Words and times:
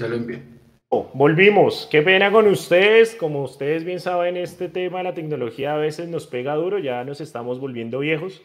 Se 0.00 0.08
lo 0.08 0.16
envío. 0.16 0.38
Oh, 0.88 1.10
volvimos. 1.12 1.86
Qué 1.90 2.00
pena 2.00 2.32
con 2.32 2.46
ustedes. 2.46 3.14
Como 3.14 3.42
ustedes 3.44 3.84
bien 3.84 4.00
saben, 4.00 4.38
este 4.38 4.70
tema 4.70 5.02
la 5.02 5.12
tecnología 5.12 5.74
a 5.74 5.76
veces 5.76 6.08
nos 6.08 6.26
pega 6.26 6.54
duro, 6.54 6.78
ya 6.78 7.04
nos 7.04 7.20
estamos 7.20 7.60
volviendo 7.60 7.98
viejos. 7.98 8.40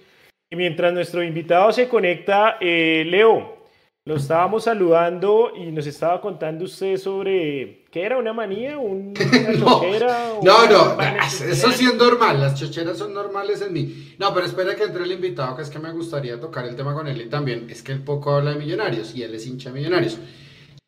Y 0.52 0.58
mientras 0.58 0.92
nuestro 0.94 1.24
invitado 1.24 1.72
se 1.72 1.88
conecta, 1.88 2.58
eh, 2.60 3.06
Leo, 3.08 3.56
lo 4.04 4.18
estábamos 4.18 4.66
saludando 4.66 5.54
y 5.56 5.72
nos 5.72 5.88
estaba 5.88 6.20
contando 6.20 6.66
usted 6.66 6.98
sobre 6.98 7.86
qué 7.90 8.04
era 8.04 8.18
una 8.18 8.34
manía, 8.34 8.78
una 8.78 9.14
chochera. 9.58 10.34
no, 10.44 10.70
no, 10.70 11.02
eso 11.02 11.72
sí 11.72 11.86
es 11.86 11.96
normal, 11.96 12.42
las 12.42 12.60
chocheras 12.60 12.98
son 12.98 13.14
normales 13.14 13.62
en 13.62 13.72
mí. 13.72 14.14
No, 14.20 14.34
pero 14.34 14.46
espera 14.46 14.76
que 14.76 14.84
entre 14.84 15.06
el 15.06 15.14
invitado, 15.14 15.56
que 15.56 15.62
es 15.62 15.70
que 15.70 15.80
me 15.80 15.94
gustaría 15.94 16.38
tocar 16.38 16.66
el 16.66 16.76
tema 16.76 16.94
con 16.94 17.08
él 17.08 17.22
y 17.22 17.30
también 17.30 17.68
es 17.70 17.82
que 17.82 17.94
él 17.94 18.04
poco 18.04 18.34
habla 18.36 18.52
de 18.52 18.60
millonarios 18.60 19.16
y 19.16 19.24
él 19.24 19.34
es 19.34 19.48
hincha 19.48 19.70
de 19.72 19.80
millonarios. 19.80 20.20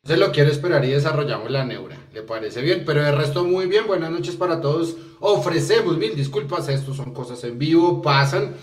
Entonces 0.08 0.26
lo 0.26 0.32
quiero 0.32 0.50
esperar 0.50 0.82
y 0.86 0.88
desarrollamos 0.88 1.50
la 1.50 1.66
neura. 1.66 1.98
¿Le 2.14 2.22
parece 2.22 2.62
bien? 2.62 2.84
Pero 2.86 3.02
de 3.02 3.12
resto 3.12 3.44
muy 3.44 3.66
bien. 3.66 3.86
Buenas 3.86 4.10
noches 4.10 4.36
para 4.36 4.58
todos. 4.58 4.96
Ofrecemos 5.20 5.98
mil 5.98 6.16
disculpas. 6.16 6.70
Estos 6.70 6.96
son 6.96 7.12
cosas 7.12 7.44
en 7.44 7.58
vivo, 7.58 8.00
pasan 8.00 8.54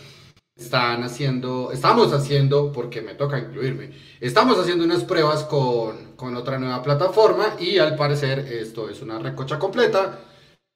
están 0.56 1.04
haciendo, 1.04 1.72
estamos 1.72 2.14
haciendo, 2.14 2.72
porque 2.72 3.02
me 3.02 3.14
toca 3.14 3.38
incluirme, 3.38 3.92
estamos 4.22 4.58
haciendo 4.58 4.86
unas 4.86 5.04
pruebas 5.04 5.44
con, 5.44 6.14
con, 6.16 6.34
otra 6.38 6.58
nueva 6.58 6.82
plataforma 6.82 7.58
y 7.60 7.78
al 7.78 7.98
parecer 7.98 8.40
esto 8.40 8.90
es 8.90 9.02
una 9.02 9.20
recocha 9.20 9.60
completa. 9.60 10.22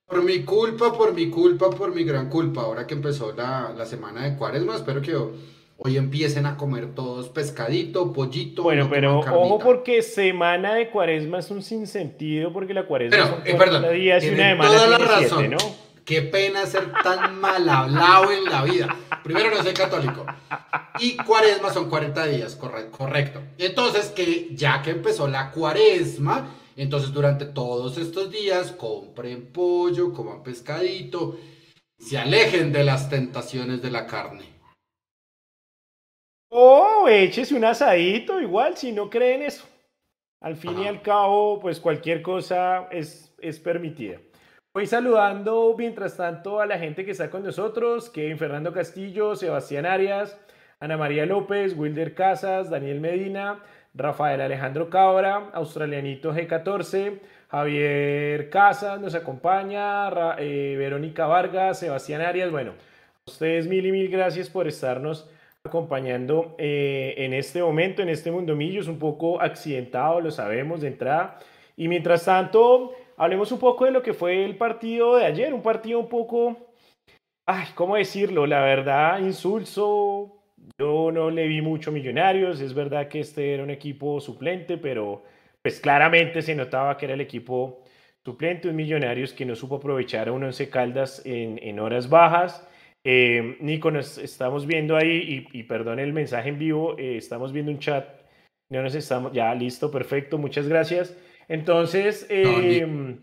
Por 0.06 0.22
mi 0.22 0.44
culpa, 0.44 0.92
por 0.94 1.14
mi 1.14 1.30
culpa, 1.32 1.70
por 1.72 1.96
mi 1.96 2.04
gran 2.04 2.30
culpa. 2.30 2.62
Ahora 2.62 2.86
que 2.86 2.94
empezó 2.94 3.34
la, 3.34 3.74
la 3.76 3.86
semana 3.86 4.26
de 4.26 4.36
cuaresma, 4.36 4.76
espero 4.76 5.02
que 5.02 5.16
hoy 5.80 5.98
empiecen 5.98 6.46
a 6.46 6.58
comer 6.58 6.94
todos 6.94 7.30
pescadito, 7.30 8.12
pollito. 8.14 8.64
Bueno, 8.64 8.88
pero 8.90 9.20
ojo 9.20 9.60
porque 9.60 10.02
semana 10.02 10.76
de 10.76 10.90
cuaresma 10.90 11.40
es 11.40 11.50
un 11.52 11.64
sinsentido 11.64 12.52
porque 12.52 12.74
la 12.74 12.86
cuaresma 12.86 13.18
pero, 13.18 13.28
son 13.30 13.42
eh, 13.48 13.56
perdón, 13.56 13.94
días 13.94 14.24
y 14.24 14.30
una 14.30 14.50
semana 14.50 14.72
toda 14.72 14.88
la 14.88 14.98
razón. 14.98 15.52
¿no? 15.52 15.58
Qué 16.04 16.22
pena 16.24 16.66
ser 16.66 16.92
tan 17.04 17.40
mal 17.40 17.70
hablado 17.70 18.32
en 18.32 18.46
la 18.46 18.64
vida. 18.64 18.96
Primero, 19.24 19.52
no 19.52 19.62
soy 19.62 19.74
católico. 19.74 20.26
Y 21.00 21.16
cuaresma 21.18 21.72
son 21.72 21.88
40 21.88 22.26
días, 22.26 22.56
correcto. 22.56 23.42
Entonces, 23.58 24.08
que 24.08 24.50
ya 24.54 24.82
que 24.82 24.90
empezó 24.90 25.28
la 25.28 25.52
cuaresma, 25.52 26.50
entonces 26.76 27.14
durante 27.14 27.46
todos 27.46 27.98
estos 27.98 28.32
días 28.32 28.72
compren 28.72 29.52
pollo, 29.54 30.12
coman 30.12 30.42
pescadito, 30.42 31.38
se 32.00 32.18
alejen 32.18 32.72
de 32.72 32.84
las 32.84 33.10
tentaciones 33.10 33.82
de 33.82 33.92
la 33.92 34.08
carne. 34.08 34.59
O 36.50 37.08
échese 37.08 37.54
un 37.54 37.64
asadito, 37.64 38.42
igual, 38.42 38.76
si 38.76 38.92
no 38.92 39.10
creen 39.10 39.44
eso. 39.44 39.68
Al 40.42 40.56
fin 40.56 40.80
y 40.80 40.88
al 40.88 41.02
cabo, 41.02 41.60
pues 41.60 41.80
cualquier 41.80 42.24
cosa 42.24 42.88
es, 42.92 43.36
es 43.40 43.60
permitida. 43.60 44.18
Voy 44.74 44.88
saludando 44.88 45.76
mientras 45.78 46.18
tanto 46.18 46.60
a 46.60 46.66
la 46.66 46.80
gente 46.80 47.06
que 47.06 47.12
está 47.12 47.30
con 47.30 47.44
nosotros, 47.44 48.10
Kevin 48.10 48.38
Fernando 48.38 48.74
Castillo, 48.74 49.36
Sebastián 49.36 49.86
Arias, 49.86 50.40
Ana 50.80 50.98
María 50.98 51.26
López, 51.26 51.78
Wilder 51.78 52.16
Casas, 52.16 52.70
Daniel 52.70 53.00
Medina, 53.00 53.62
Rafael 53.94 54.42
Alejandro 54.42 54.90
Cabra, 54.90 55.50
Australianito 55.54 56.34
G14, 56.34 57.20
Javier 57.50 58.50
Casas 58.50 59.00
nos 59.00 59.14
acompaña, 59.14 60.36
eh, 60.38 60.76
Verónica 60.78 61.28
Vargas, 61.28 61.80
Sebastián 61.80 62.22
Arias. 62.22 62.50
Bueno, 62.50 62.72
a 62.72 63.30
ustedes 63.30 63.68
mil 63.68 63.86
y 63.86 63.92
mil 63.92 64.10
gracias 64.10 64.50
por 64.50 64.68
estarnos 64.68 65.30
acompañando 65.70 66.56
eh, 66.58 67.16
en 67.18 67.34
este 67.34 67.64
momento, 67.64 68.02
en 68.02 68.10
este 68.10 68.32
mundo 68.32 68.56
millo. 68.56 68.82
Es 68.82 68.88
un 68.88 69.00
poco 69.00 69.42
accidentado, 69.42 70.20
lo 70.20 70.32
sabemos 70.32 70.82
de 70.82 70.90
entrada. 70.90 71.40
Y 71.78 71.88
mientras 71.88 72.26
tanto, 72.26 72.94
Hablemos 73.20 73.52
un 73.52 73.60
poco 73.60 73.84
de 73.84 73.92
lo 73.92 74.02
que 74.02 74.14
fue 74.14 74.46
el 74.46 74.56
partido 74.56 75.18
de 75.18 75.26
ayer, 75.26 75.54
un 75.54 75.62
partido 75.62 76.00
un 76.00 76.08
poco, 76.08 76.56
ay, 77.46 77.68
¿cómo 77.76 77.98
decirlo? 77.98 78.48
La 78.48 78.62
verdad, 78.62 79.20
insulso. 79.20 80.38
Yo 80.80 81.12
no 81.12 81.30
le 81.30 81.46
vi 81.46 81.62
mucho 81.62 81.92
Millonarios, 81.92 82.62
es 82.62 82.74
verdad 82.74 83.10
que 83.10 83.20
este 83.20 83.54
era 83.54 83.64
un 83.64 83.72
equipo 83.72 84.22
suplente, 84.22 84.78
pero 84.78 85.24
pues 85.62 85.82
claramente 85.82 86.42
se 86.42 86.56
notaba 86.56 86.96
que 86.96 87.08
era 87.08 87.16
el 87.16 87.20
equipo 87.20 87.84
suplente, 88.24 88.70
un 88.70 88.78
Millonarios 88.78 89.34
que 89.34 89.46
no 89.46 89.54
supo 89.54 89.76
aprovechar 89.76 90.30
a 90.30 90.32
un 90.32 90.46
Once 90.46 90.70
Caldas 90.70 91.22
en, 91.26 91.60
en 91.62 91.78
horas 91.82 92.08
bajas. 92.08 92.66
Eh, 93.04 93.58
Nico, 93.62 93.92
nos 93.92 94.18
estamos 94.18 94.66
viendo 94.66 94.98
ahí, 94.98 95.46
y, 95.54 95.60
y 95.60 95.64
perdón 95.64 96.00
el 96.00 96.14
mensaje 96.14 96.50
en 96.50 96.60
vivo, 96.60 96.98
eh, 96.98 97.18
estamos 97.18 97.54
viendo 97.54 97.72
un 97.72 97.80
chat, 97.80 98.06
no 98.70 98.84
nos 98.84 98.94
estamos, 98.94 99.32
ya 99.32 99.54
listo, 99.56 99.90
perfecto, 99.90 100.38
muchas 100.38 100.68
gracias. 100.68 101.18
Entonces, 101.48 102.28
em, 102.30 103.20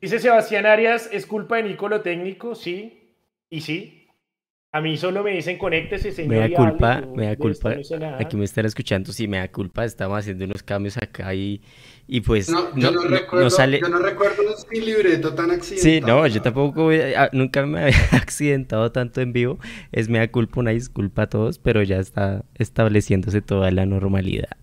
dice 0.00 0.18
Sebastián 0.20 0.66
Arias, 0.66 1.08
¿es 1.12 1.26
culpa 1.26 1.56
de 1.56 1.64
Nico 1.64 1.88
lo 1.88 2.02
técnico? 2.02 2.54
Sí, 2.54 3.16
y 3.50 3.60
sí. 3.62 4.03
A 4.74 4.80
mí 4.80 4.96
solo 4.96 5.22
me 5.22 5.30
dicen 5.30 5.56
conéctese, 5.56 6.10
señor. 6.10 6.34
Me 6.34 6.48
da 6.48 6.56
culpa, 6.56 7.00
me 7.14 7.26
da 7.26 7.36
culpa. 7.36 7.76
Aquí 8.18 8.36
me 8.36 8.44
están 8.44 8.66
escuchando, 8.66 9.12
sí, 9.12 9.28
me 9.28 9.38
da 9.38 9.46
culpa. 9.46 9.84
Estamos 9.84 10.18
haciendo 10.18 10.46
unos 10.46 10.64
cambios 10.64 10.96
acá 10.96 11.32
y, 11.32 11.62
y 12.08 12.20
pues. 12.22 12.48
No, 12.48 12.76
yo 12.76 12.90
no, 12.90 13.02
recuerdo, 13.02 13.50
sale... 13.50 13.78
yo 13.80 13.88
no 13.88 14.00
recuerdo 14.00 14.42
un 14.42 14.84
libreto 14.84 15.32
tan 15.32 15.52
accidentado. 15.52 15.92
Sí, 15.92 16.00
no, 16.00 16.26
yo 16.26 16.42
tampoco, 16.42 16.90
nunca 17.30 17.64
me 17.64 17.82
había 17.84 17.96
accidentado 18.14 18.90
tanto 18.90 19.20
en 19.20 19.32
vivo. 19.32 19.60
Es 19.92 20.08
me 20.08 20.18
da 20.18 20.26
culpa, 20.26 20.58
una 20.58 20.72
disculpa 20.72 21.22
a 21.22 21.28
todos, 21.28 21.60
pero 21.60 21.80
ya 21.84 22.00
está 22.00 22.44
estableciéndose 22.56 23.42
toda 23.42 23.70
la 23.70 23.86
normalidad. 23.86 24.56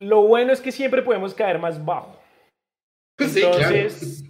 Lo 0.00 0.22
bueno 0.22 0.52
es 0.52 0.60
que 0.60 0.72
siempre 0.72 1.02
podemos 1.02 1.32
caer 1.34 1.60
más 1.60 1.84
bajo. 1.84 2.18
Entonces, 3.20 4.24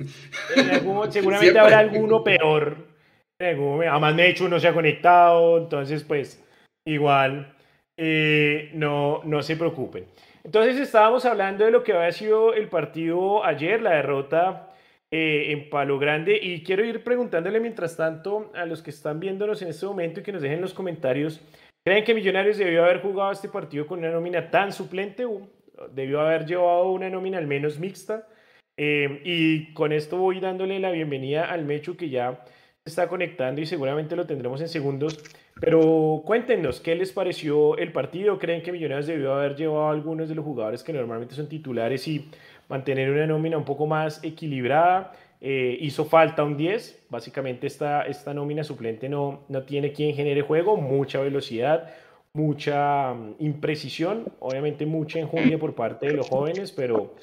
seguramente 1.09 1.59
habrá 1.59 1.79
alguno 1.79 2.23
peor. 2.23 2.94
Además, 3.39 4.17
de 4.17 4.29
hecho, 4.29 4.61
se 4.61 4.69
ha 4.69 4.75
conectado. 4.75 5.59
Entonces, 5.59 6.05
pues, 6.05 6.45
igual, 6.87 7.55
eh, 7.97 8.71
no, 8.75 9.23
no 9.25 9.43
se 9.43 9.57
preocupen. 9.57 10.07
Entonces, 10.45 10.79
estábamos 10.79 11.25
hablando 11.25 11.65
de 11.65 11.71
lo 11.71 11.83
que 11.83 11.93
había 11.93 12.13
sido 12.13 12.55
el 12.55 12.69
partido 12.69 13.45
ayer, 13.45 13.81
la 13.81 13.93
derrota 13.93 14.69
eh, 15.11 15.53
en 15.53 15.71
Palo 15.71 15.99
Grande. 15.99 16.39
Y 16.41 16.63
quiero 16.63 16.85
ir 16.85 17.03
preguntándole 17.03 17.61
mientras 17.61 17.97
tanto 17.97 18.53
a 18.55 18.67
los 18.67 18.83
que 18.83 18.91
están 18.91 19.21
viéndonos 19.21 19.63
en 19.63 19.69
este 19.69 19.87
momento 19.87 20.21
y 20.21 20.23
que 20.23 20.33
nos 20.33 20.43
dejen 20.43 20.61
los 20.61 20.75
comentarios. 20.75 21.41
¿Creen 21.87 22.05
que 22.05 22.15
Millonarios 22.15 22.57
debió 22.57 22.85
haber 22.85 23.03
jugado 23.03 23.33
este 23.33 23.49
partido 23.49 23.87
con 23.87 23.99
una 23.99 24.11
nómina 24.11 24.51
tan 24.51 24.73
suplente? 24.73 25.27
debió 25.91 26.21
haber 26.21 26.47
llevado 26.47 26.93
una 26.93 27.11
nómina 27.11 27.39
al 27.39 27.47
menos 27.47 27.79
mixta. 27.79 28.27
Eh, 28.77 29.21
y 29.25 29.73
con 29.73 29.93
esto 29.93 30.17
voy 30.17 30.41
dándole 30.41 30.81
la 30.81 30.91
bienvenida 30.91 31.45
al 31.45 31.65
Mechu 31.65 31.97
que 31.97 32.09
ya 32.09 32.45
está 32.85 33.09
conectando 33.09 33.63
y 33.63 33.67
seguramente 33.67 34.15
lo 34.15 34.27
tendremos 34.27 34.61
en 34.61 34.69
segundos. 34.69 35.19
Pero 35.59 36.23
cuéntenos, 36.27 36.81
¿qué 36.81 36.95
les 36.95 37.13
pareció 37.13 37.79
el 37.79 37.93
partido? 37.93 38.39
¿Creen 38.39 38.63
que 38.63 38.73
Millonarios 38.73 39.07
debió 39.07 39.33
haber 39.35 39.57
llevado 39.57 39.87
a 39.87 39.91
algunos 39.91 40.29
de 40.29 40.35
los 40.35 40.45
jugadores 40.45 40.83
que 40.83 40.93
normalmente 40.93 41.35
son 41.35 41.49
titulares 41.49 42.07
y 42.09 42.29
mantener 42.69 43.11
una 43.11 43.27
nómina 43.27 43.57
un 43.57 43.65
poco 43.65 43.87
más 43.87 44.23
equilibrada? 44.23 45.13
Eh, 45.41 45.79
hizo 45.81 46.05
falta 46.05 46.45
un 46.45 46.59
10. 46.59 47.07
Básicamente 47.09 47.67
esta, 47.67 48.03
esta 48.03 48.35
nómina 48.35 48.65
suplente 48.65 49.09
no, 49.09 49.45
no 49.49 49.63
tiene 49.63 49.93
quien 49.93 50.15
genere 50.15 50.43
juego, 50.43 50.77
mucha 50.77 51.21
velocidad, 51.21 51.91
mucha 52.35 53.15
mm, 53.15 53.37
imprecisión, 53.39 54.27
obviamente 54.41 54.85
mucha 54.85 55.21
enjundia 55.21 55.59
por 55.59 55.75
parte 55.75 56.07
de 56.09 56.13
los 56.13 56.29
jóvenes, 56.29 56.71
pero 56.73 57.15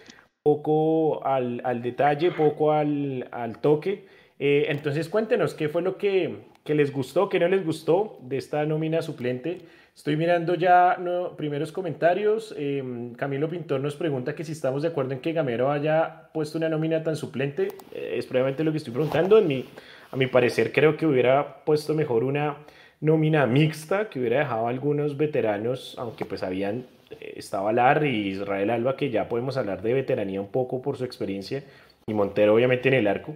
poco 0.41 1.23
al, 1.23 1.61
al 1.63 1.83
detalle, 1.83 2.31
poco 2.31 2.71
al, 2.71 3.27
al 3.31 3.59
toque. 3.59 4.05
Eh, 4.43 4.65
entonces 4.69 5.07
cuéntenos 5.07 5.53
qué 5.53 5.69
fue 5.69 5.83
lo 5.83 5.97
que, 5.97 6.39
que, 6.63 6.73
les 6.73 6.91
gustó, 6.91 7.29
qué 7.29 7.39
no 7.39 7.47
les 7.47 7.63
gustó 7.63 8.17
de 8.23 8.37
esta 8.37 8.65
nómina 8.65 9.03
suplente. 9.03 9.59
Estoy 9.95 10.17
mirando 10.17 10.55
ya 10.55 10.97
no, 10.99 11.37
primeros 11.37 11.71
comentarios. 11.71 12.55
Eh, 12.57 13.11
Camilo 13.17 13.47
Pintor 13.47 13.81
nos 13.81 13.95
pregunta 13.95 14.33
que 14.33 14.43
si 14.43 14.53
estamos 14.53 14.81
de 14.81 14.87
acuerdo 14.87 15.13
en 15.13 15.19
que 15.19 15.31
Gamero 15.31 15.71
haya 15.71 16.29
puesto 16.33 16.57
una 16.57 16.69
nómina 16.69 17.03
tan 17.03 17.15
suplente. 17.15 17.67
Eh, 17.93 18.15
es 18.17 18.25
probablemente 18.25 18.63
lo 18.63 18.71
que 18.71 18.79
estoy 18.79 18.93
preguntando. 18.93 19.37
En 19.37 19.47
mi, 19.47 19.63
a 20.09 20.15
mi 20.15 20.25
parecer 20.25 20.71
creo 20.71 20.97
que 20.97 21.05
hubiera 21.05 21.63
puesto 21.63 21.93
mejor 21.93 22.23
una 22.23 22.57
nómina 22.99 23.45
mixta 23.45 24.09
que 24.09 24.19
hubiera 24.19 24.39
dejado 24.39 24.65
a 24.65 24.71
algunos 24.71 25.17
veteranos, 25.17 25.95
aunque 25.99 26.25
pues 26.25 26.41
habían, 26.41 26.85
eh, 27.11 27.33
estaba 27.35 27.71
Larry 27.71 28.09
y 28.09 28.27
Israel 28.29 28.71
Alba, 28.71 28.95
que 28.97 29.11
ya 29.11 29.29
podemos 29.29 29.55
hablar 29.55 29.83
de 29.83 29.93
veteranía 29.93 30.41
un 30.41 30.49
poco 30.49 30.81
por 30.81 30.97
su 30.97 31.05
experiencia, 31.05 31.63
y 32.07 32.15
Montero 32.15 32.55
obviamente 32.55 32.87
en 32.89 32.95
el 32.95 33.05
arco. 33.05 33.35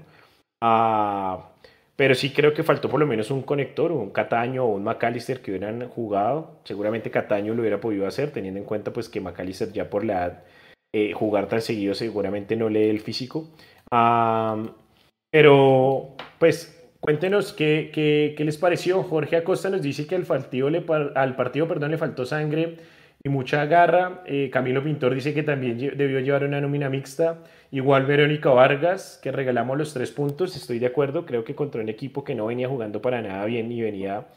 Ah, 0.61 1.51
pero 1.95 2.15
sí 2.15 2.33
creo 2.33 2.53
que 2.53 2.63
faltó 2.63 2.89
por 2.89 2.99
lo 2.99 3.07
menos 3.07 3.31
un 3.31 3.41
conector, 3.43 3.91
un 3.91 4.11
Cataño 4.11 4.65
o 4.65 4.75
un 4.75 4.83
McAllister 4.83 5.41
que 5.41 5.51
hubieran 5.51 5.87
jugado. 5.89 6.59
Seguramente 6.63 7.11
Cataño 7.11 7.53
lo 7.53 7.61
hubiera 7.61 7.79
podido 7.79 8.07
hacer, 8.07 8.31
teniendo 8.31 8.59
en 8.59 8.65
cuenta 8.65 8.91
pues 8.93 9.09
que 9.09 9.21
McAllister 9.21 9.71
ya 9.71 9.89
por 9.89 10.03
la 10.03 10.13
edad, 10.13 10.43
eh, 10.93 11.13
jugar 11.13 11.47
tan 11.47 11.61
seguido 11.61 11.93
seguramente 11.93 12.55
no 12.55 12.69
lee 12.69 12.89
el 12.89 12.99
físico. 12.99 13.49
Pero 15.31 16.15
pues 16.39 16.75
Cuéntenos 17.05 17.53
qué, 17.53 17.91
qué, 17.93 18.33
qué, 18.35 18.43
les 18.43 18.57
pareció. 18.57 19.03
Jorge 19.03 19.35
Acosta 19.35 19.69
nos 19.69 19.83
dice 19.83 20.07
que 20.07 20.15
al 20.15 20.23
partido, 20.23 20.71
le, 20.71 20.83
al 21.13 21.35
partido 21.35 21.67
perdón, 21.67 21.91
le 21.91 21.99
faltó 21.99 22.25
sangre 22.25 22.79
y 23.25 23.29
mucha 23.29 23.65
garra. 23.65 24.21
Eh, 24.27 24.51
Camilo 24.53 24.83
Pintor 24.83 25.15
dice 25.15 25.33
que 25.33 25.41
también 25.41 25.77
debió 25.97 26.19
llevar 26.19 26.43
una 26.43 26.61
nómina 26.61 26.89
mixta. 26.89 27.39
Igual 27.71 28.05
Verónica 28.05 28.51
Vargas, 28.51 29.19
que 29.21 29.31
regalamos 29.31 29.77
los 29.77 29.93
tres 29.93 30.11
puntos, 30.11 30.55
estoy 30.55 30.77
de 30.77 30.85
acuerdo, 30.85 31.25
creo 31.25 31.43
que 31.43 31.55
contra 31.55 31.81
un 31.81 31.89
equipo 31.89 32.23
que 32.23 32.35
no 32.35 32.45
venía 32.45 32.69
jugando 32.69 33.01
para 33.01 33.23
nada 33.23 33.43
bien 33.45 33.71
y 33.71 33.81
venía 33.81 34.27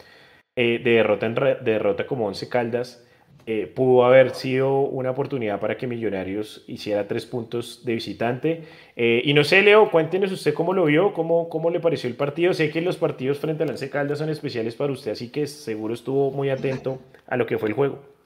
eh, 0.55 0.81
de, 0.83 0.91
derrota 0.91 1.27
en 1.27 1.35
de 1.35 1.55
derrota 1.61 2.07
como 2.07 2.25
Once 2.25 2.49
Caldas. 2.49 3.05
Eh, 3.45 3.67
pudo 3.67 4.05
haber 4.05 4.31
sido 4.31 4.81
una 4.81 5.11
oportunidad 5.11 5.59
para 5.59 5.77
que 5.77 5.85
Millonarios 5.85 6.63
hiciera 6.67 7.07
tres 7.07 7.27
puntos 7.27 7.85
de 7.85 7.93
visitante. 7.93 8.63
Y 8.95 9.33
no 9.33 9.43
sé, 9.43 9.61
Leo, 9.61 9.89
cuéntenos 9.91 10.31
usted 10.31 10.53
cómo 10.53 10.73
lo 10.73 10.85
vio, 10.85 11.13
cómo, 11.13 11.47
cómo 11.47 11.69
le 11.69 11.79
pareció 11.79 12.09
el 12.09 12.15
partido. 12.15 12.53
Sé 12.53 12.71
que 12.71 12.81
los 12.81 12.97
partidos 12.97 13.37
frente 13.37 13.63
al 13.63 13.69
Lance 13.69 13.89
Caldas 13.89 14.17
son 14.17 14.29
especiales 14.29 14.75
para 14.75 14.91
usted, 14.91 15.11
así 15.11 15.29
que 15.29 15.45
seguro 15.45 15.93
estuvo 15.93 16.31
muy 16.31 16.49
atento 16.49 16.99
a 17.27 17.37
lo 17.37 17.45
que 17.45 17.59
fue 17.59 17.69
el 17.69 17.75
juego. 17.75 18.18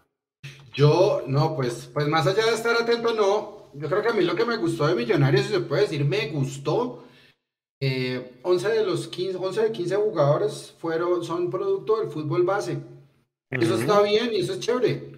Yo, 0.74 1.24
no, 1.28 1.56
pues, 1.56 1.90
pues 1.94 2.08
más 2.08 2.26
allá 2.26 2.46
de 2.46 2.56
estar 2.56 2.76
atento, 2.76 3.14
no. 3.14 3.72
Yo 3.76 3.88
creo 3.88 4.02
que 4.02 4.10
a 4.10 4.14
mí 4.14 4.24
lo 4.24 4.36
que 4.36 4.46
me 4.46 4.58
gustó 4.58 4.88
de 4.88 4.96
Millonarios, 4.96 5.46
si 5.46 5.54
se 5.54 5.60
puede 5.60 5.84
decir, 5.84 6.06
me 6.06 6.30
gustó. 6.30 7.04
11 7.82 8.68
eh, 8.68 8.72
de 8.72 8.86
los 8.86 9.08
15, 9.08 9.38
11 9.38 9.62
de 9.62 9.72
15 9.72 9.96
jugadores 9.98 10.74
fueron, 10.80 11.24
son 11.24 11.50
producto 11.50 12.00
del 12.00 12.10
fútbol 12.10 12.44
base. 12.44 12.78
Eso 13.50 13.76
está 13.76 14.02
bien 14.02 14.32
y 14.32 14.38
eso 14.38 14.54
es 14.54 14.60
chévere. 14.60 15.14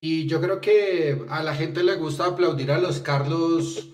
Y 0.00 0.26
yo 0.26 0.40
creo 0.40 0.60
que 0.60 1.24
a 1.30 1.42
la 1.42 1.54
gente 1.54 1.82
le 1.82 1.96
gusta 1.96 2.26
aplaudir 2.26 2.70
a 2.70 2.78
los 2.78 3.00
Carlos, 3.00 3.88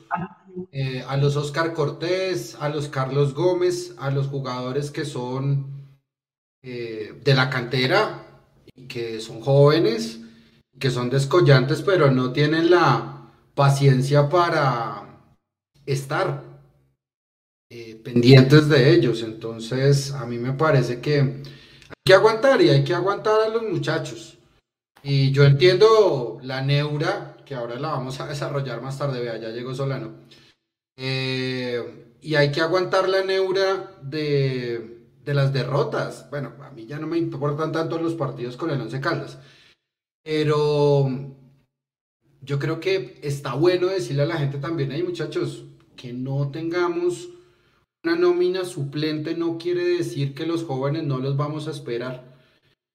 eh, 0.73 1.05
a 1.07 1.17
los 1.17 1.37
Oscar 1.37 1.73
Cortés, 1.73 2.57
a 2.59 2.69
los 2.69 2.89
Carlos 2.89 3.33
Gómez, 3.33 3.95
a 3.99 4.11
los 4.11 4.27
jugadores 4.27 4.91
que 4.91 5.05
son 5.05 5.89
eh, 6.63 7.15
de 7.25 7.35
la 7.35 7.49
cantera 7.49 8.27
y 8.75 8.89
que 8.89 9.21
son 9.21 9.41
jóvenes, 9.41 10.21
que 10.81 10.91
son 10.91 11.11
descollantes, 11.11 11.83
pero 11.83 12.11
no 12.11 12.33
tienen 12.33 12.71
la 12.71 13.31
paciencia 13.55 14.31
para 14.31 15.21
estar 15.85 16.43
eh, 17.71 18.01
pendientes 18.03 18.69
de 18.69 18.91
ellos. 18.91 19.23
Entonces, 19.23 20.13
a 20.13 20.25
mí 20.25 20.39
me 20.39 20.55
parece 20.55 21.01
que 21.01 21.21
hay 21.21 22.03
que 22.05 22.15
aguantar 22.15 22.63
y 22.63 22.71
hay 22.71 22.83
que 22.83 22.95
aguantar 22.95 23.43
a 23.43 23.49
los 23.51 23.63
muchachos. 23.63 24.39
Y 25.03 25.33
yo 25.33 25.45
entiendo 25.45 26.39
la 26.43 26.63
neura, 26.63 27.37
que 27.45 27.55
ahora 27.55 27.79
la 27.79 27.91
vamos 27.91 28.19
a 28.21 28.27
desarrollar 28.27 28.81
más 28.81 28.99
tarde, 28.99 29.21
vea, 29.21 29.37
ya 29.37 29.51
llegó 29.51 29.75
Solano. 29.75 30.13
Eh, 30.97 32.17
y 32.23 32.35
hay 32.37 32.51
que 32.53 32.61
aguantar 32.63 33.09
la 33.09 33.23
neura 33.23 33.97
de, 34.03 35.05
de, 35.25 35.35
las 35.35 35.53
derrotas. 35.53 36.29
Bueno, 36.31 36.53
a 36.63 36.71
mí 36.71 36.87
ya 36.87 36.99
no 36.99 37.07
me 37.07 37.19
importan 37.19 37.73
tanto 37.73 37.99
los 37.99 38.15
partidos 38.15 38.57
con 38.57 38.71
el 38.71 38.81
Once 38.81 39.01
Caldas. 39.01 39.39
Pero 40.23 41.09
yo 42.43 42.59
creo 42.59 42.81
que 42.81 43.19
está 43.23 43.55
bueno 43.55 43.87
decirle 43.87 44.23
a 44.23 44.27
la 44.27 44.39
gente 44.39 44.59
también, 44.59 44.93
hay 44.93 45.03
muchachos, 45.03 45.65
que 45.97 46.13
no 46.13 46.51
tengamos 46.51 47.29
una 48.03 48.17
nómina 48.17 48.65
suplente 48.65 49.35
no 49.35 49.59
quiere 49.59 49.85
decir 49.85 50.35
que 50.35 50.47
los 50.47 50.65
jóvenes 50.65 51.05
no 51.05 51.19
los 51.19 51.37
vamos 51.37 51.69
a 51.69 51.71
esperar. 51.71 52.25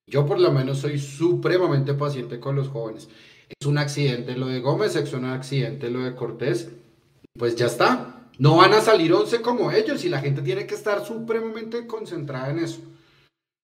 Yo 0.08 0.26
por 0.26 0.40
lo 0.40 0.50
menos 0.50 0.78
soy 0.78 0.98
supremamente 0.98 1.94
paciente 1.94 2.40
con 2.40 2.56
los 2.56 2.68
jóvenes. 2.68 3.08
Es 3.48 3.66
un 3.66 3.78
accidente 3.78 4.36
lo 4.36 4.48
de 4.48 4.60
Gómez, 4.60 4.96
es 4.96 5.12
un 5.12 5.24
accidente 5.24 5.90
lo 5.90 6.00
de 6.00 6.16
Cortés. 6.16 6.70
Pues 7.38 7.54
ya 7.54 7.66
está. 7.66 8.28
No 8.38 8.56
van 8.56 8.72
a 8.72 8.80
salir 8.80 9.12
11 9.12 9.40
como 9.42 9.70
ellos 9.70 10.04
y 10.04 10.08
la 10.08 10.20
gente 10.20 10.42
tiene 10.42 10.66
que 10.66 10.74
estar 10.74 11.04
supremamente 11.04 11.86
concentrada 11.86 12.50
en 12.50 12.58
eso. 12.58 12.80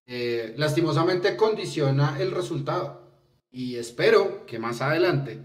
Eh, 0.07 0.55
lastimosamente 0.57 1.37
condiciona 1.37 2.21
el 2.21 2.31
resultado. 2.31 3.02
Y 3.53 3.77
espero 3.77 4.47
que 4.47 4.59
más 4.59 4.81
adelante 4.81 5.39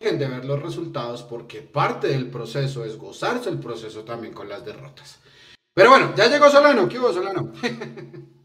dejen 0.00 0.18
de 0.20 0.28
ver 0.28 0.44
los 0.44 0.62
resultados 0.62 1.24
porque 1.24 1.62
parte 1.62 2.06
del 2.06 2.30
proceso 2.30 2.84
es 2.84 2.96
gozarse 2.96 3.50
el 3.50 3.58
proceso 3.58 4.04
también 4.04 4.32
con 4.32 4.48
las 4.48 4.64
derrotas. 4.64 5.20
Pero 5.74 5.90
bueno, 5.90 6.14
ya 6.16 6.28
llegó 6.28 6.48
Solano. 6.48 6.88
¿Qué 6.88 6.98
hubo, 6.98 7.12
Solano? 7.12 7.52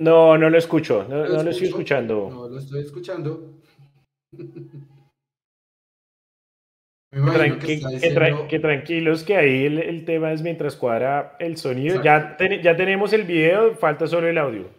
No, 0.00 0.38
no 0.38 0.48
lo 0.48 0.56
escucho, 0.56 1.04
no, 1.08 1.26
lo, 1.26 1.50
estoy 1.50 1.66
escuchando. 1.66 2.30
No 2.30 2.48
lo 2.48 2.56
estoy 2.60 2.82
escuchando. 2.82 3.58
que, 8.48 8.60
tranquilos 8.60 9.24
que 9.24 9.36
ahí 9.36 9.66
el, 9.66 10.04
tema 10.04 10.32
es 10.32 10.40
mientras 10.40 10.76
cuadra 10.76 11.34
el 11.40 11.56
sonido. 11.56 12.00
Ya, 12.00 12.36
ya 12.38 12.76
tenemos 12.76 13.12
el 13.12 13.24
video, 13.24 13.74
falta 13.74 14.06
solo 14.06 14.28
el 14.28 14.38
audio. 14.38 14.77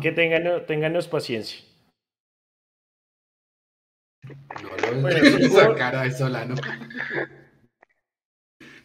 Que 0.00 0.12
tengan, 0.12 0.66
tenganos 0.66 1.08
paciencia. 1.08 1.60
No, 4.62 5.00
lo 5.00 5.08
esa 5.08 5.74
cara 5.74 6.02
de 6.02 6.12
Solano. 6.12 6.54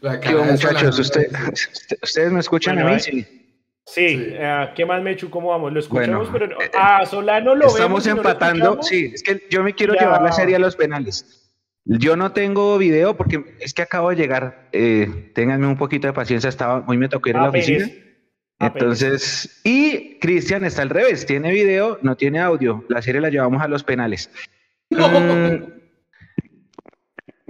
La 0.01 0.19
cara 0.19 0.43
muchachos, 0.43 0.99
ustedes 0.99 2.31
me 2.31 2.39
escuchan 2.39 2.79
a 2.79 2.85
mí, 2.85 2.99
sí. 2.99 3.41
Sí, 3.87 4.29
eh, 4.31 4.71
¿qué 4.75 4.83
más, 4.85 5.01
Mechu? 5.03 5.29
¿Cómo 5.29 5.49
vamos? 5.49 5.71
Lo 5.71 5.79
escuchamos, 5.79 6.29
pero 6.31 6.47
no. 6.47 6.57
Ah, 6.75 7.05
Solano 7.05 7.53
lo 7.53 7.67
Estamos 7.67 8.07
empatando. 8.07 8.81
sí, 8.81 9.11
es 9.13 9.21
que 9.21 9.45
yo 9.49 9.63
me 9.63 9.75
quiero 9.75 9.93
llevar 9.93 10.21
la 10.21 10.31
serie 10.31 10.55
a 10.55 10.59
los 10.59 10.75
penales. 10.75 11.51
Yo 11.83 12.15
no 12.15 12.31
tengo 12.31 12.79
video 12.79 13.15
porque 13.15 13.57
es 13.59 13.75
que 13.75 13.83
acabo 13.83 14.09
de 14.09 14.15
llegar. 14.15 14.69
Eh, 14.71 15.31
ténganme 15.35 15.67
un 15.67 15.77
poquito 15.77 16.07
de 16.07 16.13
paciencia. 16.13 16.49
Estaba, 16.49 16.83
hoy 16.87 16.97
me 16.97 17.09
tocó 17.09 17.29
ir 17.29 17.37
a 17.37 17.43
la 17.43 17.49
oficina. 17.49 17.87
Entonces, 18.73 19.61
y 19.63 20.19
Cristian 20.19 20.63
está 20.63 20.81
al 20.81 20.89
revés. 20.89 21.25
Tiene 21.25 21.51
video, 21.51 21.99
no 22.01 22.15
tiene 22.15 22.39
audio. 22.39 22.85
La 22.89 23.01
serie 23.01 23.21
la 23.21 23.29
llevamos 23.29 23.61
a 23.61 23.67
los 23.67 23.83
penales. 23.83 24.29
Mm, 24.91 25.63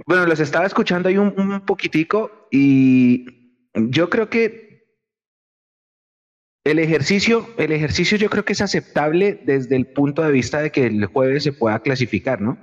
bueno, 0.06 0.24
los 0.26 0.40
estaba 0.40 0.64
escuchando 0.64 1.10
ahí 1.10 1.18
un, 1.18 1.34
un 1.38 1.60
poquitico 1.66 2.48
y 2.50 3.26
yo 3.74 4.08
creo 4.08 4.30
que 4.30 4.66
el 6.66 6.80
ejercicio, 6.80 7.48
el 7.58 7.70
ejercicio 7.70 8.18
yo 8.18 8.28
creo 8.28 8.44
que 8.44 8.54
es 8.54 8.60
aceptable 8.60 9.40
desde 9.44 9.76
el 9.76 9.86
punto 9.86 10.22
de 10.22 10.32
vista 10.32 10.60
de 10.60 10.72
que 10.72 10.86
el 10.86 11.06
jueves 11.06 11.44
se 11.44 11.52
pueda 11.52 11.78
clasificar, 11.78 12.40
¿no? 12.40 12.58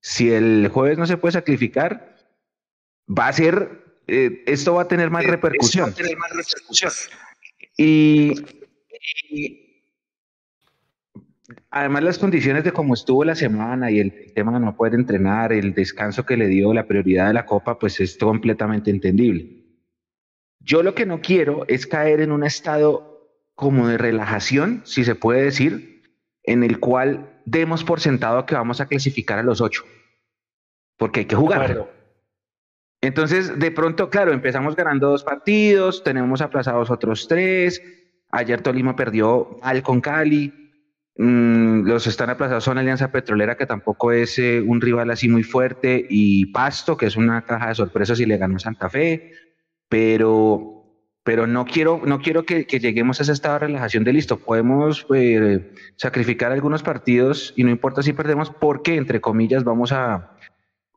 Si 0.00 0.32
el 0.32 0.68
jueves 0.68 0.98
no 0.98 1.06
se 1.06 1.16
puede 1.16 1.32
sacrificar, 1.32 2.16
va 3.06 3.28
a 3.28 3.32
ser, 3.32 3.84
eh, 4.08 4.42
esto 4.46 4.74
va 4.74 4.82
a 4.82 4.88
tener 4.88 5.10
más 5.10 5.24
repercusión. 5.24 5.94
Y, 7.76 8.34
además 11.70 12.02
las 12.02 12.18
condiciones 12.18 12.64
de 12.64 12.72
cómo 12.72 12.94
estuvo 12.94 13.24
la 13.24 13.34
semana 13.34 13.90
y 13.90 14.00
el 14.00 14.32
tema 14.34 14.52
de 14.52 14.60
no 14.60 14.76
poder 14.76 14.94
entrenar, 14.94 15.52
el 15.52 15.74
descanso 15.74 16.24
que 16.24 16.36
le 16.36 16.48
dio, 16.48 16.72
la 16.72 16.86
prioridad 16.86 17.28
de 17.28 17.34
la 17.34 17.46
Copa, 17.46 17.78
pues 17.78 18.00
es 18.00 18.16
completamente 18.16 18.90
entendible. 18.90 19.64
Yo 20.60 20.82
lo 20.82 20.94
que 20.94 21.06
no 21.06 21.20
quiero 21.20 21.64
es 21.68 21.86
caer 21.86 22.20
en 22.20 22.32
un 22.32 22.44
estado 22.44 23.30
como 23.54 23.88
de 23.88 23.98
relajación, 23.98 24.82
si 24.84 25.04
se 25.04 25.14
puede 25.14 25.42
decir, 25.42 26.02
en 26.42 26.62
el 26.62 26.80
cual 26.80 27.40
demos 27.44 27.84
por 27.84 28.00
sentado 28.00 28.46
que 28.46 28.54
vamos 28.54 28.80
a 28.80 28.86
clasificar 28.86 29.38
a 29.38 29.42
los 29.42 29.60
ocho, 29.60 29.84
porque 30.96 31.20
hay 31.20 31.26
que 31.26 31.36
jugar. 31.36 31.95
Entonces, 33.06 33.56
de 33.56 33.70
pronto, 33.70 34.10
claro, 34.10 34.32
empezamos 34.32 34.74
ganando 34.74 35.10
dos 35.10 35.22
partidos, 35.22 36.02
tenemos 36.02 36.40
aplazados 36.40 36.90
otros 36.90 37.28
tres, 37.28 37.80
ayer 38.30 38.62
Tolima 38.62 38.96
perdió 38.96 39.60
al 39.62 39.84
con 39.84 40.00
Cali, 40.00 40.52
mm, 41.16 41.86
los 41.86 42.08
están 42.08 42.30
aplazados 42.30 42.64
son 42.64 42.78
Alianza 42.78 43.12
Petrolera, 43.12 43.56
que 43.56 43.64
tampoco 43.64 44.10
es 44.10 44.40
eh, 44.40 44.60
un 44.60 44.80
rival 44.80 45.08
así 45.12 45.28
muy 45.28 45.44
fuerte, 45.44 46.04
y 46.10 46.46
Pasto, 46.46 46.96
que 46.96 47.06
es 47.06 47.16
una 47.16 47.42
caja 47.42 47.68
de 47.68 47.76
sorpresas 47.76 48.18
y 48.18 48.26
le 48.26 48.38
ganó 48.38 48.58
Santa 48.58 48.90
Fe, 48.90 49.30
pero 49.88 50.72
pero 51.22 51.48
no 51.48 51.64
quiero, 51.64 52.00
no 52.04 52.20
quiero 52.20 52.44
que, 52.44 52.64
lleguemos 52.64 53.18
a 53.18 53.24
ese 53.24 53.32
estado 53.32 53.54
de 53.54 53.66
relajación 53.66 54.04
de 54.04 54.12
listo. 54.12 54.38
Podemos 54.38 55.04
eh, 55.12 55.72
sacrificar 55.96 56.52
algunos 56.52 56.84
partidos 56.84 57.52
y 57.56 57.64
no 57.64 57.70
importa 57.70 58.00
si 58.02 58.12
perdemos 58.12 58.50
porque, 58.50 58.94
entre 58.94 59.20
comillas, 59.20 59.64
vamos 59.64 59.90
a, 59.90 60.36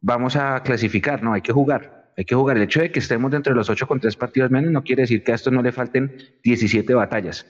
vamos 0.01 0.35
a 0.35 0.61
clasificar. 0.61 1.23
No, 1.23 1.33
hay 1.33 1.41
que 1.41 1.51
jugar. 1.51 1.98
Hay 2.19 2.25
que 2.25 2.35
jugar. 2.35 2.57
El 2.57 2.63
hecho 2.63 2.81
de 2.81 2.91
que 2.91 2.99
estemos 2.99 3.31
dentro 3.31 3.53
de 3.53 3.57
los 3.57 3.69
ocho 3.69 3.87
con 3.87 4.01
tres 4.01 4.17
partidos 4.17 4.51
menos 4.51 4.71
no 4.71 4.83
quiere 4.83 5.03
decir 5.03 5.23
que 5.23 5.31
a 5.31 5.35
esto 5.35 5.51
no 5.51 5.61
le 5.61 5.71
falten 5.71 6.17
17 6.43 6.93
batallas. 6.93 7.45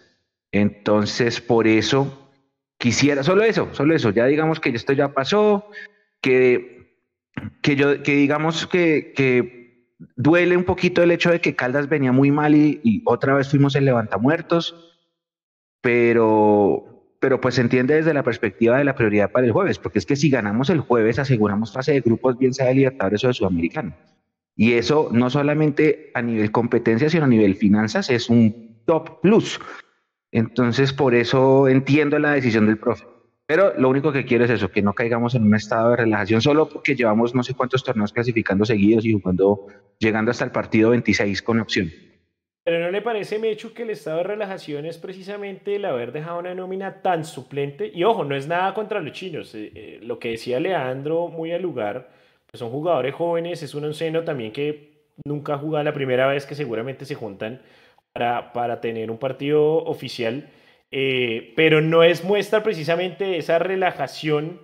Entonces, 0.52 1.42
por 1.42 1.66
eso 1.66 2.30
quisiera, 2.78 3.24
solo 3.24 3.42
eso, 3.42 3.70
solo 3.72 3.96
eso. 3.96 4.12
Ya 4.12 4.28
digamos 4.28 4.60
que 4.60 4.70
esto 4.70 4.94
ya 4.94 5.12
pasó, 5.12 5.72
que, 6.22 7.02
que 7.64 7.76
yo, 7.76 8.04
que 8.04 8.14
digamos 8.14 8.68
que, 8.68 9.12
que 9.16 9.96
duele 10.16 10.56
un 10.56 10.66
poquito 10.66 11.02
el 11.02 11.10
hecho 11.10 11.32
de 11.32 11.42
que 11.42 11.56
Caldas 11.56 11.90
venía 11.90 12.12
muy 12.12 12.30
mal 12.30 12.54
y, 12.54 13.02
otra 13.08 13.34
vez 13.34 13.50
fuimos 13.50 13.76
el 13.76 13.86
levantamuertos, 13.86 15.00
pero, 15.82 17.16
pero 17.20 17.42
pues 17.42 17.56
se 17.56 17.62
entiende 17.62 17.96
desde 17.96 18.14
la 18.14 18.22
perspectiva 18.22 18.78
de 18.78 18.84
la 18.84 18.94
prioridad 18.94 19.32
para 19.32 19.48
el 19.48 19.52
jueves, 19.52 19.80
porque 19.80 19.98
es 19.98 20.06
que 20.06 20.16
si 20.16 20.30
ganamos 20.30 20.70
el 20.70 20.82
jueves 20.82 21.18
aseguramos 21.18 21.74
fase 21.74 21.94
de 21.94 22.02
grupos, 22.02 22.38
bien 22.38 22.54
sea 22.54 22.68
de 22.68 22.76
Libertadores 22.76 23.24
o 23.24 23.30
de 23.30 23.34
Sudamericano. 23.34 23.96
Y 24.60 24.74
eso 24.74 25.08
no 25.14 25.30
solamente 25.30 26.12
a 26.14 26.22
nivel 26.22 26.52
competencia, 26.52 27.10
sino 27.10 27.24
a 27.24 27.30
nivel 27.30 27.56
finanzas 27.56 28.10
es 28.10 28.30
un 28.30 28.82
top 28.86 29.22
plus. 29.22 29.58
Entonces, 30.34 30.92
por 30.92 31.16
eso 31.16 31.70
entiendo 31.70 32.20
la 32.20 32.34
decisión 32.34 32.66
del 32.66 32.78
profe. 32.78 33.06
Pero 33.46 33.74
lo 33.78 33.88
único 33.88 34.12
que 34.12 34.26
quiero 34.26 34.44
es 34.44 34.52
eso, 34.52 34.70
que 34.70 34.82
no 34.82 34.92
caigamos 34.92 35.34
en 35.34 35.44
un 35.44 35.56
estado 35.56 35.92
de 35.92 35.96
relajación 35.96 36.42
solo 36.42 36.68
porque 36.68 36.98
llevamos 36.98 37.34
no 37.34 37.42
sé 37.42 37.54
cuántos 37.54 37.86
torneos 37.86 38.12
clasificando 38.12 38.66
seguidos 38.66 39.06
y 39.06 39.14
jugando, 39.14 39.68
llegando 39.98 40.32
hasta 40.32 40.44
el 40.44 40.52
partido 40.52 40.90
26 40.90 41.42
con 41.42 41.62
opción. 41.62 41.90
Pero 42.66 42.80
¿no 42.80 42.92
le 42.92 43.02
parece, 43.02 43.40
Mechu, 43.40 43.72
que 43.72 43.84
el 43.84 43.92
estado 43.92 44.18
de 44.18 44.24
relajación 44.24 44.86
es 44.86 44.98
precisamente 44.98 45.78
el 45.78 45.86
haber 45.86 46.12
dejado 46.12 46.38
una 46.38 46.54
nómina 46.54 47.02
tan 47.02 47.24
suplente? 47.24 47.90
Y 47.96 48.04
ojo, 48.04 48.26
no 48.26 48.36
es 48.36 48.46
nada 48.46 48.74
contra 48.74 49.00
los 49.00 49.14
chinos. 49.14 49.56
Eh, 49.56 49.72
eh, 49.74 50.00
lo 50.04 50.20
que 50.20 50.32
decía 50.32 50.60
Leandro 50.60 51.30
muy 51.30 51.54
al 51.54 51.62
lugar, 51.62 52.19
pues 52.52 52.60
son 52.60 52.72
jugadores 52.72 53.14
jóvenes, 53.14 53.62
es 53.64 53.74
un 53.76 53.94
seno 53.94 54.24
también 54.24 54.52
que 54.52 55.04
nunca 55.26 55.58
jugado 55.58 55.84
la 55.84 55.94
primera 55.94 56.28
vez 56.28 56.46
que 56.46 56.56
seguramente 56.56 57.06
se 57.06 57.16
juntan 57.16 57.62
para, 58.14 58.54
para 58.54 58.82
tener 58.82 59.12
un 59.12 59.18
partido 59.18 59.78
oficial. 59.86 60.50
Eh, 60.92 61.54
pero 61.56 61.82
no 61.82 62.04
es 62.04 62.24
muestra 62.24 62.64
precisamente 62.64 63.38
esa 63.38 63.60
relajación 63.60 64.62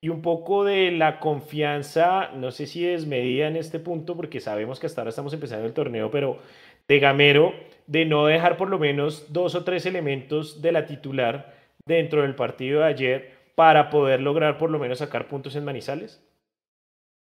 y 0.00 0.08
un 0.10 0.22
poco 0.22 0.64
de 0.64 0.92
la 0.92 1.18
confianza, 1.18 2.30
no 2.34 2.50
sé 2.52 2.66
si 2.66 2.86
es 2.86 3.06
medida 3.06 3.48
en 3.48 3.56
este 3.56 3.80
punto, 3.80 4.14
porque 4.16 4.38
sabemos 4.38 4.78
que 4.78 4.86
hasta 4.86 5.00
ahora 5.00 5.10
estamos 5.10 5.32
empezando 5.32 5.66
el 5.66 5.72
torneo, 5.72 6.10
pero 6.10 6.38
de 6.86 6.98
Gamero 7.00 7.54
de 7.86 8.04
no 8.04 8.26
dejar 8.26 8.56
por 8.56 8.68
lo 8.68 8.78
menos 8.78 9.32
dos 9.32 9.54
o 9.54 9.64
tres 9.64 9.86
elementos 9.86 10.62
de 10.62 10.72
la 10.72 10.86
titular 10.86 11.54
dentro 11.86 12.22
del 12.22 12.34
partido 12.34 12.80
de 12.80 12.86
ayer 12.86 13.32
para 13.54 13.90
poder 13.90 14.20
lograr 14.20 14.58
por 14.58 14.70
lo 14.70 14.78
menos 14.78 14.98
sacar 14.98 15.28
puntos 15.28 15.56
en 15.56 15.64
Manizales? 15.64 16.22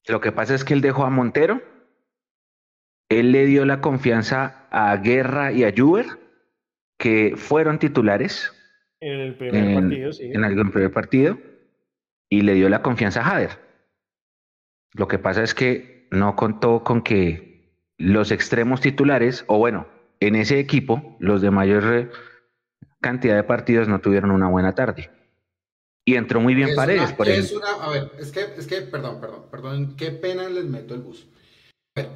Lo 0.07 0.21
que 0.21 0.31
pasa 0.31 0.53
es 0.53 0.63
que 0.63 0.73
él 0.73 0.81
dejó 0.81 1.05
a 1.05 1.09
Montero, 1.09 1.61
él 3.09 3.31
le 3.31 3.45
dio 3.45 3.65
la 3.65 3.81
confianza 3.81 4.67
a 4.71 4.95
Guerra 4.97 5.51
y 5.51 5.63
a 5.63 5.73
Juber, 5.75 6.05
que 6.97 7.33
fueron 7.35 7.79
titulares. 7.79 8.51
En 8.99 9.19
el 9.19 9.35
primer 9.35 9.75
partido, 9.75 10.13
sí. 10.13 10.31
En 10.31 10.43
el 10.43 10.71
primer 10.71 10.91
partido, 10.91 11.37
y 12.29 12.41
le 12.41 12.53
dio 12.53 12.69
la 12.69 12.81
confianza 12.81 13.21
a 13.21 13.25
Jader. 13.25 13.59
Lo 14.93 15.07
que 15.07 15.19
pasa 15.19 15.43
es 15.43 15.53
que 15.53 16.07
no 16.11 16.35
contó 16.35 16.83
con 16.83 17.01
que 17.01 17.79
los 17.97 18.31
extremos 18.31 18.81
titulares, 18.81 19.43
o 19.47 19.57
bueno, 19.57 19.87
en 20.19 20.35
ese 20.35 20.59
equipo, 20.59 21.17
los 21.19 21.41
de 21.41 21.51
mayor 21.51 22.11
cantidad 23.01 23.35
de 23.35 23.43
partidos 23.43 23.87
no 23.87 23.99
tuvieron 23.99 24.31
una 24.31 24.47
buena 24.47 24.73
tarde. 24.73 25.11
Y 26.07 26.15
entró 26.15 26.39
muy 26.39 26.53
bien 26.53 26.75
Paredes, 26.75 27.11
por 27.13 27.27
ejemplo. 27.27 27.65
a 27.65 27.89
ver, 27.89 28.11
es 28.19 28.31
que, 28.31 28.41
es 28.57 28.67
que, 28.67 28.81
perdón, 28.81 29.19
perdón, 29.19 29.45
perdón, 29.49 29.95
qué 29.97 30.11
pena 30.11 30.47
les 30.49 30.65
meto 30.65 30.93
el 30.93 31.01
bus. 31.01 31.25
A 31.95 32.01
ver, 32.01 32.09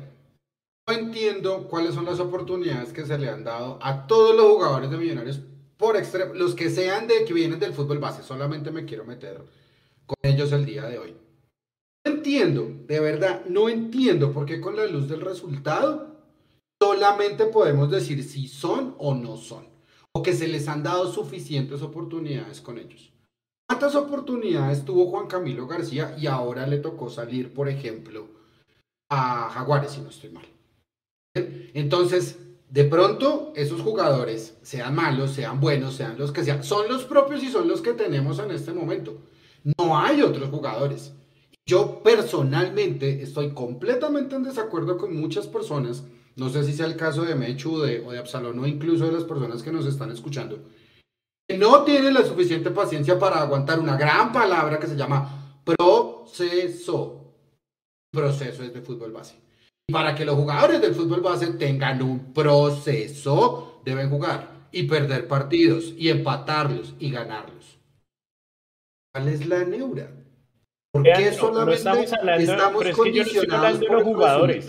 no 0.88 0.94
entiendo 0.94 1.68
cuáles 1.68 1.96
son 1.96 2.06
las 2.06 2.20
oportunidades 2.20 2.94
que 2.94 3.06
se 3.06 3.18
le 3.18 3.30
han 3.30 3.44
dado 3.44 3.80
a 3.82 4.06
todos 4.06 4.36
los 4.36 4.46
jugadores 4.46 4.92
de 4.92 4.98
Millonarios 4.98 5.42
por 5.78 5.98
extremo, 5.98 6.34
los 6.34 6.56
que 6.56 6.70
sean 6.70 7.08
de 7.08 7.26
que 7.26 7.34
vienen 7.34 7.60
del 7.60 7.74
fútbol 7.74 8.00
base, 8.00 8.22
solamente 8.22 8.70
me 8.70 8.86
quiero 8.86 9.06
meter 9.06 9.42
con 10.06 10.18
ellos 10.22 10.52
el 10.52 10.66
día 10.66 10.84
de 10.84 11.00
hoy 11.00 11.16
entiendo, 12.20 12.72
de 12.86 13.00
verdad, 13.00 13.46
no 13.46 13.70
entiendo 13.70 14.32
por 14.32 14.46
qué 14.46 14.60
con 14.60 14.76
la 14.76 14.86
luz 14.86 15.08
del 15.08 15.22
resultado 15.22 16.18
solamente 16.82 17.46
podemos 17.46 17.90
decir 17.92 18.24
si 18.24 18.48
son 18.48 18.96
o 18.98 19.14
no 19.14 19.36
son, 19.38 19.66
o 20.14 20.22
que 20.22 20.34
se 20.34 20.48
les 20.48 20.68
han 20.68 20.84
dado 20.84 21.12
suficientes 21.12 21.82
oportunidades 21.82 22.62
con 22.62 22.78
ellos. 22.78 23.12
¿Cuántas 23.70 23.94
oportunidades 23.94 24.84
tuvo 24.84 25.12
Juan 25.12 25.28
Camilo 25.28 25.68
García 25.68 26.16
y 26.18 26.26
ahora 26.26 26.66
le 26.66 26.80
tocó 26.80 27.08
salir, 27.08 27.54
por 27.54 27.70
ejemplo, 27.70 28.28
a 29.12 29.48
Jaguares, 29.52 29.92
si 29.92 30.02
no 30.02 30.10
estoy 30.10 30.32
mal? 30.32 30.46
Entonces, 31.36 32.40
de 32.68 32.86
pronto, 32.86 33.54
esos 33.56 33.82
jugadores, 33.82 34.58
sean 34.64 34.96
malos, 34.96 35.34
sean 35.34 35.60
buenos, 35.60 35.94
sean 35.94 36.18
los 36.18 36.32
que 36.32 36.44
sean, 36.44 36.64
son 36.64 36.88
los 36.90 37.04
propios 37.04 37.44
y 37.44 37.50
son 37.50 37.68
los 37.68 37.82
que 37.82 37.94
tenemos 37.94 38.40
en 38.40 38.50
este 38.50 38.74
momento. 38.74 39.22
No 39.78 39.96
hay 40.00 40.24
otros 40.24 40.50
jugadores. 40.50 41.14
Yo 41.64 42.02
personalmente 42.02 43.22
estoy 43.22 43.52
completamente 43.52 44.36
en 44.36 44.46
desacuerdo 44.46 44.98
con 44.98 45.16
muchas 45.16 45.46
personas, 45.46 46.06
no 46.36 46.50
sé 46.50 46.64
si 46.64 46.74
sea 46.74 46.88
el 46.88 46.96
caso 46.96 47.24
de 47.24 47.36
Mechu 47.36 47.76
o 47.76 47.82
de 47.84 48.18
Absalón 48.18 48.58
o 48.58 48.66
incluso 48.66 49.06
de 49.06 49.12
las 49.12 49.26
personas 49.26 49.62
que 49.62 49.72
nos 49.72 49.86
están 49.86 50.10
escuchando, 50.10 50.58
no 51.58 51.84
tienen 51.84 52.14
la 52.14 52.24
suficiente 52.24 52.72
paciencia 52.72 53.18
para 53.18 53.42
aguantar 53.42 53.80
una 53.80 53.98
gran 53.98 54.32
palabra 54.32 54.80
que 54.80 54.88
se 54.88 54.96
llama 54.96 55.62
proceso. 55.64 57.36
Proceso 58.12 58.64
es 58.64 58.74
de 58.74 58.82
fútbol 58.82 59.12
base. 59.12 59.36
Y 59.88 59.94
para 59.94 60.14
que 60.14 60.26
los 60.26 60.36
jugadores 60.36 60.82
del 60.82 60.94
fútbol 60.94 61.22
base 61.22 61.48
tengan 61.54 62.02
un 62.02 62.34
proceso, 62.34 63.82
deben 63.84 64.10
jugar 64.10 64.68
y 64.72 64.84
perder 64.84 65.28
partidos 65.28 65.94
y 65.98 66.10
empatarlos 66.10 66.96
y 67.00 67.12
ganarlos. 67.12 67.80
¿Cuál 69.12 69.30
es 69.30 69.48
la 69.48 69.64
neura? 69.66 70.12
¿Por 70.92 71.04
qué 71.04 71.34
solamente 71.34 71.76
estamos 71.76 72.14
hablando, 72.14 72.52
estamos 72.52 72.84
pero 72.84 72.90
es 72.90 72.98
yo 72.98 73.04
no 73.06 73.22
estoy 73.22 73.50
hablando 73.52 73.80
de 73.80 73.92
los 73.92 74.04
jugadores. 74.04 74.68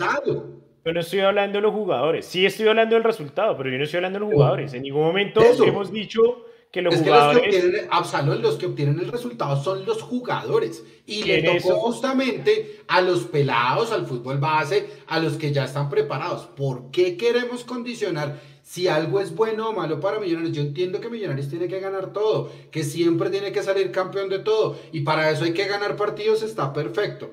Yo 0.83 0.93
no 0.93 0.99
estoy 0.99 1.19
hablando 1.19 1.57
de 1.57 1.61
los 1.61 1.73
jugadores. 1.73 2.25
Sí 2.25 2.45
estoy 2.45 2.67
hablando 2.67 2.95
del 2.95 3.03
resultado, 3.03 3.55
pero 3.55 3.69
yo 3.69 3.77
no 3.77 3.83
estoy 3.83 3.97
hablando 3.97 4.19
de 4.19 4.25
los 4.25 4.33
jugadores. 4.33 4.73
En 4.73 4.81
ningún 4.81 5.03
momento 5.03 5.41
hemos 5.63 5.91
dicho 5.91 6.45
que 6.71 6.81
los 6.81 6.95
jugadores. 6.95 7.41
Que 7.41 7.61
los 7.61 8.07
que 8.07 8.15
obtienen, 8.17 8.41
los 8.41 8.55
que 8.55 8.65
obtienen 8.65 8.99
el 8.99 9.11
resultado 9.11 9.61
son 9.61 9.85
los 9.85 10.01
jugadores. 10.01 10.83
Y 11.05 11.23
le 11.23 11.43
tocó 11.43 11.75
justamente 11.79 12.81
a 12.87 13.01
los 13.01 13.23
pelados, 13.23 13.91
al 13.91 14.05
fútbol 14.05 14.37
base, 14.37 14.89
a 15.07 15.19
los 15.19 15.33
que 15.33 15.51
ya 15.51 15.65
están 15.65 15.89
preparados. 15.89 16.45
¿Por 16.45 16.91
qué 16.91 17.17
queremos 17.17 17.63
condicionar 17.63 18.39
si 18.71 18.87
algo 18.87 19.19
es 19.19 19.35
bueno 19.35 19.69
o 19.69 19.73
malo 19.73 19.99
para 19.99 20.19
Millonarios. 20.19 20.55
Yo 20.55 20.61
entiendo 20.61 21.01
que 21.01 21.09
Millonarios 21.09 21.49
tiene 21.49 21.67
que 21.67 21.81
ganar 21.81 22.13
todo, 22.13 22.49
que 22.71 22.85
siempre 22.85 23.29
tiene 23.29 23.51
que 23.51 23.63
salir 23.63 23.91
campeón 23.91 24.29
de 24.29 24.39
todo, 24.39 24.79
y 24.93 25.01
para 25.01 25.29
eso 25.29 25.43
hay 25.43 25.53
que 25.53 25.67
ganar 25.67 25.97
partidos, 25.97 26.41
está 26.41 26.71
perfecto. 26.71 27.31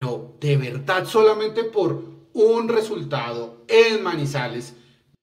No, 0.00 0.34
de 0.40 0.56
verdad, 0.56 1.06
solamente 1.06 1.62
por 1.62 2.02
un 2.32 2.68
resultado 2.68 3.58
en 3.68 4.02
Manizales, 4.02 4.74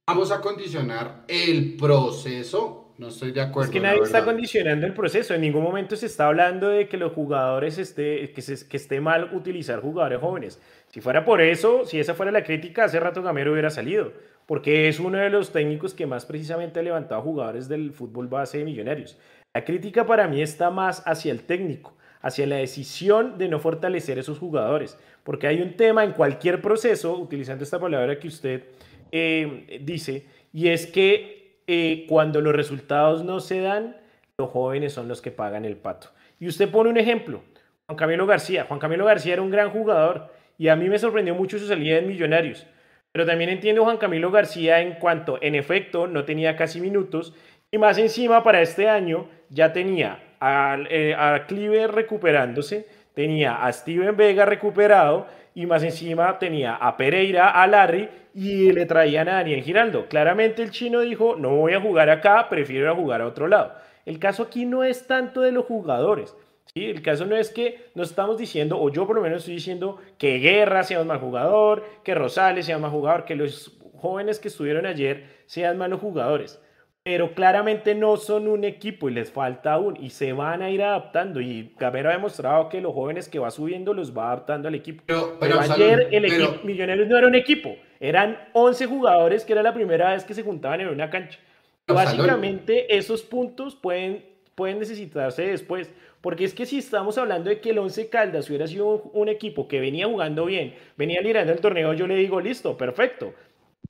vamos 0.08 0.32
a 0.32 0.40
condicionar 0.40 1.26
el 1.28 1.76
proceso. 1.76 2.79
No 3.00 3.08
estoy 3.08 3.32
de 3.32 3.42
acuerdo. 3.42 3.70
Es 3.70 3.74
que 3.74 3.80
nadie 3.80 4.02
está 4.02 4.24
condicionando 4.24 4.86
el 4.86 4.94
proceso. 4.94 5.34
En 5.34 5.42
ningún 5.42 5.64
momento 5.64 5.96
se 5.96 6.06
está 6.06 6.28
hablando 6.28 6.70
de 6.70 6.88
que 6.88 6.98
los 6.98 7.14
jugadores 7.14 7.80
esté, 7.80 8.32
que, 8.32 8.42
que 8.70 8.78
esté 8.78 9.02
mal 9.02 9.32
utilizar 9.34 9.80
jugadores 9.80 10.20
jóvenes. 10.20 10.62
Si 10.90 11.02
fuera 11.02 11.26
por 11.26 11.42
eso, 11.42 11.86
si 11.86 12.00
esa 12.00 12.14
fuera 12.14 12.32
la 12.32 12.44
crítica, 12.44 12.84
hace 12.84 13.00
rato 13.00 13.24
Gamero 13.24 13.54
hubiera 13.54 13.72
salido 13.72 14.12
porque 14.50 14.88
es 14.88 15.00
uno 15.00 15.20
de 15.20 15.30
los 15.30 15.52
técnicos 15.52 15.94
que 15.94 16.08
más 16.08 16.26
precisamente 16.26 16.80
ha 16.80 16.82
levantado 16.82 17.22
jugadores 17.22 17.68
del 17.70 17.92
fútbol 17.92 18.28
base 18.28 18.58
de 18.58 18.66
Millonarios. 18.66 19.16
La 19.54 19.64
crítica 19.64 20.08
para 20.08 20.28
mí 20.28 20.42
está 20.42 20.72
más 20.72 21.04
hacia 21.06 21.32
el 21.32 21.44
técnico, 21.44 21.96
hacia 22.20 22.48
la 22.48 22.56
decisión 22.56 23.38
de 23.38 23.48
no 23.48 23.60
fortalecer 23.60 24.18
esos 24.18 24.40
jugadores, 24.40 24.98
porque 25.24 25.46
hay 25.46 25.62
un 25.62 25.78
tema 25.78 26.04
en 26.04 26.14
cualquier 26.14 26.64
proceso, 26.64 27.16
utilizando 27.16 27.64
esta 27.64 27.80
palabra 27.80 28.18
que 28.18 28.28
usted 28.28 28.64
eh, 29.12 29.80
dice, 29.84 30.26
y 30.52 30.70
es 30.70 30.88
que 30.88 31.39
eh, 31.72 32.06
cuando 32.10 32.42
los 32.42 32.56
resultados 32.56 33.24
no 33.24 33.40
se 33.40 33.62
dan, 33.62 33.96
los 34.40 34.50
jóvenes 34.50 34.92
son 34.92 35.08
los 35.08 35.22
que 35.22 35.30
pagan 35.30 35.66
el 35.66 35.78
pato. 35.78 36.10
Y 36.40 36.48
usted 36.48 36.68
pone 36.72 36.90
un 36.90 36.98
ejemplo, 36.98 37.44
Juan 37.86 37.96
Camilo 37.96 38.26
García. 38.26 38.66
Juan 38.68 38.80
Camilo 38.80 39.06
García 39.06 39.34
era 39.34 39.44
un 39.44 39.52
gran 39.52 39.70
jugador 39.70 40.32
y 40.58 40.70
a 40.70 40.76
mí 40.76 40.90
me 40.90 40.98
sorprendió 40.98 41.36
mucho 41.36 41.60
su 41.60 41.68
salida 41.68 42.00
en 42.00 42.08
Millonarios. 42.08 42.66
Pero 43.12 43.28
también 43.28 43.52
entiendo 43.52 43.84
Juan 43.84 43.98
Camilo 43.98 44.32
García 44.32 44.82
en 44.82 44.94
cuanto, 44.94 45.38
en 45.44 45.54
efecto, 45.54 46.08
no 46.08 46.26
tenía 46.26 46.56
casi 46.56 46.82
minutos. 46.82 47.36
Y 47.70 47.78
más 47.78 48.00
encima, 48.00 48.42
para 48.42 48.62
este 48.62 48.90
año, 48.90 49.30
ya 49.50 49.72
tenía 49.72 50.24
a, 50.40 50.76
eh, 50.90 51.14
a 51.16 51.46
Clive 51.46 51.86
recuperándose, 51.86 52.88
tenía 53.14 53.64
a 53.64 53.72
Steven 53.72 54.18
Vega 54.18 54.46
recuperado 54.46 55.28
y 55.56 55.66
más 55.66 55.84
encima 55.84 56.38
tenía 56.40 56.76
a 56.76 56.96
Pereira, 56.98 57.50
a 57.50 57.68
Larry 57.68 58.10
y 58.34 58.72
le 58.72 58.86
traían 58.86 59.28
a 59.28 59.34
Daniel 59.34 59.64
Giraldo. 59.64 60.08
Claramente 60.08 60.62
el 60.62 60.72
chino 60.72 61.02
dijo, 61.02 61.36
no 61.36 61.56
voy 61.56 61.74
a 61.74 61.82
jugar 61.82 62.10
acá, 62.10 62.48
prefiero 62.50 62.96
jugar 62.96 63.22
a 63.22 63.28
otro 63.28 63.48
lado. 63.48 63.74
El 64.06 64.20
caso 64.20 64.44
aquí 64.44 64.66
no 64.66 64.84
es 64.84 65.08
tanto 65.08 65.42
de 65.42 65.52
los 65.52 65.66
jugadores. 65.66 66.36
El 66.76 67.02
caso 67.02 67.26
no 67.26 67.36
es 67.36 67.50
que 67.50 67.90
nos 67.96 68.10
estamos 68.10 68.38
diciendo, 68.38 68.80
o 68.80 68.90
yo 68.90 69.08
por 69.08 69.16
lo 69.16 69.22
menos 69.22 69.40
estoy 69.40 69.56
diciendo, 69.56 69.98
que 70.18 70.38
Guerra 70.38 70.84
sea 70.84 71.02
un 71.02 71.08
mal 71.08 71.20
jugador, 71.20 71.84
que 72.04 72.16
Rosales 72.16 72.66
sea 72.66 72.78
un 72.78 72.84
mal 72.84 72.92
jugador, 72.92 73.26
que 73.26 73.36
los 73.36 73.78
jóvenes 73.98 74.40
que 74.40 74.48
estuvieron 74.48 74.86
ayer 74.86 75.26
sean 75.46 75.78
malos 75.78 76.00
jugadores. 76.00 76.62
Pero 77.10 77.34
claramente 77.34 77.96
no 77.96 78.18
son 78.18 78.48
un 78.48 78.64
equipo 78.64 79.10
y 79.10 79.14
les 79.14 79.32
falta 79.32 79.74
aún 79.74 79.98
y 80.00 80.12
se 80.12 80.32
van 80.32 80.62
a 80.62 80.70
ir 80.70 80.84
adaptando. 80.84 81.42
Y 81.42 81.74
Gamero 81.76 82.10
ha 82.10 82.12
demostrado 82.12 82.70
que 82.70 82.82
los 82.82 82.94
jóvenes 82.94 83.28
que 83.28 83.40
va 83.40 83.50
subiendo 83.50 83.96
los 83.96 84.16
va 84.16 84.28
adaptando 84.28 84.68
al 84.68 84.76
equipo. 84.76 85.02
Pero, 85.08 85.60
ayer 85.60 86.10
el 86.12 86.26
equipo 86.26 86.60
Millonarios 86.64 87.08
no 87.08 87.18
era 87.18 87.26
un 87.26 87.34
equipo, 87.34 87.76
eran 88.00 88.38
11 88.54 88.86
jugadores 88.86 89.44
que 89.44 89.54
era 89.54 89.64
la 89.64 89.74
primera 89.74 90.12
vez 90.12 90.24
que 90.24 90.36
se 90.36 90.44
juntaban 90.44 90.82
en 90.82 90.90
una 90.90 91.10
cancha. 91.10 91.40
Básicamente 91.88 92.96
esos 92.96 93.24
puntos 93.24 93.76
pueden, 93.76 94.24
pueden 94.54 94.78
necesitarse 94.78 95.48
después. 95.48 95.90
Porque 96.22 96.44
es 96.44 96.54
que 96.54 96.68
si 96.68 96.78
estamos 96.78 97.18
hablando 97.18 97.50
de 97.50 97.60
que 97.60 97.72
el 97.72 97.80
Once 97.80 98.08
Caldas 98.10 98.48
hubiera 98.50 98.68
sido 98.68 99.02
un, 99.14 99.30
equipo 99.30 99.68
que 99.68 99.80
venía 99.80 100.06
jugando 100.06 100.46
bien, 100.46 100.76
venía 100.96 101.22
liderando 101.22 101.54
el 101.54 101.60
torneo, 101.60 101.94
yo 101.94 102.06
le 102.06 102.18
digo, 102.18 102.40
listo, 102.40 102.78
perfecto. 102.78 103.34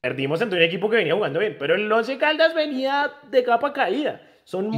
Perdimos 0.01 0.41
ante 0.41 0.55
un 0.55 0.61
equipo 0.61 0.89
que 0.89 0.97
venía 0.97 1.13
jugando 1.13 1.39
bien, 1.39 1.57
pero 1.59 1.75
el 1.75 1.91
Once 1.91 2.17
Caldas 2.17 2.53
venía 2.55 3.11
de 3.29 3.43
capa 3.43 3.73
caída. 3.73 4.21
Son, 4.45 4.71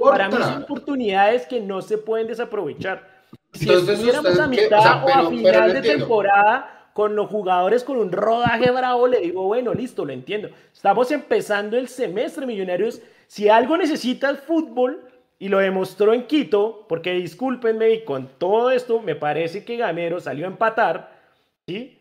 para 0.00 0.28
mí 0.28 0.36
son 0.36 0.62
oportunidades 0.62 1.46
que 1.46 1.60
no 1.60 1.82
se 1.82 1.98
pueden 1.98 2.28
desaprovechar. 2.28 3.06
Si 3.52 3.70
estuviéramos 3.70 4.38
a 4.38 4.46
mitad 4.46 5.04
o, 5.04 5.08
a 5.08 5.28
final 5.28 5.72
de 5.74 5.82
temporada 5.82 6.88
con 6.94 7.16
los 7.16 7.28
jugadores 7.28 7.84
con 7.84 7.98
un 7.98 8.12
rodaje 8.12 8.70
bravo, 8.70 9.06
le 9.06 9.20
digo, 9.20 9.44
bueno, 9.44 9.74
listo, 9.74 10.04
lo 10.04 10.12
entiendo. 10.12 10.48
Estamos 10.72 11.10
empezando 11.10 11.76
el 11.76 11.88
semestre, 11.88 12.46
Millonarios. 12.46 13.02
Si 13.26 13.48
algo 13.48 13.76
necesita 13.76 14.30
el 14.30 14.38
fútbol, 14.38 15.08
y 15.42 15.48
lo 15.48 15.58
demostró 15.58 16.14
en 16.14 16.28
Quito, 16.28 16.86
porque 16.88 17.14
discúlpenme, 17.14 17.90
y 17.90 18.04
con 18.04 18.28
todo 18.38 18.70
esto 18.70 19.00
me 19.00 19.16
parece 19.16 19.64
que 19.64 19.76
Gamero 19.76 20.20
salió 20.20 20.44
a 20.44 20.50
empatar, 20.50 21.18
¿sí? 21.66 21.98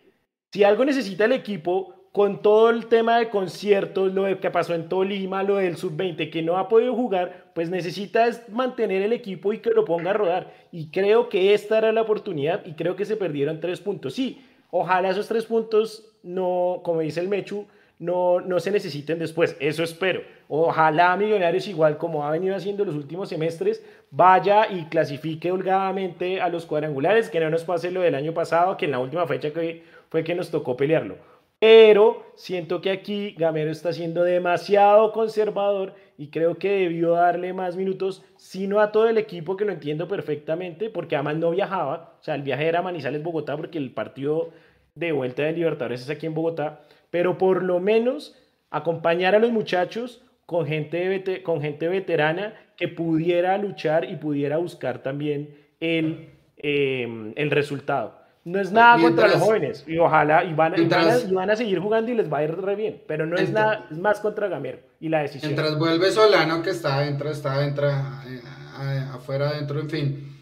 Si 0.52 0.64
algo 0.64 0.86
necesita 0.86 1.26
el 1.26 1.32
equipo, 1.32 1.96
con 2.12 2.42
todo 2.42 2.70
el 2.70 2.88
tema 2.88 3.20
de 3.20 3.30
conciertos, 3.30 4.14
lo 4.14 4.40
que 4.40 4.52
pasó 4.52 4.74
en 4.74 4.90
Tolima, 4.90 5.44
lo 5.44 5.58
del 5.58 5.78
sub-20 5.78 6.30
que 6.30 6.42
no 6.42 6.58
ha 6.58 6.68
podido 6.68 6.94
jugar, 6.94 7.46
pues 7.56 7.70
necesita 7.70 8.30
mantener 8.50 9.02
el 9.02 9.14
equipo 9.14 9.54
y 9.54 9.60
que 9.60 9.70
lo 9.70 9.86
ponga 9.86 10.10
a 10.10 10.14
rodar. 10.14 10.54
Y 10.74 10.88
creo 10.88 11.30
que 11.30 11.54
esta 11.54 11.78
era 11.78 11.94
la 11.94 12.02
oportunidad 12.02 12.66
y 12.66 12.74
creo 12.74 12.98
que 12.98 13.06
se 13.06 13.16
perdieron 13.16 13.62
tres 13.62 13.80
puntos. 13.80 14.14
Sí, 14.14 14.44
ojalá 14.72 15.10
esos 15.10 15.28
tres 15.28 15.46
puntos 15.46 16.12
no, 16.22 16.82
como 16.84 17.00
dice 17.00 17.22
el 17.22 17.30
Mechu, 17.30 17.66
no, 17.98 18.42
no 18.42 18.60
se 18.60 18.72
necesiten 18.72 19.20
después. 19.20 19.56
Eso 19.62 19.84
espero. 19.84 20.22
Ojalá 20.50 21.16
Millonarios, 21.16 21.68
igual 21.68 21.98
como 21.98 22.26
ha 22.26 22.32
venido 22.32 22.56
haciendo 22.56 22.84
los 22.84 22.96
últimos 22.96 23.30
semestres, 23.30 23.86
vaya 24.10 24.70
y 24.70 24.86
clasifique 24.86 25.52
holgadamente 25.52 26.42
a 26.42 26.50
los 26.50 26.66
cuadrangulares, 26.66 27.30
que 27.30 27.40
no 27.40 27.50
nos 27.50 27.64
pase 27.64 27.90
lo 27.90 28.02
del 28.02 28.16
año 28.16 28.34
pasado, 28.34 28.76
que 28.76 28.86
en 28.86 28.92
la 28.92 29.00
última 29.00 29.28
fecha 29.28 29.52
que 29.54 29.84
fue 30.10 30.26
que 30.26 30.36
nos 30.36 30.52
tocó 30.52 30.76
pelearlo. 30.76 31.31
Pero 31.62 32.26
siento 32.34 32.82
que 32.82 32.90
aquí 32.90 33.36
Gamero 33.38 33.70
está 33.70 33.94
siendo 33.94 34.24
demasiado 34.24 35.12
conservador 35.12 35.94
y 36.18 36.32
creo 36.32 36.58
que 36.58 36.72
debió 36.72 37.12
darle 37.12 37.54
más 37.54 37.76
minutos, 37.76 38.26
sino 38.36 38.80
a 38.80 38.92
todo 38.92 39.08
el 39.08 39.20
equipo 39.20 39.56
que 39.58 39.66
lo 39.66 39.72
entiendo 39.72 40.08
perfectamente, 40.08 40.90
porque 40.90 41.16
además 41.16 41.38
no 41.38 41.52
viajaba, 41.52 42.16
o 42.20 42.24
sea, 42.24 42.34
el 42.34 42.42
viaje 42.42 42.66
era 42.66 42.82
Manizales-Bogotá, 42.82 43.58
porque 43.58 43.78
el 43.78 43.92
partido 43.92 44.50
de 44.96 45.12
vuelta 45.12 45.44
de 45.44 45.52
Libertadores 45.52 46.02
es 46.02 46.10
aquí 46.10 46.26
en 46.26 46.34
Bogotá, 46.34 46.82
pero 47.12 47.38
por 47.38 47.62
lo 47.62 47.80
menos 47.80 48.36
acompañar 48.72 49.36
a 49.36 49.40
los 49.40 49.52
muchachos 49.52 50.24
con 50.48 50.66
gente, 50.66 51.44
con 51.44 51.62
gente 51.62 51.88
veterana 51.90 52.56
que 52.76 52.88
pudiera 52.88 53.56
luchar 53.60 54.10
y 54.10 54.16
pudiera 54.16 54.58
buscar 54.58 55.04
también 55.04 55.56
el, 55.80 56.30
eh, 56.58 57.34
el 57.36 57.52
resultado. 57.52 58.21
No 58.44 58.60
es 58.60 58.72
nada 58.72 59.00
contra 59.00 59.28
los 59.28 59.40
jóvenes 59.40 59.84
y 59.86 60.00
ojalá 60.00 60.44
y 60.44 60.54
van, 60.54 60.74
a, 60.74 61.56
seguir 61.56 61.80
jugando 61.80 62.12
y 62.12 62.16
les 62.16 62.32
va 62.32 62.40
a 62.40 62.44
ir 62.44 62.56
re 62.56 62.76
bien, 62.76 63.04
pero 63.08 63.28
no 63.28 63.38
es 63.38 63.52
nada, 63.52 63.88
es 63.92 63.98
más 64.00 64.20
contra 64.20 64.48
Gamero 64.48 64.80
y 65.00 65.10
la 65.10 65.20
decisión. 65.20 65.54
Mientras 65.54 65.78
vuelve 65.78 66.12
Solano 66.12 66.64
que 66.64 66.72
está 66.72 66.96
adentro, 66.96 67.30
está 67.30 67.54
adentro, 67.54 67.88
eh, 67.90 69.06
afuera, 69.14 69.50
adentro, 69.50 69.80
en 69.80 69.90
fin. 69.90 70.38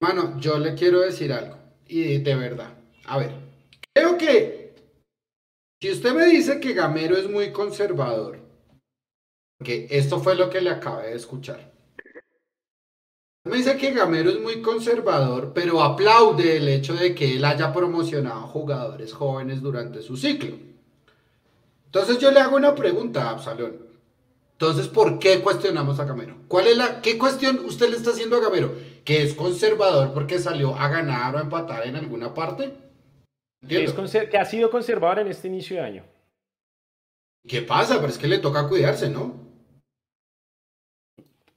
Mano, 0.00 0.38
yo 0.38 0.58
le 0.58 0.74
quiero 0.74 1.00
decir 1.00 1.34
algo 1.34 1.58
y 1.86 2.18
de 2.18 2.34
verdad, 2.34 2.70
a 3.04 3.18
ver, 3.18 3.32
creo 3.92 4.16
que 4.16 4.74
si 5.82 5.90
usted 5.90 6.14
me 6.14 6.24
dice 6.24 6.60
que 6.60 6.72
Gamero 6.72 7.14
es 7.14 7.28
muy 7.28 7.52
conservador, 7.52 8.38
porque 9.58 9.86
esto 9.90 10.18
fue 10.18 10.34
lo 10.34 10.48
que 10.48 10.62
le 10.62 10.70
acabé 10.70 11.10
de 11.10 11.16
escuchar. 11.16 11.73
Me 13.44 13.58
dice 13.58 13.76
que 13.76 13.92
Gamero 13.92 14.30
es 14.30 14.40
muy 14.40 14.62
conservador, 14.62 15.52
pero 15.54 15.82
aplaude 15.82 16.56
el 16.56 16.66
hecho 16.66 16.94
de 16.94 17.14
que 17.14 17.36
él 17.36 17.44
haya 17.44 17.74
promocionado 17.74 18.46
jugadores 18.46 19.12
jóvenes 19.12 19.60
durante 19.60 20.00
su 20.00 20.16
ciclo. 20.16 20.56
Entonces 21.86 22.18
yo 22.18 22.30
le 22.30 22.40
hago 22.40 22.56
una 22.56 22.74
pregunta 22.74 23.24
a 23.24 23.30
Absalón. 23.30 23.76
Entonces, 24.52 24.88
¿por 24.88 25.18
qué 25.18 25.40
cuestionamos 25.40 26.00
a 26.00 26.04
Gamero? 26.04 26.36
¿Cuál 26.48 26.68
es 26.68 26.76
la 26.78 27.02
qué 27.02 27.18
cuestión 27.18 27.60
usted 27.66 27.90
le 27.90 27.98
está 27.98 28.10
haciendo 28.10 28.36
a 28.36 28.40
Gamero? 28.40 28.72
¿Que 29.04 29.22
es 29.22 29.34
conservador 29.34 30.14
porque 30.14 30.38
salió 30.38 30.74
a 30.74 30.88
ganar 30.88 31.34
o 31.34 31.38
a 31.38 31.42
empatar 31.42 31.86
en 31.86 31.96
alguna 31.96 32.32
parte? 32.32 32.72
Que, 33.68 33.92
que 34.30 34.38
ha 34.38 34.44
sido 34.46 34.70
conservador 34.70 35.18
en 35.18 35.28
este 35.28 35.48
inicio 35.48 35.76
de 35.76 35.82
año. 35.82 36.04
¿Qué 37.46 37.60
pasa? 37.60 37.96
Pero 37.96 38.08
es 38.08 38.16
que 38.16 38.26
le 38.26 38.38
toca 38.38 38.68
cuidarse, 38.68 39.10
¿no? 39.10 39.34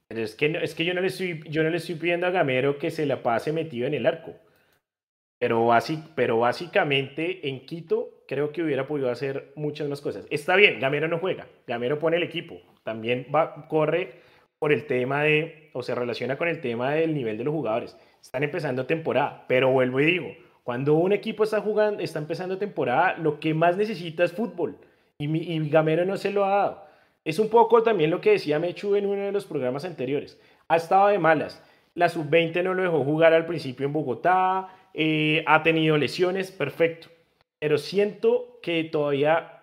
Es 0.08 0.34
que, 0.34 0.58
es 0.62 0.74
que 0.74 0.84
yo, 0.84 0.94
no 0.94 1.00
le 1.00 1.08
estoy, 1.08 1.42
yo 1.48 1.62
no 1.62 1.70
le 1.70 1.76
estoy 1.76 1.96
pidiendo 1.96 2.26
a 2.26 2.30
Gamero 2.30 2.78
que 2.78 2.90
se 2.90 3.04
la 3.04 3.22
pase 3.22 3.52
metido 3.52 3.86
en 3.86 3.94
el 3.94 4.06
arco. 4.06 4.34
Pero, 5.38 5.68
pero 6.14 6.38
básicamente 6.38 7.48
en 7.48 7.64
Quito 7.64 8.24
creo 8.26 8.50
que 8.50 8.62
hubiera 8.62 8.86
podido 8.86 9.10
hacer 9.10 9.52
muchas 9.54 9.88
más 9.88 10.00
cosas. 10.00 10.26
Está 10.30 10.56
bien, 10.56 10.80
Gamero 10.80 11.08
no 11.08 11.18
juega, 11.18 11.46
Gamero 11.66 11.98
pone 11.98 12.16
el 12.16 12.22
equipo. 12.22 12.60
También 12.82 13.26
va, 13.32 13.68
corre 13.68 14.14
por 14.58 14.72
el 14.72 14.86
tema 14.86 15.22
de, 15.22 15.70
o 15.74 15.82
se 15.82 15.94
relaciona 15.94 16.36
con 16.36 16.48
el 16.48 16.60
tema 16.60 16.92
del 16.92 17.14
nivel 17.14 17.38
de 17.38 17.44
los 17.44 17.54
jugadores. 17.54 17.96
Están 18.20 18.42
empezando 18.42 18.86
temporada, 18.86 19.44
pero 19.46 19.70
vuelvo 19.70 20.00
y 20.00 20.06
digo, 20.06 20.34
cuando 20.64 20.94
un 20.94 21.12
equipo 21.12 21.44
está 21.44 21.60
jugando, 21.60 22.02
está 22.02 22.18
empezando 22.18 22.58
temporada, 22.58 23.16
lo 23.18 23.38
que 23.38 23.54
más 23.54 23.76
necesita 23.76 24.24
es 24.24 24.32
fútbol. 24.32 24.78
Y, 25.18 25.26
y 25.26 25.68
Gamero 25.68 26.04
no 26.04 26.16
se 26.16 26.32
lo 26.32 26.44
ha 26.44 26.56
dado. 26.56 26.87
Es 27.28 27.38
un 27.38 27.50
poco 27.50 27.82
también 27.82 28.10
lo 28.10 28.22
que 28.22 28.30
decía 28.30 28.58
Mechu 28.58 28.94
en 28.94 29.04
uno 29.04 29.20
de 29.20 29.32
los 29.32 29.44
programas 29.44 29.84
anteriores. 29.84 30.40
Ha 30.66 30.76
estado 30.76 31.08
de 31.08 31.18
malas. 31.18 31.62
La 31.94 32.08
sub-20 32.08 32.64
no 32.64 32.72
lo 32.72 32.82
dejó 32.82 33.04
jugar 33.04 33.34
al 33.34 33.44
principio 33.44 33.84
en 33.84 33.92
Bogotá, 33.92 34.68
eh, 34.94 35.44
ha 35.46 35.62
tenido 35.62 35.98
lesiones, 35.98 36.50
perfecto. 36.50 37.08
Pero 37.58 37.76
siento 37.76 38.58
que 38.62 38.82
todavía, 38.84 39.57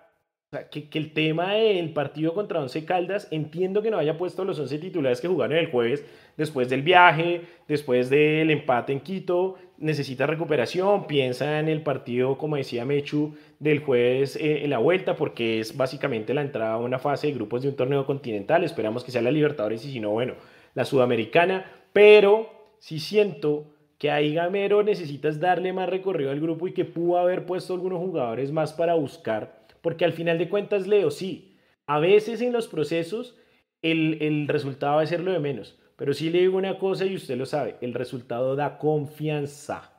que, 0.63 0.87
el 0.93 1.13
tema 1.13 1.53
del 1.53 1.91
partido 1.91 2.33
contra 2.33 2.59
Once 2.59 2.83
Caldas, 2.85 3.27
entiendo 3.31 3.81
que 3.81 3.91
no 3.91 3.97
haya 3.97 4.17
puesto 4.17 4.43
los 4.43 4.59
11 4.59 4.79
titulares 4.79 5.21
que 5.21 5.27
jugaron 5.27 5.57
el 5.57 5.71
jueves, 5.71 6.05
después 6.37 6.69
del 6.69 6.81
viaje, 6.81 7.41
después 7.67 8.09
del 8.09 8.51
empate 8.51 8.93
en 8.93 8.99
Quito, 8.99 9.55
necesita 9.77 10.25
recuperación, 10.25 11.07
piensa 11.07 11.59
en 11.59 11.69
el 11.69 11.81
partido, 11.81 12.37
como 12.37 12.55
decía 12.55 12.85
Mechu, 12.85 13.35
del 13.59 13.79
jueves 13.79 14.35
eh, 14.35 14.63
en 14.63 14.69
la 14.69 14.77
vuelta, 14.77 15.15
porque 15.15 15.59
es 15.59 15.75
básicamente 15.75 16.33
la 16.33 16.41
entrada 16.41 16.73
a 16.73 16.77
una 16.77 16.99
fase 16.99 17.27
de 17.27 17.33
grupos 17.33 17.63
de 17.63 17.69
un 17.69 17.75
torneo 17.75 18.05
continental, 18.05 18.63
esperamos 18.63 19.03
que 19.03 19.11
sea 19.11 19.21
la 19.21 19.31
Libertadores 19.31 19.85
y 19.85 19.91
si 19.91 19.99
no, 19.99 20.11
bueno, 20.11 20.33
la 20.73 20.85
Sudamericana, 20.85 21.65
pero 21.93 22.49
si 22.79 22.99
siento 22.99 23.65
que 23.97 24.11
ahí 24.11 24.33
Gamero 24.33 24.83
necesitas 24.83 25.39
darle 25.39 25.73
más 25.73 25.89
recorrido 25.89 26.31
al 26.31 26.39
grupo 26.39 26.67
y 26.67 26.73
que 26.73 26.85
pudo 26.85 27.17
haber 27.17 27.45
puesto 27.45 27.73
algunos 27.73 27.99
jugadores 27.99 28.51
más 28.51 28.73
para 28.73 28.93
buscar, 28.95 29.64
porque 29.85 30.03
al 30.03 30.13
final 30.13 30.39
de 30.39 30.49
cuentas, 30.49 30.87
Leo, 30.87 31.11
sí, 31.11 31.59
a 31.85 31.99
veces 31.99 32.41
en 32.41 32.51
los 32.51 32.67
procesos 32.67 33.37
el, 33.83 34.17
el 34.19 34.47
resultado 34.47 34.95
va 34.95 35.03
a 35.03 35.05
ser 35.05 35.19
lo 35.19 35.31
de 35.31 35.37
menos, 35.37 35.77
pero 35.95 36.15
sí 36.15 36.31
le 36.31 36.39
digo 36.39 36.57
una 36.57 36.79
cosa 36.79 37.05
y 37.05 37.15
usted 37.15 37.37
lo 37.37 37.45
sabe, 37.45 37.75
el 37.81 37.93
resultado 37.93 38.55
da 38.55 38.79
confianza, 38.79 39.93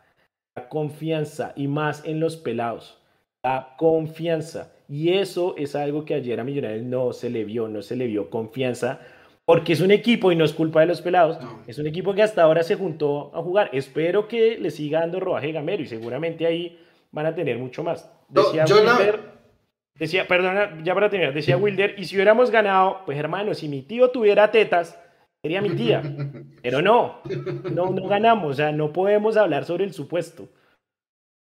da 0.57 0.68
confianza 0.68 1.53
y 1.55 1.68
más 1.68 2.05
en 2.05 2.18
los 2.18 2.37
pelados, 2.37 3.01
da 3.44 3.77
confianza. 3.79 4.72
Y 4.88 5.12
eso 5.12 5.55
es 5.57 5.77
algo 5.77 6.05
que 6.05 6.14
ayer 6.14 6.40
a 6.40 6.44
Millonarios 6.44 6.85
no 6.85 7.12
se 7.12 7.31
le 7.31 7.44
vio, 7.44 7.68
no 7.68 7.81
se 7.81 7.94
le 7.94 8.09
vio 8.09 8.29
confianza, 8.29 8.99
porque 9.44 9.75
es 9.75 9.81
un 9.81 9.92
equipo 9.92 10.33
y 10.33 10.35
no 10.35 10.44
es 10.44 10.53
culpa 10.53 10.81
de 10.81 10.87
los 10.87 11.01
pelados, 11.01 11.38
es 11.68 11.79
un 11.79 11.87
equipo 11.87 12.12
que 12.12 12.25
hasta 12.25 12.42
ahora 12.42 12.64
se 12.64 12.75
juntó 12.75 13.31
a 13.33 13.40
jugar. 13.40 13.70
Espero 13.72 14.27
que 14.27 14.59
le 14.59 14.72
siga 14.72 14.99
dando 14.99 15.20
rodaje 15.20 15.53
gamero 15.53 15.85
y 15.85 15.87
seguramente 15.87 16.44
ahí 16.44 16.77
van 17.12 17.27
a 17.27 17.37
tener 17.37 17.57
mucho 17.57 17.85
más. 17.85 18.11
Decía 18.29 18.64
Wilder, 18.64 19.36
decía, 19.98 20.26
perdona, 20.26 20.82
ya 20.82 20.94
para 20.94 21.11
terminar, 21.11 21.35
decía 21.35 21.56
Wilder, 21.56 21.94
y 21.98 22.04
si 22.04 22.16
hubiéramos 22.16 22.50
ganado, 22.50 23.02
pues 23.04 23.18
hermano, 23.18 23.54
si 23.54 23.68
mi 23.68 23.82
tío 23.82 24.11
tuviera 24.11 24.50
tetas, 24.50 24.98
sería 25.42 25.61
mi 25.61 25.70
tía. 25.70 26.02
Pero 26.62 26.82
no, 26.82 27.20
no, 27.72 27.90
no 27.90 28.09
ganamos, 28.09 28.52
o 28.52 28.54
sea, 28.54 28.72
no 28.72 28.92
podemos 28.92 29.37
hablar 29.37 29.64
sobre 29.64 29.85
el 29.85 29.92
supuesto. 29.92 30.48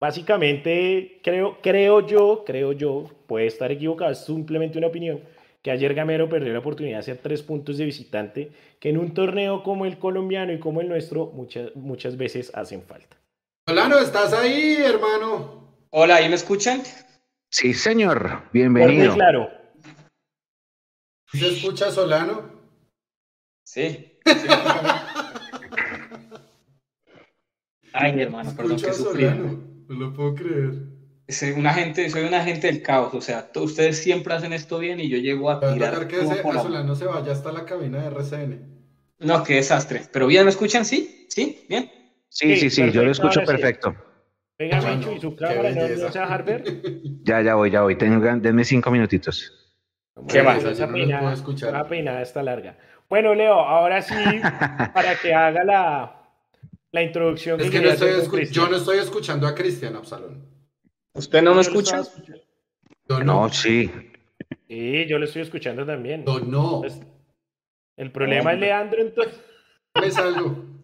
Básicamente, 0.01 1.21
creo, 1.23 1.59
creo 1.63 2.07
yo, 2.07 2.45
creo 2.45 2.73
yo, 2.73 3.11
puede 3.27 3.47
estar 3.47 3.73
equivocado, 3.73 4.13
es 4.13 4.25
simplemente 4.25 4.79
una 4.79 4.89
opinión, 4.89 5.21
que 5.63 5.71
ayer 5.71 5.95
Gamero 5.95 6.29
perdió 6.29 6.53
la 6.53 6.59
oportunidad 6.61 6.97
de 6.97 7.01
hacer 7.01 7.19
tres 7.19 7.43
puntos 7.43 7.79
de 7.79 7.87
visitante, 7.87 8.53
que 8.79 8.91
en 8.91 8.99
un 8.99 9.15
torneo 9.15 9.63
como 9.63 9.87
el 9.87 9.99
colombiano 9.99 10.53
y 10.53 10.61
como 10.61 10.81
el 10.81 10.89
nuestro, 10.89 11.27
muchas, 11.27 11.75
muchas 11.75 12.17
veces 12.17 12.53
hacen 12.55 12.83
falta. 12.83 13.17
Solano, 13.67 13.99
¿estás 13.99 14.33
ahí, 14.33 14.77
hermano? 14.79 15.67
Hola, 15.91 16.21
¿y 16.23 16.29
me 16.29 16.37
escuchan? 16.37 16.83
Sí, 17.49 17.75
señor, 17.75 18.43
bienvenido. 18.53 19.15
claro. 19.15 19.49
¿Se 21.33 21.49
escucha 21.49 21.91
Solano? 21.91 22.51
Sí. 23.65 24.19
Ay, 27.93 28.13
mi 28.13 28.23
hermano, 28.23 28.55
perdón 28.57 28.77
que 28.81 28.93
sufrí. 28.93 29.25
No 29.25 29.95
lo 29.95 30.13
puedo 30.13 30.35
creer. 30.35 30.75
Soy 31.29 31.51
un 31.53 31.67
agente, 31.67 32.09
soy 32.11 32.25
un 32.25 32.35
agente 32.35 32.69
del 32.69 32.83
caos, 32.83 33.13
o 33.15 33.21
sea, 33.21 33.51
ustedes 33.57 33.99
siempre 33.99 34.35
hacen 34.35 34.53
esto 34.53 34.79
bien 34.79 35.01
y 35.01 35.09
yo 35.09 35.19
llego 35.19 35.51
a 35.51 35.61
tirar. 35.61 36.07
que 36.07 36.21
ese 36.21 36.43
Solano 36.43 36.95
se 36.95 37.07
vaya 37.07 37.33
hasta 37.33 37.51
la 37.53 37.65
cabina 37.65 38.01
de 38.03 38.07
RCN. 38.09 38.77
No, 39.19 39.43
qué 39.43 39.55
desastre. 39.55 40.03
Pero 40.13 40.27
bien, 40.27 40.45
¿me 40.45 40.51
escuchan? 40.51 40.85
¿Sí? 40.85 41.27
¿Sí? 41.29 41.65
¿Bien? 41.69 41.91
Sí, 42.29 42.57
sí, 42.57 42.71
sí, 42.71 42.93
yo 42.93 43.03
lo 43.03 43.11
escucho 43.11 43.43
perfecto. 43.45 43.97
Venga, 44.59 44.79
y 45.15 45.21
su 45.21 45.37
cámara 45.37 45.71
no 45.71 45.89
nos 45.89 46.03
va 46.03 46.09
a 46.09 46.11
dejar 46.11 46.45
ver. 46.45 46.65
Ya, 47.27 47.43
ya 47.43 47.57
voy, 47.57 47.71
ya 47.71 47.83
voy. 47.83 47.97
Tengan, 47.97 48.41
denme 48.41 48.65
cinco 48.65 48.91
minutitos. 48.91 49.53
¿Qué 50.29 50.43
más? 50.43 50.63
Esa 50.65 50.89
peinada, 50.89 51.33
esa 51.33 51.89
peinada 51.89 52.23
está 52.23 52.43
larga. 52.43 52.79
Bueno, 53.09 53.35
Leo, 53.35 53.55
ahora 53.55 54.01
sí, 54.01 54.15
para 54.95 55.17
que 55.17 55.35
haga 55.35 55.65
la, 55.65 56.23
la 56.93 57.03
introducción. 57.03 57.61
Es 57.61 57.71
que 57.71 57.81
no 57.81 57.91
estoy 57.91 58.47
yo 58.47 58.69
no 58.69 58.77
estoy 58.77 58.99
escuchando 58.99 59.47
a 59.47 59.55
Cristian 59.55 59.97
Absalón. 59.97 60.45
¿Usted 61.15 61.43
no 61.43 61.55
me 61.55 61.63
escucha? 61.63 62.03
no. 63.09 63.21
no, 63.21 63.49
sí. 63.49 63.91
Sí, 64.69 65.07
yo 65.07 65.19
lo 65.19 65.25
estoy 65.25 65.43
escuchando 65.43 65.85
también. 65.85 66.25
No, 66.25 66.39
no. 66.39 66.83
el 67.97 68.13
problema 68.13 68.53
es 68.53 68.61
Leandro, 68.61 69.01
entonces. 69.01 69.41
Es 70.03 70.17
algo. 70.17 70.65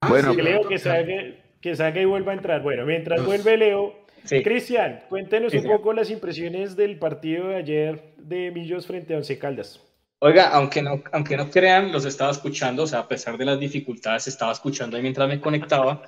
Ah, 0.00 0.10
bueno, 0.10 0.36
que 0.36 0.44
Leo 0.44 0.68
que 0.68 0.78
salga, 0.78 1.12
que 1.60 1.76
salga 1.76 2.00
y 2.00 2.04
vuelva 2.04 2.32
a 2.32 2.36
entrar. 2.36 2.62
Bueno, 2.62 2.86
mientras 2.86 3.24
vuelve 3.24 3.56
Leo, 3.56 3.94
Cristian, 4.28 5.00
cuéntenos 5.08 5.54
un 5.54 5.64
poco 5.64 5.92
las 5.92 6.10
impresiones 6.10 6.76
del 6.76 6.98
partido 6.98 7.48
de 7.48 7.56
ayer 7.56 8.14
de 8.18 8.50
Millos 8.50 8.86
frente 8.86 9.14
a 9.14 9.18
Once 9.18 9.38
Caldas. 9.38 9.80
Oiga, 10.20 10.48
aunque 10.48 10.82
no, 10.82 11.02
aunque 11.12 11.36
no 11.36 11.48
crean, 11.48 11.92
los 11.92 12.04
estaba 12.04 12.32
escuchando, 12.32 12.82
o 12.82 12.86
sea, 12.86 13.00
a 13.00 13.08
pesar 13.08 13.38
de 13.38 13.44
las 13.44 13.60
dificultades, 13.60 14.26
estaba 14.26 14.52
escuchando 14.52 14.96
ahí 14.96 15.02
mientras 15.02 15.28
me 15.28 15.40
conectaba. 15.40 16.02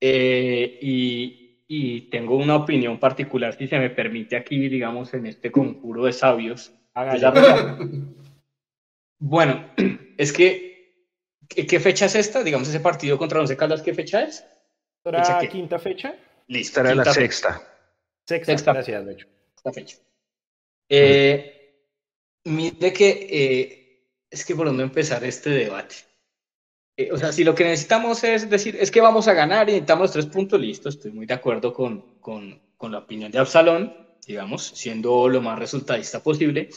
Eh, 0.00 0.78
y, 0.82 1.64
y, 1.68 2.10
tengo 2.10 2.36
una 2.36 2.56
opinión 2.56 2.98
particular, 2.98 3.56
si 3.56 3.68
se 3.68 3.78
me 3.78 3.90
permite 3.90 4.36
aquí, 4.36 4.68
digamos, 4.68 5.14
en 5.14 5.26
este 5.26 5.52
conjuro 5.52 6.04
de 6.04 6.12
sabios. 6.12 6.72
bueno, 9.20 9.64
es 10.18 10.32
que, 10.32 11.06
¿qué 11.48 11.80
fecha 11.80 12.06
es 12.06 12.16
esta? 12.16 12.42
Digamos, 12.42 12.68
ese 12.68 12.80
partido 12.80 13.16
contra 13.18 13.40
Once 13.40 13.56
Caldas, 13.56 13.82
¿qué 13.82 13.94
fecha 13.94 14.24
es? 14.24 14.44
¿Será 15.04 15.46
quinta 15.48 15.78
fecha? 15.78 16.16
Listo. 16.48 16.80
Será 16.80 16.94
la 16.94 17.04
sexta. 17.04 17.62
Sexta, 18.26 18.52
sexta, 18.52 18.72
gracias, 18.72 19.06
de 19.06 19.12
hecho. 19.12 19.26
Sexta 19.54 19.72
fecha. 19.72 19.96
Eh, 20.88 21.54
Mire 22.44 22.92
que 22.92 23.26
eh, 23.30 24.06
es 24.30 24.44
que 24.44 24.54
por 24.54 24.66
dónde 24.66 24.82
empezar 24.82 25.24
este 25.24 25.50
debate. 25.50 25.96
Eh, 26.96 27.10
o 27.10 27.16
sea, 27.16 27.32
si 27.32 27.42
lo 27.42 27.54
que 27.54 27.64
necesitamos 27.64 28.22
es 28.22 28.50
decir, 28.50 28.76
es 28.78 28.90
que 28.90 29.00
vamos 29.00 29.28
a 29.28 29.32
ganar 29.32 29.68
y 29.68 29.72
necesitamos 29.72 30.02
los 30.02 30.12
tres 30.12 30.26
puntos, 30.26 30.60
listo, 30.60 30.90
estoy 30.90 31.10
muy 31.10 31.26
de 31.26 31.34
acuerdo 31.34 31.72
con, 31.72 32.18
con, 32.20 32.60
con 32.76 32.92
la 32.92 32.98
opinión 32.98 33.32
de 33.32 33.38
Absalón, 33.38 33.96
digamos, 34.26 34.62
siendo 34.62 35.28
lo 35.28 35.40
más 35.40 35.58
resultadista 35.58 36.22
posible. 36.22 36.68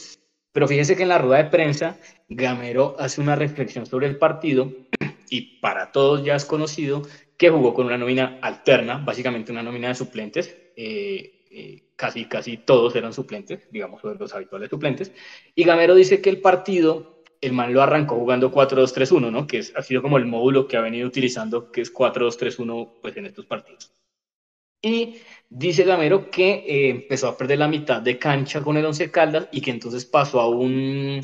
Pero 0.52 0.66
fíjese 0.66 0.96
que 0.96 1.02
en 1.02 1.10
la 1.10 1.18
rueda 1.18 1.42
de 1.42 1.50
prensa, 1.50 1.98
Gamero 2.28 2.96
hace 2.98 3.20
una 3.20 3.36
reflexión 3.36 3.84
sobre 3.84 4.06
el 4.06 4.16
partido 4.16 4.72
y 5.28 5.60
para 5.60 5.92
todos 5.92 6.24
ya 6.24 6.34
es 6.34 6.46
conocido 6.46 7.02
que 7.38 7.50
jugó 7.50 7.72
con 7.72 7.86
una 7.86 7.96
nómina 7.96 8.38
alterna, 8.42 8.98
básicamente 8.98 9.52
una 9.52 9.62
nómina 9.62 9.88
de 9.88 9.94
suplentes. 9.94 10.54
Eh, 10.76 11.38
eh, 11.50 11.84
casi, 11.96 12.26
casi 12.26 12.58
todos 12.58 12.94
eran 12.96 13.12
suplentes, 13.12 13.70
digamos, 13.70 14.02
los 14.04 14.34
habituales 14.34 14.68
suplentes. 14.68 15.12
Y 15.54 15.64
Gamero 15.64 15.94
dice 15.94 16.20
que 16.20 16.30
el 16.30 16.40
partido, 16.40 17.22
el 17.40 17.52
man 17.52 17.72
lo 17.72 17.80
arrancó 17.80 18.16
jugando 18.16 18.52
4-2-3-1, 18.52 19.30
¿no? 19.30 19.46
Que 19.46 19.58
es, 19.58 19.72
ha 19.76 19.82
sido 19.82 20.02
como 20.02 20.18
el 20.18 20.26
módulo 20.26 20.68
que 20.68 20.76
ha 20.76 20.80
venido 20.80 21.06
utilizando, 21.06 21.70
que 21.72 21.80
es 21.80 21.94
4-2-3-1, 21.94 23.00
pues 23.00 23.16
en 23.16 23.26
estos 23.26 23.46
partidos. 23.46 23.94
Y 24.82 25.16
dice 25.48 25.84
Gamero 25.84 26.30
que 26.30 26.50
eh, 26.50 26.90
empezó 26.90 27.28
a 27.28 27.36
perder 27.36 27.58
la 27.58 27.68
mitad 27.68 28.02
de 28.02 28.18
cancha 28.18 28.62
con 28.62 28.76
el 28.76 28.84
Once 28.84 29.10
Caldas 29.10 29.48
y 29.50 29.60
que 29.60 29.70
entonces 29.70 30.04
pasó 30.04 30.40
a 30.40 30.48
un, 30.48 31.20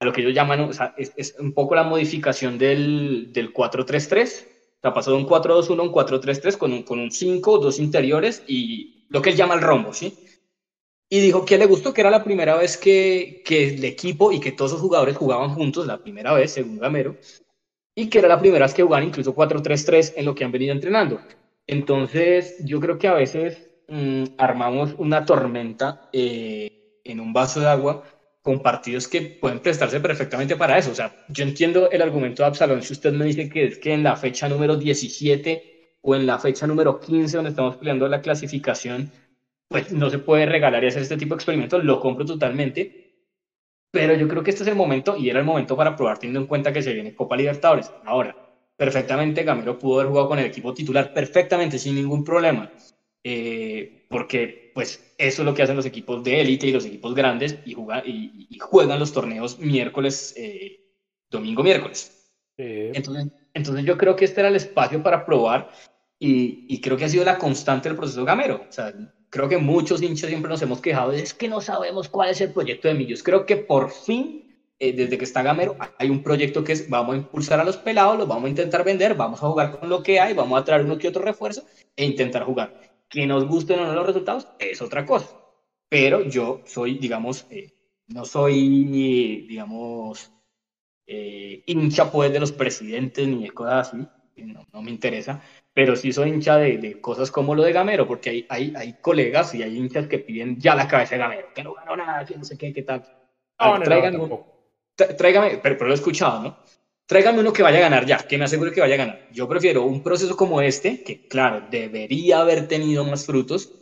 a 0.00 0.04
lo 0.04 0.12
que 0.12 0.22
ellos 0.22 0.34
llaman, 0.34 0.60
o 0.60 0.72
sea, 0.72 0.94
es, 0.96 1.36
un 1.38 1.52
poco 1.52 1.74
la 1.74 1.84
modificación 1.84 2.58
del, 2.58 3.32
del 3.32 3.52
4-3-3. 3.52 4.55
Sea, 4.86 4.94
pasó 4.94 5.10
de 5.10 5.16
un 5.16 5.26
4-2-1 5.26 5.80
a 5.80 5.82
un 5.82 5.92
4-3-3 5.92 6.56
con 6.56 6.72
un, 6.72 6.82
con 6.84 7.00
un 7.00 7.10
5, 7.10 7.58
dos 7.58 7.80
interiores 7.80 8.44
y 8.46 9.04
lo 9.08 9.20
que 9.20 9.30
él 9.30 9.36
llama 9.36 9.54
el 9.54 9.60
rombo, 9.60 9.92
¿sí? 9.92 10.16
Y 11.08 11.18
dijo 11.18 11.44
que 11.44 11.58
le 11.58 11.66
gustó, 11.66 11.92
que 11.92 12.02
era 12.02 12.10
la 12.10 12.22
primera 12.22 12.54
vez 12.56 12.76
que, 12.76 13.42
que 13.44 13.70
el 13.70 13.84
equipo 13.84 14.30
y 14.30 14.38
que 14.38 14.52
todos 14.52 14.72
los 14.72 14.80
jugadores 14.80 15.16
jugaban 15.16 15.54
juntos, 15.54 15.88
la 15.88 15.98
primera 15.98 16.32
vez, 16.34 16.52
según 16.52 16.78
Gamero, 16.78 17.16
y 17.96 18.08
que 18.08 18.20
era 18.20 18.28
la 18.28 18.38
primera 18.38 18.64
vez 18.64 18.74
que 18.74 18.84
jugaban 18.84 19.08
incluso 19.08 19.34
4-3-3 19.34 20.12
en 20.16 20.24
lo 20.24 20.36
que 20.36 20.44
han 20.44 20.52
venido 20.52 20.72
entrenando. 20.72 21.20
Entonces, 21.66 22.64
yo 22.64 22.78
creo 22.78 22.96
que 22.96 23.08
a 23.08 23.14
veces 23.14 23.68
mm, 23.88 24.24
armamos 24.38 24.94
una 24.98 25.24
tormenta 25.24 26.08
eh, 26.12 27.00
en 27.02 27.18
un 27.18 27.32
vaso 27.32 27.58
de 27.58 27.66
agua 27.66 28.04
con 28.46 28.60
partidos 28.60 29.08
que 29.08 29.22
pueden 29.22 29.58
prestarse 29.58 29.98
perfectamente 29.98 30.56
para 30.56 30.78
eso. 30.78 30.92
O 30.92 30.94
sea, 30.94 31.12
yo 31.28 31.42
entiendo 31.42 31.90
el 31.90 32.00
argumento 32.00 32.44
de 32.44 32.46
Absalón 32.46 32.80
si 32.80 32.92
usted 32.92 33.12
me 33.12 33.24
dice 33.24 33.48
que 33.48 33.64
es 33.64 33.78
que 33.78 33.92
en 33.92 34.04
la 34.04 34.14
fecha 34.14 34.48
número 34.48 34.76
17 34.76 35.98
o 36.00 36.14
en 36.14 36.26
la 36.26 36.38
fecha 36.38 36.64
número 36.64 37.00
15 37.00 37.38
donde 37.38 37.50
estamos 37.50 37.76
peleando 37.76 38.06
la 38.06 38.20
clasificación, 38.20 39.10
pues 39.66 39.90
no 39.90 40.10
se 40.10 40.20
puede 40.20 40.46
regalar 40.46 40.84
y 40.84 40.86
hacer 40.86 41.02
este 41.02 41.16
tipo 41.16 41.34
de 41.34 41.38
experimentos, 41.38 41.82
lo 41.82 41.98
compro 41.98 42.24
totalmente, 42.24 43.16
pero 43.90 44.14
yo 44.14 44.28
creo 44.28 44.44
que 44.44 44.50
este 44.50 44.62
es 44.62 44.68
el 44.68 44.76
momento 44.76 45.16
y 45.16 45.28
era 45.28 45.40
el 45.40 45.44
momento 45.44 45.76
para 45.76 45.96
probar 45.96 46.18
teniendo 46.18 46.38
en 46.38 46.46
cuenta 46.46 46.72
que 46.72 46.82
se 46.82 46.94
viene 46.94 47.16
Copa 47.16 47.36
Libertadores. 47.36 47.90
Ahora, 48.04 48.36
perfectamente 48.76 49.42
Gamero 49.42 49.76
pudo 49.76 49.98
haber 49.98 50.10
jugado 50.10 50.28
con 50.28 50.38
el 50.38 50.46
equipo 50.46 50.72
titular 50.72 51.12
perfectamente, 51.12 51.80
sin 51.80 51.96
ningún 51.96 52.22
problema, 52.22 52.70
eh, 53.28 54.06
porque 54.08 54.70
pues 54.72 55.12
eso 55.18 55.42
es 55.42 55.46
lo 55.46 55.52
que 55.52 55.60
hacen 55.60 55.74
los 55.74 55.84
equipos 55.84 56.22
de 56.22 56.40
élite 56.40 56.68
y 56.68 56.72
los 56.72 56.86
equipos 56.86 57.12
grandes 57.12 57.58
y, 57.64 57.72
juegan, 57.72 58.04
y, 58.06 58.56
juegan 58.60 59.00
los 59.00 59.12
torneos 59.12 59.58
miércoles, 59.58 60.32
eh, 60.36 60.92
domingo, 61.28 61.64
miércoles. 61.64 62.30
Entonces, 62.56 63.32
entonces 63.52 63.84
yo 63.84 63.98
creo 63.98 64.14
que 64.14 64.26
este 64.26 64.42
era 64.42 64.48
el 64.48 64.54
espacio 64.54 65.02
para 65.02 65.26
probar 65.26 65.72
y, 66.20 66.80
creo 66.80 66.96
que 66.96 67.06
ha 67.06 67.08
sido 67.08 67.24
la 67.24 67.36
constante 67.36 67.88
del 67.88 67.98
proceso 67.98 68.24
gamero. 68.24 68.64
O 68.68 68.72
sea, 68.72 68.94
creo 69.28 69.48
que 69.48 69.58
muchos 69.58 70.02
hinchas 70.02 70.28
siempre 70.28 70.48
nos 70.48 70.62
hemos 70.62 70.80
quejado 70.80 71.10
de 71.10 71.20
es 71.20 71.34
que 71.34 71.48
no 71.48 71.60
sabemos 71.60 72.08
cuál 72.08 72.30
es 72.30 72.40
el 72.40 72.52
proyecto 72.52 72.86
de 72.86 72.94
Millos. 72.94 73.24
Creo 73.24 73.44
que 73.44 73.56
por 73.56 73.90
fin, 73.90 74.54
eh, 74.78 74.92
desde 74.92 75.18
que 75.18 75.24
está 75.24 75.42
Gamero, 75.42 75.76
hay 75.98 76.10
un 76.10 76.22
proyecto 76.22 76.62
que 76.62 76.74
es 76.74 76.88
vamos 76.88 77.16
a 77.16 77.18
impulsar 77.18 77.58
a 77.58 77.64
los 77.64 77.76
pelados, 77.76 78.18
los 78.18 78.28
vamos 78.28 78.44
a 78.44 78.50
intentar 78.50 78.84
vender, 78.84 79.14
vamos 79.14 79.42
a 79.42 79.48
jugar 79.48 79.80
con 79.80 79.88
lo 79.88 80.04
que 80.04 80.20
hay, 80.20 80.32
vamos 80.32 80.60
a 80.60 80.64
traer 80.64 80.84
uno 80.84 80.96
que 80.96 81.08
otro 81.08 81.22
refuerzo 81.22 81.64
e 81.96 82.04
intentar 82.04 82.44
jugar. 82.44 82.85
Que 83.08 83.26
nos 83.26 83.46
gusten 83.46 83.78
o 83.80 83.86
no 83.86 83.94
los 83.94 84.06
resultados 84.06 84.48
es 84.58 84.82
otra 84.82 85.06
cosa. 85.06 85.28
Pero 85.88 86.22
yo 86.22 86.62
soy, 86.66 86.98
digamos, 86.98 87.46
eh, 87.50 87.72
no 88.08 88.24
soy, 88.24 89.46
digamos, 89.48 90.32
eh, 91.06 91.62
hincha 91.66 92.10
pues 92.10 92.32
de 92.32 92.40
los 92.40 92.52
presidentes 92.52 93.26
ni 93.28 93.44
de 93.44 93.50
cosas 93.50 93.88
así, 93.88 94.06
no, 94.44 94.66
no 94.72 94.82
me 94.82 94.90
interesa, 94.90 95.40
pero 95.72 95.94
sí 95.96 96.12
soy 96.12 96.30
hincha 96.30 96.56
de, 96.56 96.78
de, 96.78 97.00
cosas 97.00 97.30
como 97.30 97.54
lo 97.54 97.62
de 97.62 97.72
Gamero, 97.72 98.06
porque 98.06 98.30
hay, 98.30 98.46
hay, 98.48 98.72
hay, 98.76 98.94
colegas 99.00 99.54
y 99.54 99.62
hay 99.62 99.76
hinchas 99.76 100.08
que 100.08 100.18
piden 100.18 100.58
ya 100.58 100.74
la 100.74 100.88
cabeza 100.88 101.14
de 101.14 101.20
Gamero, 101.20 101.54
que 101.54 101.62
no 101.62 101.74
ganó 101.74 101.96
nada, 101.96 102.24
que 102.24 102.36
no 102.36 102.44
sé 102.44 102.58
qué, 102.58 102.72
qué 102.72 102.82
tal. 102.82 103.04
No, 103.58 103.78
no, 103.78 103.84
tráigame, 103.84 104.18
tráigame, 105.16 105.58
pero, 105.62 105.76
pero, 105.76 105.86
lo 105.86 105.92
he 105.92 105.94
escuchado, 105.94 106.42
¿no? 106.42 106.58
Tráigame 107.06 107.40
uno 107.40 107.52
que 107.52 107.62
vaya 107.62 107.78
a 107.78 107.82
ganar 107.82 108.04
ya, 108.04 108.18
que 108.18 108.36
me 108.36 108.44
asegure 108.44 108.72
que 108.72 108.80
vaya 108.80 108.94
a 108.94 108.98
ganar. 108.98 109.28
Yo 109.32 109.48
prefiero 109.48 109.84
un 109.84 110.02
proceso 110.02 110.36
como 110.36 110.60
este, 110.60 111.02
que 111.04 111.26
claro, 111.28 111.66
debería 111.70 112.40
haber 112.40 112.66
tenido 112.68 113.04
más 113.04 113.24
frutos, 113.26 113.72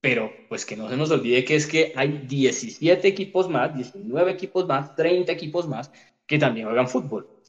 pero 0.00 0.32
pues 0.48 0.64
que 0.64 0.76
no 0.76 0.88
se 0.88 0.96
nos 0.96 1.10
olvide 1.10 1.44
que 1.44 1.56
es 1.56 1.66
que 1.66 1.92
hay 1.94 2.24
17 2.26 3.06
equipos 3.06 3.48
más, 3.48 3.74
19 3.74 4.30
equipos 4.30 4.66
más, 4.66 4.94
30 4.96 5.30
equipos 5.32 5.68
más 5.68 5.90
que 6.26 6.38
también 6.38 6.66
juegan 6.66 6.88
fútbol 6.88 7.40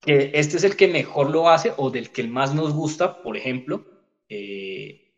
que 0.00 0.30
este 0.34 0.56
es 0.56 0.64
el 0.64 0.76
que 0.76 0.88
mejor 0.88 1.30
lo 1.30 1.48
hace 1.48 1.72
o 1.76 1.90
del 1.90 2.10
que 2.10 2.24
más 2.24 2.54
nos 2.54 2.72
gusta, 2.72 3.22
por 3.22 3.36
ejemplo, 3.36 3.84
eh, 4.28 5.12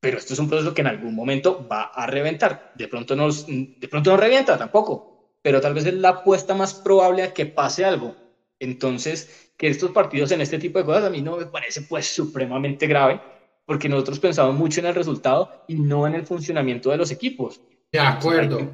pero 0.00 0.18
esto 0.18 0.34
es 0.34 0.38
un 0.38 0.48
proceso 0.48 0.74
que 0.74 0.82
en 0.82 0.88
algún 0.88 1.14
momento 1.14 1.66
va 1.66 1.84
a 1.84 2.06
reventar. 2.06 2.72
De 2.74 2.88
pronto, 2.88 3.16
nos, 3.16 3.46
de 3.46 3.88
pronto 3.88 4.10
no 4.10 4.16
revienta 4.16 4.58
tampoco, 4.58 5.36
pero 5.40 5.60
tal 5.60 5.74
vez 5.74 5.86
es 5.86 5.94
la 5.94 6.10
apuesta 6.10 6.54
más 6.54 6.74
probable 6.74 7.22
a 7.22 7.32
que 7.32 7.46
pase 7.46 7.84
algo. 7.84 8.14
Entonces, 8.62 9.50
que 9.56 9.68
estos 9.68 9.90
partidos 9.90 10.30
en 10.30 10.40
este 10.40 10.58
tipo 10.58 10.78
de 10.78 10.84
cosas 10.84 11.04
a 11.04 11.10
mí 11.10 11.20
no 11.20 11.36
me 11.36 11.46
parece 11.46 11.82
pues 11.82 12.06
supremamente 12.06 12.86
grave, 12.86 13.20
porque 13.66 13.88
nosotros 13.88 14.20
pensamos 14.20 14.54
mucho 14.54 14.80
en 14.80 14.86
el 14.86 14.94
resultado 14.94 15.64
y 15.66 15.74
no 15.74 16.06
en 16.06 16.14
el 16.14 16.24
funcionamiento 16.24 16.90
de 16.90 16.96
los 16.96 17.10
equipos. 17.10 17.60
De 17.90 17.98
acuerdo. 17.98 18.70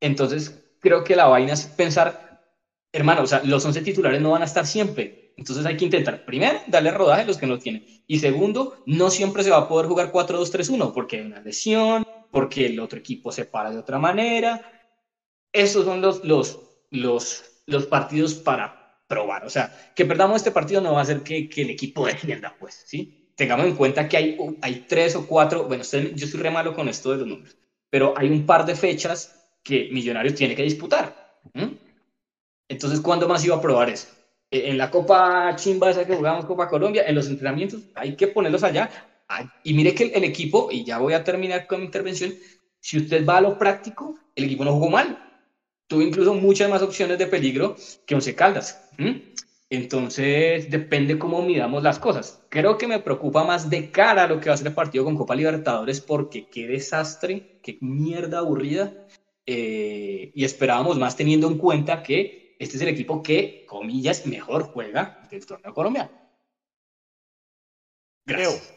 Entonces, 0.00 0.64
creo 0.80 1.04
que 1.04 1.16
la 1.16 1.26
vaina 1.26 1.52
es 1.52 1.66
pensar 1.66 2.28
hermano, 2.92 3.22
o 3.22 3.26
sea, 3.26 3.42
los 3.44 3.64
11 3.64 3.82
titulares 3.82 4.20
no 4.20 4.30
van 4.30 4.42
a 4.42 4.46
estar 4.46 4.66
siempre. 4.66 5.34
Entonces 5.36 5.64
hay 5.66 5.76
que 5.76 5.84
intentar, 5.84 6.24
primero, 6.24 6.58
darle 6.66 6.90
rodaje 6.90 7.22
a 7.22 7.26
los 7.26 7.36
que 7.36 7.46
no 7.46 7.58
tienen. 7.58 7.84
Y 8.06 8.18
segundo, 8.18 8.82
no 8.86 9.10
siempre 9.10 9.44
se 9.44 9.50
va 9.50 9.58
a 9.58 9.68
poder 9.68 9.86
jugar 9.86 10.10
4-2-3-1 10.10 10.92
porque 10.92 11.16
hay 11.16 11.26
una 11.26 11.40
lesión, 11.40 12.06
porque 12.30 12.66
el 12.66 12.80
otro 12.80 12.98
equipo 12.98 13.30
se 13.30 13.44
para 13.44 13.70
de 13.70 13.78
otra 13.78 13.98
manera. 13.98 14.72
Esos 15.52 15.84
son 15.84 16.00
los, 16.00 16.24
los, 16.24 16.60
los, 16.90 17.44
los 17.68 17.86
partidos 17.86 18.34
para 18.34 19.02
probar. 19.06 19.44
O 19.44 19.50
sea, 19.50 19.72
que 19.94 20.04
perdamos 20.04 20.36
este 20.36 20.50
partido 20.50 20.80
no 20.80 20.94
va 20.94 21.00
a 21.00 21.02
hacer 21.02 21.22
que, 21.22 21.48
que 21.48 21.62
el 21.62 21.70
equipo 21.70 22.06
defienda, 22.06 22.54
pues, 22.58 22.84
¿sí? 22.86 23.32
Tengamos 23.36 23.66
en 23.66 23.76
cuenta 23.76 24.08
que 24.08 24.16
hay, 24.16 24.36
hay 24.62 24.86
tres 24.88 25.14
o 25.14 25.26
cuatro, 25.26 25.64
bueno, 25.64 25.84
yo 25.84 26.26
soy 26.26 26.40
re 26.40 26.50
malo 26.50 26.74
con 26.74 26.88
esto 26.88 27.12
de 27.12 27.18
los 27.18 27.28
números, 27.28 27.56
pero 27.88 28.14
hay 28.16 28.28
un 28.28 28.44
par 28.44 28.66
de 28.66 28.74
fechas 28.74 29.32
que 29.62 29.88
Millonarios 29.92 30.34
tiene 30.34 30.56
que 30.56 30.64
disputar. 30.64 31.40
Entonces, 32.68 33.00
¿cuándo 33.00 33.28
más 33.28 33.44
iba 33.44 33.54
a 33.54 33.60
probar 33.60 33.90
eso? 33.90 34.08
Eh, 34.50 34.70
en 34.70 34.78
la 34.78 34.90
Copa 34.90 35.54
Chimba 35.54 35.90
esa 35.90 36.04
que 36.04 36.16
jugamos 36.16 36.46
Copa 36.46 36.68
Colombia, 36.68 37.04
en 37.06 37.14
los 37.14 37.28
entrenamientos, 37.28 37.82
hay 37.94 38.16
que 38.16 38.26
ponerlos 38.26 38.64
allá 38.64 38.90
y 39.62 39.74
mire 39.74 39.94
que 39.94 40.04
el, 40.04 40.24
equipo, 40.24 40.68
y 40.70 40.84
ya 40.84 40.98
voy 40.98 41.12
a 41.12 41.22
terminar 41.22 41.66
con 41.66 41.80
mi 41.80 41.86
intervención, 41.86 42.34
si 42.80 42.98
usted 42.98 43.26
va 43.26 43.36
a 43.36 43.40
lo 43.42 43.58
práctico, 43.58 44.18
el 44.34 44.44
equipo 44.44 44.64
no 44.64 44.72
jugó 44.72 44.90
mal. 44.90 45.27
Tuvo 45.88 46.02
incluso 46.02 46.34
muchas 46.34 46.70
más 46.70 46.82
opciones 46.82 47.18
de 47.18 47.26
peligro 47.26 47.76
que 48.06 48.14
Once 48.14 48.34
Caldas. 48.34 48.88
Entonces, 49.70 50.70
depende 50.70 51.18
cómo 51.18 51.42
midamos 51.42 51.82
las 51.82 51.98
cosas. 51.98 52.42
Creo 52.50 52.78
que 52.78 52.86
me 52.86 53.00
preocupa 53.00 53.44
más 53.44 53.68
de 53.68 53.90
cara 53.90 54.24
a 54.24 54.26
lo 54.26 54.40
que 54.40 54.48
va 54.48 54.54
a 54.54 54.58
ser 54.58 54.68
el 54.68 54.74
partido 54.74 55.04
con 55.04 55.16
Copa 55.16 55.34
Libertadores, 55.34 56.00
porque 56.00 56.48
qué 56.48 56.66
desastre, 56.66 57.58
qué 57.62 57.78
mierda 57.80 58.38
aburrida. 58.38 59.06
Eh, 59.46 60.30
y 60.34 60.44
esperábamos 60.44 60.98
más 60.98 61.16
teniendo 61.16 61.48
en 61.48 61.56
cuenta 61.56 62.02
que 62.02 62.54
este 62.58 62.76
es 62.76 62.82
el 62.82 62.88
equipo 62.88 63.22
que, 63.22 63.64
comillas, 63.66 64.26
mejor 64.26 64.64
juega 64.64 65.26
del 65.30 65.46
torneo 65.46 65.72
colombiano. 65.72 66.10
Gracias. 68.26 68.74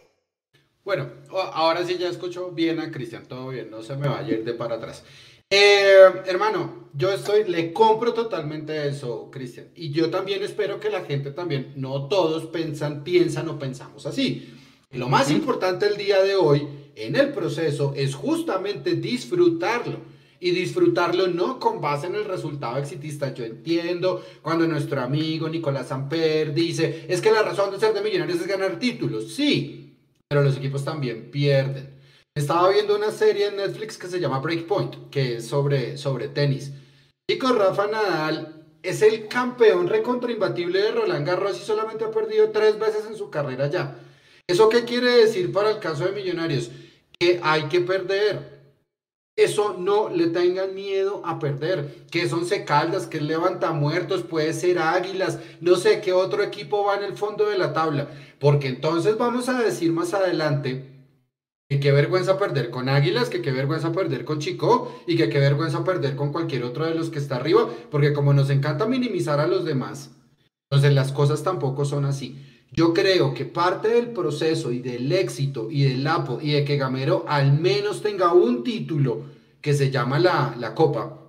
Bueno, 0.84 1.10
ahora 1.30 1.86
sí 1.86 1.97
ya 1.97 2.08
escucho 2.08 2.52
bien 2.52 2.80
a 2.80 2.91
Cristian, 2.91 3.28
todo 3.28 3.50
bien, 3.50 3.69
no 3.69 3.84
se 3.84 3.95
me 3.95 4.08
va 4.08 4.19
a 4.19 4.24
ir 4.24 4.43
de 4.43 4.54
para 4.54 4.76
atrás. 4.76 5.04
Eh, 5.53 6.23
hermano, 6.27 6.87
yo 6.93 7.11
estoy, 7.11 7.43
le 7.43 7.73
compro 7.73 8.13
totalmente 8.13 8.87
eso, 8.87 9.29
Cristian. 9.29 9.67
Y 9.75 9.91
yo 9.91 10.09
también 10.09 10.41
espero 10.43 10.79
que 10.79 10.89
la 10.89 11.01
gente 11.01 11.31
también, 11.31 11.73
no 11.75 12.07
todos 12.07 12.45
piensan, 12.45 13.03
piensan 13.03 13.49
o 13.49 13.59
pensamos 13.59 14.05
así. 14.05 14.49
lo 14.91 15.09
más 15.09 15.29
importante 15.29 15.87
el 15.87 15.97
día 15.97 16.21
de 16.23 16.35
hoy 16.35 16.67
en 16.95 17.17
el 17.17 17.33
proceso 17.33 17.93
es 17.97 18.15
justamente 18.15 18.95
disfrutarlo. 18.95 20.09
Y 20.43 20.51
disfrutarlo 20.51 21.27
no 21.27 21.59
con 21.59 21.81
base 21.81 22.07
en 22.07 22.15
el 22.15 22.25
resultado 22.25 22.77
exitista. 22.77 23.31
Yo 23.31 23.43
entiendo 23.43 24.23
cuando 24.41 24.65
nuestro 24.65 24.99
amigo 25.01 25.47
Nicolás 25.47 25.91
Amper 25.91 26.51
dice, 26.53 27.05
es 27.07 27.21
que 27.21 27.29
la 27.29 27.43
razón 27.43 27.69
de 27.71 27.79
ser 27.79 27.93
de 27.93 28.01
millonarios 28.01 28.39
es 28.39 28.47
ganar 28.47 28.79
títulos. 28.79 29.33
Sí, 29.33 29.97
pero 30.27 30.41
los 30.41 30.57
equipos 30.57 30.83
también 30.83 31.29
pierden. 31.29 32.00
Estaba 32.33 32.69
viendo 32.69 32.95
una 32.95 33.11
serie 33.11 33.47
en 33.47 33.57
Netflix 33.57 33.97
que 33.97 34.07
se 34.07 34.21
llama 34.21 34.39
Breakpoint, 34.39 35.09
que 35.09 35.35
es 35.35 35.47
sobre, 35.47 35.97
sobre 35.97 36.29
tenis. 36.29 36.71
Chico, 37.29 37.51
Rafa 37.51 37.87
Nadal 37.87 38.67
es 38.81 39.01
el 39.01 39.27
campeón 39.27 39.89
recontraimbatible 39.89 40.81
de 40.81 40.91
Roland 40.91 41.27
Garros 41.27 41.57
y 41.59 41.65
solamente 41.65 42.05
ha 42.05 42.11
perdido 42.11 42.51
tres 42.51 42.79
veces 42.79 43.05
en 43.05 43.17
su 43.17 43.29
carrera 43.29 43.67
ya. 43.67 43.99
¿Eso 44.47 44.69
qué 44.69 44.85
quiere 44.85 45.09
decir 45.09 45.51
para 45.51 45.71
el 45.71 45.79
caso 45.79 46.05
de 46.05 46.13
Millonarios? 46.13 46.71
Que 47.19 47.41
hay 47.43 47.63
que 47.63 47.81
perder. 47.81 48.61
Eso 49.35 49.75
no 49.77 50.07
le 50.07 50.27
tengan 50.27 50.73
miedo 50.73 51.21
a 51.25 51.37
perder. 51.37 52.05
Que 52.09 52.29
son 52.29 52.45
secaldas, 52.45 53.07
que 53.07 53.19
levanta 53.19 53.73
muertos, 53.73 54.23
puede 54.23 54.53
ser 54.53 54.79
águilas, 54.79 55.39
no 55.59 55.75
sé 55.75 55.99
qué 55.99 56.13
otro 56.13 56.43
equipo 56.43 56.85
va 56.85 56.95
en 56.95 57.03
el 57.03 57.17
fondo 57.17 57.49
de 57.49 57.57
la 57.57 57.73
tabla. 57.73 58.07
Porque 58.39 58.69
entonces 58.69 59.17
vamos 59.17 59.49
a 59.49 59.61
decir 59.61 59.91
más 59.91 60.13
adelante 60.13 60.90
que 61.71 61.79
qué 61.79 61.93
vergüenza 61.93 62.38
perder 62.38 62.69
con 62.69 62.89
Águilas, 62.89 63.29
que 63.29 63.41
qué 63.41 63.49
vergüenza 63.49 63.93
perder 63.93 64.25
con 64.25 64.39
Chico 64.39 64.93
y 65.07 65.15
que 65.15 65.29
qué 65.29 65.39
vergüenza 65.39 65.86
perder 65.86 66.17
con 66.17 66.34
cualquier 66.34 66.65
otro 66.65 66.86
de 66.86 66.93
los 66.93 67.10
que 67.10 67.17
está 67.17 67.38
arriba, 67.38 67.69
porque 67.89 68.12
como 68.12 68.34
nos 68.34 68.49
encanta 68.49 68.86
minimizar 68.88 69.39
a 69.39 69.47
los 69.47 69.63
demás, 69.63 70.12
entonces 70.69 70.93
las 70.93 71.13
cosas 71.13 71.43
tampoco 71.43 71.86
son 71.86 72.03
así. 72.03 72.36
Yo 72.73 72.93
creo 72.93 73.34
que 73.34 73.45
parte 73.45 73.88
del 73.88 74.10
proceso 74.10 74.73
y 74.73 74.79
del 74.79 75.10
éxito 75.13 75.71
y 75.71 75.84
del 75.84 76.05
APO 76.05 76.39
y 76.41 76.51
de 76.51 76.65
que 76.65 76.75
Gamero 76.75 77.23
al 77.25 77.57
menos 77.57 78.01
tenga 78.01 78.34
un 78.34 78.65
título 78.65 79.21
que 79.62 79.73
se 79.73 79.89
llama 79.89 80.19
la, 80.19 80.53
la 80.60 80.75
Copa 80.75 81.19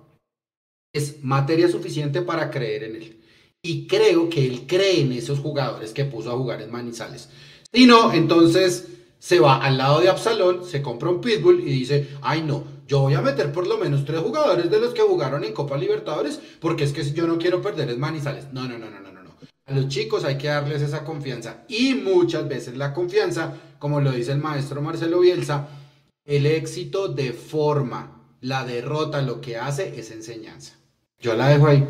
es 0.93 1.23
materia 1.23 1.69
suficiente 1.69 2.21
para 2.21 2.51
creer 2.51 2.83
en 2.83 2.95
él. 2.97 3.21
Y 3.63 3.87
creo 3.87 4.29
que 4.29 4.45
él 4.45 4.63
cree 4.67 4.99
en 4.99 5.13
esos 5.13 5.39
jugadores 5.39 5.93
que 5.93 6.03
puso 6.03 6.33
a 6.33 6.37
jugar 6.37 6.61
en 6.61 6.69
Manizales. 6.69 7.29
Si 7.71 7.85
no, 7.85 8.11
entonces 8.11 8.89
se 9.23 9.39
va 9.39 9.63
al 9.63 9.77
lado 9.77 10.01
de 10.01 10.09
Absalón, 10.09 10.65
se 10.65 10.81
compra 10.81 11.09
un 11.09 11.21
Pitbull 11.21 11.61
y 11.61 11.71
dice, 11.71 12.09
ay 12.21 12.41
no, 12.41 12.65
yo 12.85 12.99
voy 12.99 13.13
a 13.13 13.21
meter 13.21 13.53
por 13.53 13.65
lo 13.65 13.77
menos 13.77 14.03
tres 14.03 14.19
jugadores 14.19 14.69
de 14.69 14.81
los 14.81 14.93
que 14.93 15.01
jugaron 15.01 15.45
en 15.45 15.53
Copa 15.53 15.77
Libertadores, 15.77 16.41
porque 16.59 16.83
es 16.83 16.91
que 16.91 17.09
yo 17.09 17.25
no 17.25 17.37
quiero 17.37 17.61
perder 17.61 17.89
es 17.89 17.97
Manizales. 17.97 18.51
No, 18.51 18.67
no, 18.67 18.77
no, 18.77 18.89
no, 18.89 18.99
no, 18.99 19.23
no. 19.23 19.31
A 19.65 19.73
los 19.73 19.87
chicos 19.87 20.25
hay 20.25 20.37
que 20.37 20.49
darles 20.49 20.81
esa 20.81 21.05
confianza. 21.05 21.63
Y 21.69 21.93
muchas 21.93 22.49
veces 22.49 22.75
la 22.75 22.93
confianza, 22.93 23.53
como 23.79 24.01
lo 24.01 24.11
dice 24.11 24.33
el 24.33 24.39
maestro 24.39 24.81
Marcelo 24.81 25.21
Bielsa, 25.21 25.69
el 26.25 26.45
éxito 26.45 27.07
de 27.07 27.31
forma, 27.31 28.35
la 28.41 28.65
derrota 28.65 29.21
lo 29.21 29.39
que 29.39 29.55
hace 29.55 29.97
es 29.97 30.11
enseñanza. 30.11 30.75
Yo 31.21 31.33
la 31.33 31.47
dejo 31.47 31.67
ahí. 31.67 31.87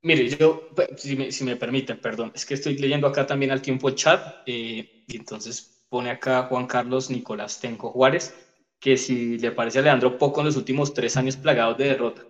Mire, 0.00 0.26
yo, 0.30 0.70
si 0.96 1.16
me, 1.16 1.30
si 1.30 1.44
me, 1.44 1.56
permiten, 1.56 2.00
perdón, 2.00 2.32
es 2.34 2.46
que 2.46 2.54
estoy 2.54 2.78
leyendo 2.78 3.06
acá 3.06 3.26
también 3.26 3.52
al 3.52 3.60
tiempo 3.60 3.90
el 3.90 3.94
chat, 3.94 4.38
eh, 4.46 4.95
y 5.06 5.16
entonces 5.16 5.84
pone 5.88 6.10
acá 6.10 6.44
Juan 6.44 6.66
Carlos 6.66 7.10
Nicolás 7.10 7.60
Tenco 7.60 7.90
Juárez, 7.90 8.34
que 8.80 8.96
si 8.96 9.38
le 9.38 9.52
parece 9.52 9.78
a 9.78 9.82
Leandro 9.82 10.18
poco 10.18 10.40
en 10.40 10.46
los 10.46 10.56
últimos 10.56 10.92
tres 10.92 11.16
años 11.16 11.36
plagados 11.36 11.78
de 11.78 11.84
derrota. 11.84 12.22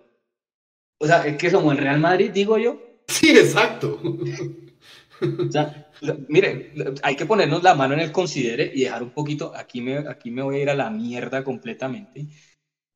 O 0.99 1.05
sea, 1.05 1.25
es 1.27 1.37
que 1.37 1.49
somos 1.49 1.73
el 1.73 1.79
Real 1.79 1.99
Madrid, 1.99 2.31
digo 2.31 2.57
yo. 2.57 2.79
Sí, 3.07 3.37
exacto. 3.37 3.99
o 5.21 5.51
sea, 5.51 5.89
mire, 6.27 6.73
hay 7.03 7.15
que 7.15 7.25
ponernos 7.25 7.63
la 7.63 7.75
mano 7.75 7.93
en 7.93 8.01
el 8.01 8.11
considere 8.11 8.71
y 8.73 8.81
dejar 8.81 9.03
un 9.03 9.11
poquito, 9.11 9.53
aquí 9.55 9.81
me, 9.81 9.97
aquí 9.97 10.31
me 10.31 10.41
voy 10.41 10.57
a 10.57 10.61
ir 10.63 10.69
a 10.69 10.75
la 10.75 10.89
mierda 10.89 11.43
completamente 11.43 12.27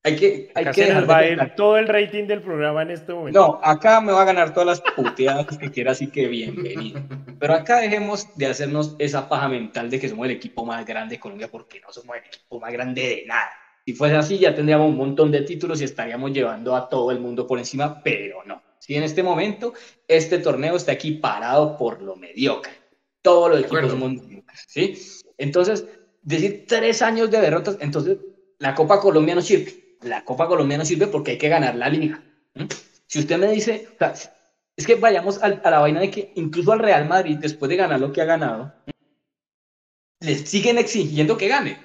hay 0.03 0.15
que, 0.15 0.51
hay 0.55 0.65
que 0.71 0.93
va 1.01 1.17
a 1.17 1.27
ir 1.27 1.53
todo 1.55 1.77
el 1.77 1.87
rating 1.87 2.25
del 2.25 2.41
programa 2.41 2.81
en 2.81 2.89
este 2.89 3.13
momento. 3.13 3.39
No, 3.39 3.59
acá 3.61 4.01
me 4.01 4.11
va 4.11 4.23
a 4.23 4.25
ganar 4.25 4.51
todas 4.51 4.65
las 4.65 4.81
puteadas 4.95 5.57
que 5.57 5.69
quiera, 5.69 5.91
así 5.91 6.07
que 6.07 6.27
bienvenido. 6.27 7.01
Pero 7.39 7.53
acá 7.53 7.77
dejemos 7.77 8.27
de 8.35 8.47
hacernos 8.47 8.95
esa 8.97 9.29
paja 9.29 9.47
mental 9.47 9.91
de 9.91 9.99
que 9.99 10.09
somos 10.09 10.25
el 10.25 10.31
equipo 10.31 10.65
más 10.65 10.83
grande 10.87 11.15
de 11.15 11.19
Colombia, 11.19 11.49
porque 11.51 11.79
no 11.81 11.91
somos 11.93 12.15
el 12.15 12.23
equipo 12.25 12.59
más 12.59 12.73
grande 12.73 13.01
de 13.01 13.23
nada. 13.27 13.51
Si 13.85 13.93
fuese 13.93 14.15
así, 14.15 14.39
ya 14.39 14.55
tendríamos 14.55 14.89
un 14.89 14.97
montón 14.97 15.31
de 15.31 15.41
títulos 15.41 15.81
y 15.81 15.83
estaríamos 15.83 16.31
llevando 16.31 16.75
a 16.75 16.89
todo 16.89 17.11
el 17.11 17.19
mundo 17.19 17.45
por 17.45 17.59
encima, 17.59 18.01
pero 18.01 18.43
no. 18.43 18.63
Si 18.79 18.95
en 18.95 19.03
este 19.03 19.21
momento 19.21 19.73
este 20.07 20.39
torneo 20.39 20.77
está 20.77 20.93
aquí 20.93 21.11
parado 21.11 21.77
por 21.77 22.01
lo 22.01 22.15
mediocre. 22.15 22.73
Todos 23.21 23.51
los 23.51 23.59
equipos 23.59 23.91
somos 23.91 24.13
mediocres, 24.13 24.65
¿sí? 24.67 24.97
Entonces, 25.37 25.85
decir 26.23 26.65
tres 26.67 27.03
años 27.03 27.29
de 27.29 27.39
derrotas, 27.39 27.77
entonces 27.81 28.17
la 28.57 28.73
Copa 28.73 28.99
Colombia 28.99 29.35
no 29.35 29.41
sirve 29.41 29.80
la 30.01 30.23
Copa 30.25 30.47
Colombia 30.47 30.77
no 30.77 30.85
sirve 30.85 31.07
porque 31.07 31.31
hay 31.31 31.37
que 31.37 31.49
ganar 31.49 31.75
la 31.75 31.89
liga. 31.89 32.23
Si 33.07 33.19
usted 33.19 33.37
me 33.37 33.51
dice, 33.51 33.87
es 34.75 34.87
que 34.87 34.95
vayamos 34.95 35.41
a, 35.41 35.49
la 35.49 35.79
vaina 35.79 35.99
de 35.99 36.09
que 36.09 36.31
incluso 36.35 36.71
al 36.71 36.79
Real 36.79 37.07
Madrid, 37.07 37.37
después 37.39 37.69
de 37.69 37.75
ganar 37.75 37.99
lo 37.99 38.11
que 38.11 38.21
ha 38.21 38.25
ganado, 38.25 38.73
le 40.19 40.35
siguen 40.35 40.77
exigiendo 40.77 41.37
que 41.37 41.47
gane, 41.47 41.77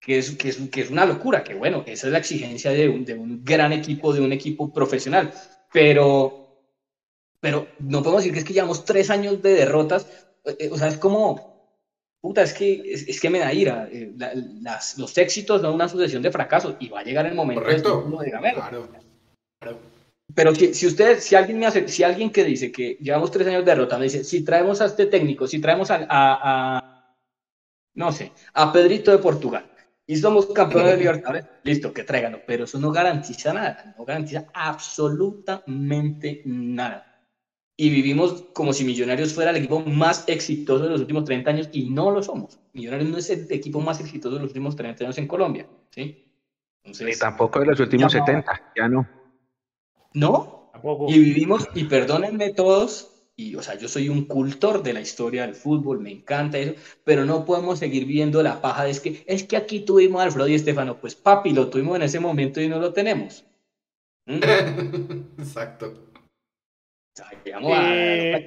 que 0.00 0.18
es, 0.18 0.32
que 0.32 0.48
es, 0.50 0.58
que 0.70 0.82
es 0.82 0.90
una 0.90 1.06
locura, 1.06 1.44
que 1.44 1.54
bueno, 1.54 1.84
esa 1.86 2.06
es 2.06 2.12
la 2.12 2.18
exigencia 2.18 2.70
de 2.70 2.88
un, 2.88 3.04
de 3.04 3.14
un 3.14 3.44
gran 3.44 3.72
equipo, 3.72 4.12
de 4.12 4.20
un 4.20 4.32
equipo 4.32 4.72
profesional, 4.72 5.32
pero, 5.72 6.64
pero 7.40 7.68
no 7.78 8.02
podemos 8.02 8.22
decir 8.22 8.32
que 8.32 8.40
es 8.40 8.44
que 8.44 8.54
llevamos 8.54 8.84
tres 8.84 9.10
años 9.10 9.42
de 9.42 9.54
derrotas, 9.54 10.06
eh, 10.44 10.56
eh, 10.58 10.68
o 10.70 10.76
sea, 10.76 10.88
es 10.88 10.98
como, 10.98 11.57
puta, 12.20 12.42
es 12.42 12.52
que, 12.52 12.82
es, 12.92 13.20
que 13.20 13.30
me 13.30 13.38
da 13.38 13.52
ira. 13.52 13.88
Eh, 13.90 14.12
las, 14.60 14.98
los 14.98 15.16
éxitos 15.18 15.60
son 15.60 15.74
una 15.74 15.88
sucesión 15.88 16.22
de 16.22 16.30
fracasos 16.30 16.76
y 16.80 16.88
va 16.88 17.00
a 17.00 17.04
llegar 17.04 17.26
el 17.26 17.34
momento 17.34 17.64
de 17.64 18.30
Gamero. 18.30 18.88
Pero 20.34 20.54
si, 20.54 20.74
si 20.74 20.86
usted, 20.86 21.20
si 21.20 21.34
alguien 21.34 21.58
me 21.58 21.66
hace, 21.66 21.88
si 21.88 22.02
alguien 22.02 22.30
que 22.30 22.44
dice 22.44 22.70
que 22.70 22.98
llevamos 23.00 23.30
tres 23.30 23.46
años 23.48 23.64
de 23.64 23.70
derrota, 23.70 23.98
me 23.98 24.04
dice, 24.04 24.24
si 24.24 24.44
traemos 24.44 24.80
a 24.80 24.86
este 24.86 25.06
técnico, 25.06 25.46
si 25.46 25.58
traemos 25.58 25.90
a, 25.90 26.06
a, 26.08 27.14
no 27.94 28.12
sé, 28.12 28.32
a 28.52 28.72
Pedrito 28.72 29.10
de 29.10 29.18
Portugal 29.18 29.70
y 30.06 30.16
somos 30.16 30.46
campeones 30.46 30.92
de 30.92 30.98
Libertadores, 30.98 31.46
listo, 31.62 31.94
que 31.94 32.04
tráiganlo. 32.04 32.42
Pero 32.46 32.64
eso 32.64 32.78
no 32.78 32.92
garantiza 32.92 33.54
nada, 33.54 33.94
no 33.96 34.04
garantiza 34.04 34.46
absolutamente 34.52 36.42
nada 36.44 37.17
y 37.80 37.90
vivimos 37.90 38.42
como 38.54 38.72
si 38.72 38.84
Millonarios 38.84 39.32
fuera 39.32 39.52
el 39.52 39.56
equipo 39.58 39.78
más 39.78 40.24
exitoso 40.26 40.82
de 40.82 40.90
los 40.90 41.00
últimos 41.00 41.24
30 41.24 41.48
años 41.48 41.68
y 41.70 41.88
no 41.88 42.10
lo 42.10 42.24
somos. 42.24 42.58
Millonarios 42.72 43.08
no 43.08 43.18
es 43.18 43.30
el 43.30 43.46
equipo 43.50 43.80
más 43.80 44.00
exitoso 44.00 44.34
de 44.34 44.40
los 44.40 44.50
últimos 44.50 44.74
30 44.74 45.04
años 45.04 45.16
en 45.16 45.28
Colombia, 45.28 45.68
¿sí? 45.90 46.24
Ni 46.84 47.14
tampoco 47.14 47.60
de 47.60 47.66
los 47.66 47.78
últimos 47.78 48.10
70, 48.10 48.72
ya 48.76 48.88
no. 48.88 49.08
¿No? 50.12 50.72
Y 51.06 51.20
vivimos, 51.20 51.68
y 51.76 51.84
perdónenme 51.84 52.52
todos, 52.52 53.30
y 53.36 53.54
o 53.54 53.62
sea, 53.62 53.76
yo 53.76 53.86
soy 53.86 54.08
un 54.08 54.24
cultor 54.24 54.82
de 54.82 54.94
la 54.94 55.00
historia 55.00 55.42
del 55.42 55.54
fútbol, 55.54 56.00
me 56.00 56.10
encanta 56.10 56.58
eso, 56.58 56.74
pero 57.04 57.24
no 57.24 57.44
podemos 57.44 57.78
seguir 57.78 58.06
viendo 58.06 58.42
la 58.42 58.60
paja 58.60 58.84
de 58.84 58.90
es 58.90 58.98
que, 58.98 59.22
es 59.24 59.44
que 59.44 59.56
aquí 59.56 59.80
tuvimos 59.80 60.20
a 60.20 60.24
Alfredo 60.24 60.48
y 60.48 60.54
Estefano, 60.54 60.96
pues 61.00 61.14
papi, 61.14 61.52
lo 61.52 61.68
tuvimos 61.68 61.94
en 61.94 62.02
ese 62.02 62.18
momento 62.18 62.60
y 62.60 62.66
no 62.66 62.80
lo 62.80 62.92
tenemos. 62.92 63.44
¿Mm? 64.26 64.40
Exacto. 65.38 66.07
Eh, 67.44 68.46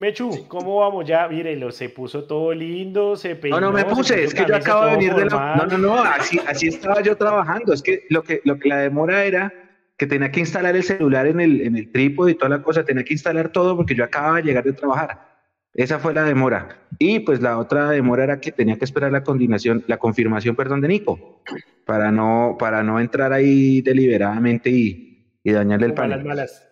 Mechu, 0.00 0.48
¿cómo 0.48 0.78
vamos 0.78 1.06
ya? 1.06 1.28
Mírelo, 1.28 1.70
se 1.70 1.90
puso 1.90 2.24
todo 2.24 2.54
lindo, 2.54 3.16
se 3.16 3.36
peinó. 3.36 3.60
No, 3.60 3.66
no 3.66 3.72
me 3.72 3.84
puse, 3.84 4.24
es 4.24 4.32
que 4.32 4.46
yo 4.46 4.56
acabo 4.56 4.86
de 4.86 4.92
venir 4.92 5.14
de 5.14 5.26
la... 5.26 5.56
No, 5.56 5.66
no, 5.66 5.78
no, 5.78 6.02
así, 6.02 6.40
así 6.46 6.68
estaba 6.68 7.02
yo 7.02 7.16
trabajando. 7.16 7.74
Es 7.74 7.82
que 7.82 8.06
lo, 8.08 8.22
que 8.22 8.40
lo 8.44 8.58
que 8.58 8.68
la 8.70 8.78
demora 8.78 9.24
era 9.24 9.52
que 9.98 10.06
tenía 10.06 10.30
que 10.30 10.40
instalar 10.40 10.74
el 10.74 10.82
celular 10.82 11.26
en 11.26 11.40
el, 11.40 11.60
en 11.60 11.76
el 11.76 11.92
trípode 11.92 12.32
y 12.32 12.34
toda 12.34 12.48
la 12.48 12.62
cosa, 12.62 12.82
tenía 12.82 13.04
que 13.04 13.12
instalar 13.12 13.50
todo 13.50 13.76
porque 13.76 13.94
yo 13.94 14.02
acababa 14.02 14.36
de 14.36 14.44
llegar 14.44 14.64
de 14.64 14.72
trabajar. 14.72 15.28
Esa 15.74 15.98
fue 15.98 16.14
la 16.14 16.24
demora. 16.24 16.78
Y 16.98 17.20
pues 17.20 17.42
la 17.42 17.58
otra 17.58 17.90
demora 17.90 18.24
era 18.24 18.40
que 18.40 18.52
tenía 18.52 18.78
que 18.78 18.86
esperar 18.86 19.12
la 19.12 19.22
coordinación, 19.22 19.84
la 19.86 19.98
confirmación, 19.98 20.56
perdón, 20.56 20.80
de 20.80 20.88
Nico, 20.88 21.42
para 21.84 22.10
no, 22.10 22.56
para 22.58 22.82
no 22.82 22.98
entrar 22.98 23.34
ahí 23.34 23.82
deliberadamente 23.82 24.70
y, 24.70 25.38
y 25.44 25.52
dañarle 25.52 25.88
el 25.88 25.94
panel. 25.94 26.12
A 26.12 26.16
las 26.16 26.24
malas. 26.24 26.69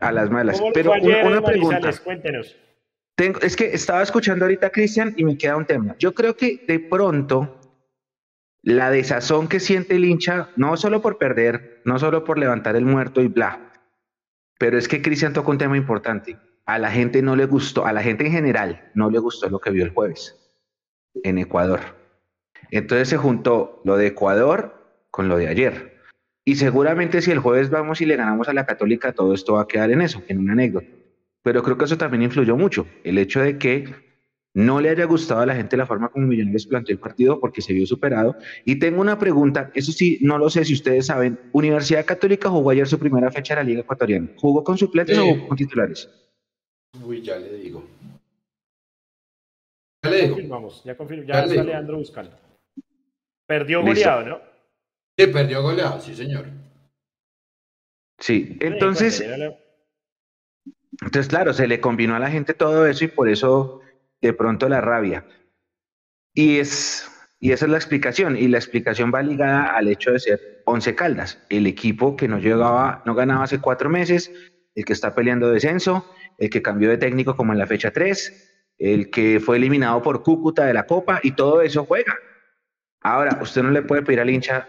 A 0.00 0.12
las 0.12 0.30
malas. 0.30 0.62
Pero 0.74 0.92
una, 0.92 1.42
pregunta. 1.42 1.90
Cuéntenos. 2.04 2.56
Tengo, 3.16 3.40
es 3.40 3.56
que 3.56 3.74
estaba 3.74 4.02
escuchando 4.02 4.44
ahorita 4.44 4.68
a 4.68 4.70
Cristian 4.70 5.12
y 5.16 5.24
me 5.24 5.36
queda 5.36 5.56
un 5.56 5.66
tema. 5.66 5.96
Yo 5.98 6.14
creo 6.14 6.36
que 6.36 6.64
de 6.68 6.78
pronto 6.78 7.58
la 8.62 8.90
desazón 8.90 9.48
que 9.48 9.60
siente 9.60 9.96
el 9.96 10.04
hincha, 10.04 10.50
no 10.56 10.76
solo 10.76 11.02
por 11.02 11.18
perder, 11.18 11.80
no 11.84 11.98
solo 11.98 12.24
por 12.24 12.38
levantar 12.38 12.76
el 12.76 12.84
muerto 12.84 13.20
y 13.20 13.28
bla, 13.28 13.72
pero 14.58 14.76
es 14.76 14.88
que 14.88 15.00
Cristian 15.02 15.32
tocó 15.32 15.50
un 15.50 15.58
tema 15.58 15.76
importante. 15.76 16.36
A 16.66 16.78
la 16.78 16.90
gente 16.90 17.22
no 17.22 17.34
le 17.34 17.46
gustó, 17.46 17.86
a 17.86 17.92
la 17.92 18.02
gente 18.02 18.26
en 18.26 18.32
general 18.32 18.90
no 18.94 19.10
le 19.10 19.18
gustó 19.18 19.48
lo 19.48 19.58
que 19.58 19.70
vio 19.70 19.84
el 19.84 19.90
jueves 19.90 20.36
en 21.22 21.38
Ecuador. 21.38 21.80
Entonces 22.70 23.08
se 23.08 23.16
juntó 23.16 23.80
lo 23.84 23.96
de 23.96 24.08
Ecuador 24.08 25.06
con 25.10 25.28
lo 25.28 25.38
de 25.38 25.48
ayer. 25.48 25.97
Y 26.48 26.56
seguramente 26.56 27.20
si 27.20 27.30
el 27.30 27.40
jueves 27.40 27.68
vamos 27.68 28.00
y 28.00 28.06
le 28.06 28.16
ganamos 28.16 28.48
a 28.48 28.54
la 28.54 28.64
Católica, 28.64 29.12
todo 29.12 29.34
esto 29.34 29.52
va 29.52 29.60
a 29.60 29.66
quedar 29.66 29.90
en 29.90 30.00
eso, 30.00 30.22
en 30.28 30.38
una 30.38 30.54
anécdota. 30.54 30.86
Pero 31.42 31.62
creo 31.62 31.76
que 31.76 31.84
eso 31.84 31.98
también 31.98 32.22
influyó 32.22 32.56
mucho, 32.56 32.86
el 33.04 33.18
hecho 33.18 33.42
de 33.42 33.58
que 33.58 33.84
no 34.54 34.80
le 34.80 34.88
haya 34.88 35.04
gustado 35.04 35.42
a 35.42 35.46
la 35.46 35.54
gente 35.54 35.76
la 35.76 35.84
forma 35.84 36.08
como 36.08 36.26
Millonarios 36.26 36.64
planteó 36.64 36.94
el 36.94 37.00
partido 37.00 37.38
porque 37.38 37.60
se 37.60 37.74
vio 37.74 37.86
superado. 37.86 38.34
Y 38.64 38.78
tengo 38.78 39.02
una 39.02 39.18
pregunta, 39.18 39.70
eso 39.74 39.92
sí, 39.92 40.16
no 40.22 40.38
lo 40.38 40.48
sé 40.48 40.64
si 40.64 40.72
ustedes 40.72 41.04
saben, 41.04 41.38
Universidad 41.52 42.06
Católica 42.06 42.48
jugó 42.48 42.70
ayer 42.70 42.88
su 42.88 42.98
primera 42.98 43.30
fecha 43.30 43.54
de 43.54 43.60
la 43.60 43.68
Liga 43.68 43.80
Ecuatoriana. 43.82 44.30
¿Jugó 44.36 44.64
con 44.64 44.78
suplentes 44.78 45.18
o 45.18 45.48
con 45.48 45.54
titulares? 45.54 46.08
Uy, 47.04 47.20
ya 47.20 47.36
le 47.36 47.58
digo. 47.58 47.84
Ya 50.02 50.10
le 50.10 50.16
digo. 50.16 50.28
Confirmamos, 50.30 50.82
ya 50.82 50.96
confirmo, 50.96 51.24
ya, 51.24 51.44
está 51.44 51.62
Leandro 51.62 51.98
buscando. 51.98 52.34
Perdió 53.46 53.82
goleado, 53.82 54.24
¿no? 54.26 54.57
Sí, 55.18 55.26
perdió 55.26 55.62
goleado, 55.62 56.00
sí, 56.00 56.14
señor. 56.14 56.46
Sí, 58.18 58.56
entonces... 58.60 59.24
Entonces, 61.00 61.28
claro, 61.28 61.52
se 61.52 61.66
le 61.66 61.80
combinó 61.80 62.16
a 62.16 62.18
la 62.18 62.30
gente 62.30 62.54
todo 62.54 62.86
eso 62.86 63.04
y 63.04 63.08
por 63.08 63.28
eso 63.28 63.80
de 64.20 64.32
pronto 64.32 64.68
la 64.68 64.80
rabia. 64.80 65.24
Y, 66.34 66.58
es, 66.58 67.08
y 67.38 67.52
esa 67.52 67.66
es 67.66 67.70
la 67.70 67.78
explicación. 67.78 68.36
Y 68.36 68.48
la 68.48 68.58
explicación 68.58 69.12
va 69.14 69.22
ligada 69.22 69.76
al 69.76 69.88
hecho 69.88 70.12
de 70.12 70.20
ser 70.20 70.62
Once 70.64 70.94
Caldas, 70.94 71.44
el 71.50 71.66
equipo 71.66 72.16
que 72.16 72.28
no 72.28 72.38
llegaba, 72.38 73.02
no 73.06 73.14
ganaba 73.14 73.44
hace 73.44 73.60
cuatro 73.60 73.88
meses, 73.88 74.32
el 74.74 74.84
que 74.84 74.92
está 74.92 75.14
peleando 75.14 75.50
descenso, 75.50 76.04
el 76.36 76.50
que 76.50 76.62
cambió 76.62 76.90
de 76.90 76.98
técnico 76.98 77.36
como 77.36 77.52
en 77.52 77.58
la 77.58 77.66
fecha 77.66 77.92
3, 77.92 78.74
el 78.78 79.10
que 79.10 79.40
fue 79.40 79.56
eliminado 79.56 80.02
por 80.02 80.22
Cúcuta 80.22 80.64
de 80.64 80.74
la 80.74 80.86
Copa 80.86 81.20
y 81.22 81.32
todo 81.32 81.60
eso 81.60 81.84
juega. 81.84 82.16
Ahora, 83.00 83.38
usted 83.40 83.62
no 83.62 83.70
le 83.70 83.82
puede 83.82 84.02
pedir 84.02 84.20
al 84.20 84.30
hincha, 84.30 84.68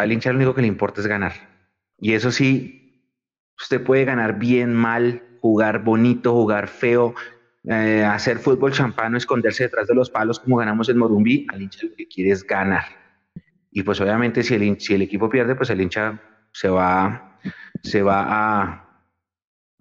al 0.00 0.12
hincha 0.12 0.30
lo 0.30 0.36
único 0.36 0.54
que 0.54 0.62
le 0.62 0.68
importa 0.68 1.00
es 1.00 1.06
ganar. 1.06 1.32
Y 1.98 2.14
eso 2.14 2.30
sí, 2.30 3.04
usted 3.60 3.82
puede 3.82 4.04
ganar 4.04 4.38
bien, 4.38 4.72
mal, 4.72 5.22
jugar 5.40 5.84
bonito, 5.84 6.32
jugar 6.32 6.68
feo, 6.68 7.14
eh, 7.64 8.04
hacer 8.04 8.38
fútbol 8.38 8.72
champano, 8.72 9.18
esconderse 9.18 9.64
detrás 9.64 9.86
de 9.86 9.94
los 9.94 10.10
palos 10.10 10.40
como 10.40 10.56
ganamos 10.56 10.88
en 10.88 10.98
Morumbí, 10.98 11.46
al 11.52 11.62
hincha 11.62 11.86
lo 11.86 11.94
que 11.94 12.08
quiere 12.08 12.30
es 12.30 12.42
ganar. 12.44 12.84
Y 13.70 13.82
pues 13.82 14.00
obviamente 14.00 14.42
si 14.42 14.54
el, 14.54 15.02
equipo 15.02 15.28
pierde, 15.28 15.54
pues 15.54 15.70
el 15.70 15.80
hincha 15.80 16.20
se 16.52 16.68
va, 16.68 17.38
se 17.82 18.02
va 18.02 18.24
a, 18.26 18.90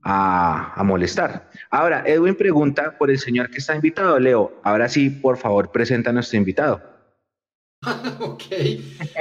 a, 0.03 0.83
molestar. 0.83 1.49
Ahora, 1.71 2.03
Edwin 2.05 2.35
pregunta 2.35 2.97
por 2.97 3.09
el 3.09 3.17
señor 3.17 3.49
que 3.49 3.57
está 3.57 3.75
invitado. 3.75 4.19
Leo, 4.19 4.59
ahora 4.63 4.89
sí, 4.89 5.09
por 5.09 5.37
favor, 5.37 5.71
presenta 5.71 6.11
a 6.11 6.13
nuestro 6.13 6.37
invitado. 6.37 6.98
ok, 8.19 8.43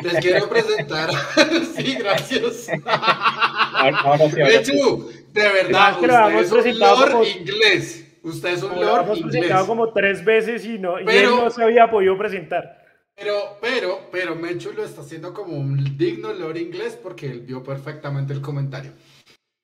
les 0.03 0.15
quiero 0.21 0.49
presentar. 0.49 1.11
sí, 1.77 1.95
gracias. 1.95 2.67
de 2.67 4.57
hecho, 4.57 5.09
de 5.33 5.49
verdad, 5.49 5.97
usted 6.01 6.67
es 6.67 6.75
un 6.75 6.79
lord 6.79 7.27
inglés. 7.39 8.05
Usted 8.23 8.49
es 8.55 8.63
un 8.65 8.81
lord 8.81 9.17
inglés. 9.17 9.31
presentado 9.31 9.67
como 9.67 9.93
tres 9.93 10.25
veces 10.25 10.65
y, 10.65 10.79
no, 10.79 11.01
y 11.01 11.07
él 11.09 11.31
no 11.31 11.51
se 11.51 11.63
había 11.63 11.89
podido 11.89 12.19
presentar. 12.19 12.85
Pero, 13.15 13.59
pero, 13.61 14.09
pero 14.11 14.35
Mechu 14.35 14.73
lo 14.73 14.85
está 14.85 15.03
haciendo 15.03 15.33
como 15.33 15.57
un 15.57 15.97
digno 15.97 16.33
lord 16.33 16.57
inglés 16.57 16.99
porque 17.01 17.27
él 17.27 17.41
vio 17.41 17.63
perfectamente 17.63 18.33
el 18.33 18.41
comentario. 18.41 18.93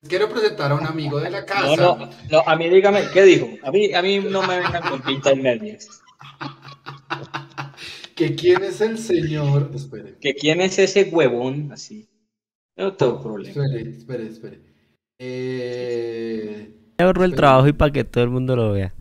Quiero 0.08 0.28
presentar 0.28 0.70
a 0.70 0.74
un 0.74 0.86
amigo 0.86 1.18
de 1.18 1.30
la 1.30 1.44
casa. 1.44 1.76
No, 1.76 1.96
no, 1.96 2.10
no 2.30 2.42
a 2.46 2.56
mí 2.56 2.68
dígame, 2.68 3.08
¿qué 3.12 3.22
dijo? 3.22 3.48
A 3.62 3.72
mí, 3.72 3.92
a 3.92 4.02
mí 4.02 4.20
no 4.20 4.42
me 4.42 4.60
vengan 4.60 4.82
con 4.82 5.00
pinta 5.02 5.32
y 5.32 5.36
medias. 5.36 6.03
Que 8.14 8.34
quién 8.34 8.62
es 8.62 8.80
el 8.80 8.98
señor. 8.98 9.70
Espere. 9.74 10.16
Que 10.20 10.34
quién 10.34 10.60
es 10.60 10.78
ese 10.78 11.04
huevón, 11.04 11.70
así. 11.72 12.08
No 12.76 12.94
tengo 12.94 13.22
problema. 13.22 13.64
Espere, 13.66 13.90
espere, 13.90 14.26
espere. 14.26 14.60
Eh. 15.18 16.74
ahorro 16.98 17.24
el 17.24 17.34
trabajo 17.34 17.68
y 17.68 17.72
para 17.72 17.92
que 17.92 18.04
todo 18.04 18.24
el 18.24 18.30
mundo 18.30 18.56
lo 18.56 18.72
vea. 18.72 18.92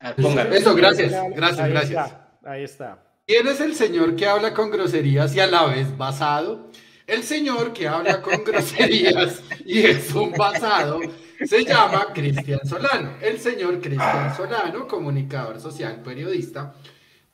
Ah, 0.00 0.14
Eso, 0.52 0.74
gracias, 0.74 1.12
gracias, 1.34 1.60
ahí 1.60 1.70
gracias. 1.70 2.06
Está, 2.06 2.40
ahí 2.44 2.62
está. 2.62 3.02
¿Quién 3.26 3.48
es 3.48 3.60
el 3.60 3.74
señor 3.74 4.14
que 4.14 4.26
habla 4.26 4.54
con 4.54 4.70
groserías 4.70 5.34
y 5.34 5.40
a 5.40 5.46
la 5.48 5.66
vez 5.66 5.96
basado? 5.96 6.70
El 7.06 7.22
señor 7.22 7.72
que 7.72 7.88
habla 7.88 8.22
con 8.22 8.44
groserías 8.46 9.42
y 9.64 9.80
es 9.80 10.14
un 10.14 10.32
basado 10.32 11.00
se 11.44 11.64
llama 11.64 12.06
Cristian 12.14 12.60
Solano. 12.64 13.14
El 13.20 13.38
señor 13.38 13.80
Cristian 13.80 14.34
Solano, 14.36 14.86
comunicador 14.86 15.60
social, 15.60 16.02
periodista, 16.02 16.74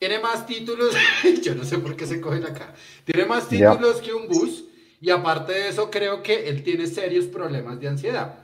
tiene 0.03 0.19
más 0.19 0.45
títulos, 0.47 0.97
yo 1.45 1.55
no 1.55 1.63
sé 1.63 1.79
por 1.79 1.95
qué 1.95 2.09
se 2.09 2.21
coge 2.21 2.41
la 2.41 2.53
cara, 2.53 2.75
tiene 3.05 3.25
más 3.25 3.49
títulos 3.49 4.01
que 4.01 4.13
un 4.13 4.27
bus 4.27 4.65
y 5.01 5.11
aparte 5.11 5.53
de 5.53 5.69
eso 5.69 5.93
creo 5.93 6.25
que 6.25 6.49
él 6.49 6.65
tiene 6.65 6.89
serios 6.89 7.27
problemas 7.27 7.79
de 7.79 7.87
ansiedad. 7.87 8.35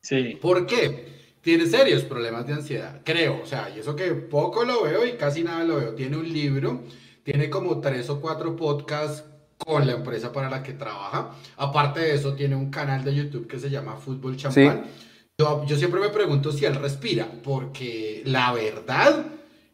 Sí. 0.00 0.36
¿Por 0.42 0.66
qué? 0.66 1.36
Tiene 1.42 1.66
serios 1.66 2.02
problemas 2.02 2.44
de 2.48 2.54
ansiedad, 2.54 3.02
creo, 3.04 3.40
o 3.40 3.46
sea, 3.46 3.72
y 3.72 3.78
eso 3.78 3.94
que 3.94 4.10
poco 4.14 4.64
lo 4.64 4.82
veo 4.82 5.06
y 5.06 5.12
casi 5.12 5.44
nada 5.44 5.62
lo 5.62 5.76
veo. 5.76 5.94
Tiene 5.94 6.16
un 6.16 6.28
libro, 6.28 6.82
tiene 7.22 7.48
como 7.50 7.80
tres 7.80 8.10
o 8.10 8.20
cuatro 8.20 8.56
podcasts 8.56 9.22
con 9.58 9.86
la 9.86 9.92
empresa 9.92 10.32
para 10.32 10.50
la 10.50 10.64
que 10.64 10.72
trabaja. 10.72 11.36
Aparte 11.56 12.00
de 12.00 12.16
eso, 12.16 12.34
tiene 12.34 12.56
un 12.56 12.68
canal 12.72 13.04
de 13.04 13.14
YouTube 13.14 13.46
que 13.46 13.60
se 13.60 13.70
llama 13.70 13.94
Fútbol 13.94 14.36
Champán. 14.36 14.86
Yo, 15.38 15.64
yo 15.66 15.76
siempre 15.76 16.00
me 16.00 16.08
pregunto 16.08 16.50
si 16.50 16.64
él 16.64 16.74
respira, 16.74 17.28
porque 17.44 18.22
la 18.24 18.52
verdad 18.52 19.24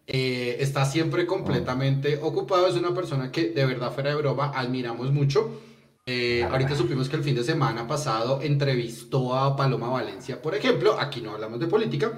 eh, 0.06 0.56
está 0.60 0.84
siempre 0.84 1.26
completamente 1.26 2.18
ocupado. 2.20 2.66
Es 2.66 2.74
una 2.74 2.94
persona 2.94 3.30
que 3.30 3.50
de 3.50 3.66
verdad 3.66 3.92
fuera 3.92 4.10
de 4.10 4.16
broma 4.16 4.52
admiramos 4.54 5.12
mucho. 5.12 5.60
Eh, 6.04 6.42
ahorita 6.50 6.74
supimos 6.74 7.08
que 7.08 7.16
el 7.16 7.22
fin 7.22 7.36
de 7.36 7.44
semana 7.44 7.86
pasado 7.86 8.40
entrevistó 8.42 9.36
a 9.36 9.54
Paloma 9.56 9.88
Valencia, 9.88 10.42
por 10.42 10.54
ejemplo. 10.54 10.98
Aquí 10.98 11.20
no 11.20 11.32
hablamos 11.32 11.60
de 11.60 11.66
política. 11.66 12.12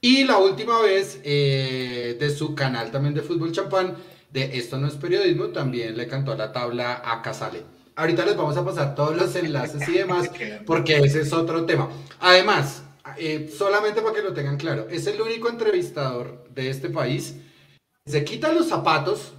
Y 0.00 0.24
la 0.24 0.38
última 0.38 0.80
vez 0.80 1.20
eh, 1.22 2.16
de 2.18 2.30
su 2.30 2.54
canal 2.54 2.90
también 2.90 3.14
de 3.14 3.22
fútbol 3.22 3.52
champán, 3.52 3.96
de 4.32 4.58
Esto 4.58 4.78
no 4.78 4.88
es 4.88 4.94
periodismo, 4.94 5.48
también 5.48 5.96
le 5.96 6.08
cantó 6.08 6.32
a 6.32 6.36
la 6.36 6.52
tabla 6.52 7.02
a 7.04 7.22
Casale. 7.22 7.62
Ahorita 7.94 8.24
les 8.24 8.36
vamos 8.36 8.56
a 8.56 8.64
pasar 8.64 8.94
todos 8.94 9.14
los 9.14 9.36
enlaces 9.36 9.86
y 9.88 9.92
demás, 9.92 10.30
porque 10.66 10.96
ese 10.96 11.20
es 11.20 11.32
otro 11.32 11.66
tema. 11.66 11.90
Además, 12.18 12.82
eh, 13.16 13.50
solamente 13.56 14.00
para 14.02 14.14
que 14.14 14.22
lo 14.22 14.32
tengan 14.32 14.56
claro, 14.56 14.88
es 14.88 15.06
el 15.06 15.20
único 15.20 15.48
entrevistador 15.48 16.48
de 16.50 16.70
este 16.70 16.88
país 16.88 17.36
se 18.04 18.24
quita 18.24 18.52
los 18.52 18.68
zapatos 18.68 19.32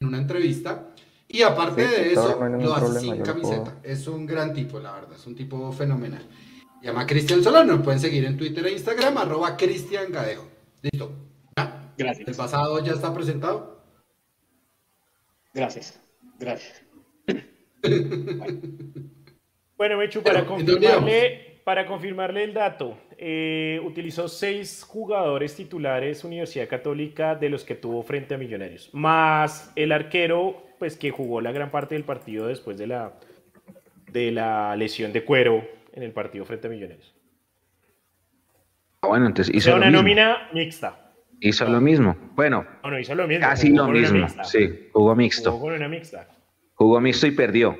en 0.00 0.08
una 0.08 0.18
entrevista 0.18 0.88
y 1.28 1.42
aparte 1.42 1.86
de 1.86 2.12
eso 2.12 2.38
lo 2.40 2.74
hace 2.74 3.00
sin 3.00 3.22
camiseta. 3.22 3.78
Es 3.82 4.06
un 4.06 4.26
gran 4.26 4.52
tipo, 4.52 4.80
la 4.80 4.92
verdad, 4.92 5.12
es 5.14 5.26
un 5.26 5.34
tipo 5.34 5.70
fenomenal. 5.72 6.26
Llama 6.82 7.06
Cristian 7.06 7.42
Solano, 7.42 7.76
lo 7.76 7.82
pueden 7.82 8.00
seguir 8.00 8.24
en 8.24 8.36
Twitter 8.36 8.66
e 8.66 8.72
Instagram, 8.72 9.18
arroba 9.18 9.56
Cristian 9.56 10.10
Gadejo. 10.10 10.46
Listo. 10.82 11.12
Gracias. 11.96 12.28
¿El 12.28 12.34
pasado 12.34 12.82
ya 12.84 12.92
está 12.92 13.12
presentado? 13.12 13.82
Gracias, 15.52 16.00
gracias. 16.38 16.82
bueno, 19.76 19.98
Mechu, 19.98 20.22
para 20.22 20.46
confirmarle, 20.46 21.47
para 21.68 21.84
confirmarle 21.84 22.44
el 22.44 22.54
dato, 22.54 22.96
eh, 23.18 23.78
utilizó 23.84 24.26
seis 24.26 24.82
jugadores 24.88 25.54
titulares 25.54 26.24
Universidad 26.24 26.66
Católica 26.66 27.34
de 27.34 27.50
los 27.50 27.62
que 27.62 27.74
tuvo 27.74 28.02
frente 28.02 28.34
a 28.34 28.38
Millonarios, 28.38 28.88
más 28.94 29.70
el 29.76 29.92
arquero, 29.92 30.64
pues 30.78 30.96
que 30.96 31.10
jugó 31.10 31.42
la 31.42 31.52
gran 31.52 31.70
parte 31.70 31.94
del 31.94 32.04
partido 32.04 32.46
después 32.46 32.78
de 32.78 32.86
la, 32.86 33.12
de 34.10 34.32
la 34.32 34.76
lesión 34.76 35.12
de 35.12 35.26
cuero 35.26 35.62
en 35.92 36.04
el 36.04 36.12
partido 36.12 36.46
frente 36.46 36.68
a 36.68 36.70
Millonarios. 36.70 37.14
Ah, 39.02 39.08
bueno, 39.08 39.26
entonces 39.26 39.54
hizo 39.54 39.76
una 39.76 39.90
nómina 39.90 40.48
mixta. 40.54 41.12
Hizo 41.38 41.68
lo 41.68 41.82
mismo. 41.82 42.16
Bueno, 42.34 42.64
hizo 42.98 43.14
lo 43.14 43.28
mismo. 43.28 43.46
casi 43.46 43.74
lo 43.74 43.88
mismo. 43.88 44.26
Sí, 44.44 44.88
jugó 44.94 45.14
mixto. 45.14 45.52
Jugó 45.52 45.66
con 45.66 45.74
una 45.74 45.88
mixta. 45.88 46.28
Jugó 46.72 46.98
mixto 46.98 47.26
y 47.26 47.32
perdió. 47.32 47.78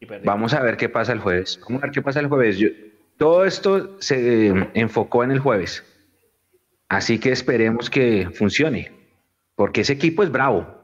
y 0.00 0.06
perdió. 0.06 0.26
Vamos 0.26 0.54
a 0.54 0.60
ver 0.60 0.76
qué 0.76 0.88
pasa 0.88 1.12
el 1.12 1.20
jueves. 1.20 1.60
Vamos 1.62 1.84
a 1.84 1.86
ver 1.86 1.92
qué 1.92 2.02
pasa 2.02 2.18
el 2.18 2.26
jueves. 2.26 2.58
Yo, 2.58 2.66
todo 3.16 3.44
esto 3.44 4.00
se 4.00 4.48
enfocó 4.74 5.24
en 5.24 5.30
el 5.30 5.38
jueves. 5.38 5.84
Así 6.88 7.18
que 7.18 7.30
esperemos 7.30 7.88
que 7.88 8.28
funcione, 8.34 8.92
porque 9.54 9.80
ese 9.82 9.94
equipo 9.94 10.22
es 10.22 10.30
bravo. 10.30 10.82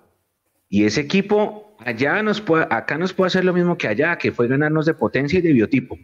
Y 0.69 0.85
ese 0.85 1.03
equipo 1.03 1.77
allá 1.79 2.23
nos 2.23 2.41
puede, 2.41 2.67
acá 2.71 2.99
nos 2.99 3.13
puede 3.13 3.29
hacer 3.29 3.45
lo 3.45 3.53
mismo 3.53 3.77
que 3.77 3.89
allá, 3.89 4.17
que 4.17 4.33
fue 4.33 4.49
ganarnos 4.49 4.87
de 4.87 4.95
potencia 4.95 5.39
y 5.39 5.43
de 5.43 5.53
biotipo. 5.53 5.99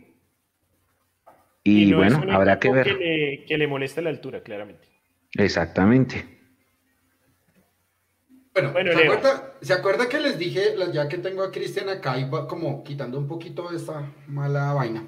Y, 1.63 1.95
bueno, 1.95 2.23
habrá 2.31 2.59
que 2.59 2.71
ver. 2.71 2.85
Que 2.85 2.95
le, 2.95 3.45
que 3.47 3.57
le 3.57 3.67
molesta 3.67 4.03
la 4.03 4.11
altura, 4.11 4.43
claramente. 4.43 4.87
Exactamente. 5.33 6.35
Bueno, 8.53 8.73
¿se, 9.63 9.73
acuerda, 9.73 10.09
que 10.09 10.21
les 10.21 10.39
dije, 10.39 10.77
ya 10.93 11.09
que 11.09 11.19
tengo 11.19 11.43
a 11.43 11.51
Cristian 11.51 11.89
acá 11.89 12.17
y 12.19 12.29
va 12.29 12.47
como 12.47 12.85
quitando 12.85 13.19
un 13.19 13.27
poquito 13.27 13.69
de 13.69 13.79
esta 13.79 14.13
mala 14.29 14.73
vaina? 14.75 15.05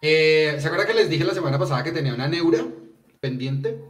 Eh, 0.00 0.56
¿Se 0.58 0.66
acuerda 0.66 0.86
que 0.86 0.94
les 0.94 1.08
dije 1.08 1.24
la 1.24 1.34
semana 1.34 1.58
pasada 1.58 1.82
que 1.82 1.92
tenía 1.92 2.14
una 2.14 2.28
neura 2.28 2.64
pendiente? 3.20 3.80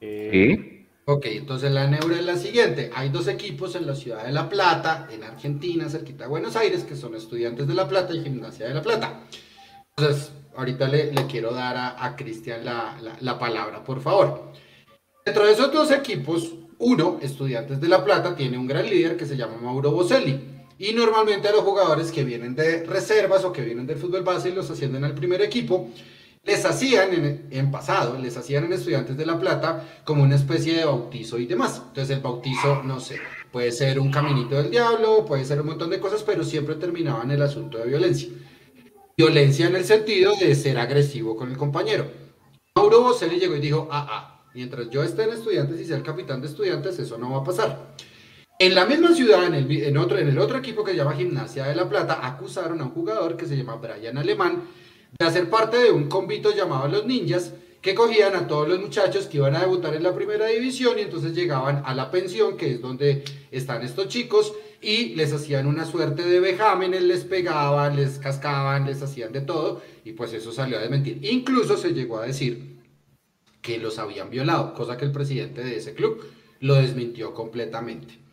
Sí. 0.00 0.86
Ok, 1.06 1.26
entonces 1.26 1.70
la 1.70 1.86
neura 1.86 2.16
es 2.16 2.24
la 2.24 2.36
siguiente. 2.36 2.90
Hay 2.94 3.10
dos 3.10 3.28
equipos 3.28 3.74
en 3.74 3.86
la 3.86 3.94
ciudad 3.94 4.24
de 4.24 4.32
La 4.32 4.48
Plata, 4.48 5.06
en 5.10 5.22
Argentina, 5.22 5.88
cerquita 5.88 6.24
de 6.24 6.30
Buenos 6.30 6.56
Aires, 6.56 6.84
que 6.84 6.96
son 6.96 7.14
estudiantes 7.14 7.66
de 7.66 7.74
La 7.74 7.86
Plata 7.86 8.14
y 8.14 8.22
Gimnasia 8.22 8.68
de 8.68 8.74
La 8.74 8.82
Plata. 8.82 9.20
Entonces, 9.96 10.32
ahorita 10.56 10.88
le, 10.88 11.12
quiero 11.30 11.52
dar 11.52 11.76
a, 11.98 12.16
Cristian 12.16 12.64
la, 12.64 12.96
la 13.20 13.38
palabra, 13.38 13.84
por 13.84 14.00
favor. 14.00 14.52
Dentro 15.24 15.44
de 15.44 15.52
esos 15.52 15.72
dos 15.72 15.90
equipos, 15.90 16.54
uno, 16.78 17.18
Estudiantes 17.20 17.80
de 17.80 17.88
La 17.88 18.02
Plata, 18.02 18.34
tiene 18.34 18.58
un 18.58 18.66
gran 18.66 18.88
líder 18.88 19.16
que 19.16 19.26
se 19.26 19.36
llama 19.36 19.58
Mauro 19.60 19.90
Boselli. 19.90 20.53
Y 20.78 20.92
normalmente 20.92 21.48
a 21.48 21.52
los 21.52 21.62
jugadores 21.62 22.10
que 22.10 22.24
vienen 22.24 22.54
de 22.54 22.84
reservas 22.84 23.44
o 23.44 23.52
que 23.52 23.62
vienen 23.62 23.86
del 23.86 23.98
fútbol 23.98 24.22
base 24.22 24.48
y 24.48 24.52
los 24.52 24.70
ascienden 24.70 25.04
al 25.04 25.14
primer 25.14 25.40
equipo, 25.40 25.90
les 26.44 26.64
hacían 26.64 27.48
en, 27.50 27.70
pasado, 27.70 28.18
les 28.18 28.36
hacían 28.36 28.64
en 28.64 28.72
Estudiantes 28.74 29.16
de 29.16 29.24
La 29.24 29.38
Plata 29.38 30.02
como 30.04 30.22
una 30.22 30.36
especie 30.36 30.76
de 30.76 30.84
bautizo 30.84 31.38
y 31.38 31.46
demás. 31.46 31.80
Entonces 31.88 32.16
el 32.16 32.22
bautizo, 32.22 32.82
no 32.82 33.00
sé, 33.00 33.18
puede 33.50 33.72
ser 33.72 33.98
un 33.98 34.10
caminito 34.10 34.56
del 34.56 34.70
diablo, 34.70 35.24
puede 35.24 35.44
ser 35.44 35.60
un 35.60 35.68
montón 35.68 35.90
de 35.90 36.00
cosas, 36.00 36.22
pero 36.22 36.44
siempre 36.44 36.74
terminaba 36.74 37.22
en 37.22 37.30
el 37.30 37.42
asunto 37.42 37.78
de 37.78 37.86
violencia. 37.86 38.28
Violencia 39.16 39.68
en 39.68 39.76
el 39.76 39.84
sentido 39.84 40.34
de 40.38 40.54
ser 40.54 40.78
agresivo 40.78 41.36
con 41.36 41.50
el 41.50 41.56
compañero. 41.56 42.10
Mauro 42.74 43.00
Boselli 43.00 43.38
llegó 43.38 43.54
y 43.56 43.60
dijo, 43.60 43.88
ah, 43.90 44.06
ah, 44.10 44.50
mientras 44.54 44.90
yo 44.90 45.02
esté 45.02 45.22
en 45.22 45.30
Estudiantes 45.30 45.80
y 45.80 45.84
sea 45.84 45.96
el 45.96 46.02
capitán 46.02 46.40
de 46.40 46.48
Estudiantes, 46.48 46.98
eso 46.98 47.16
no 47.16 47.30
va 47.30 47.38
a 47.38 47.44
pasar. 47.44 47.94
En 48.56 48.74
la 48.76 48.86
misma 48.86 49.12
ciudad, 49.12 49.46
en 49.46 49.54
el, 49.54 49.98
otro, 49.98 50.16
otro 50.40 50.58
equipo 50.58 50.84
que 50.84 50.92
se 50.92 50.96
llama 50.96 51.16
Gimnasia 51.16 51.64
de 51.64 51.74
La 51.74 51.88
Plata, 51.88 52.24
acusaron 52.24 52.80
a 52.80 52.84
un 52.84 52.90
jugador 52.90 53.36
que 53.36 53.46
se 53.46 53.56
llama 53.56 53.74
Brian 53.76 54.16
Alemán 54.16 54.62
de 55.18 55.26
hacer 55.26 55.50
parte 55.50 55.76
de 55.78 55.90
un 55.90 56.08
convito 56.08 56.54
llamado 56.54 56.86
Los 56.86 57.04
Ninjas, 57.04 57.52
que 57.82 57.96
cogían 57.96 58.36
a 58.36 58.46
todos 58.46 58.68
los 58.68 58.80
muchachos 58.80 59.26
que 59.26 59.38
iban 59.38 59.56
a 59.56 59.60
debutar 59.60 59.94
en 59.94 60.04
la 60.04 60.14
primera 60.14 60.46
división 60.46 60.98
y 60.98 61.02
entonces 61.02 61.34
llegaban 61.34 61.82
a 61.84 61.94
la 61.94 62.12
pensión, 62.12 62.56
que 62.56 62.74
es 62.74 62.80
donde 62.80 63.24
están 63.50 63.82
estos 63.82 64.06
chicos, 64.06 64.52
y 64.80 65.16
les 65.16 65.32
hacían 65.32 65.66
una 65.66 65.84
suerte 65.84 66.22
de 66.22 66.38
vejámenes, 66.38 67.02
les 67.02 67.24
pegaban, 67.24 67.96
les 67.96 68.20
cascaban, 68.20 68.86
les 68.86 69.02
hacían 69.02 69.32
de 69.32 69.40
todo, 69.40 69.82
y 70.04 70.12
pues 70.12 70.32
eso 70.32 70.52
salió 70.52 70.78
a 70.78 70.80
desmentir. 70.80 71.18
Incluso 71.24 71.76
se 71.76 71.92
llegó 71.92 72.18
a 72.18 72.26
decir 72.26 72.80
que 73.60 73.78
los 73.78 73.98
habían 73.98 74.30
violado, 74.30 74.74
cosa 74.74 74.96
que 74.96 75.06
el 75.06 75.12
presidente 75.12 75.64
de 75.64 75.76
ese 75.76 75.94
club 75.94 76.22
lo 76.60 76.76
desmintió 76.76 77.34
completamente. 77.34 78.23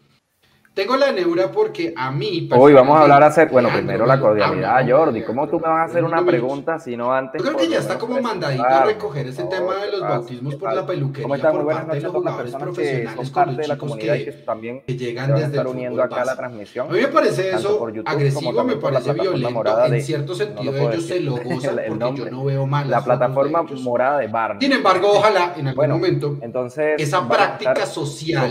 Tengo 0.74 0.96
la 0.96 1.12
neura 1.12 1.52
porque 1.52 1.94
a 1.98 2.12
mí. 2.12 2.48
Hoy 2.56 2.72
vamos 2.72 2.98
a 2.98 3.02
hablar 3.02 3.22
a 3.24 3.26
hacer. 3.26 3.50
Bueno, 3.50 3.68
primero 3.74 4.06
la 4.06 4.18
cordialidad, 4.18 4.90
Jordi. 4.90 5.22
¿Cómo 5.22 5.46
tú 5.50 5.60
me 5.60 5.68
vas 5.68 5.80
a 5.80 5.84
hacer 5.92 6.02
una 6.06 6.26
pregunta 6.26 6.80
si 6.80 6.96
no 6.96 7.12
antes? 7.12 7.44
Yo 7.44 7.50
creo 7.50 7.60
que 7.60 7.68
ya 7.68 7.80
está 7.80 7.98
como 7.98 8.22
mandadito 8.22 8.64
a 8.64 8.86
recoger 8.86 9.28
ese 9.28 9.44
tema 9.44 9.76
de 9.76 9.92
los 9.92 10.00
bautismos 10.00 10.56
por 10.56 10.74
la 10.74 10.86
peluquería 10.86 11.24
¿Cómo 11.24 11.36
está? 11.36 11.52
Muy 11.52 11.64
buenas 11.64 11.88
noches 11.88 12.04
a 12.06 12.08
los 12.08 12.16
jugadores 12.16 12.56
profesionales 12.56 13.20
que 13.20 13.34
parte 13.34 13.62
de 13.62 13.68
la 13.68 13.78
comunidad 13.78 14.16
y 14.16 14.24
que 14.24 14.32
también 14.32 14.82
que 14.88 14.96
llegan 14.96 15.34
desde 15.34 15.48
estar 15.48 15.68
uniendo 15.68 16.02
acá 16.02 16.22
a 16.22 16.26
la 16.26 16.36
transmisión. 16.38 16.90
A 16.90 16.94
mí 16.94 17.02
me 17.02 17.08
parece 17.10 17.50
eso 17.50 17.86
agresivo, 18.06 18.64
me 18.64 18.78
parece 18.78 19.12
violento. 19.12 19.86
En 19.86 20.02
cierto 20.02 20.36
sentido, 20.36 20.74
ellos 20.90 21.06
se 21.06 21.20
lo 21.20 21.32
gozan 21.44 21.82
porque 21.90 22.16
yo 22.16 22.32
no 22.32 22.46
veo 22.46 22.66
mal. 22.66 22.90
La 22.90 23.04
plataforma 23.04 23.64
morada 23.64 24.20
de 24.20 24.28
Barney. 24.28 24.62
Sin 24.62 24.72
embargo, 24.72 25.12
ojalá 25.16 25.54
en 25.58 25.68
algún 25.68 25.90
momento 25.90 26.38
esa 26.98 27.28
práctica 27.28 27.86
social 27.86 28.50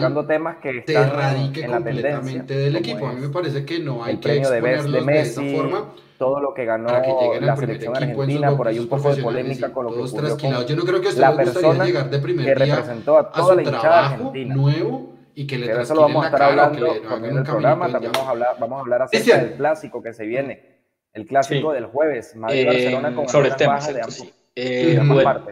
te 0.84 0.92
erradique 0.92 1.66
completamente 1.66 2.09
del 2.18 2.76
equipo 2.76 3.06
a 3.06 3.12
mí 3.12 3.20
me 3.20 3.28
parece 3.28 3.64
que 3.64 3.78
no 3.78 4.02
hay 4.04 4.18
que 4.18 4.38
exponerlos 4.38 4.92
de, 4.92 5.00
Messi, 5.00 5.42
de 5.42 5.50
esa 5.50 5.56
forma. 5.56 5.94
Todo 6.18 6.40
lo 6.40 6.52
que 6.52 6.64
ganó 6.66 6.88
que 6.88 7.40
la 7.40 7.56
selección 7.56 7.96
argentina, 7.96 8.56
por 8.56 8.68
ahí 8.68 8.78
un 8.78 8.88
poco 8.88 9.14
de 9.14 9.22
polémica 9.22 9.72
con 9.72 9.86
lo 9.86 9.94
que 9.94 10.00
ocurrió 10.00 10.36
con 10.36 10.66
Yo 10.66 10.76
no 10.76 10.82
creo 10.84 11.00
que 11.00 11.08
usted 11.08 11.20
la 11.20 11.34
persona 11.34 11.84
llegar 11.84 12.10
de 12.10 12.18
primer 12.18 12.46
que 12.46 12.54
representó 12.54 13.18
a 13.18 13.30
toda 13.30 13.54
la 13.54 13.62
hinchada 13.62 14.10
argentina. 14.10 14.54
nuevo 14.54 15.14
y 15.34 15.46
que 15.46 15.58
le 15.58 15.66
Pero 15.66 15.80
eso 15.80 15.94
lo 15.94 16.02
vamos 16.02 16.24
a 16.24 16.26
estar 16.26 16.42
hablando 16.42 16.94
en 16.94 17.36
el 17.38 17.42
programa. 17.42 17.90
También 17.90 18.12
vamos 18.12 18.28
a 18.28 18.30
hablar, 18.30 18.56
vamos 18.58 18.78
a 18.78 18.80
hablar 18.80 19.02
acerca 19.02 19.38
del 19.38 19.54
clásico 19.54 20.02
que 20.02 20.12
se 20.12 20.26
viene. 20.26 20.80
El 21.12 21.26
clásico 21.26 21.72
del 21.72 21.86
jueves, 21.86 22.36
Madrid-Barcelona 22.36 23.08
eh, 23.08 23.14
con 23.14 23.28
sobre 23.28 23.48
el 23.48 23.56
tema, 23.56 23.80
de 23.80 24.00
ambos, 24.00 24.32
eh, 24.54 24.98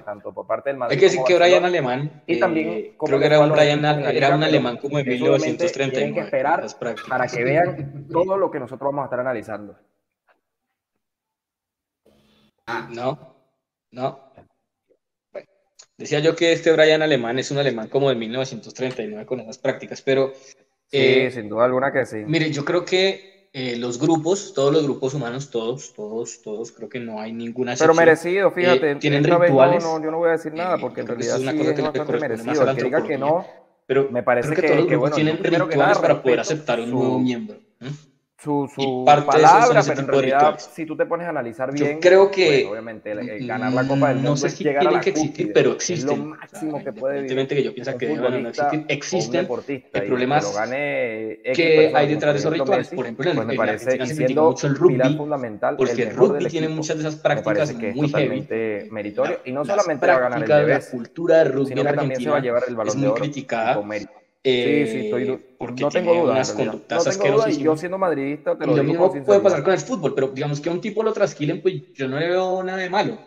tanto 0.05 0.35
por 0.35 0.47
parte 0.47 0.71
del 0.71 0.77
Madrid. 0.77 0.95
Hay 0.95 0.99
que 0.99 1.07
decir 1.07 1.21
que 1.27 1.37
Brian 1.37 1.65
Alemán, 1.65 2.23
y 2.27 2.39
también 2.39 2.69
eh, 2.69 2.97
creo 2.99 3.19
que 3.19 3.27
era 3.27 3.41
un, 3.41 3.51
Brian, 3.51 3.85
era 3.85 4.35
un 4.35 4.43
alemán 4.43 4.77
como 4.79 4.99
en 4.99 5.07
1930. 5.07 5.95
Tienen 5.95 6.15
que 6.15 6.21
esperar 6.21 6.67
para 7.09 7.27
que 7.27 7.45
vean 7.45 8.09
todo 8.11 8.37
lo 8.37 8.51
que 8.51 8.59
nosotros 8.59 8.89
vamos 8.89 9.03
a 9.03 9.07
estar 9.07 9.21
analizando. 9.21 9.77
Ah, 12.67 12.89
no, 12.93 13.37
no. 13.93 14.33
decía 15.97 16.19
yo 16.21 16.37
que 16.37 16.53
este 16.53 16.73
Brian 16.73 17.01
Alemán 17.01 17.39
es 17.39 17.51
un 17.51 17.59
alemán 17.59 17.89
como 17.89 18.11
de 18.11 18.17
1939 18.17 19.25
con 19.25 19.41
esas 19.41 19.59
prácticas, 19.59 20.03
pero... 20.03 20.33
Sí, 20.91 20.97
eh, 20.97 21.31
sin 21.31 21.49
duda 21.49 21.67
alguna 21.67 21.93
que 21.93 22.05
sí. 22.07 22.25
Mire, 22.27 22.51
yo 22.51 22.65
creo 22.65 22.85
que 22.85 23.38
eh, 23.61 23.77
los 23.77 23.99
grupos, 23.99 24.53
todos 24.55 24.73
los 24.73 24.85
grupos 24.85 25.15
humanos, 25.15 25.51
todos, 25.51 25.93
todos, 25.93 26.43
todos, 26.43 26.71
creo 26.71 26.89
que 26.89 27.01
no 27.01 27.21
hay 27.21 27.33
ninguna 27.33 27.73
excepción. 27.73 27.97
Pero 27.97 28.07
merecido, 28.07 28.51
fíjate. 28.53 28.93
Eh, 28.93 28.95
tienen 28.95 29.25
rituales. 29.25 29.83
No, 29.83 30.01
yo 30.01 30.13
no 30.13 30.19
voy 30.19 30.29
a 30.29 30.33
decir 30.33 30.55
nada 30.55 30.79
porque 30.79 31.01
en 31.01 31.09
realidad 31.09 31.37
es 31.37 31.43
una 31.43 31.53
cosa 31.53 31.65
sí 31.65 31.71
es 31.71 32.05
que 32.05 32.19
merecido. 32.21 32.71
El 32.71 32.77
que 32.77 32.85
diga 32.85 33.03
que 33.03 33.19
no, 33.19 33.45
pero 33.85 34.09
me 34.13 34.23
parece 34.23 34.55
que, 34.55 34.61
que, 34.61 34.69
todos 34.69 34.79
los 34.79 34.87
grupos 34.87 35.11
tienen 35.11 35.43
rituales 35.43 35.99
para 35.99 36.23
poder 36.23 36.39
aceptar 36.39 36.79
un 36.79 36.91
nuevo 36.93 37.19
miembro 37.19 37.59
su, 38.39 38.71
su 38.73 39.05
palabra, 39.05 39.83
pero 39.85 40.01
en 40.01 40.07
realidad, 40.07 40.59
si 40.59 40.87
tú 40.87 40.97
te 40.97 41.07
pones 41.07 41.27
a 41.27 41.31
analizar 41.31 41.73
bien, 41.73 41.95
yo 41.95 42.01
creo 42.01 42.31
que 42.31 42.47
pues, 42.47 42.67
obviamente 42.67 43.13
ganar 43.45 43.73
la 43.73 43.83
Copa 43.83 44.09
del 44.09 44.17
Mundo 44.17 44.31
no 44.31 44.37
sé 44.37 44.51
si 44.51 44.63
llegar 44.63 44.87
a 44.87 44.93
la 44.93 45.01
que 45.01 45.11
existir, 45.11 45.53
pero 45.53 45.73
existen. 45.73 46.11
Es 46.11 46.19
lo 46.19 46.25
máximo 46.25 46.85
que 46.85 46.93
puede 46.93 47.19
Evidentemente 47.19 47.57
que 47.57 47.65
yo 47.65 47.75
pienso 47.75 47.99
que 47.99 48.09
no, 48.15 48.31
no 48.31 48.49
existen, 48.49 48.85
existen. 48.89 49.49
El 49.93 50.07
problema 50.07 50.39
es 50.39 50.55
gane 50.55 51.41
que 51.53 51.93
hay 51.93 52.09
detrás 52.09 52.35
de 52.35 52.39
esos 52.39 52.53
rituales. 52.53 52.89
Por 52.89 53.07
ejemplo, 53.07 53.33
pues 53.35 53.47
me 53.47 53.57
parece, 53.57 53.97
y 54.01 54.07
siendo 54.07 54.45
mucho 54.45 54.69
el 54.69 54.77
rugby, 54.77 55.17
fundamental, 55.17 55.77
porque 55.77 56.03
el, 56.03 56.15
rugby 56.15 56.47
tiene 56.47 56.69
muchas 56.69 56.97
de 56.97 57.09
esas 57.09 57.17
prácticas 57.17 57.75
muy 57.75 58.09
heavy. 58.09 58.47
meritorio 58.91 59.41
y 59.45 59.51
no 59.51 59.65
solamente 59.65 60.07
va 60.07 60.15
a 60.15 60.21
ganar 60.21 60.43
el 60.43 60.69
la 60.69 60.81
cultura 60.81 61.39
de 61.39 61.45
rugby 61.45 61.69
sino 61.69 61.85
que 61.85 61.93
también 61.93 62.21
se 62.21 62.31
va 62.31 62.39
criticada 64.43 64.87
sí, 64.87 64.93
sí, 64.93 65.07
estoy, 65.07 65.29
eh, 65.31 65.57
porque 65.59 65.83
no 65.83 65.89
tengo 65.89 66.15
dudas. 66.15 66.57
No 66.57 66.81
tengo 67.03 67.33
dudas 67.33 67.59
y 67.59 67.63
yo 67.63 67.77
siendo 67.77 67.99
madridista 67.99 68.57
te 68.57 68.67
lo, 68.67 68.77
lo 68.77 68.85
mismo 68.85 69.13
puede 69.25 69.41
pasar 69.41 69.63
con 69.63 69.73
el 69.73 69.81
fútbol, 69.81 70.15
pero 70.15 70.29
digamos 70.29 70.61
que 70.61 70.69
a 70.69 70.73
un 70.73 70.81
tipo 70.81 71.03
lo 71.03 71.13
trasquilen, 71.13 71.61
pues 71.63 71.93
yo 71.93 72.09
no 72.09 72.19
le 72.19 72.29
veo 72.29 72.63
nada 72.63 72.79
de 72.79 72.91
malo. 72.91 73.19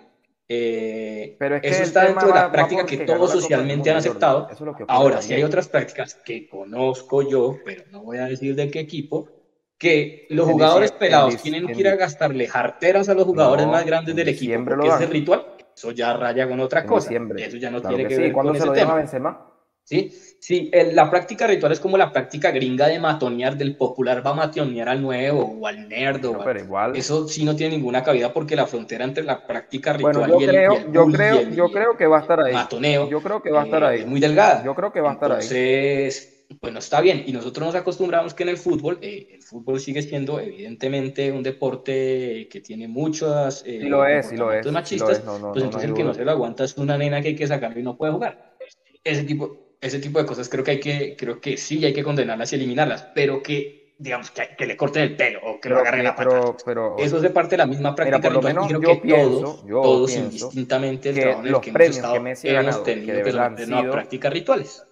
Eh, 0.54 1.38
pero 1.40 1.56
es 1.56 1.62
que 1.62 1.70
eso 1.70 1.84
está 1.84 2.04
dentro 2.04 2.28
de 2.28 2.34
la 2.34 2.52
práctica 2.52 2.86
que 2.86 2.98
todos 2.98 3.32
socialmente 3.32 3.90
han 3.90 3.98
aceptado. 3.98 4.50
Ahora, 4.90 5.22
si 5.22 5.34
hay 5.34 5.44
otras 5.44 5.70
prácticas 5.70 6.16
que 6.16 6.50
conozco 6.50 7.22
yo, 7.22 7.58
pero 7.64 7.86
no 7.90 8.04
voy 8.04 8.18
a 8.18 8.26
decir 8.26 8.54
de 8.56 8.70
qué 8.70 8.82
equipo, 8.82 9.30
que 9.78 10.28
los 10.30 10.50
jugadores 10.50 10.92
pelados 10.92 11.42
tienen 11.42 11.68
que 11.68 11.80
ir 11.80 11.88
a 11.88 11.96
gastarle 11.96 12.48
jarteras 12.48 13.08
a 13.08 13.14
los 13.14 13.24
jugadores 13.24 13.66
más 13.66 13.86
grandes 13.86 14.14
del 14.14 14.28
equipo, 14.28 14.66
porque 14.66 14.90
es 14.90 15.00
el 15.00 15.10
ritual, 15.10 15.46
eso 15.74 15.92
ya 15.92 16.14
raya 16.18 16.48
con 16.50 16.60
otra 16.60 16.86
cosa. 16.86 17.10
Eso 17.38 17.56
ya 17.56 17.72
no 17.72 17.82
tiene 17.82 18.06
que, 18.06 18.18
ver 18.18 18.34
con 18.34 18.54
ese 18.54 18.70
tema. 18.72 18.96
Benzema? 18.96 19.51
¿Sí? 19.92 20.10
Sí, 20.40 20.72
la 20.94 21.08
práctica 21.12 21.46
ritual 21.46 21.72
es 21.72 21.80
como 21.80 21.98
la 21.98 22.12
práctica 22.12 22.50
gringa 22.50 22.88
de 22.88 23.00
matonear, 23.00 23.56
del 23.58 23.76
popular 23.76 24.26
va 24.26 24.32
a 24.32 24.34
matonear 24.34 24.90
al 24.90 25.00
nuevo 25.00 25.44
o 25.60 25.68
al 25.68 25.88
nerd. 25.88 26.26
pero 26.44 26.60
igual. 26.60 26.96
Eso 26.96 27.28
sí 27.28 27.44
no 27.44 27.56
tiene 27.56 27.76
ninguna 27.76 28.02
cabida 28.02 28.34
porque 28.34 28.56
la 28.56 28.66
frontera 28.66 29.04
entre 29.04 29.24
la 29.24 29.46
práctica 29.46 29.94
ritual 29.94 30.32
yo 30.32 30.40
y, 30.40 30.44
el, 30.46 30.50
creo, 30.50 30.92
yo 30.92 31.06
creo, 31.06 31.50
yo 31.50 31.70
creo 31.70 31.96
que 31.96 32.08
va 32.08 32.18
a 32.18 32.22
estar 32.22 32.40
ahí. 32.40 32.54
Matoneo. 32.54 33.08
Yo 33.08 33.22
creo 33.22 33.44
que 33.44 33.52
va 33.52 33.62
a 33.62 33.66
estar 33.66 33.84
ahí. 33.84 34.00
Es 34.00 34.08
muy 34.08 34.20
delgada. 34.20 34.64
Yo 34.64 34.74
creo 34.74 34.92
que 34.92 35.02
va 35.02 35.12
a 35.12 35.14
estar 35.14 35.30
Entonces, 35.30 35.52
ahí. 35.52 35.98
Entonces, 35.98 36.42
bueno, 36.60 36.80
está 36.80 37.02
bien. 37.02 37.24
Y 37.28 37.34
nosotros 37.34 37.68
nos 37.68 37.76
acostumbramos 37.76 38.34
que 38.34 38.42
en 38.42 38.50
el 38.50 38.58
fútbol, 38.58 38.98
eh, 39.02 39.28
el 39.34 39.44
fútbol 39.44 39.80
sigue 39.80 40.02
siendo 40.02 40.40
evidentemente 40.40 41.32
un 41.32 41.44
deporte 41.44 42.48
que 42.50 42.62
tiene 42.62 42.88
muchas 42.88 43.64
eh, 43.66 43.80
sí 43.82 43.90
lo 43.90 44.08
es, 44.08 44.30
sí 44.30 44.38
lo 44.38 44.52
es, 44.52 44.66
machistas. 44.72 45.20
pues 45.20 45.64
entonces 45.64 45.84
el 45.84 45.94
que 45.94 46.04
no 46.04 46.16
se 46.16 46.26
lo 46.26 46.32
aguanta 46.32 46.64
es 46.64 46.76
una 46.78 46.98
nena 46.98 47.22
que 47.22 47.30
hay 47.30 47.36
que 47.36 47.46
sacarlo 47.46 47.80
y 47.80 47.84
no 47.84 47.96
puede 47.96 48.12
jugar. 48.12 48.56
Ese 49.04 49.24
tipo 49.24 49.61
ese 49.82 50.00
tipo 50.00 50.20
de 50.20 50.26
cosas 50.26 50.48
creo 50.48 50.64
que 50.64 50.72
hay 50.72 50.80
que, 50.80 51.16
creo 51.18 51.42
que 51.42 51.58
sí 51.58 51.84
hay 51.84 51.94
que 51.94 52.04
condenarlas 52.04 52.54
y 52.54 52.56
eliminarlas, 52.56 53.08
pero 53.16 53.42
que 53.42 53.82
digamos, 54.02 54.32
que, 54.32 54.66
le 54.66 54.76
corten 54.76 55.04
el 55.04 55.16
pelo 55.16 55.40
o 55.44 55.60
que 55.60 55.70
lo 55.70 55.78
agarren 55.78 56.04
la 56.04 56.16
pata. 56.16 56.56
Eso 56.98 57.18
es 57.18 57.22
de 57.22 57.30
parte 57.30 57.52
de 57.52 57.58
la 57.58 57.68
misma 57.68 57.94
práctica. 57.96 58.18
Mira, 58.18 58.30
por 58.30 58.44
lo 58.44 58.48
menos 58.48 58.68
yo, 58.68 59.00
pienso, 59.00 59.64
yo 59.68 59.82
todos 59.82 60.16
indistintamente 60.16 61.10
el 61.10 61.16
trabajo 61.20 61.42
en 61.42 61.54
el 61.54 61.62
que 61.62 61.70
hemos 61.70 61.82
estado, 61.82 62.14
que 62.14 62.20
Messi 62.20 62.50
hemos 62.50 62.84
tenido 62.84 63.24
que, 63.24 63.32
que 63.32 63.68
no 63.68 63.92
practicar 63.92 64.34
rituales. 64.34 64.84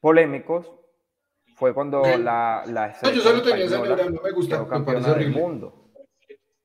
Polémicos, 0.00 0.72
fue 1.54 1.72
cuando 1.72 2.02
la, 2.02 2.64
la 2.66 2.96
no, 3.02 3.10
yo 3.12 3.20
solo 3.20 3.42
tenía 3.42 3.66
esa 3.66 3.78
no 3.78 4.22
me 4.22 4.30
gusta, 4.32 4.66
campeona 4.66 5.14
del 5.14 5.30
mundo. 5.30 5.92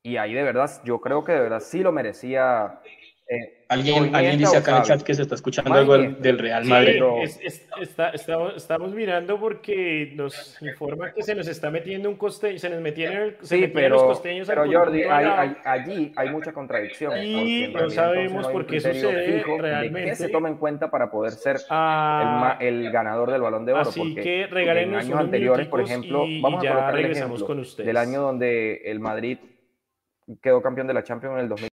Y 0.01 0.17
ahí 0.17 0.33
de 0.33 0.41
verdad, 0.41 0.71
yo 0.83 0.99
creo 0.99 1.23
que 1.23 1.33
de 1.33 1.41
verdad 1.41 1.59
sí 1.59 1.79
lo 1.79 1.91
merecía 1.91 2.79
eh, 3.27 3.54
alguien, 3.69 4.15
alguien 4.15 4.37
dice 4.37 4.57
acá 4.57 4.71
en 4.71 4.77
el 4.77 4.83
chat 4.83 5.01
que 5.01 5.13
se 5.13 5.21
está 5.23 5.35
escuchando 5.35 5.73
algo 5.73 5.97
del, 5.97 6.37
Real 6.37 6.65
Madrid. 6.65 7.01
estamos, 8.55 8.93
mirando 8.93 9.39
porque 9.39 10.13
nos 10.15 10.61
informa 10.61 11.13
que 11.13 11.23
se 11.23 11.35
nos 11.35 11.47
está 11.47 11.69
metiendo 11.71 12.09
un 12.09 12.15
costeño, 12.15 12.59
se 12.59 12.69
nos 12.69 12.81
metieron, 12.81 13.35
sí, 13.41 13.67
pero, 13.73 13.95
los 13.95 14.03
costeños 14.03 14.47
pero 14.47 14.65
Jordi, 14.71 15.03
hay, 15.03 15.55
allí 15.63 16.13
hay 16.15 16.29
mucha 16.29 16.53
contradicción. 16.53 17.17
Y 17.23 17.67
no 17.69 17.89
sabemos 17.89 18.47
por 18.47 18.65
qué 18.65 18.79
sucede 18.79 19.43
realmente. 19.59 20.11
¿Qué 20.11 20.15
se 20.15 20.29
toma 20.29 20.49
en 20.49 20.57
cuenta 20.57 20.89
para 20.89 21.09
poder 21.09 21.31
ser 21.31 21.57
ah, 21.69 22.57
el, 22.59 22.91
ganador 22.91 23.31
del 23.31 23.41
Balón 23.41 23.65
de 23.65 23.73
Oro? 23.73 23.81
Así 23.81 23.99
porque 23.99 24.21
que 24.21 24.47
regalen 24.47 24.89
en 24.89 24.95
años 24.95 25.19
anteriores, 25.19 25.67
por 25.67 25.81
ejemplo, 25.81 26.25
vamos 26.41 26.65
a 26.65 26.69
colocar 26.69 26.99
el 26.99 27.11
ejemplo 27.11 27.45
con 27.45 27.59
ustedes. 27.59 27.87
del 27.87 27.97
año 27.97 28.21
donde 28.21 28.81
el 28.85 28.99
Madrid 28.99 29.37
quedó 30.41 30.61
campeón 30.61 30.87
de 30.87 30.93
la 30.93 31.03
Champions 31.03 31.35
en 31.35 31.41
el 31.41 31.49
2000 31.49 31.69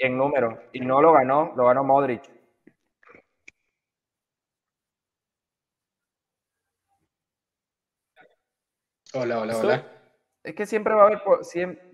en 0.00 0.16
número. 0.16 0.58
Y 0.72 0.80
no 0.80 1.00
lo 1.00 1.12
ganó, 1.12 1.52
lo 1.56 1.66
ganó 1.66 1.84
Modric. 1.84 2.22
Hola, 9.12 9.40
hola, 9.40 9.56
hola. 9.56 9.86
Es 10.42 10.54
que 10.54 10.66
siempre 10.66 10.94
va 10.94 11.02
a 11.02 11.06
haber, 11.06 11.20
siempre, 11.42 11.89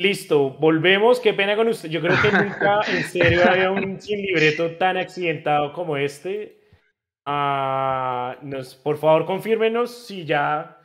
Listo, 0.00 0.56
volvemos. 0.58 1.20
Qué 1.20 1.34
pena 1.34 1.54
con 1.54 1.68
usted. 1.68 1.90
Yo 1.90 2.00
creo 2.00 2.16
que 2.22 2.32
nunca 2.32 2.80
en 2.90 3.04
serio 3.04 3.42
había 3.46 3.70
un 3.70 4.00
sin 4.00 4.22
libreto 4.22 4.70
tan 4.76 4.96
accidentado 4.96 5.74
como 5.74 5.98
este. 5.98 6.58
Ah, 7.26 8.38
nos, 8.40 8.74
por 8.74 8.96
favor, 8.96 9.26
confírmenos 9.26 10.06
si 10.06 10.24
ya 10.24 10.78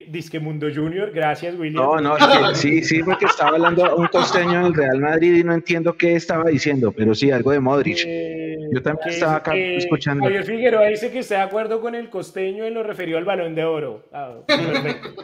Disque 0.00 0.40
Mundo 0.40 0.66
Junior. 0.74 1.12
Gracias, 1.12 1.54
William. 1.54 1.80
No, 1.80 2.00
no, 2.00 2.54
sí, 2.56 2.82
sí, 2.82 3.04
porque 3.04 3.26
estaba 3.26 3.50
hablando 3.50 3.94
un 3.94 4.08
costeño 4.08 4.64
del 4.64 4.74
Real 4.74 4.98
Madrid 4.98 5.36
y 5.36 5.44
no 5.44 5.54
entiendo 5.54 5.96
qué 5.96 6.16
estaba 6.16 6.50
diciendo, 6.50 6.90
pero 6.90 7.14
sí, 7.14 7.30
algo 7.30 7.52
de 7.52 7.60
Modric. 7.60 7.98
Eh, 8.04 8.56
Yo 8.72 8.82
también 8.82 9.10
estaba 9.10 9.36
acá 9.36 9.54
escuchando. 9.54 10.24
Javier 10.24 10.42
Figueroa 10.42 10.88
dice 10.88 11.12
que 11.12 11.20
está 11.20 11.36
de 11.36 11.42
acuerdo 11.42 11.80
con 11.80 11.94
el 11.94 12.10
costeño 12.10 12.66
y 12.66 12.70
lo 12.70 12.82
refirió 12.82 13.16
al 13.16 13.24
balón 13.24 13.54
de 13.54 13.64
oro. 13.64 14.08
Ah, 14.12 14.40
perfecto. 14.44 15.14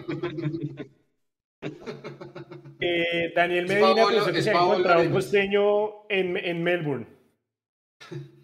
Eh, 2.85 3.33
Daniel 3.35 3.69
Medina 3.69 4.07
pensó 4.09 4.33
que 4.33 4.43
se 4.43 4.51
había 4.51 4.63
encontrado 4.63 5.03
un 5.03 5.13
costeño 5.13 6.09
en, 6.09 6.37
en 6.37 6.63
Melbourne. 6.63 7.07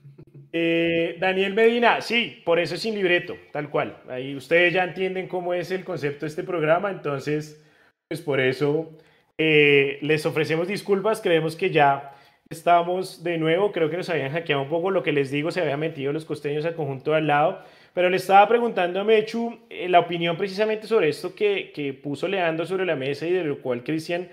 Eh, 0.50 1.18
Daniel 1.20 1.52
Medina, 1.52 2.00
sí, 2.00 2.40
por 2.42 2.58
eso 2.58 2.74
es 2.74 2.80
sin 2.80 2.94
libreto, 2.94 3.36
tal 3.52 3.68
cual. 3.68 4.02
Ahí 4.08 4.34
ustedes 4.34 4.72
ya 4.72 4.82
entienden 4.82 5.28
cómo 5.28 5.52
es 5.52 5.70
el 5.70 5.84
concepto 5.84 6.24
de 6.24 6.30
este 6.30 6.42
programa, 6.42 6.90
entonces, 6.90 7.62
pues 8.08 8.22
por 8.22 8.40
eso 8.40 8.96
eh, 9.36 9.98
les 10.00 10.24
ofrecemos 10.24 10.66
disculpas. 10.66 11.20
Creemos 11.20 11.54
que 11.54 11.68
ya 11.68 12.14
estamos 12.48 13.22
de 13.22 13.36
nuevo, 13.36 13.72
creo 13.72 13.90
que 13.90 13.98
nos 13.98 14.08
habían 14.08 14.32
hackeado 14.32 14.62
un 14.62 14.70
poco 14.70 14.90
lo 14.90 15.02
que 15.02 15.12
les 15.12 15.30
digo, 15.30 15.50
se 15.50 15.60
habían 15.60 15.80
metido 15.80 16.14
los 16.14 16.24
costeños 16.24 16.64
al 16.64 16.74
conjunto 16.74 17.10
de 17.10 17.18
al 17.18 17.26
lado. 17.26 17.62
Pero 17.98 18.10
le 18.10 18.18
estaba 18.18 18.46
preguntando 18.46 19.00
a 19.00 19.02
Mechu 19.02 19.58
eh, 19.68 19.88
la 19.88 19.98
opinión 19.98 20.36
precisamente 20.36 20.86
sobre 20.86 21.08
esto 21.08 21.34
que, 21.34 21.72
que, 21.74 21.92
puso 21.92 22.28
Leandro 22.28 22.64
sobre 22.64 22.86
la 22.86 22.94
mesa 22.94 23.26
y 23.26 23.32
de 23.32 23.42
lo 23.42 23.60
cual 23.60 23.82
Cristian 23.82 24.28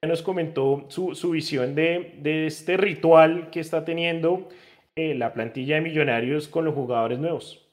ya 0.00 0.08
nos 0.08 0.22
comentó 0.22 0.86
su, 0.88 1.14
su 1.14 1.32
visión 1.32 1.74
de, 1.74 2.14
de, 2.22 2.46
este 2.46 2.78
ritual 2.78 3.50
que 3.50 3.60
está 3.60 3.84
teniendo 3.84 4.48
eh, 4.96 5.14
la 5.14 5.34
plantilla 5.34 5.74
de 5.74 5.80
millonarios 5.82 6.48
con 6.48 6.64
los 6.64 6.72
jugadores 6.72 7.18
nuevos. 7.18 7.68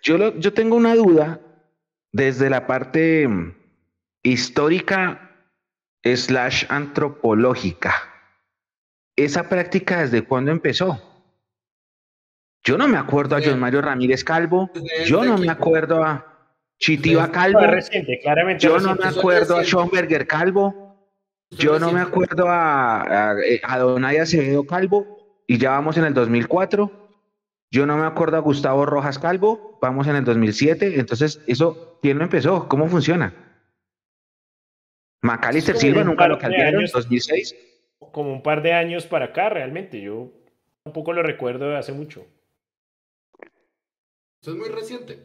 Yo, 0.00 0.38
yo 0.38 0.52
tengo 0.52 0.76
una 0.76 0.94
duda 0.94 1.40
desde 2.12 2.48
la 2.48 2.68
parte 2.68 3.26
mm, 3.26 3.56
histórica 4.22 5.28
slash 6.04 6.66
antropológica. 6.68 7.94
¿Esa 9.16 9.48
práctica 9.48 10.02
desde 10.02 10.22
cuándo 10.22 10.52
empezó? 10.52 11.11
Yo 12.64 12.78
no 12.78 12.86
me 12.86 12.96
acuerdo 12.96 13.36
a 13.36 13.40
John 13.44 13.58
Mario 13.58 13.82
Ramírez 13.82 14.22
Calvo, 14.22 14.70
yo 15.06 15.24
no 15.24 15.36
me 15.36 15.50
acuerdo 15.50 16.04
a 16.04 16.48
Chitiva 16.78 17.30
Calvo, 17.30 17.60
yo 18.58 18.78
no 18.78 18.94
me 18.94 19.06
acuerdo 19.06 19.56
a 19.56 19.64
Schomberger 19.64 20.26
Calvo, 20.26 21.10
yo 21.50 21.78
no 21.80 21.90
me 21.90 22.00
acuerdo 22.00 22.48
a, 22.48 23.32
a, 23.62 23.78
Donay 23.78 24.18
Acevedo 24.18 24.64
Calvo, 24.64 25.42
y 25.46 25.58
ya 25.58 25.70
vamos 25.70 25.96
en 25.96 26.04
el 26.04 26.14
2004. 26.14 27.00
Yo 27.70 27.86
no 27.86 27.96
me 27.96 28.06
acuerdo 28.06 28.36
a 28.36 28.40
Gustavo 28.40 28.86
Rojas 28.86 29.18
Calvo, 29.18 29.78
vamos 29.80 30.06
en 30.06 30.16
el 30.16 30.24
2007. 30.24 31.00
Entonces, 31.00 31.42
¿eso 31.46 31.98
quién 32.02 32.18
lo 32.18 32.24
empezó? 32.24 32.68
¿Cómo 32.68 32.86
funciona? 32.86 33.34
Macalister 35.22 35.76
Silva 35.76 36.04
nunca 36.04 36.28
lo 36.28 36.38
cambiaron 36.38 36.84
en 36.84 36.90
2006. 36.92 37.56
Como 37.98 38.32
un 38.32 38.42
par 38.42 38.62
de 38.62 38.72
años 38.72 39.06
para 39.06 39.26
acá, 39.26 39.48
realmente. 39.48 40.00
Yo 40.00 40.32
tampoco 40.84 41.12
lo 41.12 41.22
recuerdo 41.22 41.70
de 41.70 41.78
hace 41.78 41.92
mucho. 41.92 42.26
Eso 44.42 44.52
es 44.52 44.58
muy 44.58 44.68
reciente. 44.68 45.22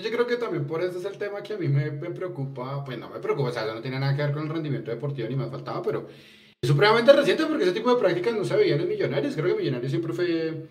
Yo 0.00 0.10
creo 0.10 0.26
que 0.26 0.36
también 0.36 0.66
por 0.66 0.82
eso 0.82 0.98
es 0.98 1.04
el 1.04 1.18
tema 1.18 1.42
que 1.42 1.54
a 1.54 1.58
mí 1.58 1.68
me, 1.68 1.90
preocupa, 1.90 2.84
pues 2.84 2.98
no 2.98 3.10
me 3.10 3.20
preocupa, 3.20 3.50
o 3.50 3.52
sea, 3.52 3.64
eso 3.64 3.74
no 3.74 3.82
tiene 3.82 4.00
nada 4.00 4.16
que 4.16 4.22
ver 4.22 4.32
con 4.32 4.44
el 4.44 4.48
rendimiento 4.48 4.90
deportivo 4.90 5.28
ni 5.28 5.36
más 5.36 5.50
faltaba, 5.50 5.82
pero 5.82 6.08
es 6.08 6.68
supremamente 6.68 7.12
reciente 7.12 7.46
porque 7.46 7.62
ese 7.62 7.72
tipo 7.72 7.94
de 7.94 8.00
prácticas 8.00 8.34
no 8.34 8.44
se 8.44 8.56
veían 8.56 8.80
en 8.80 8.88
Millonarios. 8.88 9.36
Creo 9.36 9.54
que 9.54 9.60
Millonarios 9.60 9.90
siempre 9.90 10.12
fue 10.12 10.66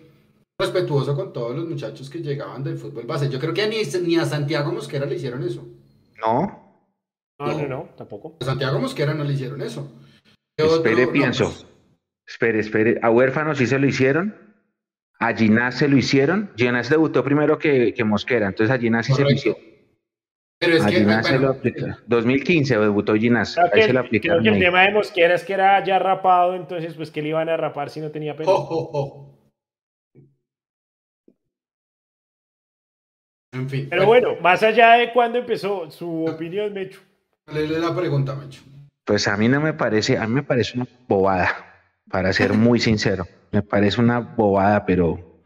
respetuoso 0.60 1.16
con 1.16 1.32
todos 1.32 1.56
los 1.56 1.66
muchachos 1.66 2.10
que 2.10 2.18
llegaban 2.18 2.62
del 2.62 2.76
fútbol 2.76 3.06
base. 3.06 3.30
Yo 3.30 3.38
creo 3.38 3.54
que 3.54 3.66
ni, 3.66 3.82
ni 4.06 4.16
a 4.16 4.26
Santiago 4.26 4.72
Mosquera 4.72 5.06
le 5.06 5.16
hicieron 5.16 5.42
eso. 5.42 5.66
No. 6.20 6.82
No, 7.38 7.46
no, 7.46 7.68
no, 7.68 7.88
tampoco. 7.96 8.36
A 8.40 8.44
Santiago 8.44 8.78
Mosquera 8.78 9.14
no 9.14 9.24
le 9.24 9.32
hicieron 9.32 9.62
eso. 9.62 9.90
Espere, 10.56 11.06
pienso. 11.08 11.46
Pues 11.46 11.66
espere, 12.26 12.60
espere. 12.60 13.00
¿A 13.02 13.10
Huérfano 13.10 13.54
sí 13.54 13.66
se 13.66 13.78
lo 13.78 13.86
hicieron? 13.86 14.53
A 15.24 15.34
Ginás 15.34 15.78
se 15.78 15.88
lo 15.88 15.96
hicieron. 15.96 16.50
Ginás 16.54 16.90
debutó 16.90 17.24
primero 17.24 17.58
que, 17.58 17.94
que 17.94 18.04
Mosquera, 18.04 18.46
entonces 18.46 18.74
a 18.74 18.78
Ginás 18.78 19.06
sí 19.06 19.14
se 19.14 19.22
lo 19.22 19.30
hicieron. 19.30 19.58
Pero 20.58 20.76
es 20.76 20.84
a 20.84 20.90
que, 20.90 21.22
se 21.22 21.38
lo 21.38 21.56
2015 22.06 22.78
debutó 22.78 23.14
Ginás. 23.14 23.56
Ahí 23.56 23.84
se 23.84 23.92
lo 23.94 24.00
aplicaron. 24.00 24.42
Creo 24.42 24.52
que 24.52 24.58
el 24.58 24.64
tema 24.64 24.82
de 24.82 24.92
Mosquera 24.92 25.34
es 25.34 25.42
que 25.44 25.54
era 25.54 25.82
ya 25.82 25.98
rapado, 25.98 26.54
entonces 26.54 26.92
pues 26.92 27.10
que 27.10 27.22
le 27.22 27.30
iban 27.30 27.48
a 27.48 27.56
rapar 27.56 27.88
si 27.88 28.00
no 28.00 28.10
tenía 28.10 28.36
pelo. 28.36 29.38
En 33.52 33.70
fin. 33.70 33.86
Pero 33.88 34.04
bueno, 34.04 34.36
más 34.42 34.62
allá 34.62 34.92
de 34.94 35.10
cuándo 35.10 35.38
empezó, 35.38 35.90
su 35.90 36.26
opinión, 36.26 36.74
Mecho. 36.74 37.00
Le 37.50 37.66
la 37.66 37.96
pregunta, 37.96 38.34
Mecho. 38.34 38.60
Pues 39.04 39.26
a 39.26 39.38
mí 39.38 39.48
no 39.48 39.58
me 39.58 39.72
parece, 39.72 40.18
a 40.18 40.26
mí 40.26 40.34
me 40.34 40.42
parece 40.42 40.76
una 40.76 40.86
bobada, 41.08 41.73
para 42.14 42.32
ser 42.32 42.52
muy 42.52 42.78
sincero 42.78 43.26
me 43.50 43.62
parece 43.62 44.00
una 44.00 44.20
bobada, 44.20 44.86
pero, 44.86 45.42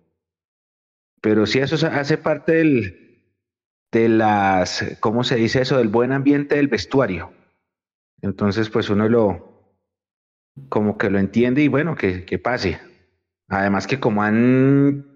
pero 1.22 1.46
sí 1.46 1.60
eso 1.60 1.76
hace 1.86 2.18
parte 2.18 2.52
del, 2.52 3.24
de 3.90 4.10
las, 4.10 4.98
¿cómo 5.00 5.24
se 5.24 5.36
dice 5.36 5.62
eso? 5.62 5.78
Del 5.78 5.88
buen 5.88 6.12
ambiente 6.12 6.56
del 6.56 6.68
vestuario. 6.68 7.32
Entonces, 8.20 8.68
pues 8.68 8.90
uno 8.90 9.08
lo, 9.08 9.80
como 10.68 10.98
que 10.98 11.08
lo 11.08 11.18
entiende 11.18 11.62
y 11.62 11.68
bueno, 11.68 11.96
que, 11.96 12.26
que 12.26 12.38
pase. 12.38 12.78
Además 13.48 13.86
que 13.86 13.98
como 13.98 14.22
han 14.22 15.06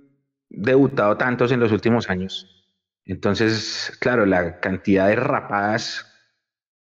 debutado 0.49 1.19
tantos 1.19 1.53
en 1.53 1.61
los 1.61 1.71
últimos 1.71 2.09
años, 2.09 2.67
entonces, 3.05 3.95
claro, 4.01 4.25
la 4.25 4.59
cantidad 4.59 5.09
de 5.09 5.17
rapadas 5.17 6.12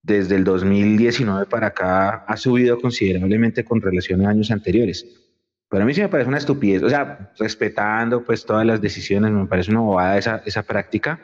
desde 0.03 0.35
el 0.35 0.43
2019 0.43 1.45
para 1.45 1.67
acá 1.67 2.25
ha 2.27 2.37
subido 2.37 2.79
considerablemente 2.79 3.63
con 3.63 3.81
relación 3.81 4.25
a 4.25 4.29
años 4.29 4.51
anteriores 4.51 5.07
Pero 5.69 5.83
a 5.83 5.85
mí 5.85 5.93
sí 5.93 6.01
me 6.01 6.09
parece 6.09 6.27
una 6.27 6.37
estupidez, 6.37 6.83
o 6.83 6.89
sea, 6.89 7.31
respetando 7.39 8.23
pues 8.23 8.45
todas 8.45 8.65
las 8.65 8.81
decisiones, 8.81 9.31
me 9.31 9.47
parece 9.47 9.71
una 9.71 9.79
bobada 9.79 10.17
esa, 10.17 10.43
esa 10.45 10.61
práctica. 10.63 11.19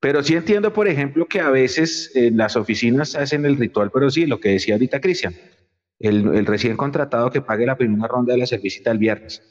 Pero 0.00 0.22
sí 0.22 0.34
entiendo, 0.34 0.72
por 0.72 0.86
ejemplo, 0.86 1.26
que 1.26 1.40
a 1.40 1.50
veces 1.50 2.12
en 2.14 2.36
las 2.36 2.56
oficinas 2.56 3.16
hacen 3.16 3.44
el 3.44 3.56
ritual, 3.56 3.90
pero 3.92 4.08
sí, 4.10 4.26
lo 4.26 4.38
que 4.38 4.50
decía 4.50 4.74
ahorita 4.74 5.00
Cristian, 5.00 5.34
el, 5.98 6.34
el, 6.34 6.46
recién 6.46 6.76
contratado 6.76 7.30
que 7.30 7.42
pague 7.42 7.66
la 7.66 7.76
primera 7.76 8.06
ronda 8.06 8.32
de 8.32 8.38
la 8.38 8.46
servicita 8.46 8.90
el 8.92 8.98
viernes. 8.98 9.42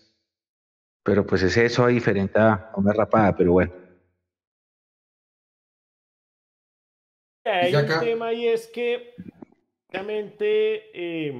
Pero 1.04 1.26
pues 1.26 1.44
es 1.44 1.58
eso 1.58 1.88
diferente 1.88 2.40
a 2.40 2.72
una 2.76 2.94
rapada, 2.94 3.36
pero 3.36 3.52
bueno. 3.52 3.89
Hay 7.50 7.76
un 7.76 8.00
tema 8.00 8.34
y 8.34 8.48
es 8.48 8.68
que, 8.68 9.14
obviamente, 9.90 10.90
eh, 10.94 11.34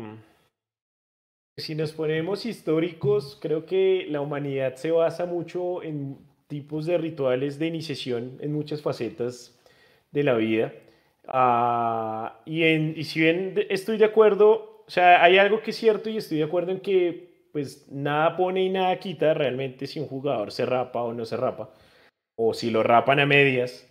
si 1.58 1.76
nos 1.76 1.92
ponemos 1.92 2.46
históricos, 2.46 3.38
creo 3.42 3.66
que 3.66 4.06
la 4.10 4.22
humanidad 4.22 4.76
se 4.76 4.92
basa 4.92 5.26
mucho 5.26 5.84
en 5.84 6.18
tipos 6.48 6.86
de 6.86 6.98
rituales 6.98 7.60
de 7.60 7.68
iniciación 7.68 8.38
en 8.42 8.54
muchas 8.54 8.82
facetas 8.82 9.60
de 10.12 10.24
la 10.24 10.34
vida. 10.34 10.74
Ah, 11.28 12.42
y, 12.46 12.64
en, 12.64 12.94
y 12.98 13.04
si 13.04 13.22
bien 13.22 13.54
estoy 13.70 13.98
de 13.98 14.06
acuerdo, 14.06 14.84
o 14.88 14.90
sea, 14.90 15.24
hay 15.24 15.38
algo 15.38 15.62
que 15.62 15.72
es 15.72 15.78
cierto 15.78 16.10
y 16.10 16.18
estoy 16.18 16.40
de 16.40 16.46
acuerdo 16.46 16.72
en 16.72 16.80
que 16.80 17.30
pues 17.52 17.88
nada 17.92 18.36
pone 18.36 18.64
y 18.64 18.70
nada 18.70 18.98
quita 19.00 19.34
realmente 19.34 19.88
si 19.88 20.00
un 20.00 20.08
jugador 20.08 20.52
se 20.52 20.66
rapa 20.66 21.02
o 21.02 21.14
no 21.14 21.26
se 21.26 21.38
rapa, 21.38 21.72
o 22.36 22.54
si 22.54 22.70
lo 22.72 22.84
rapan 22.84 23.20
a 23.20 23.26
medias. 23.26 23.89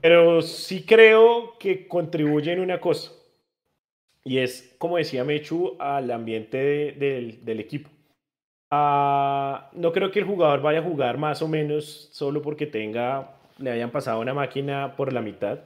Pero 0.00 0.42
sí 0.42 0.84
creo 0.84 1.58
que 1.58 1.88
contribuye 1.88 2.52
en 2.52 2.60
una 2.60 2.80
cosa, 2.80 3.10
y 4.28 4.38
es, 4.38 4.74
como 4.78 4.98
decía 4.98 5.24
Mechu, 5.24 5.76
al 5.78 6.10
ambiente 6.10 6.58
del, 6.92 7.60
equipo. 7.60 7.88
Ah, 8.70 9.70
no 9.72 9.90
creo 9.92 10.10
que 10.10 10.18
el 10.18 10.26
jugador 10.26 10.60
vaya 10.60 10.80
a 10.80 10.82
jugar 10.82 11.16
más 11.16 11.40
o 11.40 11.48
menos 11.48 12.10
solo 12.12 12.42
porque 12.42 12.66
tenga, 12.66 13.38
le 13.58 13.70
hayan 13.70 13.90
pasado 13.90 14.20
una 14.20 14.34
máquina 14.34 14.94
por 14.96 15.14
la 15.14 15.22
mitad. 15.22 15.60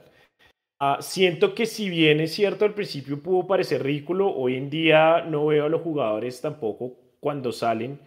Ah, 0.79 0.99
siento 1.01 1.53
que 1.53 1.65
si 1.65 1.89
bien 1.89 2.21
es 2.21 2.33
cierto 2.33 2.63
al 2.63 2.73
principio 2.73 3.21
pudo 3.21 3.45
parecer 3.47 3.83
ridículo, 3.83 4.33
hoy 4.33 4.55
en 4.55 4.69
día 4.69 5.21
no 5.21 5.47
veo 5.47 5.65
a 5.65 5.69
los 5.69 5.81
jugadores 5.81 6.39
tampoco 6.39 6.95
cuando 7.19 7.51
salen 7.51 7.99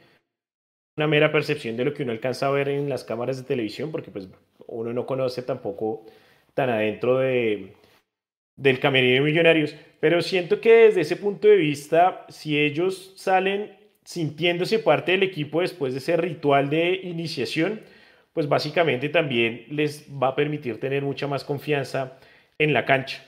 una 0.97 1.07
mera 1.07 1.31
percepción 1.31 1.77
de 1.77 1.85
lo 1.85 1.93
que 1.93 2.03
uno 2.03 2.13
alcanza 2.13 2.47
a 2.47 2.51
ver 2.51 2.71
en 2.71 2.89
las 2.89 3.05
cámaras 3.05 3.37
de 3.37 3.45
televisión, 3.45 3.93
porque 3.93 4.11
pues 4.11 4.29
uno 4.69 4.93
no 4.93 5.07
conoce 5.07 5.43
tampoco 5.43 6.07
tan 6.55 6.71
adentro 6.71 7.19
de, 7.19 7.75
del 8.57 8.81
camerino 8.81 9.15
de 9.15 9.31
Millonarios, 9.31 9.75
pero 10.01 10.23
siento 10.23 10.61
que 10.61 10.73
desde 10.87 11.03
ese 11.03 11.17
punto 11.17 11.49
de 11.49 11.57
vista, 11.57 12.25
si 12.29 12.59
ellos 12.59 13.13
salen 13.17 13.77
sintiéndose 14.05 14.79
parte 14.79 15.13
del 15.13 15.23
equipo 15.23 15.61
después 15.61 15.93
de 15.93 15.99
ese 15.99 16.17
ritual 16.17 16.71
de 16.71 16.95
iniciación, 16.95 17.81
pues 18.33 18.49
básicamente 18.49 19.09
también 19.09 19.67
les 19.71 20.07
va 20.11 20.29
a 20.29 20.37
permitir 20.37 20.79
tener 20.79 21.03
mucha 21.03 21.27
más 21.27 21.45
confianza 21.45 22.19
en 22.59 22.73
la 22.73 22.85
cancha. 22.85 23.25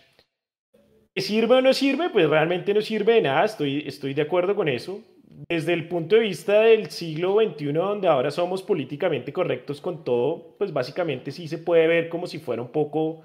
¿Que 1.15 1.23
sirve 1.23 1.57
o 1.57 1.63
no 1.63 1.73
sirve? 1.73 2.11
Pues 2.11 2.29
realmente 2.29 2.73
no 2.73 2.81
sirve 2.81 3.15
de 3.15 3.23
nada, 3.23 3.45
estoy, 3.45 3.85
estoy 3.87 4.15
de 4.15 4.23
acuerdo 4.23 4.55
con 4.55 4.69
eso. 4.69 5.03
Desde 5.47 5.73
el 5.73 5.87
punto 5.87 6.17
de 6.17 6.23
vista 6.23 6.63
del 6.63 6.91
siglo 6.91 7.37
XXI, 7.37 7.73
donde 7.73 8.09
ahora 8.09 8.33
somos 8.33 8.61
políticamente 8.61 9.33
correctos 9.33 9.81
con 9.81 10.03
todo, 10.03 10.57
pues 10.59 10.73
básicamente 10.73 11.31
sí 11.31 11.47
se 11.47 11.59
puede 11.59 11.87
ver 11.87 12.09
como 12.09 12.27
si 12.27 12.41
fuera 12.41 12.61
un 12.61 12.73
poco 12.73 13.23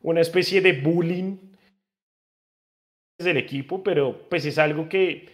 una 0.00 0.20
especie 0.20 0.60
de 0.60 0.80
bullying 0.80 1.38
del 3.18 3.36
equipo, 3.38 3.82
pero 3.82 4.28
pues 4.28 4.46
es 4.46 4.58
algo 4.58 4.88
que, 4.88 5.28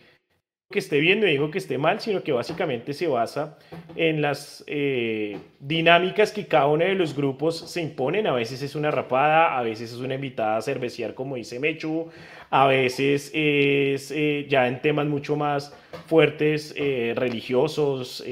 que 0.73 0.81
esté 0.81 0.99
bien, 0.99 1.21
no 1.21 1.27
digo 1.27 1.53
que 1.53 1.59
esté 1.59 1.79
mal, 1.79 2.01
sino 2.01 2.25
que 2.25 2.33
básicamente 2.33 2.93
se 2.93 3.07
basa 3.07 3.57
en 3.95 4.21
las 4.21 4.65
eh, 4.67 5.39
dinámicas 5.61 6.33
que 6.33 6.49
cada 6.49 6.67
uno 6.67 6.85
de 6.85 6.97
los 6.97 7.15
grupos 7.15 7.71
se 7.71 7.81
imponen. 7.81 8.27
A 8.27 8.33
veces 8.33 8.61
es 8.63 8.75
una 8.75 8.91
rapada, 8.91 9.57
a 9.57 9.63
veces 9.63 9.93
es 9.93 9.99
una 9.99 10.17
invitada 10.17 10.57
a 10.57 10.63
cerveciar, 10.63 11.15
como 11.15 11.37
dice 11.37 11.61
Mechu, 11.61 12.11
a 12.51 12.67
veces 12.67 13.31
es 13.33 14.11
eh, 14.11 14.47
ya 14.49 14.67
en 14.67 14.83
temas 14.83 15.07
mucho 15.07 15.37
más 15.37 15.73
fuertes, 16.09 16.75
eh, 16.77 17.13
religiosos, 17.15 18.25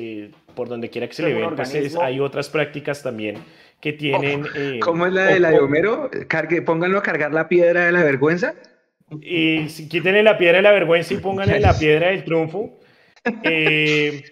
por 0.57 0.68
donde 0.68 0.91
quiera 0.91 1.07
que 1.07 1.14
se 1.14 1.22
le 1.22 1.34
vean, 1.34 1.55
pues 1.55 1.97
hay 1.97 2.18
otras 2.18 2.49
prácticas 2.49 3.05
también 3.05 3.36
que 3.80 3.93
tienen... 3.93 4.47
Eh, 4.55 4.80
¿Cómo 4.82 5.07
es 5.07 5.12
la 5.12 5.24
de 5.26 5.41
la 5.41 5.51
de 5.51 5.59
Homero? 5.59 6.11
Cargue, 6.28 6.62
pónganlo 6.62 6.99
a 6.99 7.03
cargar 7.03 7.32
la 7.32 7.49
piedra 7.49 7.86
de 7.86 7.93
la 7.93 8.03
vergüenza. 8.03 8.55
Y 9.20 9.66
quítenle 9.88 10.22
la 10.22 10.38
piedra 10.38 10.58
de 10.58 10.62
la 10.62 10.72
vergüenza 10.72 11.14
y 11.14 11.18
pónganle 11.18 11.61
la 11.61 11.76
piedra 11.78 12.08
del 12.08 12.24
triunfo. 12.24 12.78
Eh, 13.42 14.22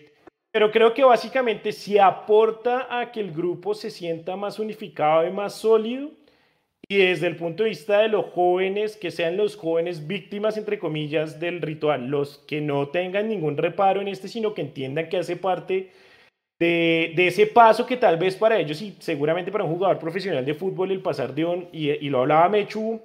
pero 0.51 0.71
creo 0.71 0.95
que 0.95 1.05
básicamente 1.05 1.73
si 1.73 1.99
aporta 1.99 2.87
a 2.91 3.13
que 3.13 3.21
el 3.21 3.33
grupo 3.33 3.75
se 3.75 3.91
sienta 3.91 4.35
más 4.37 4.59
unificado 4.59 5.27
y 5.27 5.31
más 5.31 5.55
sólido. 5.55 6.11
Y 6.91 6.97
desde 6.97 7.27
el 7.27 7.37
punto 7.37 7.65
de 7.65 7.71
vista 7.71 7.99
de 7.99 8.09
los 8.09 8.27
jóvenes, 8.27 8.97
que 8.97 9.11
sean 9.11 9.37
los 9.37 9.57
jóvenes 9.57 10.07
víctimas, 10.07 10.57
entre 10.57 10.79
comillas, 10.79 11.39
del 11.39 11.61
ritual, 11.61 12.07
los 12.07 12.39
que 12.39 12.63
no 12.63 12.89
tengan 12.89 13.29
ningún 13.29 13.59
reparo 13.59 14.01
en 14.01 14.09
este, 14.09 14.27
sino 14.27 14.55
que 14.55 14.63
entiendan 14.63 15.11
que 15.11 15.19
hace 15.19 15.37
parte 15.37 15.91
de, 16.59 17.27
ese 17.27 17.47
paso 17.47 17.87
que 17.87 17.97
tal 17.97 18.17
vez 18.17 18.37
para 18.37 18.59
ellos 18.59 18.81
y 18.83 18.97
seguramente 18.99 19.53
para 19.53 19.65
un 19.65 19.75
jugador 19.75 19.99
profesional 19.99 20.45
de 20.45 20.55
fútbol 20.55 20.91
el 20.91 21.01
pasar 21.01 21.35
de 21.35 21.45
un, 21.45 21.69
y, 21.73 22.09
lo 22.09 22.21
hablaba 22.21 22.49
Mechu 22.49 23.01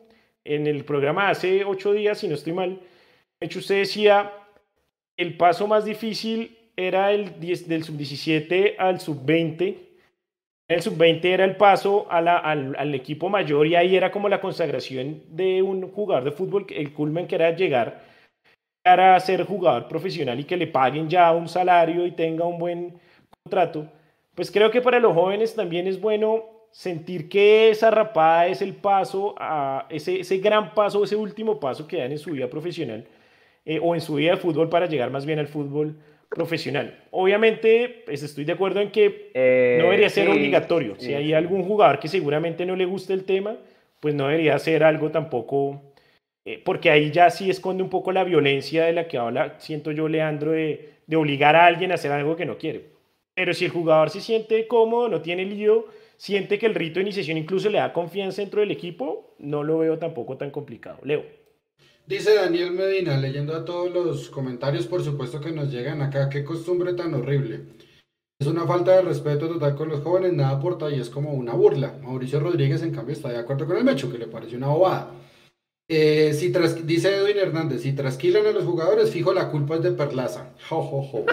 en 0.46 0.68
el 0.68 0.84
programa 0.84 1.30
hace 1.30 1.64
ocho 1.64 1.94
días, 1.94 2.20
si 2.20 2.28
no 2.28 2.36
estoy 2.36 2.54
mal, 2.54 2.80
Mechu 3.42 3.60
usted 3.60 3.80
decía, 3.80 4.32
el 5.18 5.38
paso 5.38 5.68
más 5.68 5.86
difícil 5.86 6.58
era 6.76 7.12
el 7.12 7.40
del 7.40 7.84
sub-17 7.84 8.76
al 8.78 9.00
sub-20, 9.00 9.78
el 10.70 10.82
sub-20 10.82 11.26
era 11.26 11.46
el 11.46 11.56
paso 11.56 12.08
al, 12.10 12.28
al, 12.28 12.96
equipo 12.96 13.30
mayor 13.30 13.68
y 13.68 13.76
ahí 13.76 13.96
era 13.96 14.12
como 14.12 14.30
la 14.30 14.42
consagración 14.42 15.22
de 15.30 15.62
un 15.62 15.92
jugador 15.92 16.24
de 16.24 16.32
fútbol, 16.32 16.66
el 16.70 16.94
culmen 16.94 17.28
que 17.28 17.36
era 17.36 17.52
llegar 17.52 18.02
a 18.86 19.20
ser 19.20 19.44
jugador 19.44 19.88
profesional 19.88 20.40
y 20.40 20.46
que 20.46 20.58
le 20.58 20.68
paguen 20.68 21.10
ya 21.10 21.32
un 21.32 21.48
salario 21.48 22.06
y 22.06 22.12
tenga 22.12 22.46
un 22.46 22.58
buen 22.58 23.00
contrato, 23.44 23.88
pues 24.36 24.52
creo 24.52 24.72
que 24.72 24.82
para 24.82 25.00
los 25.00 25.14
jóvenes 25.14 25.56
también 25.56 25.88
es 25.88 26.00
bueno 26.00 26.53
sentir 26.74 27.30
que 27.30 27.70
esa 27.70 27.92
rapada 27.92 28.48
es 28.48 28.62
el 28.62 28.74
paso, 28.74 29.36
a 29.38 29.86
ese, 29.90 30.20
ese 30.20 30.40
gran 30.40 30.74
paso, 30.74 31.04
ese 31.04 31.16
último 31.16 31.60
paso 31.60 31.88
que 31.88 31.98
dan 31.98 32.12
en 32.12 32.18
su 32.18 32.32
vida 32.32 32.50
profesional 32.50 33.06
eh, 33.64 33.80
o 33.82 33.94
en 33.94 34.02
su 34.02 34.16
vida 34.16 34.32
de 34.32 34.38
fútbol 34.38 34.70
para 34.70 34.88
llegar 34.88 35.12
más 35.12 35.26
bien 35.26 35.38
al 35.38 35.48
fútbol 35.48 35.96
profesional. 36.30 37.04
Obviamente, 37.12 38.02
pues 38.06 38.24
estoy 38.24 38.44
de 38.44 38.54
acuerdo 38.54 38.82
en 38.82 38.92
que 38.92 39.30
eh, 39.36 39.78
no 39.78 39.86
debería 39.86 40.10
ser 40.10 40.28
obligatorio. 40.28 40.96
si 40.98 41.14
hay 41.14 41.32
algún 41.34 41.64
jugador 41.64 42.00
que 42.00 42.08
seguramente 42.08 42.66
no 42.66 42.76
le 42.76 42.86
guste 42.86 43.14
el 43.14 43.24
tema, 43.24 43.56
pues 44.00 44.16
no 44.16 44.28
debería 44.28 44.58
ser 44.58 44.84
algo 44.84 45.12
tampoco, 45.12 45.80
eh, 46.44 46.60
porque 46.66 46.90
ahí 46.90 47.12
ya 47.12 47.30
sí 47.30 47.52
esconde 47.52 47.84
un 47.84 47.90
poco 47.92 48.12
la 48.12 48.24
violencia 48.24 48.84
de 48.86 48.94
la 48.94 49.08
que 49.08 49.20
habla, 49.20 49.60
siento 49.60 49.92
yo, 49.92 50.08
Leandro, 50.08 50.52
de, 50.52 50.90
de 51.06 51.16
obligar 51.16 51.56
a 51.56 51.68
alguien 51.68 51.92
a 51.92 51.96
hacer 51.96 52.12
algo 52.12 52.36
que 52.36 52.48
no 52.48 52.58
quiere. 52.58 52.94
Pero 53.36 53.54
si 53.54 53.66
el 53.66 53.72
jugador 53.72 54.10
se 54.10 54.22
siente 54.22 54.68
cómodo, 54.68 55.08
no 55.08 55.22
tiene 55.22 55.46
lío, 55.46 55.86
siente 56.24 56.58
que 56.58 56.66
el 56.66 56.74
rito 56.74 56.96
de 56.96 57.02
iniciación 57.02 57.38
incluso 57.38 57.70
le 57.70 57.80
da 57.80 57.92
confianza 57.92 58.42
dentro 58.42 58.62
del 58.62 58.72
equipo, 58.72 59.36
no 59.40 59.62
lo 59.62 59.80
veo 59.80 60.00
tampoco 60.00 60.38
tan 60.38 60.52
complicado. 60.52 61.00
Leo. 61.04 61.26
Dice 62.08 62.34
Daniel 62.34 62.72
Medina, 62.72 63.18
leyendo 63.18 63.54
a 63.54 63.66
todos 63.66 63.92
los 63.92 64.30
comentarios, 64.30 64.88
por 64.88 65.04
supuesto 65.04 65.42
que 65.42 65.52
nos 65.52 65.70
llegan 65.70 66.02
acá, 66.02 66.30
qué 66.30 66.46
costumbre 66.46 66.94
tan 66.94 67.14
horrible. 67.14 67.64
Es 68.40 68.48
una 68.48 68.66
falta 68.66 68.96
de 68.96 69.02
respeto 69.02 69.50
total 69.50 69.76
con 69.76 69.90
los 69.90 70.00
jóvenes, 70.00 70.32
nada 70.32 70.52
aporta 70.52 70.90
y 70.90 70.98
es 70.98 71.10
como 71.10 71.34
una 71.34 71.56
burla. 71.56 72.00
Mauricio 72.02 72.40
Rodríguez, 72.40 72.82
en 72.84 72.96
cambio, 72.96 73.14
está 73.14 73.28
de 73.28 73.40
acuerdo 73.40 73.66
con 73.66 73.76
el 73.76 73.84
Mecho, 73.84 74.10
que 74.10 74.18
le 74.18 74.28
parece 74.28 74.56
una 74.56 74.68
bobada. 74.68 75.12
Eh, 75.90 76.32
si 76.34 76.54
dice 76.86 77.18
Edwin 77.18 77.38
Hernández, 77.38 77.82
si 77.82 77.92
trasquilan 77.92 78.46
a 78.48 78.52
los 78.52 78.64
jugadores, 78.64 79.12
fijo 79.12 79.34
la 79.34 79.52
culpa 79.52 79.76
es 79.76 79.84
de 79.84 79.92
Perlaza. 79.92 80.54
Jo, 80.70 81.26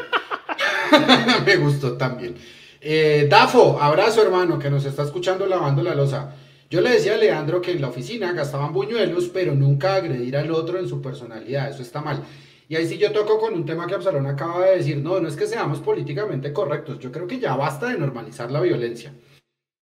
Me 1.47 1.57
gustó 1.59 1.97
también. 1.97 2.35
Eh, 2.81 3.27
Dafo, 3.29 3.79
abrazo 3.79 4.23
hermano, 4.23 4.59
que 4.59 4.71
nos 4.71 4.87
está 4.87 5.03
escuchando 5.03 5.47
lavando 5.47 5.83
la 5.83 5.95
losa. 5.95 6.35
Yo 6.71 6.81
le 6.81 6.91
decía 6.91 7.15
a 7.15 7.19
Leandro 7.19 7.61
que 7.61 7.73
en 7.73 7.81
la 7.83 7.89
oficina 7.89 8.33
gastaban 8.33 8.73
buñuelos, 8.73 9.29
pero 9.29 9.55
nunca 9.55 9.97
agredir 9.97 10.37
al 10.37 10.51
otro 10.51 10.79
en 10.79 10.89
su 10.89 11.03
personalidad, 11.03 11.69
eso 11.69 11.83
está 11.83 12.01
mal. 12.01 12.23
Y 12.69 12.77
ahí 12.77 12.87
sí 12.87 12.97
yo 12.97 13.13
toco 13.13 13.39
con 13.39 13.55
un 13.55 13.67
tema 13.67 13.87
que 13.87 13.95
Absalón 13.95 14.27
acaba 14.27 14.65
de 14.65 14.77
decir, 14.77 14.97
no, 14.99 15.21
no 15.21 15.29
es 15.29 15.37
que 15.37 15.47
seamos 15.47 15.81
políticamente 15.81 16.53
correctos, 16.53 16.99
yo 17.01 17.11
creo 17.13 17.27
que 17.27 17.39
ya 17.39 17.57
basta 17.57 17.89
de 17.89 17.99
normalizar 17.99 18.51
la 18.51 18.61
violencia. 18.61 19.13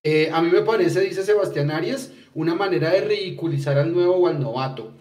Eh, 0.03 0.31
a 0.33 0.41
mí 0.41 0.51
me 0.51 0.63
parece, 0.63 1.01
dice 1.03 1.23
Sebastián 1.23 1.71
Arias, 1.71 2.11
una 2.35 2.55
manera 2.55 2.91
de 2.91 3.03
ridiculizar 3.03 3.79
al 3.79 3.93
nuevo 3.93 4.17
o 4.17 4.27
al 4.27 4.41
novato. 4.41 4.95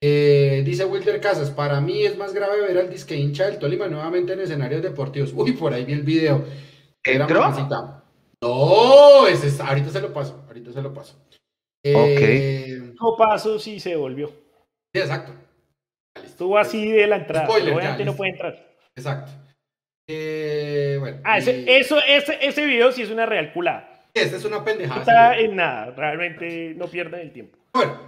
Eh, 0.00 0.62
dice 0.64 0.84
Wilder 0.84 1.20
Casas, 1.20 1.50
para 1.50 1.80
mí 1.80 2.04
es 2.04 2.16
más 2.16 2.32
grave 2.32 2.60
ver 2.60 2.78
al 2.78 2.90
disque 2.90 3.16
hincha 3.16 3.46
del 3.46 3.58
Tolima 3.58 3.88
nuevamente 3.88 4.32
en 4.32 4.40
escenarios 4.40 4.82
deportivos. 4.82 5.32
Uy, 5.34 5.52
por 5.52 5.74
ahí 5.74 5.84
vi 5.84 5.92
el 5.92 6.02
video. 6.02 6.44
Era 7.04 7.26
No, 8.42 9.26
ese 9.26 9.48
es, 9.48 9.60
ahorita 9.60 9.90
se 9.90 10.00
lo 10.00 10.12
paso, 10.12 10.44
ahorita 10.46 10.72
se 10.72 10.82
lo 10.82 10.92
paso. 10.92 11.16
Eh, 11.84 12.92
ok. 12.96 13.18
paso 13.18 13.58
sí 13.58 13.80
se 13.80 13.96
volvió. 13.96 14.28
Sí, 14.94 15.00
exacto. 15.00 15.32
Estuvo 16.24 16.58
así 16.58 16.92
de 16.92 17.06
la 17.06 17.16
entrada. 17.16 17.46
Spoiler, 17.46 17.74
obviamente 17.74 18.04
no 18.04 18.14
puede 18.14 18.32
entrar. 18.32 18.76
Exacto. 18.94 19.32
Eh, 20.08 20.96
bueno, 21.00 21.20
ah, 21.24 21.38
ese, 21.38 21.64
eso, 21.78 21.98
ese, 22.06 22.38
ese 22.40 22.66
video 22.66 22.92
sí 22.92 23.02
es 23.02 23.10
una 23.10 23.26
real 23.26 23.52
culada. 23.52 24.06
Esa 24.14 24.36
es 24.36 24.44
una 24.44 24.62
pendejada. 24.64 24.96
No 24.96 25.02
está 25.02 25.38
en 25.38 25.56
nada, 25.56 25.90
realmente 25.92 26.74
no 26.76 26.86
pierden 26.86 27.20
el 27.20 27.32
tiempo. 27.32 27.58
Bueno, 27.72 27.98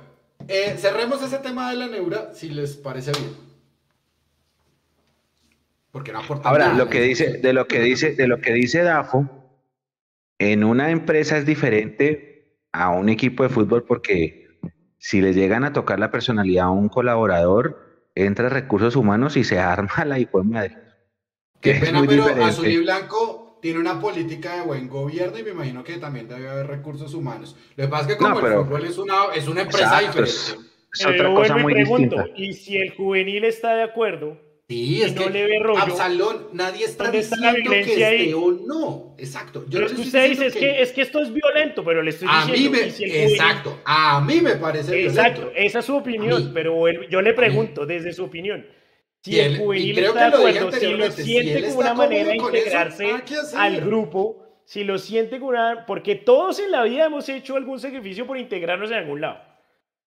eh, 0.46 0.76
cerremos 0.78 1.22
ese 1.22 1.38
tema 1.38 1.70
de 1.70 1.76
la 1.76 1.86
neura, 1.86 2.34
si 2.34 2.50
les 2.50 2.76
parece 2.76 3.12
bien. 3.12 3.53
Porque 5.94 6.12
no 6.12 6.18
aporta 6.18 6.48
Ahora, 6.48 6.74
lo 6.74 6.88
que 6.88 7.00
dice, 7.00 7.38
de 7.38 7.52
lo 7.52 7.68
que 7.68 7.78
dice, 7.78 8.16
de 8.16 8.26
lo 8.26 8.40
que 8.40 8.52
dice 8.52 8.82
Dafo, 8.82 9.28
en 10.40 10.64
una 10.64 10.90
empresa 10.90 11.38
es 11.38 11.46
diferente 11.46 12.58
a 12.72 12.90
un 12.90 13.08
equipo 13.08 13.44
de 13.44 13.48
fútbol 13.48 13.84
porque 13.84 14.48
si 14.98 15.20
le 15.20 15.32
llegan 15.32 15.62
a 15.62 15.72
tocar 15.72 16.00
la 16.00 16.10
personalidad 16.10 16.64
a 16.64 16.70
un 16.70 16.88
colaborador, 16.88 18.08
entra 18.16 18.48
recursos 18.48 18.96
humanos 18.96 19.36
y 19.36 19.44
se 19.44 19.56
arma 19.60 20.04
la 20.04 20.18
hijo 20.18 20.38
de 20.38 20.44
madre. 20.44 20.78
Qué 21.60 21.74
pena, 21.74 22.02
pero 22.04 22.24
Azul 22.44 22.66
y 22.66 22.78
Blanco 22.78 23.60
tiene 23.62 23.78
una 23.78 24.00
política 24.00 24.56
de 24.56 24.62
buen 24.62 24.88
gobierno 24.88 25.38
y 25.38 25.44
me 25.44 25.50
imagino 25.50 25.84
que 25.84 25.98
también 25.98 26.26
debe 26.26 26.48
haber 26.48 26.66
recursos 26.66 27.14
humanos. 27.14 27.56
Lo 27.76 27.84
que 27.84 27.88
pasa 27.88 28.10
es 28.10 28.16
que 28.16 28.16
como 28.16 28.44
el 28.44 28.64
fútbol 28.64 28.84
es 28.84 28.98
una, 28.98 29.26
es 29.32 29.46
una 29.46 29.62
empresa 29.62 30.00
diferente. 30.00 30.22
Es, 30.92 31.06
otra 31.06 31.32
cosa 31.32 31.56
muy 31.56 31.72
distinta. 31.72 32.26
Y 32.34 32.52
si 32.54 32.78
el 32.78 32.90
juvenil 32.96 33.44
está 33.44 33.76
de 33.76 33.84
acuerdo, 33.84 34.43
Sí, 34.66 35.02
es 35.02 35.12
que 35.12 35.28
le 35.28 35.46
ve 35.46 35.58
rollo. 35.60 35.82
Absalón, 35.82 36.48
nadie 36.54 36.86
está 36.86 37.10
diciendo 37.10 37.70
que 37.70 37.80
esté 37.80 38.34
o 38.34 38.50
no. 38.50 39.14
Exacto. 39.18 39.64
Yo 39.68 39.72
pero 39.72 39.86
es 39.86 39.92
que 39.92 40.00
usted 40.00 40.30
dice, 40.30 40.46
es 40.46 40.54
que, 40.54 40.82
es 40.82 40.92
que 40.92 41.02
esto 41.02 41.20
es 41.20 41.32
violento, 41.32 41.84
pero 41.84 42.02
le 42.02 42.10
estoy 42.10 42.28
a 42.30 42.46
diciendo... 42.46 42.78
Mí 42.78 42.84
me, 42.84 43.24
exacto, 43.24 43.78
a 43.84 44.22
mí 44.22 44.40
me 44.40 44.56
parece 44.56 44.96
violento. 44.96 45.20
Exacto, 45.20 45.52
esa 45.54 45.80
es 45.80 45.84
su 45.84 45.94
opinión, 45.94 46.50
pero 46.54 46.90
yo 47.10 47.20
le 47.20 47.34
pregunto 47.34 47.84
desde 47.84 48.14
su 48.14 48.24
opinión. 48.24 48.66
Si 49.22 49.38
el, 49.38 49.58
juvenil 49.58 49.98
está 49.98 50.30
de 50.30 50.36
acuerdo, 50.36 50.72
si 50.72 50.92
lo 50.92 51.10
siente 51.10 51.62
como 51.62 51.78
una 51.80 51.94
manera 51.94 52.30
de 52.30 52.36
integrarse 52.36 53.14
al 53.56 53.80
grupo, 53.82 54.62
si 54.64 54.82
lo 54.84 54.96
siente 54.96 55.38
como 55.40 55.50
una... 55.50 55.84
Porque 55.86 56.14
todos 56.14 56.58
en 56.58 56.70
la 56.70 56.84
vida 56.84 57.04
hemos 57.04 57.28
hecho 57.28 57.56
algún 57.56 57.80
sacrificio 57.80 58.26
por 58.26 58.38
integrarnos 58.38 58.90
en 58.90 58.96
algún 58.96 59.20
lado. 59.20 59.40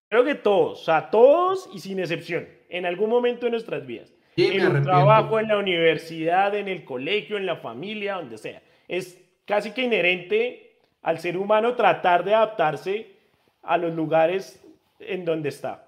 Creo 0.09 0.23
que 0.23 0.33
todos, 0.33 0.81
o 0.81 0.85
sea, 0.85 1.11
todos 1.11 1.69
y 1.73 1.79
sin 1.79 1.99
excepción, 1.99 2.47
en 2.69 2.87
algún 2.87 3.09
momento 3.09 3.45
de 3.45 3.51
nuestras 3.51 3.85
vidas 3.85 4.16
en 4.37 4.61
el 4.61 4.83
trabajo, 4.83 5.39
en 5.39 5.47
la 5.47 5.57
universidad, 5.57 6.55
en 6.55 6.67
el 6.67 6.85
colegio, 6.85 7.37
en 7.37 7.45
la 7.45 7.57
familia, 7.57 8.15
donde 8.15 8.37
sea. 8.37 8.61
Es 8.87 9.19
casi 9.45 9.71
que 9.71 9.81
inherente 9.81 10.77
al 11.01 11.19
ser 11.19 11.37
humano 11.37 11.75
tratar 11.75 12.23
de 12.23 12.35
adaptarse 12.35 13.15
a 13.63 13.77
los 13.77 13.93
lugares 13.93 14.63
en 14.99 15.25
donde 15.25 15.49
está. 15.49 15.87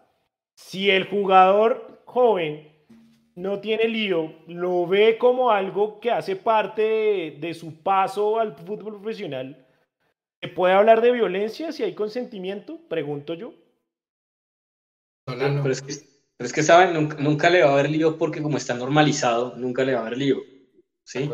Si 0.56 0.90
el 0.90 1.06
jugador 1.06 2.02
joven 2.06 2.68
no 3.36 3.60
tiene 3.60 3.88
lío, 3.88 4.34
lo 4.48 4.86
ve 4.88 5.18
como 5.18 5.52
algo 5.52 6.00
que 6.00 6.12
hace 6.12 6.36
parte 6.36 7.38
de, 7.40 7.54
su 7.54 7.82
paso 7.82 8.40
al 8.40 8.56
fútbol 8.56 9.00
profesional, 9.00 9.66
¿se 10.42 10.50
puede 10.50 10.74
hablar 10.74 11.02
de 11.02 11.12
violencia 11.12 11.72
si 11.72 11.84
hay 11.84 11.94
consentimiento? 11.94 12.80
Pregunto 12.90 13.34
yo. 13.36 13.54
pero 15.26 15.70
es 15.70 15.82
que 15.82 16.09
pero 16.40 16.48
es 16.48 16.54
que, 16.54 16.64
¿saben? 16.64 17.10
Nunca, 17.20 17.50
le 17.50 17.64
va 17.64 17.72
a 17.72 17.74
haber 17.74 17.90
lío 17.90 18.18
porque 18.18 18.42
como 18.42 18.56
está 18.56 18.74
normalizado, 18.74 19.58
nunca 19.58 19.84
le 19.84 19.94
va 19.94 20.00
a 20.00 20.02
haber 20.04 20.18
lío. 20.18 20.38
¿Sí? 21.04 21.30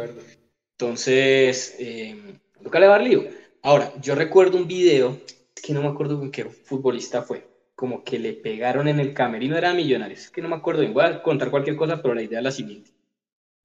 Entonces, 0.72 1.76
eh, 1.78 2.40
nunca 2.60 2.80
le 2.80 2.88
va 2.88 2.94
a 2.94 2.96
haber 2.96 3.10
lío. 3.10 3.24
Ahora, 3.62 3.94
yo 4.02 4.16
recuerdo 4.16 4.58
un 4.58 4.68
video, 4.68 5.22
es 5.28 5.62
que 5.62 5.74
no 5.74 5.84
me 5.84 5.90
acuerdo 5.90 6.18
con 6.18 6.32
qué 6.32 6.46
futbolista 6.46 7.22
fue, 7.22 7.48
como 7.76 8.04
que 8.04 8.18
le 8.18 8.34
pegaron 8.34 8.88
en 8.88 9.00
el 9.00 9.14
camerino, 9.14 9.56
era 9.56 9.76
Millonarios, 9.76 10.22
es 10.22 10.32
que 10.32 10.42
no 10.42 10.50
me 10.50 10.56
acuerdo 10.56 10.82
bien, 10.82 10.96
voy 10.96 11.04
a 11.04 11.22
contar 11.22 11.52
cualquier 11.52 11.76
cosa, 11.76 12.02
pero 12.02 12.16
la 12.16 12.24
idea 12.24 12.40
es 12.40 12.44
la 12.44 12.52
siguiente. 12.52 12.90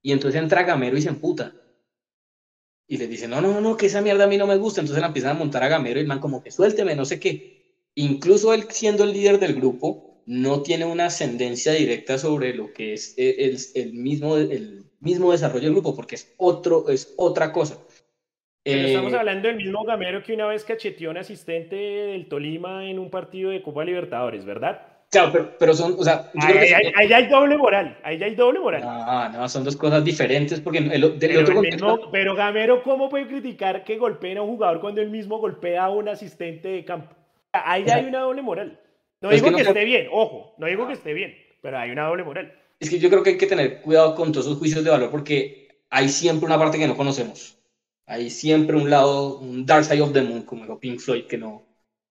Y 0.03 0.13
entonces 0.13 0.39
entra 0.39 0.65
Gamero 0.65 0.99
y 0.99 1.03
se 1.03 1.09
emputa. 1.09 1.55
Y 2.87 2.99
le 2.99 3.07
dice, 3.07 3.27
no, 3.27 3.41
no, 3.41 3.63
no, 3.63 3.79
que 3.79 3.87
esa 3.87 4.03
mierda 4.03 4.25
a 4.25 4.27
mí 4.27 4.37
no 4.37 4.47
me 4.47 4.57
gusta. 4.59 4.83
Entonces 4.83 5.01
la 5.01 5.07
empiezan 5.07 5.37
a 5.37 5.39
montar 5.39 5.63
a 5.63 5.69
Gamero 5.69 5.99
y 6.01 6.03
el 6.03 6.09
man 6.09 6.21
como 6.21 6.43
que 6.43 6.51
suélteme, 6.51 6.95
no 6.95 7.07
sé 7.07 7.19
qué. 7.19 7.79
Incluso 7.95 8.53
él 8.53 8.67
siendo 8.69 9.05
el 9.05 9.15
líder 9.15 9.39
del 9.39 9.55
grupo, 9.55 10.10
no 10.27 10.63
tiene 10.63 10.85
una 10.85 11.07
ascendencia 11.07 11.73
directa 11.73 12.19
sobre 12.19 12.55
lo 12.55 12.73
que 12.73 12.95
es 12.95 13.15
el, 13.17 13.57
el, 13.75 13.93
mismo, 13.95 14.37
el 14.37 14.85
mismo 15.01 15.33
desarrollo 15.33 15.65
del 15.65 15.73
grupo, 15.73 15.97
porque 15.97 16.15
es, 16.15 16.35
otro, 16.37 16.89
es 16.89 17.15
otra 17.17 17.53
cosa. 17.53 17.79
estamos 18.65 19.13
eh, 19.13 19.17
hablando 19.17 19.49
del 19.49 19.57
mismo 19.57 19.85
Gamero 19.85 20.23
que 20.23 20.35
una 20.35 20.47
vez 20.47 20.65
cacheteó 20.65 21.09
a 21.09 21.13
un 21.13 21.19
asistente 21.19 21.77
del 21.77 22.29
Tolima 22.29 22.89
en 22.89 22.99
un 22.99 23.11
partido 23.11 23.51
de 23.51 23.63
Copa 23.63 23.85
Libertadores, 23.85 24.45
¿verdad? 24.45 24.87
Claro, 25.11 25.57
pero, 25.59 25.75
son, 25.75 25.97
o 25.99 26.05
sea, 26.05 26.31
ahí, 26.41 27.13
hay 27.13 27.27
doble 27.27 27.57
moral, 27.57 27.99
ahí 28.05 28.23
hay 28.23 28.37
doble 28.37 28.61
moral. 28.61 28.81
No, 28.83 29.29
no, 29.31 29.49
son 29.49 29.65
dos 29.65 29.75
cosas 29.75 30.05
diferentes 30.05 30.61
porque 30.61 30.79
el, 30.79 31.17
pero, 31.19 31.41
otro 31.41 32.11
pero 32.13 32.37
Gamero, 32.37 32.81
¿cómo 32.85 33.09
puede 33.09 33.27
criticar 33.27 33.83
que 33.83 33.97
golpeen 33.97 34.39
a 34.39 34.43
un 34.43 34.51
jugador 34.51 34.81
cuando 34.81 35.01
él 35.01 35.11
mismo 35.11 35.39
golpea 35.39 35.87
a 35.87 35.91
un 35.91 36.09
asistente 36.09 36.69
de 36.69 36.85
campo? 36.85 37.17
Ahí 37.51 37.85
hay 37.91 38.05
una 38.05 38.21
doble 38.21 38.41
moral. 38.41 38.79
No 39.21 39.31
digo 39.31 39.55
que, 39.55 39.63
esté 39.63 39.85
bien, 39.85 40.09
ojo, 40.11 40.55
no 40.59 40.67
digo 40.67 40.87
que 40.87 40.95
esté 40.95 41.13
bien, 41.13 41.37
pero 41.61 41.79
hay 41.79 41.91
una 41.91 42.07
doble 42.07 42.25
moral. 42.25 42.55
Es 42.79 42.89
que 42.89 42.99
yo 42.99 43.11
creo 43.11 43.23
que 43.23 43.31
hay 43.31 43.39
que 43.39 43.47
tener 43.47 43.83
cuidado 43.83 44.15
con 44.15 44.33
todos 44.33 44.47
esos 44.47 44.59
juicios 44.59 44.83
de 44.83 44.91
valor 44.91 45.11
porque 45.11 45.69
hay 45.91 46.09
siempre 46.09 46.47
una 46.47 46.59
parte 46.59 46.79
que 46.79 46.87
no 46.87 46.97
conocemos. 46.97 47.59
Hay 48.07 48.31
siempre 48.31 48.77
un 48.77 48.89
lado, 48.89 49.39
un 49.39 49.67
dark 49.67 49.85
side 49.85 50.01
of 50.01 50.13
the 50.13 50.23
moon, 50.23 50.43
como 50.43 50.63
dijo 50.63 50.81
Pink 50.81 51.01
Floyd, 51.01 51.27
que 51.27 51.37
no, 51.37 51.70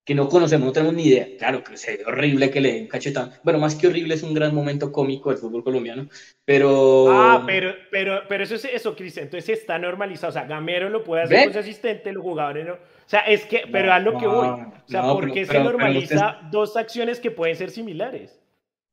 que 0.10 0.16
no 0.16 0.28
conocemos, 0.28 0.66
no 0.66 0.72
tenemos 0.72 0.96
ni 0.96 1.04
idea. 1.04 1.28
Claro 1.38 1.64
que 1.64 1.78
sería 1.78 2.08
horrible 2.08 2.50
que 2.50 2.60
le 2.60 2.74
den 2.74 2.88
cachetón. 2.88 3.32
Bueno, 3.44 3.60
más 3.60 3.76
que 3.76 3.86
horrible, 3.86 4.16
es 4.16 4.24
un 4.24 4.34
gran 4.34 4.56
momento 4.56 4.92
cómico 4.92 5.30
del 5.30 5.38
fútbol 5.38 5.64
colombiano. 5.64 6.10
Pero. 6.46 7.12
Ah, 7.12 7.44
pero, 7.46 7.76
pero, 7.92 8.24
pero 8.28 8.44
eso 8.44 8.56
es 8.56 8.66
eso, 8.66 8.96
Cristian. 8.96 9.26
Entonces 9.26 9.60
está 9.60 9.78
normalizado. 9.78 10.32
O 10.32 10.34
sea, 10.34 10.46
Gamero 10.46 10.90
lo 10.90 11.04
puede 11.04 11.22
hacer 11.22 11.44
con 11.44 11.54
su 11.54 11.60
asistente, 11.60 12.12
los 12.12 12.24
jugadores 12.24 12.66
no. 12.66 12.74
O 12.74 12.78
sea, 13.06 13.20
es 13.20 13.46
que, 13.46 13.66
pero 13.72 13.94
a 13.94 14.00
lo 14.00 14.18
que 14.18 14.26
voy. 14.26 14.48
O 14.48 14.74
sea, 14.88 15.04
¿por 15.04 15.32
qué 15.32 15.46
se 15.46 15.60
normaliza 15.60 16.40
dos 16.52 16.76
acciones 16.76 17.20
que 17.20 17.30
pueden 17.30 17.56
ser 17.56 17.70
similares? 17.70 18.42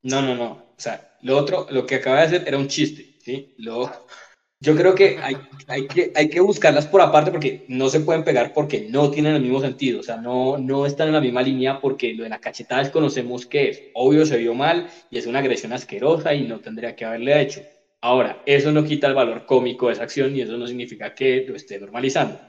No, 0.02 0.20
no, 0.20 0.34
no. 0.34 0.50
O 0.50 0.74
sea, 0.76 1.16
lo 1.22 1.38
otro, 1.38 1.66
lo 1.70 1.86
que 1.86 1.94
acaba 1.94 2.18
de 2.18 2.26
hacer 2.26 2.44
era 2.46 2.58
un 2.58 2.68
chiste, 2.68 3.14
¿sí? 3.22 3.54
Lo, 3.56 3.90
yo 4.60 4.74
creo 4.74 4.94
que 4.94 5.18
hay, 5.18 5.36
hay 5.68 5.86
que 5.86 6.12
hay 6.14 6.30
que 6.30 6.40
buscarlas 6.40 6.86
por 6.86 7.00
aparte 7.02 7.30
porque 7.30 7.66
no 7.68 7.88
se 7.88 8.00
pueden 8.00 8.24
pegar 8.24 8.54
porque 8.54 8.88
no 8.90 9.10
tienen 9.10 9.34
el 9.34 9.42
mismo 9.42 9.60
sentido. 9.60 10.00
O 10.00 10.02
sea, 10.02 10.16
no, 10.16 10.56
no 10.56 10.86
están 10.86 11.08
en 11.08 11.14
la 11.14 11.20
misma 11.20 11.42
línea 11.42 11.80
porque 11.80 12.14
lo 12.14 12.24
de 12.24 12.30
la 12.30 12.40
cachetada 12.40 12.90
conocemos 12.90 13.46
que 13.46 13.68
es. 13.68 13.82
Obvio, 13.94 14.24
se 14.24 14.38
vio 14.38 14.54
mal 14.54 14.88
y 15.10 15.18
es 15.18 15.26
una 15.26 15.40
agresión 15.40 15.72
asquerosa 15.72 16.34
y 16.34 16.46
no 16.46 16.60
tendría 16.60 16.96
que 16.96 17.04
haberle 17.04 17.40
hecho. 17.40 17.60
Ahora, 18.00 18.42
eso 18.46 18.72
no 18.72 18.84
quita 18.84 19.08
el 19.08 19.14
valor 19.14 19.46
cómico 19.46 19.88
de 19.88 19.94
esa 19.94 20.04
acción 20.04 20.34
y 20.34 20.40
eso 20.40 20.56
no 20.56 20.66
significa 20.66 21.14
que 21.14 21.44
lo 21.46 21.56
esté 21.56 21.78
normalizando. 21.78 22.40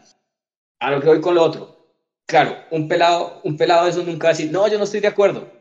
A 0.79 0.91
lo 0.91 1.01
que 1.01 1.07
voy 1.07 1.21
con 1.21 1.35
lo 1.35 1.43
otro. 1.43 1.77
Claro, 2.25 2.57
un 2.71 2.87
pelado, 2.87 3.41
un 3.43 3.57
pelado 3.57 3.87
eso 3.87 4.03
nunca 4.03 4.27
va 4.27 4.29
a 4.31 4.33
decir, 4.33 4.51
no, 4.51 4.67
yo 4.67 4.77
no 4.77 4.83
estoy 4.83 4.99
de 4.99 5.07
acuerdo. 5.07 5.56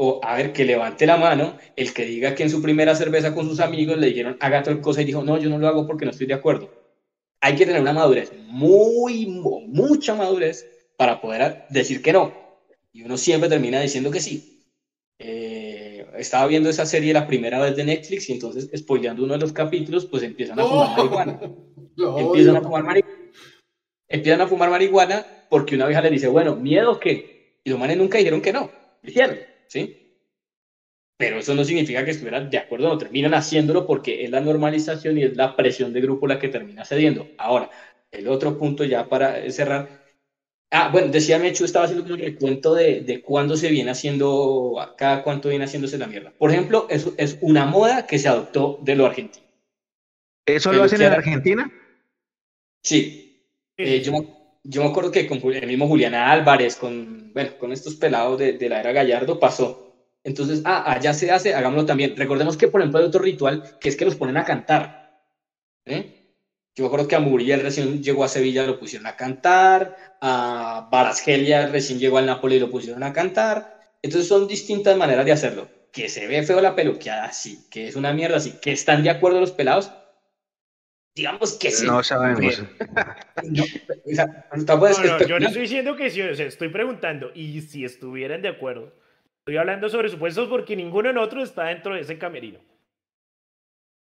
O 0.00 0.20
a 0.22 0.36
ver, 0.36 0.52
que 0.52 0.64
levante 0.64 1.06
la 1.06 1.16
mano 1.16 1.58
el 1.74 1.92
que 1.92 2.04
diga 2.04 2.34
que 2.34 2.44
en 2.44 2.50
su 2.50 2.62
primera 2.62 2.94
cerveza 2.94 3.34
con 3.34 3.48
sus 3.48 3.58
amigos 3.58 3.98
le 3.98 4.06
dijeron 4.06 4.36
haga 4.40 4.62
tal 4.62 4.80
cosa 4.80 5.02
y 5.02 5.04
dijo, 5.04 5.24
no, 5.24 5.38
yo 5.38 5.50
no 5.50 5.58
lo 5.58 5.66
hago 5.66 5.86
porque 5.86 6.04
no 6.04 6.12
estoy 6.12 6.26
de 6.26 6.34
acuerdo. 6.34 6.70
Hay 7.40 7.56
que 7.56 7.66
tener 7.66 7.80
una 7.80 7.92
madurez, 7.92 8.32
muy, 8.46 9.26
mucha 9.26 10.14
madurez 10.14 10.66
para 10.96 11.20
poder 11.20 11.64
decir 11.70 12.00
que 12.00 12.12
no. 12.12 12.32
Y 12.92 13.02
uno 13.02 13.16
siempre 13.16 13.48
termina 13.48 13.80
diciendo 13.80 14.10
que 14.10 14.20
sí. 14.20 14.64
Eh, 15.18 16.06
estaba 16.16 16.46
viendo 16.46 16.70
esa 16.70 16.86
serie 16.86 17.12
la 17.12 17.26
primera 17.26 17.60
vez 17.60 17.74
de 17.76 17.84
Netflix 17.84 18.28
y 18.28 18.32
entonces, 18.32 18.70
spoileando 18.76 19.24
uno 19.24 19.34
de 19.34 19.40
los 19.40 19.52
capítulos, 19.52 20.06
pues 20.06 20.22
empiezan 20.22 20.60
a 20.60 20.64
fumar 20.64 20.96
marihuana. 20.96 21.40
empiezan 22.18 22.56
a 22.56 22.60
fumar 22.60 22.84
marihuana 22.84 23.18
empiezan 24.08 24.40
a 24.40 24.46
fumar 24.46 24.70
marihuana 24.70 25.26
porque 25.50 25.74
una 25.74 25.86
vieja 25.86 26.02
le 26.02 26.10
dice, 26.10 26.28
bueno, 26.28 26.56
¿miedo 26.56 26.98
qué? 26.98 27.60
Y 27.64 27.70
los 27.70 27.78
manes 27.78 27.96
nunca 27.96 28.18
dijeron 28.18 28.40
que 28.40 28.52
no, 28.52 28.70
dijeron, 29.02 29.38
¿sí? 29.68 29.96
Pero 31.16 31.38
eso 31.38 31.54
no 31.54 31.64
significa 31.64 32.04
que 32.04 32.12
estuvieran 32.12 32.48
de 32.48 32.58
acuerdo, 32.58 32.88
no 32.88 32.98
terminan 32.98 33.34
haciéndolo 33.34 33.86
porque 33.86 34.24
es 34.24 34.30
la 34.30 34.40
normalización 34.40 35.18
y 35.18 35.24
es 35.24 35.36
la 35.36 35.56
presión 35.56 35.92
de 35.92 36.00
grupo 36.00 36.28
la 36.28 36.38
que 36.38 36.48
termina 36.48 36.84
cediendo. 36.84 37.26
Ahora, 37.38 37.70
el 38.12 38.28
otro 38.28 38.56
punto 38.56 38.84
ya 38.84 39.08
para 39.08 39.50
cerrar. 39.50 39.88
Ah, 40.70 40.90
bueno, 40.92 41.08
decía 41.08 41.38
Mechu, 41.38 41.64
estaba 41.64 41.86
haciendo 41.86 42.12
un 42.12 42.20
recuento 42.20 42.74
de, 42.74 43.00
de 43.00 43.20
cuándo 43.20 43.56
se 43.56 43.70
viene 43.70 43.90
haciendo, 43.90 44.76
cada 44.96 45.24
cuánto 45.24 45.48
viene 45.48 45.64
haciéndose 45.64 45.98
la 45.98 46.06
mierda. 46.06 46.32
Por 46.38 46.50
ejemplo, 46.50 46.86
eso 46.88 47.14
es 47.16 47.38
una 47.40 47.64
moda 47.64 48.06
que 48.06 48.18
se 48.18 48.28
adoptó 48.28 48.78
de 48.82 48.94
lo 48.94 49.06
argentino. 49.06 49.46
¿Eso 50.46 50.72
lo 50.72 50.84
hacen 50.84 51.02
en 51.02 51.12
Argentina? 51.12 51.72
Sí, 52.82 53.42
eh, 53.76 54.00
yo, 54.02 54.12
yo, 54.64 54.82
me 54.82 54.90
acuerdo 54.90 55.10
que 55.10 55.26
con 55.26 55.38
el 55.52 55.66
mismo 55.66 55.86
Juliana 55.88 56.30
Álvarez, 56.32 56.76
con, 56.76 57.32
bueno, 57.32 57.50
con 57.58 57.72
estos 57.72 57.94
pelados 57.96 58.38
de, 58.38 58.54
de, 58.54 58.68
la 58.68 58.80
era 58.80 58.92
Gallardo 58.92 59.38
pasó. 59.38 59.88
Entonces, 60.24 60.62
ah, 60.64 60.84
allá 60.92 61.14
se 61.14 61.30
hace, 61.30 61.54
hagámoslo 61.54 61.86
también. 61.86 62.16
Recordemos 62.16 62.56
que, 62.56 62.68
por 62.68 62.80
ejemplo, 62.80 63.00
hay 63.00 63.06
otro 63.06 63.22
ritual 63.22 63.78
que 63.80 63.88
es 63.88 63.96
que 63.96 64.04
los 64.04 64.16
ponen 64.16 64.36
a 64.36 64.44
cantar. 64.44 65.22
¿eh? 65.86 66.34
Yo 66.74 66.84
me 66.84 66.86
acuerdo 66.88 67.08
que 67.08 67.16
a 67.16 67.20
Muriel 67.20 67.62
recién 67.62 68.02
llegó 68.02 68.24
a 68.24 68.28
Sevilla, 68.28 68.66
lo 68.66 68.78
pusieron 68.78 69.06
a 69.06 69.16
cantar. 69.16 69.96
A 70.20 70.88
Barasgelia 70.90 71.66
recién 71.68 71.98
llegó 71.98 72.18
al 72.18 72.26
Napoli 72.26 72.56
y 72.56 72.60
lo 72.60 72.70
pusieron 72.70 73.02
a 73.02 73.12
cantar. 73.12 73.80
Entonces, 74.02 74.28
son 74.28 74.46
distintas 74.46 74.96
maneras 74.96 75.24
de 75.24 75.32
hacerlo. 75.32 75.68
Que 75.92 76.08
se 76.08 76.26
ve 76.26 76.42
feo 76.42 76.60
la 76.60 76.74
peluqueada, 76.74 77.32
sí. 77.32 77.66
Que 77.70 77.88
es 77.88 77.96
una 77.96 78.12
mierda, 78.12 78.38
sí. 78.38 78.54
Que 78.60 78.72
están 78.72 79.02
de 79.02 79.10
acuerdo 79.10 79.40
los 79.40 79.52
pelados, 79.52 79.90
Digamos 81.18 81.54
que 81.54 81.72
sí. 81.72 81.84
No 81.84 82.02
sabemos. 82.04 82.62
no, 83.42 83.64
no, 84.56 85.26
yo 85.26 85.40
no 85.40 85.46
estoy 85.48 85.62
diciendo 85.62 85.96
que 85.96 86.10
sí, 86.10 86.22
o 86.22 86.32
sea, 86.32 86.46
estoy 86.46 86.68
preguntando, 86.68 87.32
y 87.34 87.60
si 87.60 87.84
estuvieran 87.84 88.40
de 88.40 88.48
acuerdo. 88.48 88.94
Estoy 89.40 89.56
hablando 89.56 89.88
sobre 89.88 90.10
supuestos 90.10 90.48
porque 90.48 90.76
ninguno 90.76 91.08
de 91.08 91.14
nosotros 91.14 91.48
está 91.48 91.64
dentro 91.64 91.94
de 91.94 92.02
ese 92.02 92.18
camerino. 92.18 92.60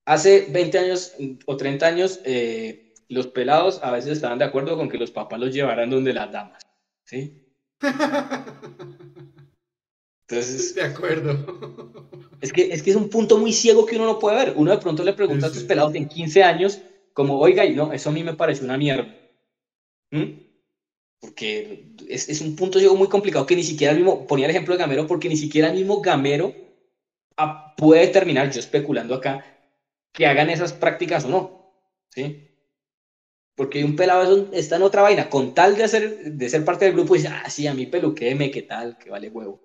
Hace 0.06 0.48
20 0.50 0.80
años 0.80 1.16
o 1.46 1.56
30 1.56 1.88
años, 1.88 2.20
eh, 2.26 2.94
los 3.08 3.28
pelados 3.28 3.80
a 3.84 3.92
veces 3.92 4.12
estaban 4.12 4.40
de 4.40 4.46
acuerdo 4.46 4.76
con 4.76 4.90
que 4.90 4.98
los 4.98 5.12
papás 5.12 5.40
los 5.40 5.54
llevaran 5.54 5.90
donde 5.90 6.12
las 6.12 6.30
damas. 6.30 6.62
¿Sí? 7.06 7.42
Entonces, 10.30 10.76
de 10.76 10.82
acuerdo. 10.82 12.10
Es 12.42 12.52
que, 12.52 12.74
es 12.74 12.84
que 12.84 12.90
es 12.90 12.96
un 12.98 13.10
punto 13.10 13.38
muy 13.38 13.54
ciego 13.54 13.86
que 13.86 13.96
uno 13.96 14.06
no 14.06 14.20
puede 14.20 14.46
ver. 14.46 14.54
Uno 14.58 14.72
de 14.72 14.78
pronto 14.78 15.04
le 15.04 15.14
pregunta 15.14 15.48
a 15.48 15.50
sus 15.50 15.64
pelados 15.64 15.96
en 15.96 16.08
15 16.08 16.44
años, 16.44 16.82
como, 17.18 17.40
oiga, 17.40 17.66
y 17.66 17.74
no, 17.74 17.92
eso 17.92 18.12
a 18.12 18.14
mí 18.14 18.24
me 18.24 18.36
parece 18.36 18.64
una 18.64 18.78
mierda. 18.78 19.12
¿Mm? 20.12 20.34
Porque 21.20 21.96
es, 22.08 22.30
es, 22.30 22.42
un 22.42 22.56
punto 22.56 22.78
ciego 22.78 22.96
muy 22.96 23.10
complicado 23.10 23.48
que 23.48 23.56
ni 23.56 23.64
siquiera 23.64 23.92
el 23.92 23.98
mismo, 23.98 24.28
ponía 24.28 24.46
el 24.46 24.52
ejemplo 24.52 24.76
de 24.76 24.82
Gamero, 24.82 25.08
porque 25.08 25.28
ni 25.28 25.36
siquiera 25.36 25.70
el 25.70 25.74
mismo 25.74 26.00
Gamero 26.00 26.54
ah, 27.36 27.74
puede 27.76 28.06
determinar, 28.06 28.52
yo 28.52 28.60
especulando 28.60 29.16
acá, 29.16 29.44
que 30.14 30.28
hagan 30.28 30.52
esas 30.52 30.74
prácticas 30.74 31.26
o 31.26 31.30
no. 31.30 31.74
¿Sí? 32.12 32.52
Porque 33.56 33.84
un 33.84 33.96
pelado 33.96 34.50
está 34.54 34.76
en 34.76 34.84
otra 34.84 35.02
vaina, 35.02 35.28
con 35.28 35.56
tal 35.56 35.76
de, 35.76 35.86
hacer, 35.86 36.34
de 36.34 36.50
ser 36.50 36.64
parte 36.64 36.86
del 36.86 36.94
grupo, 36.94 37.16
dice, 37.16 37.30
ah, 37.30 37.50
sí, 37.50 37.66
a 37.66 37.74
mí 37.74 37.88
peluqueme, 37.88 38.52
qué 38.52 38.62
tal, 38.62 38.96
que 39.00 39.10
vale 39.10 39.30
huevo. 39.30 39.60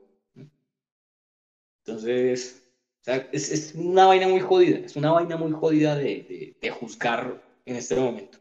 Entonces, 1.85 2.62
es, 3.07 3.51
es, 3.51 3.75
una 3.75 4.07
vaina 4.07 4.29
muy 4.29 4.41
jodida, 4.41 4.79
es 4.79 4.97
una 4.97 5.11
vaina 5.11 5.37
muy 5.37 5.53
jodida 5.53 5.97
de, 5.97 6.57
de, 6.61 6.71
juzgar 6.71 7.43
en 7.65 7.77
este 7.77 7.97
momento. 7.97 8.39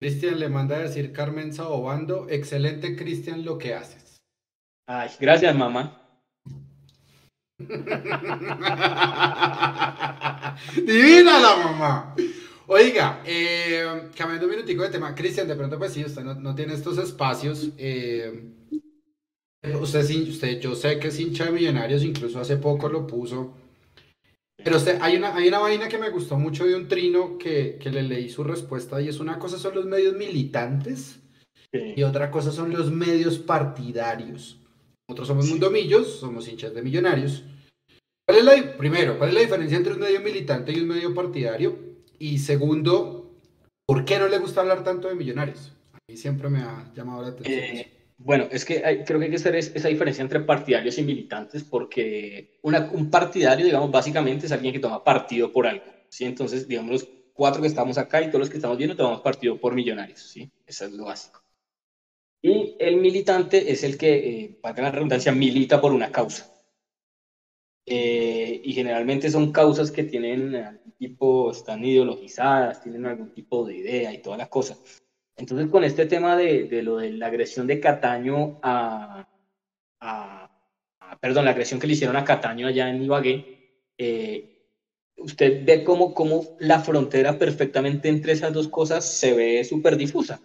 Cristian 0.00 0.40
le 0.40 0.48
manda 0.48 0.76
a 0.76 0.80
decir 0.80 1.12
Carmen 1.12 1.52
Saobando, 1.52 2.28
excelente 2.28 2.96
Cristian 2.96 3.44
lo 3.44 3.58
que 3.58 3.74
haces. 3.74 4.22
Ay, 4.86 5.10
gracias 5.20 5.54
mamá. 5.54 5.98
Divina 10.76 11.38
la 11.38 11.56
mamá. 11.56 12.16
Oiga, 12.66 13.22
eh, 13.24 14.08
cambiando 14.16 14.46
un 14.46 14.52
minutico 14.52 14.82
de 14.82 14.88
tema, 14.88 15.14
Cristian, 15.14 15.46
de 15.46 15.54
pronto 15.54 15.78
pues 15.78 15.92
sí, 15.92 16.04
usted 16.04 16.22
no, 16.22 16.34
no 16.34 16.54
tiene 16.54 16.74
estos 16.74 16.98
espacios. 16.98 17.68
Eh, 17.76 18.61
Usted, 19.62 20.28
usted, 20.28 20.60
yo 20.60 20.74
sé 20.74 20.98
que 20.98 21.08
es 21.08 21.20
hincha 21.20 21.44
de 21.44 21.52
Millonarios, 21.52 22.02
incluso 22.02 22.40
hace 22.40 22.56
poco 22.56 22.88
lo 22.88 23.06
puso. 23.06 23.54
Pero 24.56 24.76
usted, 24.76 24.98
hay 25.00 25.16
una, 25.16 25.34
hay 25.34 25.48
una 25.48 25.60
vaina 25.60 25.88
que 25.88 25.98
me 25.98 26.10
gustó 26.10 26.36
mucho 26.36 26.64
de 26.66 26.74
un 26.74 26.88
trino 26.88 27.38
que, 27.38 27.78
que 27.80 27.90
le 27.90 28.02
leí 28.02 28.28
su 28.28 28.42
respuesta 28.42 29.00
y 29.00 29.08
es 29.08 29.20
una 29.20 29.38
cosa 29.38 29.58
son 29.58 29.74
los 29.74 29.86
medios 29.86 30.14
militantes 30.14 31.20
y 31.72 32.02
otra 32.02 32.30
cosa 32.30 32.50
son 32.50 32.72
los 32.72 32.90
medios 32.90 33.38
partidarios. 33.38 34.60
Nosotros 35.08 35.28
somos 35.28 35.48
mundomillos, 35.48 36.18
somos 36.18 36.48
hinchas 36.48 36.74
de 36.74 36.82
Millonarios. 36.82 37.44
¿Cuál 38.26 38.38
es 38.38 38.44
la, 38.44 38.76
primero, 38.76 39.18
¿cuál 39.18 39.30
es 39.30 39.34
la 39.34 39.40
diferencia 39.42 39.76
entre 39.76 39.94
un 39.94 40.00
medio 40.00 40.20
militante 40.20 40.72
y 40.72 40.80
un 40.80 40.88
medio 40.88 41.14
partidario? 41.14 41.78
Y 42.18 42.38
segundo, 42.38 43.32
¿por 43.86 44.04
qué 44.04 44.18
no 44.18 44.28
le 44.28 44.38
gusta 44.38 44.60
hablar 44.60 44.84
tanto 44.84 45.08
de 45.08 45.14
Millonarios? 45.14 45.72
A 45.92 45.98
mí 46.08 46.16
siempre 46.16 46.48
me 46.48 46.60
ha 46.60 46.92
llamado 46.94 47.22
la 47.22 47.28
atención. 47.28 47.58
Eh, 47.58 48.01
bueno, 48.24 48.48
es 48.50 48.64
que 48.64 48.80
creo 49.06 49.18
que 49.18 49.24
hay 49.26 49.30
que 49.30 49.36
hacer 49.36 49.56
esa 49.56 49.88
diferencia 49.88 50.22
entre 50.22 50.40
partidarios 50.40 50.98
y 50.98 51.02
militantes, 51.02 51.64
porque 51.64 52.58
un 52.62 53.10
partidario, 53.10 53.64
digamos, 53.64 53.90
básicamente 53.90 54.46
es 54.46 54.52
alguien 54.52 54.72
que 54.72 54.80
toma 54.80 55.02
partido 55.02 55.52
por 55.52 55.66
algo, 55.66 55.84
¿sí? 56.08 56.24
Entonces, 56.24 56.68
digamos, 56.68 56.90
los 56.92 57.08
cuatro 57.32 57.60
que 57.60 57.68
estamos 57.68 57.98
acá 57.98 58.22
y 58.22 58.28
todos 58.28 58.40
los 58.40 58.50
que 58.50 58.56
estamos 58.56 58.78
viendo 58.78 58.96
tomamos 58.96 59.20
partido 59.22 59.58
por 59.58 59.74
millonarios, 59.74 60.20
¿sí? 60.20 60.50
Eso 60.66 60.84
es 60.84 60.92
lo 60.92 61.06
básico. 61.06 61.42
Y 62.42 62.76
el 62.78 62.96
militante 62.96 63.70
es 63.70 63.84
el 63.84 63.96
que, 63.96 64.14
eh, 64.14 64.58
para 64.60 64.82
la 64.82 64.90
redundancia, 64.90 65.32
milita 65.32 65.80
por 65.80 65.92
una 65.92 66.10
causa. 66.10 66.52
Eh, 67.86 68.60
y 68.64 68.72
generalmente 68.72 69.30
son 69.30 69.52
causas 69.52 69.90
que 69.90 70.04
tienen 70.04 70.54
algún 70.54 70.92
tipo, 70.92 71.50
están 71.50 71.84
ideologizadas, 71.84 72.82
tienen 72.82 73.06
algún 73.06 73.32
tipo 73.32 73.64
de 73.64 73.76
idea 73.76 74.12
y 74.12 74.22
todas 74.22 74.38
las 74.38 74.48
cosas. 74.48 75.01
Entonces, 75.36 75.68
con 75.68 75.84
este 75.84 76.06
tema 76.06 76.36
de, 76.36 76.82
lo 76.82 76.98
de 76.98 77.12
la 77.12 77.26
agresión 77.26 77.66
de 77.66 77.80
Cataño 77.80 78.58
a, 78.62 79.24
perdón, 81.20 81.44
la 81.44 81.52
agresión 81.52 81.80
que 81.80 81.86
le 81.86 81.94
hicieron 81.94 82.16
a 82.16 82.24
Cataño 82.24 82.66
allá 82.66 82.88
en 82.88 83.02
Ibagué, 83.02 83.94
eh, 83.98 84.52
usted 85.16 85.64
ve 85.64 85.84
cómo, 85.84 86.14
cómo 86.14 86.56
la 86.58 86.80
frontera 86.80 87.38
perfectamente 87.38 88.08
entre 88.08 88.32
esas 88.32 88.52
dos 88.52 88.68
cosas 88.68 89.04
se 89.04 89.34
ve 89.34 89.64
súper 89.64 89.96
difusa. 89.96 90.40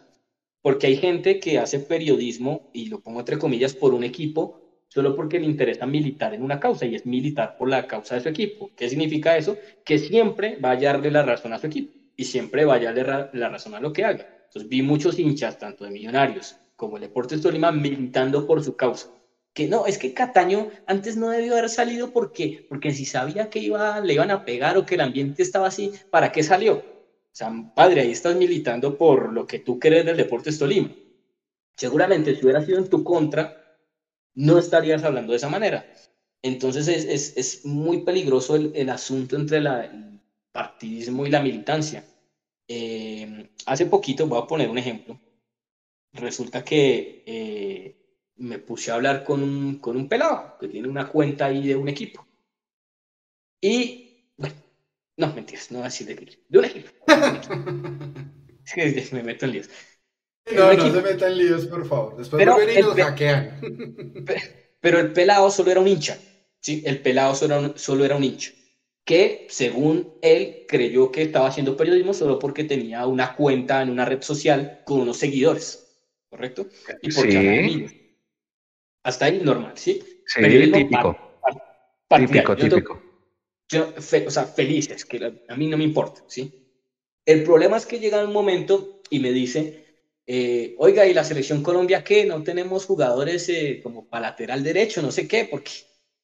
Porque 0.61 0.87
hay 0.87 0.97
gente 0.97 1.39
que 1.39 1.59
hace 1.59 1.79
periodismo, 1.79 2.69
y 2.73 2.87
lo 2.87 2.99
pongo 2.99 3.19
entre 3.19 3.37
comillas, 3.37 3.73
por 3.73 3.93
un 3.93 4.03
equipo, 4.03 4.59
solo 4.89 5.15
porque 5.15 5.39
le 5.39 5.45
interesa 5.45 5.85
militar 5.85 6.33
en 6.33 6.43
una 6.43 6.59
causa 6.59 6.85
y 6.85 6.95
es 6.95 7.05
militar 7.05 7.55
por 7.57 7.69
la 7.69 7.87
causa 7.87 8.15
de 8.15 8.21
su 8.21 8.29
equipo. 8.29 8.71
¿Qué 8.75 8.89
significa 8.89 9.37
eso? 9.37 9.57
Que 9.83 9.99
siempre 9.99 10.57
va 10.57 10.71
a 10.71 10.77
darle 10.77 11.11
la 11.11 11.23
razón 11.23 11.53
a 11.53 11.59
su 11.59 11.67
equipo 11.67 11.93
y 12.15 12.25
siempre 12.25 12.65
va 12.65 12.75
a 12.75 12.79
darle 12.79 13.29
la 13.33 13.49
razón 13.49 13.75
a 13.75 13.79
lo 13.79 13.93
que 13.93 14.05
haga. 14.05 14.36
Entonces 14.47 14.69
vi 14.69 14.81
muchos 14.81 15.19
hinchas, 15.19 15.59
tanto 15.59 15.83
de 15.83 15.91
Millonarios 15.91 16.55
como 16.75 16.97
el 16.97 17.01
Deportes 17.01 17.41
Tolima, 17.41 17.71
militando 17.71 18.47
por 18.47 18.63
su 18.63 18.75
causa. 18.75 19.09
Que 19.53 19.67
no, 19.67 19.87
es 19.87 19.97
que 19.97 20.13
Cataño 20.13 20.69
antes 20.85 21.17
no 21.17 21.29
debió 21.29 21.53
haber 21.53 21.69
salido 21.69 22.11
porque, 22.11 22.65
porque 22.69 22.93
si 22.93 23.05
sabía 23.05 23.49
que 23.49 23.59
iba, 23.59 23.99
le 23.99 24.13
iban 24.13 24.31
a 24.31 24.45
pegar 24.45 24.77
o 24.77 24.85
que 24.85 24.95
el 24.95 25.01
ambiente 25.01 25.41
estaba 25.41 25.67
así, 25.67 25.91
¿para 26.11 26.31
qué 26.31 26.43
salió? 26.43 26.75
O 26.75 27.35
sea, 27.37 27.51
padre, 27.75 28.01
ahí 28.01 28.11
estás 28.11 28.35
militando 28.35 28.97
por 28.97 29.33
lo 29.33 29.45
que 29.45 29.59
tú 29.59 29.79
crees 29.79 30.05
del 30.05 30.17
Deportes 30.17 30.59
Tolima. 30.59 30.91
Seguramente 31.75 32.35
si 32.35 32.43
hubiera 32.43 32.63
sido 32.63 32.77
en 32.77 32.89
tu 32.89 33.03
contra, 33.03 33.77
no 34.35 34.59
estarías 34.59 35.03
hablando 35.03 35.31
de 35.33 35.37
esa 35.37 35.49
manera. 35.49 35.85
Entonces 36.41 36.87
es, 36.87 37.05
es, 37.05 37.37
es 37.37 37.65
muy 37.65 38.03
peligroso 38.03 38.55
el, 38.55 38.71
el 38.75 38.89
asunto 38.89 39.35
entre 39.35 39.57
el 39.57 39.67
partidismo 40.51 41.25
y 41.25 41.31
la 41.31 41.41
militancia. 41.41 42.03
Eh, 42.67 43.49
hace 43.65 43.85
poquito, 43.85 44.27
voy 44.27 44.41
a 44.41 44.47
poner 44.47 44.69
un 44.69 44.77
ejemplo, 44.77 45.19
resulta 46.13 46.63
que 46.63 47.23
eh, 47.25 47.95
me 48.37 48.59
puse 48.59 48.91
a 48.91 48.95
hablar 48.95 49.23
con 49.23 49.41
un, 49.41 49.79
con 49.79 49.95
un 49.95 50.09
pelado 50.09 50.57
que 50.59 50.67
tiene 50.67 50.87
una 50.87 51.07
cuenta 51.07 51.45
ahí 51.45 51.67
de 51.67 51.75
un 51.75 51.87
equipo. 51.87 52.25
Y, 53.61 54.33
bueno, 54.37 54.55
no, 55.17 55.33
mentiras, 55.33 55.71
no 55.71 55.79
voy 55.79 55.85
a 55.85 55.89
decir 55.89 56.07
de, 56.07 56.37
de 56.47 56.59
un 56.59 56.65
equipo. 56.65 56.89
me 59.13 59.23
meto 59.23 59.45
en 59.45 59.51
líos. 59.51 59.69
No, 60.53 60.73
no 60.73 60.93
se 60.93 61.01
metan 61.01 61.37
líos, 61.37 61.65
por 61.65 61.85
favor. 61.85 62.17
Después 62.17 62.39
pero 62.39 62.71
y 62.71 62.81
nos 62.81 62.95
hackean. 62.95 64.23
Pero 64.79 64.99
el 64.99 65.11
pelado 65.11 65.51
solo 65.51 65.71
era 65.71 65.81
un 65.81 65.87
hincha. 65.87 66.17
¿sí? 66.61 66.83
El 66.85 67.01
pelado 67.01 67.35
solo, 67.35 67.77
solo 67.77 68.05
era 68.05 68.15
un 68.15 68.23
hincha 68.23 68.51
que 69.07 69.47
según 69.49 70.13
él 70.21 70.65
creyó 70.67 71.09
que 71.13 71.21
estaba 71.23 71.47
haciendo 71.47 71.77
periodismo 71.77 72.13
solo 72.13 72.37
porque 72.37 72.65
tenía 72.65 73.07
una 73.07 73.37
cuenta 73.37 73.81
en 73.81 73.89
una 73.89 74.03
red 74.03 74.21
social 74.21 74.81
con 74.85 74.99
unos 74.99 75.17
seguidores, 75.17 75.97
¿correcto? 76.29 76.67
Y 77.01 77.13
porque 77.13 77.31
sí. 77.31 78.15
Hasta 79.03 79.25
ahí 79.25 79.39
normal, 79.41 79.71
¿sí? 79.77 80.03
sí 80.25 80.41
periodismo 80.41 80.77
típico. 80.77 81.41
típico, 82.09 82.55
típico. 82.57 83.01
Yo, 83.69 83.93
o 83.95 84.01
sea, 84.29 84.43
felices, 84.43 85.05
que 85.05 85.33
a 85.47 85.55
mí 85.55 85.67
no 85.67 85.77
me 85.77 85.85
importa, 85.85 86.25
¿sí? 86.27 86.53
El 87.25 87.43
problema 87.43 87.77
es 87.77 87.85
que 87.85 87.99
llega 87.99 88.25
un 88.25 88.33
momento 88.33 89.01
y 89.09 89.19
me 89.19 89.31
dice, 89.31 89.85
eh, 90.25 90.75
oiga, 90.79 91.05
¿y 91.05 91.13
la 91.13 91.23
selección 91.23 91.63
Colombia 91.63 92.03
qué? 92.03 92.25
No 92.25 92.43
tenemos 92.43 92.85
jugadores 92.85 93.47
eh, 93.47 93.79
como 93.81 94.09
para 94.09 94.31
lateral 94.31 94.63
derecho, 94.63 95.01
no 95.01 95.11
sé 95.11 95.29
qué, 95.29 95.45
porque 95.45 95.71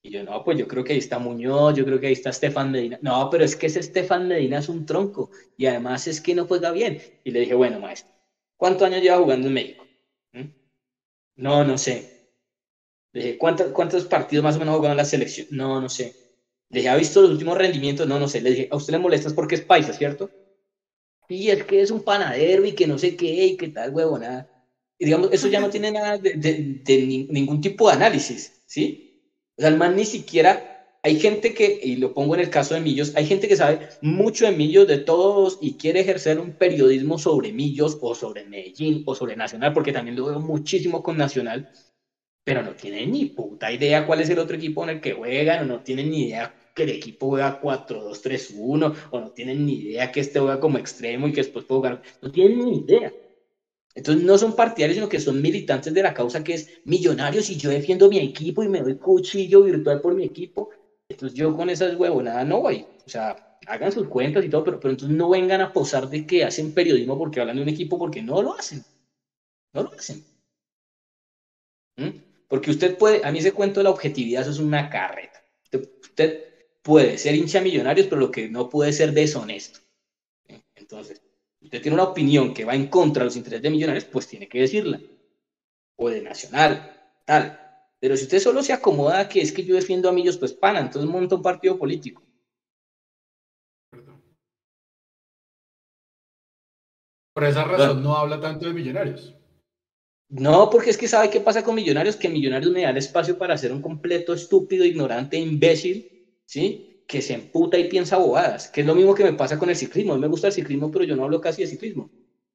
y 0.03 0.11
yo, 0.11 0.23
no, 0.23 0.43
pues 0.43 0.57
yo 0.57 0.67
creo 0.67 0.83
que 0.83 0.93
ahí 0.93 0.99
está 0.99 1.17
Muñoz, 1.19 1.75
yo 1.75 1.85
creo 1.85 1.99
que 1.99 2.07
ahí 2.07 2.13
está 2.13 2.29
Estefan 2.31 2.71
Medina. 2.71 2.99
No, 3.01 3.29
pero 3.31 3.45
es 3.45 3.55
que 3.55 3.67
ese 3.67 3.79
Estefan 3.79 4.27
Medina 4.27 4.59
es 4.59 4.67
un 4.69 4.85
tronco 4.85 5.29
y 5.55 5.65
además 5.65 6.07
es 6.07 6.19
que 6.21 6.35
no 6.35 6.45
juega 6.45 6.71
bien. 6.71 7.01
Y 7.23 7.31
le 7.31 7.41
dije, 7.41 7.53
bueno, 7.55 7.79
maestro, 7.79 8.11
¿cuántos 8.57 8.87
años 8.87 9.01
lleva 9.01 9.17
jugando 9.19 9.47
en 9.47 9.53
México? 9.53 9.87
¿Mm? 10.33 10.41
No, 11.37 11.63
no 11.65 11.77
sé. 11.77 12.11
Le 13.13 13.21
dije, 13.23 13.37
¿cuántos, 13.37 13.71
¿cuántos 13.71 14.05
partidos 14.05 14.43
más 14.43 14.55
o 14.55 14.59
menos 14.59 14.83
ha 14.85 14.91
en 14.91 14.97
la 14.97 15.05
selección? 15.05 15.47
No, 15.51 15.79
no 15.81 15.89
sé. 15.89 16.15
Le 16.69 16.79
dije, 16.79 16.89
¿ha 16.89 16.95
visto 16.97 17.21
los 17.21 17.31
últimos 17.31 17.57
rendimientos? 17.57 18.07
No, 18.07 18.19
no 18.19 18.27
sé. 18.27 18.41
Le 18.41 18.51
dije, 18.51 18.67
¿a 18.71 18.77
usted 18.77 18.93
le 18.93 18.99
molesta 18.99 19.29
porque 19.35 19.55
es 19.55 19.65
paisa, 19.65 19.93
cierto? 19.93 20.31
Y 21.27 21.49
es 21.49 21.63
que 21.65 21.81
es 21.81 21.91
un 21.91 22.03
panadero 22.03 22.65
y 22.65 22.75
que 22.75 22.87
no 22.87 22.97
sé 22.97 23.15
qué 23.15 23.45
y 23.45 23.57
qué 23.57 23.69
tal, 23.69 23.93
nada. 23.93 24.47
Y 24.97 25.05
digamos, 25.05 25.29
eso 25.31 25.47
ya 25.47 25.59
no 25.59 25.69
tiene 25.69 25.91
nada 25.91 26.17
de, 26.17 26.33
de 26.83 27.27
ningún 27.29 27.61
tipo 27.61 27.87
de 27.89 27.95
análisis, 27.95 28.61
¿sí? 28.65 29.12
O 29.57 29.61
sea, 29.61 29.69
el 29.69 29.77
man 29.77 29.95
ni 29.95 30.05
siquiera, 30.05 30.87
hay 31.03 31.19
gente 31.19 31.53
que, 31.53 31.79
y 31.83 31.97
lo 31.97 32.13
pongo 32.13 32.33
en 32.33 32.41
el 32.41 32.49
caso 32.49 32.73
de 32.73 32.81
Millos, 32.81 33.15
hay 33.15 33.25
gente 33.25 33.47
que 33.47 33.55
sabe 33.55 33.87
mucho 34.01 34.45
de 34.45 34.51
Millos, 34.51 34.87
de 34.87 34.97
todos, 34.97 35.57
y 35.61 35.77
quiere 35.77 35.99
ejercer 35.99 36.39
un 36.39 36.57
periodismo 36.57 37.17
sobre 37.19 37.51
Millos 37.51 37.97
o 38.01 38.15
sobre 38.15 38.45
Medellín 38.45 39.03
o 39.05 39.13
sobre 39.13 39.35
Nacional, 39.35 39.73
porque 39.73 39.91
también 39.91 40.15
lo 40.15 40.25
veo 40.25 40.39
muchísimo 40.39 41.03
con 41.03 41.17
Nacional, 41.17 41.69
pero 42.43 42.63
no 42.63 42.75
tiene 42.75 43.05
ni 43.05 43.25
puta 43.25 43.71
idea 43.71 44.05
cuál 44.05 44.21
es 44.21 44.29
el 44.29 44.39
otro 44.39 44.55
equipo 44.55 44.83
en 44.83 44.89
el 44.91 45.01
que 45.01 45.13
juegan, 45.13 45.63
o 45.63 45.65
no 45.65 45.83
tienen 45.83 46.09
ni 46.09 46.29
idea 46.29 46.55
que 46.73 46.83
el 46.83 46.89
equipo 46.89 47.27
juega 47.27 47.59
4-2-3-1, 47.59 48.93
o 49.11 49.19
no 49.19 49.31
tienen 49.31 49.65
ni 49.65 49.73
idea 49.81 50.11
que 50.11 50.21
este 50.21 50.39
juega 50.39 50.59
como 50.59 50.79
extremo 50.79 51.27
y 51.27 51.31
que 51.31 51.41
después 51.41 51.65
puede 51.65 51.77
jugar. 51.79 52.01
No 52.21 52.31
tienen 52.31 52.65
ni 52.65 52.79
idea. 52.79 53.13
Entonces 53.95 54.23
no 54.23 54.37
son 54.37 54.55
partidarios, 54.55 54.95
sino 54.95 55.09
que 55.09 55.19
son 55.19 55.41
militantes 55.41 55.93
de 55.93 56.01
la 56.01 56.13
causa 56.13 56.43
que 56.43 56.55
es 56.55 56.67
millonarios 56.83 57.49
y 57.49 57.57
yo 57.57 57.69
defiendo 57.69 58.09
mi 58.09 58.17
equipo 58.19 58.63
y 58.63 58.69
me 58.69 58.81
doy 58.81 58.97
cuchillo 58.97 59.63
virtual 59.63 60.01
por 60.01 60.15
mi 60.15 60.25
equipo. 60.25 60.69
Entonces 61.07 61.37
yo 61.37 61.55
con 61.55 61.69
esas 61.69 61.95
huevonadas 61.95 62.45
no 62.47 62.61
voy. 62.61 62.87
O 63.05 63.09
sea, 63.09 63.35
hagan 63.67 63.91
sus 63.91 64.07
cuentas 64.07 64.43
y 64.43 64.49
todo, 64.49 64.63
pero, 64.63 64.79
pero 64.79 64.91
entonces 64.91 65.15
no 65.15 65.29
vengan 65.29 65.61
a 65.61 65.71
posar 65.71 66.09
de 66.09 66.25
que 66.25 66.43
hacen 66.43 66.73
periodismo 66.73 67.17
porque 67.17 67.39
hablan 67.39 67.57
de 67.57 67.61
un 67.63 67.69
equipo, 67.69 67.97
porque 67.99 68.21
no 68.21 68.41
lo 68.41 68.57
hacen. 68.57 68.83
No 69.73 69.83
lo 69.83 69.93
hacen. 69.97 70.25
¿Mm? 71.97 72.09
Porque 72.47 72.71
usted 72.71 72.97
puede, 72.97 73.21
a 73.25 73.31
mí 73.31 73.39
ese 73.39 73.51
cuento 73.51 73.79
de 73.79 73.85
la 73.85 73.89
objetividad, 73.91 74.41
eso 74.41 74.51
es 74.51 74.59
una 74.59 74.89
carreta. 74.89 75.43
Usted, 76.01 76.43
puede 76.83 77.17
ser 77.17 77.35
hincha 77.35 77.61
millonarios, 77.61 78.07
pero 78.07 78.21
lo 78.21 78.31
que 78.31 78.49
no 78.49 78.69
puede 78.69 78.91
ser 78.93 79.13
deshonesto. 79.13 79.79
Entonces, 80.75 81.21
usted 81.73 81.81
tiene 81.81 81.95
una 81.95 82.03
opinión 82.03 82.53
que 82.53 82.65
va 82.65 82.75
en 82.75 82.85
contra 82.85 83.21
de 83.21 83.25
los 83.25 83.35
intereses 83.35 83.63
de 83.63 83.71
millonarios, 83.71 84.05
pues 84.05 84.27
tiene 84.27 84.47
que 84.47 84.59
decirla. 84.59 85.01
O 85.95 86.07
de 86.07 86.21
nacional, 86.21 87.11
tal. 87.25 87.59
Pero 87.99 88.15
si 88.15 88.25
usted 88.25 88.37
solo 88.37 88.61
se 88.61 88.73
acomoda 88.73 89.27
que 89.27 89.41
es 89.41 89.51
que 89.51 89.63
yo 89.63 89.73
defiendo 89.73 90.07
a 90.07 90.11
Millos, 90.11 90.37
pues 90.37 90.53
pana, 90.53 90.81
entonces 90.81 91.09
monta 91.09 91.33
un 91.33 91.41
partido 91.41 91.79
político. 91.79 92.21
Por 97.33 97.43
esa 97.45 97.63
razón 97.63 98.03
no 98.03 98.15
habla 98.15 98.39
tanto 98.39 98.67
de 98.67 98.73
millonarios. 98.73 99.33
No, 100.29 100.69
porque 100.69 100.91
es 100.91 100.97
que 100.97 101.07
sabe 101.07 101.31
qué 101.31 101.39
pasa 101.39 101.63
con 101.63 101.73
Millonarios, 101.73 102.15
que 102.15 102.29
Millonarios 102.29 102.71
me 102.71 102.83
da 102.83 102.91
el 102.91 102.97
espacio 102.97 103.39
para 103.39 103.57
ser 103.57 103.71
un 103.71 103.81
completo 103.81 104.33
estúpido, 104.33 104.85
ignorante, 104.85 105.39
imbécil, 105.39 106.37
¿sí? 106.45 106.92
Que 107.07 107.21
se 107.21 107.33
emputa 107.33 107.77
y 107.77 107.89
piensa 107.89 108.17
bobadas, 108.17 108.69
que 108.69 108.81
es 108.81 108.87
lo 108.87 108.95
mismo 108.95 109.13
que 109.13 109.23
me 109.23 109.33
pasa 109.33 109.59
con 109.59 109.69
el 109.69 109.75
ciclismo. 109.75 110.13
A 110.13 110.15
mí 110.15 110.21
me 110.21 110.27
gusta 110.27 110.47
el 110.47 110.53
ciclismo, 110.53 110.91
pero 110.91 111.05
yo 111.05 111.15
no 111.15 111.23
hablo 111.23 111.41
casi 111.41 111.61
de 111.61 111.67
ciclismo. 111.67 112.09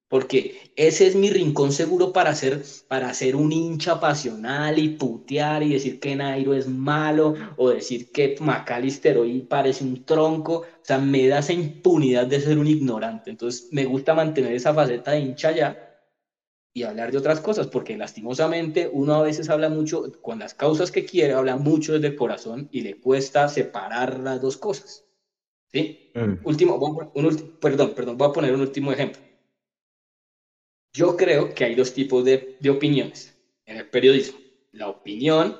Porque 0.09 0.73
ese 0.75 1.07
es 1.07 1.15
mi 1.15 1.29
rincón 1.31 1.71
seguro 1.71 2.15
para 2.15 2.35
ser, 2.35 2.63
para 2.89 3.13
ser 3.13 3.37
un 3.37 3.53
hincha 3.53 4.01
pasional 4.01 4.79
y 4.79 4.91
putear 4.91 5.63
y 5.63 5.75
decir 5.75 6.01
que 6.01 6.17
Nairo 6.17 6.55
es 6.55 6.67
malo 6.67 7.35
o 7.59 7.69
decir 7.69 8.11
que 8.11 8.37
McAllister 8.41 9.19
hoy 9.19 9.43
parece 9.43 9.85
un 9.85 10.07
tronco. 10.07 10.61
O 10.61 10.65
sea, 10.83 10.99
me 10.99 11.29
da 11.29 11.41
esa 11.41 11.53
impunidad 11.53 12.27
de 12.27 12.41
ser 12.41 12.59
un 12.59 12.67
ignorante. 12.67 13.31
Entonces, 13.31 13.69
me 13.71 13.85
gusta 13.85 14.15
mantener 14.15 14.53
esa 14.53 14.73
faceta 14.73 15.11
de 15.11 15.21
hincha 15.21 15.53
ya 15.53 15.88
y 16.79 16.85
hablar 16.85 17.11
de 17.11 17.19
otras 17.19 17.41
cosas, 17.41 17.67
porque 17.67 17.97
lastimosamente 17.97 18.89
uno 18.93 19.15
a 19.15 19.23
veces 19.23 19.51
habla 19.51 19.69
mucho, 19.69 20.13
con 20.23 20.39
las 20.39 20.55
causas 20.55 20.93
que 20.93 21.05
quiere, 21.05 21.35
habla 21.35 21.57
mucho 21.57 21.95
desde 21.95 22.07
el 22.07 22.17
corazón 22.17 22.69
y 22.71 22.83
le 22.83 23.01
cuesta 23.01 23.49
separar 23.49 24.21
las 24.21 24.41
dos 24.41 24.57
cosas. 24.57 25.05
¿Sí? 25.73 26.13
Mm. 26.15 26.47
Último, 26.47 26.77
un, 27.15 27.59
perdón, 27.61 27.95
perdón, 27.95 28.17
voy 28.17 28.29
a 28.29 28.33
poner 28.33 28.55
un 28.55 28.61
último 28.61 28.93
ejemplo. 28.93 29.21
Yo 30.93 31.17
creo 31.17 31.53
que 31.53 31.65
hay 31.65 31.75
dos 31.75 31.93
tipos 31.93 32.25
de, 32.25 32.57
de 32.61 32.71
opiniones 32.71 33.37
en 33.67 33.79
el 33.79 33.89
periodismo. 33.89 34.39
La 34.73 34.89
opinión 34.89 35.57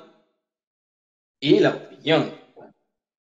y 1.41 1.59
la 1.59 1.71
opinión. 1.71 2.31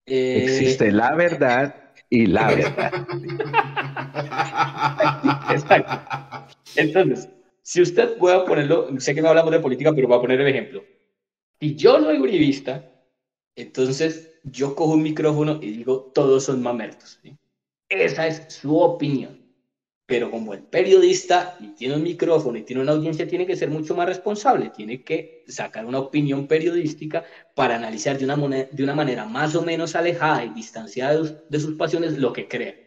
Eh, 0.05 0.43
Existe 0.43 0.91
la 0.91 1.13
verdad 1.13 1.93
y 2.09 2.25
la 2.25 2.47
verdad. 2.55 2.93
Exacto. 5.51 6.53
Entonces, 6.75 7.29
si 7.63 7.81
usted 7.81 8.17
puede 8.17 8.45
ponerlo, 8.45 8.89
sé 8.99 9.15
que 9.15 9.21
no 9.21 9.29
hablamos 9.29 9.51
de 9.51 9.59
política, 9.59 9.93
pero 9.95 10.07
voy 10.07 10.17
a 10.17 10.21
poner 10.21 10.41
el 10.41 10.47
ejemplo. 10.47 10.83
Si 11.59 11.75
yo 11.75 11.99
soy 12.01 12.19
uribista, 12.19 12.91
entonces 13.55 14.33
yo 14.43 14.75
cojo 14.75 14.93
un 14.93 15.01
micrófono 15.01 15.59
y 15.61 15.71
digo, 15.71 16.11
todos 16.13 16.43
son 16.43 16.61
mamertos. 16.61 17.19
Esa 17.87 18.27
es 18.27 18.53
su 18.53 18.77
opinión. 18.77 19.41
Pero 20.05 20.29
como 20.29 20.53
el 20.53 20.63
periodista 20.63 21.55
y 21.61 21.67
tiene 21.69 21.95
un 21.95 22.03
micrófono 22.03 22.57
y 22.57 22.63
tiene 22.63 22.81
una 22.81 22.91
audiencia, 22.91 23.25
tiene 23.25 23.47
que 23.47 23.55
ser 23.55 23.69
mucho 23.69 23.95
más 23.95 24.07
responsable. 24.07 24.69
Tiene 24.75 25.01
que 25.01 25.45
sacar 25.47 25.85
una 25.85 25.99
opinión 25.99 26.47
periodística 26.47 27.23
para 27.55 27.77
analizar 27.77 28.17
de 28.17 28.25
una, 28.25 28.35
de 28.65 28.83
una 28.83 28.93
manera 28.93 29.23
más 29.23 29.55
o 29.55 29.61
menos 29.61 29.95
alejada 29.95 30.43
y 30.43 30.49
distanciada 30.49 31.43
de 31.49 31.59
sus 31.59 31.75
pasiones 31.75 32.17
lo 32.17 32.33
que 32.33 32.49
cree. 32.49 32.82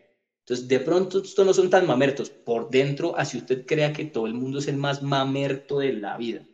Entonces, 0.47 0.69
de 0.69 0.79
pronto, 0.79 1.19
estos 1.19 1.45
no 1.45 1.53
son 1.53 1.69
tan 1.69 1.89
mamertos. 1.89 2.31
Por 2.45 2.71
dentro, 2.71 3.17
así 3.19 3.39
usted 3.39 3.67
crea 3.67 3.93
que 3.93 4.05
todo 4.05 4.27
el 4.27 4.35
mundo 4.35 4.61
es 4.61 4.69
el 4.69 4.77
más 4.77 5.03
mamerto 5.03 5.81
de 5.81 5.93
la 5.95 6.17
vida. 6.17 6.47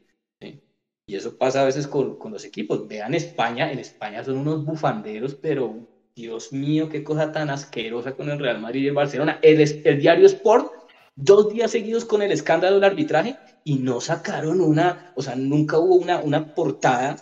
Y 1.07 1.16
eso 1.16 1.36
pasa 1.36 1.61
a 1.61 1.66
veces 1.66 1.86
con, 1.86 2.16
con, 2.16 2.32
los 2.32 2.45
equipos. 2.45 2.86
Vean 2.88 3.12
España, 3.12 3.70
en 3.70 3.78
España 3.78 4.24
son 4.24 4.38
unos 4.38 4.64
bufanderos, 4.64 5.34
pero 5.34 5.86
Dios 6.16 6.53
mío, 6.53 6.88
qué 6.88 7.05
cosa 7.05 7.32
tan 7.32 7.51
asquerosa 7.51 8.14
con 8.14 8.30
el 8.30 8.38
Real 8.38 8.61
Madrid 8.61 8.84
y 8.84 8.86
el 8.86 8.95
Barcelona. 8.95 9.38
El, 9.43 9.61
el 9.61 9.99
diario 9.99 10.26
Sport, 10.26 10.72
dos 11.14 11.51
días 11.51 11.70
seguidos 11.70 12.07
con 12.07 12.22
el 12.22 12.32
escándalo 12.32 12.76
del 12.76 12.84
arbitraje 12.84 13.36
y 13.62 13.74
no 13.76 14.01
sacaron 14.01 14.62
una, 14.62 15.12
o 15.14 15.20
sea, 15.20 15.36
nunca 15.36 15.78
hubo 15.78 15.97
una, 15.97 16.18
una 16.20 16.47
portada 16.47 17.16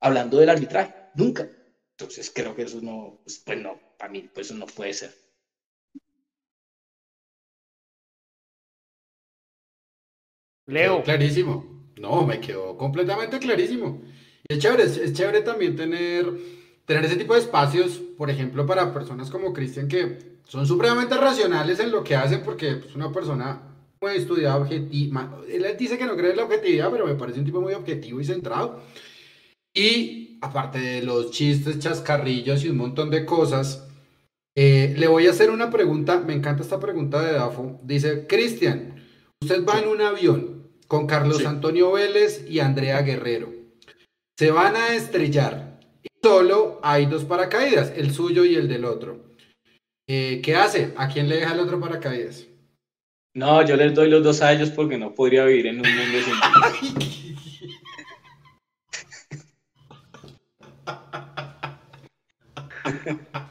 hablando 0.00 0.38
del 0.38 0.48
arbitraje, 0.48 0.94
nunca. 1.14 1.46
Entonces 1.98 2.32
creo 2.34 2.54
que 2.54 2.62
eso 2.62 2.80
no, 2.80 3.18
pues, 3.22 3.42
pues 3.44 3.60
no, 3.60 3.78
para 3.98 4.10
mí, 4.10 4.30
pues 4.32 4.46
eso 4.46 4.54
no 4.54 4.64
puede 4.64 4.94
ser. 4.94 5.23
Leo. 10.66 11.02
clarísimo. 11.02 11.74
No, 11.96 12.26
me 12.26 12.40
quedó 12.40 12.76
completamente 12.76 13.38
clarísimo. 13.38 14.02
Y 14.48 14.54
es 14.54 14.58
chévere, 14.58 14.84
es, 14.84 15.12
chévere 15.12 15.40
también 15.42 15.76
tener, 15.76 16.26
tener 16.84 17.04
ese 17.04 17.16
tipo 17.16 17.34
de 17.34 17.40
espacios, 17.40 18.00
por 18.18 18.30
ejemplo, 18.30 18.66
para 18.66 18.92
personas 18.92 19.30
como 19.30 19.52
Cristian 19.52 19.88
que 19.88 20.34
son 20.46 20.66
supremamente 20.66 21.16
racionales 21.16 21.80
en 21.80 21.90
lo 21.90 22.04
que 22.04 22.16
hacen 22.16 22.42
porque 22.42 22.70
es 22.70 22.76
pues, 22.76 22.94
una 22.94 23.10
persona 23.10 23.62
muy 24.00 24.12
estudiada, 24.12 24.56
objetiva. 24.58 25.38
Él 25.48 25.64
dice 25.78 25.96
que 25.96 26.04
no 26.04 26.16
cree 26.16 26.32
en 26.32 26.36
la 26.36 26.44
objetividad, 26.44 26.90
pero 26.90 27.06
me 27.06 27.14
parece 27.14 27.38
un 27.38 27.46
tipo 27.46 27.60
muy 27.60 27.72
objetivo 27.72 28.20
y 28.20 28.24
centrado. 28.24 28.82
Y 29.72 30.38
aparte 30.42 30.78
de 30.78 31.02
los 31.02 31.30
chistes, 31.30 31.78
chascarrillos 31.78 32.64
y 32.64 32.68
un 32.68 32.76
montón 32.76 33.10
de 33.10 33.24
cosas, 33.24 33.88
eh, 34.54 34.94
le 34.96 35.06
voy 35.08 35.26
a 35.26 35.30
hacer 35.30 35.50
una 35.50 35.70
pregunta. 35.70 36.20
Me 36.20 36.34
encanta 36.34 36.62
esta 36.62 36.78
pregunta 36.78 37.22
de 37.22 37.32
Dafo. 37.32 37.80
Dice, 37.82 38.26
Cristian, 38.26 39.02
usted 39.40 39.64
va 39.64 39.80
en 39.80 39.88
un 39.88 40.02
avión 40.02 40.53
con 40.86 41.06
Carlos 41.06 41.44
Antonio 41.46 41.92
Vélez 41.92 42.44
y 42.48 42.60
Andrea 42.60 43.02
Guerrero. 43.02 43.52
Se 44.38 44.50
van 44.50 44.76
a 44.76 44.94
estrellar 44.94 45.80
y 46.02 46.08
solo 46.22 46.80
hay 46.82 47.06
dos 47.06 47.24
paracaídas, 47.24 47.92
el 47.96 48.12
suyo 48.12 48.44
y 48.44 48.56
el 48.56 48.68
del 48.68 48.84
otro. 48.84 49.34
Eh, 50.06 50.40
¿Qué 50.42 50.56
hace? 50.56 50.92
¿A 50.96 51.08
quién 51.08 51.28
le 51.28 51.36
deja 51.36 51.54
el 51.54 51.60
otro 51.60 51.80
paracaídas? 51.80 52.46
No, 53.34 53.64
yo 53.66 53.76
les 53.76 53.94
doy 53.94 54.08
los 54.10 54.22
dos 54.22 54.42
a 54.42 54.52
ellos 54.52 54.70
porque 54.70 54.98
no 54.98 55.14
podría 55.14 55.44
vivir 55.44 55.66
en 55.66 55.80
un 55.80 55.96
mundo 55.96 56.18
sin. 56.24 57.24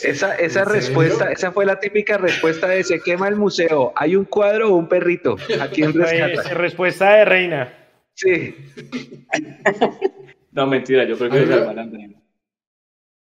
Esa, 0.00 0.34
esa 0.36 0.64
respuesta, 0.64 1.30
esa 1.30 1.52
fue 1.52 1.66
la 1.66 1.78
típica 1.78 2.16
respuesta 2.16 2.68
de 2.68 2.82
se 2.82 3.00
quema 3.00 3.28
el 3.28 3.36
museo. 3.36 3.92
¿Hay 3.94 4.16
un 4.16 4.24
cuadro 4.24 4.70
o 4.70 4.76
un 4.76 4.88
perrito? 4.88 5.36
¿A 5.60 5.68
quién 5.68 5.92
rescata? 5.92 6.54
respuesta 6.54 7.16
de 7.16 7.24
reina. 7.24 7.74
Sí. 8.14 8.54
no, 10.52 10.66
mentira, 10.66 11.04
yo 11.04 11.18
creo 11.18 11.30
que 11.30 11.42
es 11.42 11.50
el 11.50 12.16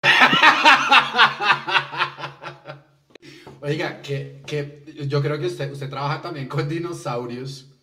Oiga, 3.61 4.01
que, 4.01 4.41
que 4.45 4.83
yo 5.07 5.21
creo 5.21 5.39
que 5.39 5.47
usted, 5.47 5.71
usted 5.71 5.89
trabaja 5.89 6.21
también 6.21 6.49
con 6.49 6.67
dinosaurios, 6.67 7.73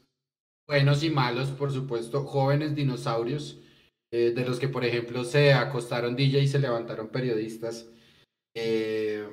buenos 0.67 1.03
y 1.03 1.09
malos, 1.11 1.49
por 1.51 1.73
supuesto, 1.73 2.25
jóvenes 2.25 2.75
dinosaurios, 2.75 3.59
eh, 4.13 4.33
de 4.35 4.45
los 4.45 4.59
que, 4.59 4.69
por 4.69 4.85
ejemplo, 4.85 5.25
se 5.25 5.55
acostaron 5.55 6.17
DJ 6.17 6.41
y 6.41 6.49
se 6.49 6.59
levantaron 6.59 7.09
periodistas. 7.09 7.87
Eh, 8.55 9.27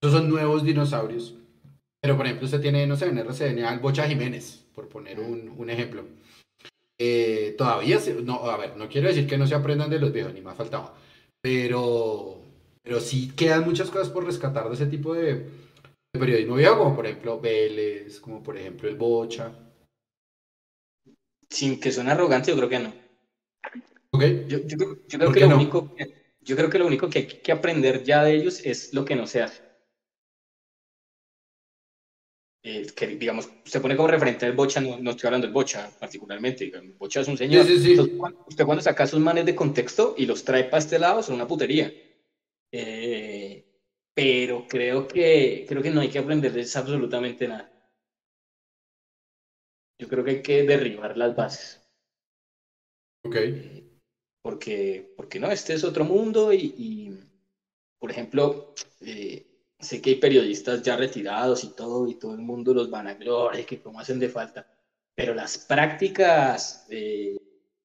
esos 0.00 0.14
son 0.14 0.28
nuevos 0.28 0.64
dinosaurios. 0.64 1.34
Pero, 2.00 2.16
por 2.16 2.26
ejemplo, 2.26 2.46
usted 2.46 2.60
tiene, 2.60 2.86
no 2.86 2.96
sé, 2.96 3.06
en 3.06 3.18
RCN 3.18 3.64
al 3.64 3.78
Bocha 3.78 4.08
Jiménez, 4.08 4.66
por 4.74 4.88
poner 4.88 5.20
un, 5.20 5.70
ejemplo. 5.70 6.04
Eh, 6.98 7.54
todavía, 7.56 8.00
no, 8.24 8.50
a 8.50 8.56
ver, 8.56 8.76
no 8.76 8.88
quiero 8.88 9.08
decir 9.08 9.26
que 9.26 9.38
no 9.38 9.46
se 9.46 9.54
aprendan 9.54 9.88
de 9.88 10.00
los 10.00 10.12
viejos, 10.12 10.34
ni 10.34 10.40
más 10.40 10.56
faltaba. 10.56 10.94
Pero, 11.40 12.40
pero 12.82 13.00
sí 13.00 13.32
quedan 13.36 13.64
muchas 13.64 13.90
cosas 13.90 14.08
por 14.08 14.24
rescatar 14.24 14.68
de 14.68 14.74
ese 14.74 14.86
tipo 14.86 15.14
de, 15.14 15.48
periodismo 16.12 16.56
viejo, 16.56 16.78
como 16.78 16.96
por 16.96 17.06
ejemplo 17.06 17.40
Vélez, 17.40 18.18
como 18.20 18.42
por 18.42 18.56
ejemplo 18.56 18.88
el 18.88 18.96
Bocha. 18.96 19.52
Sin 21.48 21.78
que 21.78 21.92
suene 21.92 22.10
arrogante, 22.10 22.50
yo 22.50 22.56
creo 22.56 22.68
que 22.68 22.78
no. 22.80 22.92
Yo, 24.48 24.60
creo 25.08 25.32
que 25.32 25.46
lo 25.46 25.56
único 25.56 25.94
yo 26.44 26.56
creo 26.56 26.70
que 26.70 26.78
lo 26.78 26.86
único 26.86 27.08
que 27.08 27.20
hay 27.20 27.26
que 27.26 27.52
aprender 27.52 28.02
ya 28.02 28.24
de 28.24 28.34
ellos 28.34 28.60
es 28.64 28.92
lo 28.92 29.04
que 29.04 29.16
no 29.16 29.26
se 29.26 29.42
hace. 29.42 29.62
Eh, 32.64 32.86
que, 32.94 33.08
digamos, 33.08 33.50
se 33.64 33.80
pone 33.80 33.96
como 33.96 34.08
referente 34.08 34.46
al 34.46 34.52
Bocha, 34.52 34.80
no, 34.80 35.10
estoy 35.10 35.26
hablando 35.26 35.48
del 35.48 35.54
Bocha 35.54 35.90
particularmente, 35.98 36.64
digamos, 36.64 36.96
Bocha 36.96 37.20
es 37.20 37.28
un 37.28 37.36
señor. 37.36 37.66
usted 37.66 38.64
cuando 38.64 38.82
saca 38.82 39.06
sus 39.06 39.18
manes 39.18 39.44
de 39.46 39.54
contexto 39.54 40.14
y 40.16 40.26
los 40.26 40.44
trae 40.44 40.64
para 40.64 40.78
este 40.78 40.98
lado 40.98 41.22
son 41.22 41.34
una 41.34 41.48
putería. 41.48 41.92
Eh, 42.70 43.66
pero 44.14 44.66
creo 44.68 45.08
que, 45.08 45.64
creo 45.68 45.82
que 45.82 45.90
no 45.90 46.00
hay 46.00 46.08
que 46.08 46.20
aprenderles 46.20 46.76
absolutamente 46.76 47.48
nada. 47.48 47.68
Yo 49.98 50.08
creo 50.08 50.24
que 50.24 50.30
hay 50.30 50.42
que 50.42 50.62
derribar 50.62 51.16
las 51.16 51.34
bases. 51.34 51.82
Ok. 53.24 53.36
Porque, 54.42 55.12
porque 55.16 55.38
no, 55.38 55.50
este 55.50 55.74
es 55.74 55.84
otro 55.84 56.04
mundo 56.04 56.52
y, 56.52 57.16
por 57.98 58.10
ejemplo, 58.10 58.74
eh, 59.00 59.46
sé 59.78 60.02
que 60.02 60.10
hay 60.10 60.16
periodistas 60.16 60.82
ya 60.82 60.96
retirados 60.96 61.64
y 61.64 61.74
todo, 61.74 62.08
y 62.08 62.16
todo 62.16 62.34
el 62.34 62.40
mundo 62.40 62.74
los 62.74 62.90
van 62.90 63.06
a 63.06 63.14
gloria, 63.14 63.64
que 63.64 63.80
cómo 63.80 64.00
hacen 64.00 64.18
de 64.18 64.28
falta, 64.28 64.68
pero 65.14 65.34
las 65.34 65.58
prácticas 65.58 66.86
eh, 66.90 67.36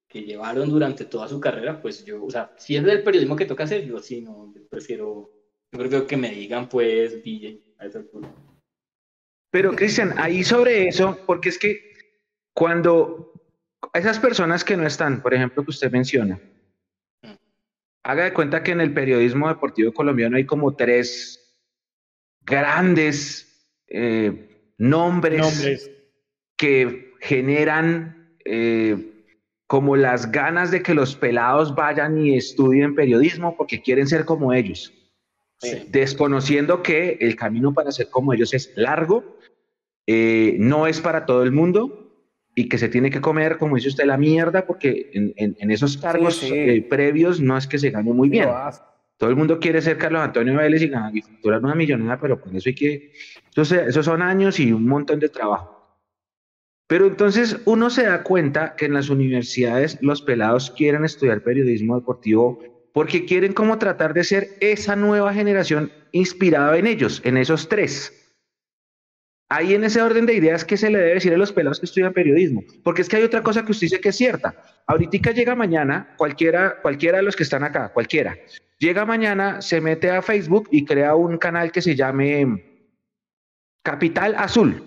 que 0.08 0.22
llevaron 0.22 0.68
durante 0.68 1.04
toda 1.04 1.28
su 1.28 1.38
carrera, 1.38 1.80
pues 1.80 2.04
yo, 2.04 2.24
o 2.24 2.30
sea, 2.30 2.54
si 2.56 2.76
es 2.76 2.82
del 2.82 3.02
periodismo 3.02 3.36
que 3.36 3.44
toca 3.44 3.64
hacer, 3.64 3.84
yo 3.84 3.98
sí, 3.98 4.22
no, 4.22 4.52
prefiero, 4.70 5.30
yo 5.70 5.78
prefiero 5.78 6.06
que 6.06 6.16
me 6.16 6.30
digan, 6.30 6.68
pues, 6.68 7.22
DJ, 7.22 7.60
a 7.78 7.86
esa 7.86 7.98
altura. 7.98 8.34
Pero, 9.50 9.74
Cristian, 9.74 10.14
ahí 10.18 10.42
sobre 10.44 10.88
eso, 10.88 11.18
porque 11.26 11.50
es 11.50 11.58
que 11.58 11.92
cuando 12.54 13.32
esas 13.94 14.18
personas 14.18 14.64
que 14.64 14.76
no 14.76 14.86
están, 14.86 15.22
por 15.22 15.34
ejemplo, 15.34 15.64
que 15.64 15.70
usted 15.70 15.90
menciona, 15.90 16.40
haga 18.02 18.24
de 18.24 18.32
cuenta 18.32 18.62
que 18.62 18.72
en 18.72 18.80
el 18.80 18.92
periodismo 18.92 19.48
deportivo 19.48 19.92
colombiano 19.92 20.36
hay 20.36 20.46
como 20.46 20.74
tres 20.74 21.38
grandes 22.42 23.76
eh, 23.88 24.72
nombres, 24.78 25.90
que 26.56 27.14
generan 27.20 28.36
eh, 28.44 29.24
como 29.66 29.96
las 29.96 30.32
ganas 30.32 30.70
de 30.70 30.82
que 30.82 30.94
los 30.94 31.14
pelados 31.14 31.74
vayan 31.74 32.18
y 32.18 32.36
estudien 32.36 32.94
periodismo 32.94 33.56
porque 33.56 33.82
quieren 33.82 34.06
ser 34.06 34.24
como 34.24 34.52
ellos, 34.52 34.92
desconociendo 35.88 36.82
que 36.82 37.18
el 37.20 37.36
camino 37.36 37.74
para 37.74 37.92
ser 37.92 38.08
como 38.08 38.32
ellos 38.32 38.54
es 38.54 38.72
largo, 38.76 39.38
eh, 40.06 40.56
no 40.58 40.86
es 40.86 41.00
para 41.00 41.26
todo 41.26 41.42
el 41.42 41.52
mundo 41.52 42.07
y 42.58 42.68
que 42.68 42.76
se 42.76 42.88
tiene 42.88 43.08
que 43.08 43.20
comer, 43.20 43.56
como 43.56 43.76
dice 43.76 43.86
usted, 43.86 44.04
la 44.04 44.16
mierda, 44.16 44.66
porque 44.66 45.12
en, 45.14 45.70
esos 45.70 45.96
cargos 45.96 46.42
eh, 46.42 46.84
previos 46.90 47.40
no 47.40 47.56
es 47.56 47.68
que 47.68 47.78
se 47.78 47.90
gane 47.90 48.12
muy 48.12 48.28
bien. 48.28 48.48
Todo 49.16 49.30
el 49.30 49.36
mundo 49.36 49.60
quiere 49.60 49.80
ser 49.80 49.96
Carlos 49.96 50.22
Antonio 50.22 50.56
Vélez 50.56 50.82
y, 50.82 50.88
ganar, 50.88 51.16
y 51.16 51.22
facturar 51.22 51.62
una 51.62 51.76
millonada, 51.76 52.18
pero 52.20 52.40
con 52.40 52.56
eso 52.56 52.68
hay 52.68 52.74
que... 52.74 53.12
Entonces, 53.46 53.86
esos 53.86 54.04
son 54.04 54.22
años 54.22 54.58
y 54.58 54.72
un 54.72 54.88
montón 54.88 55.20
de 55.20 55.28
trabajo. 55.28 56.02
Pero 56.88 57.06
entonces 57.06 57.60
uno 57.64 57.90
se 57.90 58.06
da 58.06 58.24
cuenta 58.24 58.74
que 58.74 58.86
en 58.86 58.94
las 58.94 59.08
universidades 59.08 59.96
los 60.00 60.20
pelados 60.20 60.72
quieren 60.72 61.04
estudiar 61.04 61.44
periodismo 61.44 61.94
deportivo 61.94 62.58
porque 62.92 63.24
quieren 63.24 63.52
como 63.52 63.78
tratar 63.78 64.14
de 64.14 64.24
ser 64.24 64.48
esa 64.58 64.96
nueva 64.96 65.32
generación 65.32 65.92
inspirada 66.10 66.76
en 66.76 66.88
ellos, 66.88 67.22
en 67.24 67.36
esos 67.36 67.68
tres. 67.68 68.17
Ahí 69.50 69.74
en 69.74 69.82
ese 69.84 70.02
orden 70.02 70.26
de 70.26 70.34
ideas, 70.34 70.64
¿qué 70.64 70.76
se 70.76 70.90
le 70.90 70.98
debe 70.98 71.14
decir 71.14 71.32
a 71.32 71.38
los 71.38 71.52
pelados 71.52 71.80
que 71.80 71.86
estudian 71.86 72.12
periodismo? 72.12 72.62
Porque 72.84 73.00
es 73.00 73.08
que 73.08 73.16
hay 73.16 73.22
otra 73.22 73.42
cosa 73.42 73.64
que 73.64 73.72
usted 73.72 73.86
dice 73.86 74.00
que 74.00 74.10
es 74.10 74.16
cierta. 74.16 74.54
Ahorita 74.86 75.30
llega 75.30 75.54
mañana, 75.54 76.14
cualquiera, 76.18 76.80
cualquiera 76.82 77.18
de 77.18 77.24
los 77.24 77.34
que 77.34 77.44
están 77.44 77.64
acá, 77.64 77.88
cualquiera, 77.88 78.36
llega 78.78 79.06
mañana, 79.06 79.62
se 79.62 79.80
mete 79.80 80.10
a 80.10 80.20
Facebook 80.20 80.68
y 80.70 80.84
crea 80.84 81.14
un 81.14 81.38
canal 81.38 81.72
que 81.72 81.80
se 81.80 81.96
llame 81.96 82.62
Capital 83.82 84.34
Azul. 84.36 84.82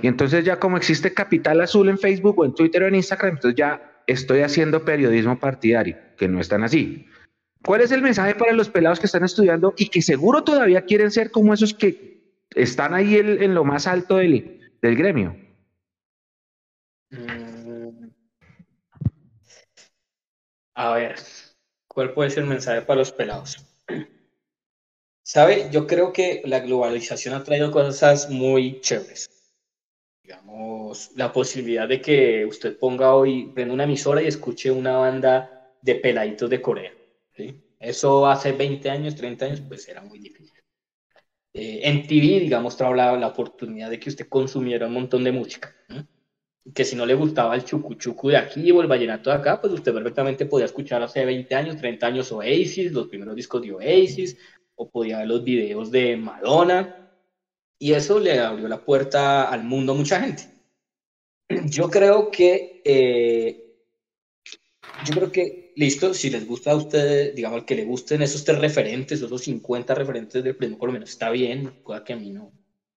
Y 0.00 0.06
entonces 0.06 0.44
ya 0.44 0.60
como 0.60 0.76
existe 0.76 1.12
Capital 1.12 1.60
Azul 1.60 1.88
en 1.88 1.98
Facebook 1.98 2.38
o 2.38 2.44
en 2.44 2.54
Twitter 2.54 2.84
o 2.84 2.86
en 2.86 2.94
Instagram, 2.94 3.34
entonces 3.34 3.56
ya 3.56 4.02
estoy 4.06 4.40
haciendo 4.40 4.84
periodismo 4.84 5.38
partidario, 5.38 5.96
que 6.16 6.28
no 6.28 6.40
están 6.40 6.62
así. 6.62 7.08
¿Cuál 7.64 7.80
es 7.80 7.90
el 7.90 8.02
mensaje 8.02 8.34
para 8.34 8.52
los 8.52 8.68
pelados 8.68 9.00
que 9.00 9.06
están 9.06 9.24
estudiando 9.24 9.74
y 9.76 9.88
que 9.88 10.02
seguro 10.02 10.44
todavía 10.44 10.82
quieren 10.82 11.10
ser 11.10 11.30
como 11.30 11.54
esos 11.54 11.74
que 11.74 12.13
están 12.54 12.94
ahí 12.94 13.16
en, 13.16 13.54
lo 13.54 13.64
más 13.64 13.86
alto 13.86 14.16
del, 14.16 14.60
gremio. 14.80 15.36
Mm. 17.10 18.08
A 20.74 20.94
ver, 20.94 21.16
¿cuál 21.86 22.12
puede 22.12 22.30
ser 22.30 22.42
el 22.42 22.48
mensaje 22.48 22.82
para 22.82 23.00
los 23.00 23.12
pelados? 23.12 23.64
¿Sabe? 25.22 25.68
Yo 25.70 25.86
creo 25.86 26.12
que 26.12 26.42
la 26.44 26.60
globalización 26.60 27.34
ha 27.34 27.44
traído 27.44 27.70
cosas 27.70 28.28
muy 28.28 28.80
chéveres. 28.80 29.30
Digamos, 30.22 31.12
la 31.16 31.32
posibilidad 31.32 31.88
de 31.88 32.00
que 32.00 32.44
usted 32.44 32.78
ponga 32.78 33.14
hoy, 33.14 33.52
prenda 33.54 33.74
una 33.74 33.84
emisora 33.84 34.22
y 34.22 34.26
escuche 34.26 34.70
una 34.70 34.96
banda 34.96 35.72
de 35.80 35.94
peladitos 35.96 36.50
de 36.50 36.60
Corea. 36.60 36.92
Eso 37.78 38.26
hace 38.26 38.52
20 38.52 38.90
años, 38.90 39.14
30 39.14 39.44
años, 39.44 39.62
pues 39.68 39.86
era 39.88 40.02
muy 40.02 40.18
difícil. 40.18 40.53
Eh, 41.54 41.82
en 41.84 42.02
TV, 42.02 42.40
digamos, 42.40 42.76
trajo 42.76 42.94
la, 42.94 43.26
oportunidad 43.28 43.88
de 43.88 44.00
que 44.00 44.10
usted 44.10 44.28
consumiera 44.28 44.88
un 44.88 44.94
montón 44.94 45.22
de 45.22 45.30
música. 45.30 45.72
Que 46.74 46.84
si 46.84 46.96
no 46.96 47.06
le 47.06 47.14
gustaba 47.14 47.54
el 47.54 47.64
chucu 47.64 48.28
de 48.28 48.36
aquí 48.36 48.72
o 48.72 48.82
el 48.82 48.88
vallenato 48.88 49.30
de 49.30 49.36
acá, 49.36 49.60
pues 49.60 49.72
usted 49.72 49.94
perfectamente 49.94 50.46
podía 50.46 50.66
escuchar 50.66 51.02
hace 51.02 51.24
20 51.24 51.54
años, 51.54 51.76
30 51.76 52.06
años 52.06 52.32
Oasis, 52.32 52.90
los 52.90 53.06
primeros 53.06 53.36
discos 53.36 53.62
de 53.62 53.72
Oasis, 53.72 54.36
o 54.74 54.90
podía 54.90 55.18
ver 55.18 55.28
los 55.28 55.44
videos 55.44 55.92
de 55.92 56.16
Madonna. 56.16 57.12
Y 57.78 57.92
eso 57.92 58.18
le 58.18 58.40
abrió 58.40 58.66
la 58.66 58.84
puerta 58.84 59.44
al 59.44 59.62
mundo 59.62 59.92
a 59.92 59.96
mucha 59.96 60.20
gente. 60.20 60.44
Yo 61.66 61.88
creo 61.88 62.30
que 62.32 62.82
eh, 62.84 63.63
yo 65.04 65.14
creo 65.14 65.32
que, 65.32 65.72
listo, 65.76 66.14
si 66.14 66.30
les 66.30 66.46
gusta 66.46 66.72
a 66.72 66.76
ustedes, 66.76 67.34
digamos, 67.34 67.64
que 67.64 67.74
le 67.74 67.84
gusten 67.84 68.22
esos 68.22 68.44
tres 68.44 68.58
referentes, 68.58 69.20
esos 69.20 69.42
50 69.42 69.94
referentes 69.94 70.42
del 70.42 70.56
lo 70.58 70.92
menos 70.92 71.10
está 71.10 71.30
bien, 71.30 71.72
pueda 71.84 72.04
que 72.04 72.12
a 72.12 72.16
mí 72.16 72.30
no, 72.30 72.52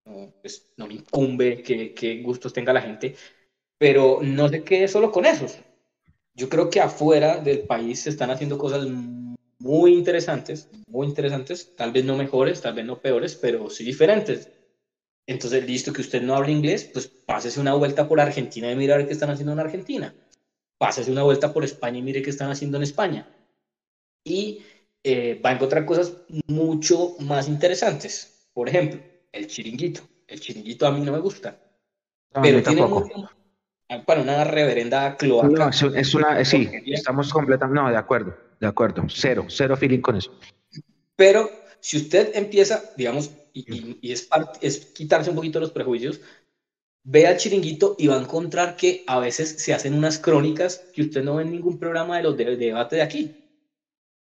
no, 0.06 0.34
pues, 0.42 0.70
no 0.78 0.88
me 0.88 0.96
incumbe 0.96 1.62
qué 1.62 1.94
que 1.94 2.22
gustos 2.22 2.54
tenga 2.54 2.74
la 2.74 2.82
gente, 2.82 3.16
pero 3.78 4.20
no 4.22 4.50
se 4.50 4.64
quede 4.64 4.88
solo 4.88 5.12
con 5.12 5.26
esos. 5.26 5.58
Yo 6.34 6.50
creo 6.50 6.70
que 6.70 6.82
afuera 6.82 7.38
del 7.40 7.62
país 7.62 8.02
se 8.02 8.10
están 8.10 8.30
haciendo 8.30 8.58
cosas 8.58 8.88
muy 9.60 9.94
interesantes, 9.94 10.70
muy 10.88 11.08
interesantes, 11.08 11.76
tal 11.76 11.92
vez 11.92 12.06
no 12.06 12.16
mejores, 12.16 12.62
tal 12.62 12.76
vez 12.76 12.86
no 12.86 13.02
peores, 13.02 13.36
pero 13.36 13.70
sí 13.70 13.84
diferentes. 13.84 14.50
Entonces, 15.26 15.66
listo, 15.68 15.92
que 15.92 16.02
usted 16.02 16.22
no 16.22 16.36
habla 16.36 16.52
inglés, 16.52 16.90
pues 16.94 17.08
pásese 17.08 17.60
una 17.60 17.74
vuelta 17.74 18.08
por 18.08 18.20
Argentina 18.22 18.72
y 18.72 18.76
mirar 18.76 19.06
qué 19.08 19.14
están 19.14 19.30
haciendo 19.30 19.54
en 19.54 19.60
Argentina 19.60 20.16
pásese 20.78 21.12
una 21.12 21.24
vuelta 21.24 21.54
por 21.54 21.64
España 21.64 21.98
y 22.00 22.02
mire 22.02 22.22
qué 22.22 22.30
están 22.30 22.52
haciendo 22.52 22.78
en 22.78 22.84
España. 22.84 23.28
Y 24.24 24.64
eh, 25.04 25.42
va 25.44 25.52
a 25.52 25.54
encontrar 25.54 25.86
cosas 25.86 26.14
mucho 26.48 27.16
más 27.20 27.48
interesantes. 27.48 28.50
Por 28.54 28.70
ejemplo, 28.70 29.00
el 29.32 29.48
chiringuito. 29.48 30.02
El 30.28 30.40
chiringuito 30.40 30.86
a 30.86 30.92
mí 30.92 31.02
no 31.02 31.12
me 31.12 31.20
gusta. 31.20 31.58
pero 32.42 32.62
tiene 32.62 32.86
mucho, 32.86 33.30
para 34.06 34.22
una 34.22 34.44
reverenda 34.44 35.16
cloaca. 35.16 35.48
No, 35.48 35.70
es 35.70 36.14
una, 36.14 36.44
sí, 36.44 36.70
estamos 36.88 37.32
completamente, 37.32 37.82
no, 37.82 37.90
de 37.90 37.98
acuerdo, 37.98 38.36
de 38.60 38.68
acuerdo, 38.68 39.04
cero, 39.08 39.46
cero 39.48 39.78
feeling 39.78 40.02
con 40.02 40.18
eso. 40.18 40.38
Pero 41.16 41.50
si 41.80 41.98
usted 41.98 42.36
empieza, 42.36 42.84
digamos, 42.98 43.32
y, 43.54 43.98
y 44.02 44.12
es, 44.12 44.28
es 44.62 44.86
quitarse 44.88 45.30
un 45.30 45.38
poquito 45.38 45.60
los 45.60 45.72
prejuicios, 45.72 46.20
ve 47.10 47.26
al 47.26 47.38
chiringuito 47.38 47.96
y 47.98 48.08
va 48.08 48.18
a 48.18 48.22
encontrar 48.22 48.76
que 48.76 49.06
a 49.08 49.20
veces 49.20 49.56
se 49.58 49.74
hacen 49.74 49.94
unas 49.94 50.20
crónicas 50.20 50.86
que 50.92 51.04
usted 51.04 51.24
no 51.24 51.36
ve 51.36 51.44
en 51.44 51.52
ningún 51.52 51.80
programa 51.80 52.18
de 52.18 52.24
los 52.24 52.36
de, 52.36 52.58
debate 52.58 52.98
de 52.98 53.02
aquí. 53.02 53.34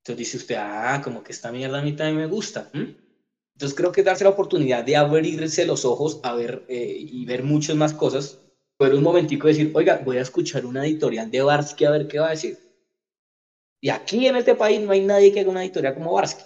Entonces 0.02 0.18
dice 0.18 0.36
usted, 0.36 0.56
ah, 0.58 1.00
como 1.02 1.22
que 1.22 1.32
esta 1.32 1.50
mierda 1.50 1.78
a 1.78 1.82
mí 1.82 1.96
también 1.96 2.18
me 2.18 2.26
gusta. 2.26 2.68
Entonces 2.74 3.74
creo 3.74 3.90
que 3.90 4.02
darse 4.02 4.24
la 4.24 4.30
oportunidad 4.30 4.84
de 4.84 4.96
abrirse 4.96 5.64
los 5.64 5.86
ojos 5.86 6.20
a 6.22 6.34
ver 6.34 6.62
eh, 6.68 6.94
y 6.98 7.24
ver 7.24 7.42
muchas 7.42 7.74
más 7.74 7.94
cosas, 7.94 8.38
pero 8.76 8.98
un 8.98 9.02
momentico 9.02 9.48
decir, 9.48 9.70
oiga, 9.74 10.02
voy 10.04 10.18
a 10.18 10.22
escuchar 10.22 10.66
una 10.66 10.84
editorial 10.84 11.30
de 11.30 11.40
Barsky 11.40 11.86
a 11.86 11.90
ver 11.90 12.06
qué 12.06 12.18
va 12.18 12.26
a 12.26 12.30
decir. 12.30 12.58
Y 13.80 13.88
aquí 13.88 14.26
en 14.26 14.36
este 14.36 14.56
país 14.56 14.82
no 14.82 14.92
hay 14.92 15.00
nadie 15.00 15.32
que 15.32 15.40
haga 15.40 15.50
una 15.50 15.62
editorial 15.62 15.94
como 15.94 16.12
Barsky 16.12 16.44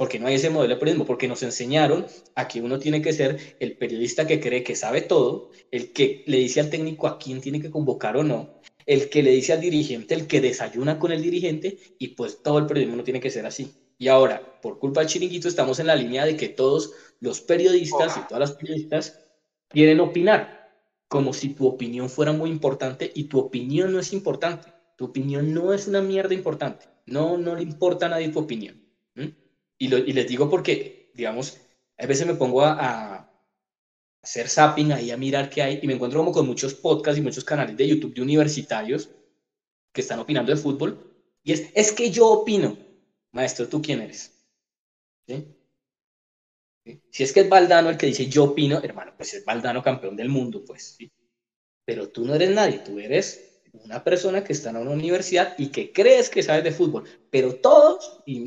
porque 0.00 0.18
no 0.18 0.28
hay 0.28 0.36
ese 0.36 0.48
modelo 0.48 0.72
de 0.72 0.80
periodismo, 0.80 1.04
porque 1.04 1.28
nos 1.28 1.42
enseñaron 1.42 2.06
a 2.34 2.48
que 2.48 2.62
uno 2.62 2.78
tiene 2.78 3.02
que 3.02 3.12
ser 3.12 3.58
el 3.60 3.76
periodista 3.76 4.26
que 4.26 4.40
cree 4.40 4.62
que 4.64 4.74
sabe 4.74 5.02
todo, 5.02 5.50
el 5.70 5.92
que 5.92 6.24
le 6.26 6.38
dice 6.38 6.58
al 6.58 6.70
técnico 6.70 7.06
a 7.06 7.18
quién 7.18 7.42
tiene 7.42 7.60
que 7.60 7.70
convocar 7.70 8.16
o 8.16 8.24
no, 8.24 8.62
el 8.86 9.10
que 9.10 9.22
le 9.22 9.30
dice 9.32 9.52
al 9.52 9.60
dirigente, 9.60 10.14
el 10.14 10.26
que 10.26 10.40
desayuna 10.40 10.98
con 10.98 11.12
el 11.12 11.20
dirigente, 11.20 11.76
y 11.98 12.08
pues 12.14 12.42
todo 12.42 12.56
el 12.60 12.64
periodismo 12.64 12.96
no 12.96 13.04
tiene 13.04 13.20
que 13.20 13.28
ser 13.28 13.44
así. 13.44 13.74
Y 13.98 14.08
ahora, 14.08 14.58
por 14.62 14.78
culpa 14.78 15.00
del 15.00 15.10
chiringuito, 15.10 15.48
estamos 15.48 15.78
en 15.80 15.88
la 15.88 15.96
línea 15.96 16.24
de 16.24 16.34
que 16.34 16.48
todos 16.48 16.94
los 17.20 17.42
periodistas 17.42 18.16
y 18.16 18.26
todas 18.26 18.40
las 18.40 18.52
periodistas 18.52 19.18
quieren 19.68 20.00
opinar, 20.00 20.72
como 21.08 21.34
si 21.34 21.50
tu 21.50 21.66
opinión 21.66 22.08
fuera 22.08 22.32
muy 22.32 22.48
importante 22.48 23.12
y 23.14 23.24
tu 23.24 23.38
opinión 23.38 23.92
no 23.92 23.98
es 23.98 24.14
importante. 24.14 24.72
Tu 24.96 25.04
opinión 25.04 25.52
no 25.52 25.74
es 25.74 25.88
una 25.88 26.00
mierda 26.00 26.32
importante. 26.32 26.86
No, 27.04 27.36
no 27.36 27.54
le 27.54 27.64
importa 27.64 28.06
a 28.06 28.08
nadie 28.08 28.30
tu 28.30 28.38
opinión. 28.38 28.79
Y, 29.80 29.88
les 29.88 30.28
digo 30.28 30.50
porque, 30.50 31.10
digamos, 31.14 31.58
a 31.96 32.06
veces 32.06 32.26
me 32.26 32.34
pongo 32.34 32.62
a, 32.62 33.26
hacer 34.22 34.50
zapping 34.50 34.92
ahí 34.92 35.10
a 35.10 35.16
mirar 35.16 35.48
qué 35.48 35.62
hay 35.62 35.80
y 35.82 35.86
me 35.86 35.94
encuentro 35.94 36.20
como 36.20 36.32
con 36.32 36.46
muchos 36.46 36.74
podcasts 36.74 37.18
y 37.18 37.22
muchos 37.22 37.42
canales 37.42 37.74
de 37.74 37.88
YouTube 37.88 38.12
de 38.12 38.20
universitarios 38.20 39.08
que 39.90 40.02
están 40.02 40.20
opinando 40.20 40.52
de 40.52 40.58
fútbol 40.60 41.10
y 41.42 41.52
es, 41.52 41.70
es 41.74 41.92
que 41.92 42.10
yo 42.10 42.28
opino. 42.28 42.76
maestro, 43.32 43.66
¿tú 43.66 43.80
quién 43.80 44.02
eres? 44.02 44.36
Si 47.10 47.22
es 47.22 47.32
que 47.32 47.40
es 47.40 47.48
Valdano 47.48 47.88
el 47.88 47.96
que 47.96 48.06
dice 48.06 48.26
yo 48.26 48.44
opino, 48.44 48.82
hermano, 48.82 49.14
pues 49.16 49.32
es 49.32 49.44
Valdano 49.46 49.82
campeón 49.82 50.14
del 50.16 50.28
mundo, 50.28 50.62
pues. 50.62 50.98
Pero 51.86 52.10
tú 52.10 52.26
no 52.26 52.34
eres 52.34 52.50
nadie, 52.50 52.80
tú 52.80 52.98
eres 52.98 53.49
una 53.72 54.02
persona 54.02 54.42
que 54.42 54.52
está 54.52 54.70
en 54.70 54.76
una 54.76 54.90
universidad 54.90 55.54
y 55.58 55.68
que 55.68 55.92
crees 55.92 56.28
que 56.30 56.42
sabes 56.42 56.64
de 56.64 56.72
fútbol, 56.72 57.04
pero 57.30 57.54
todos, 57.56 58.20
y 58.26 58.40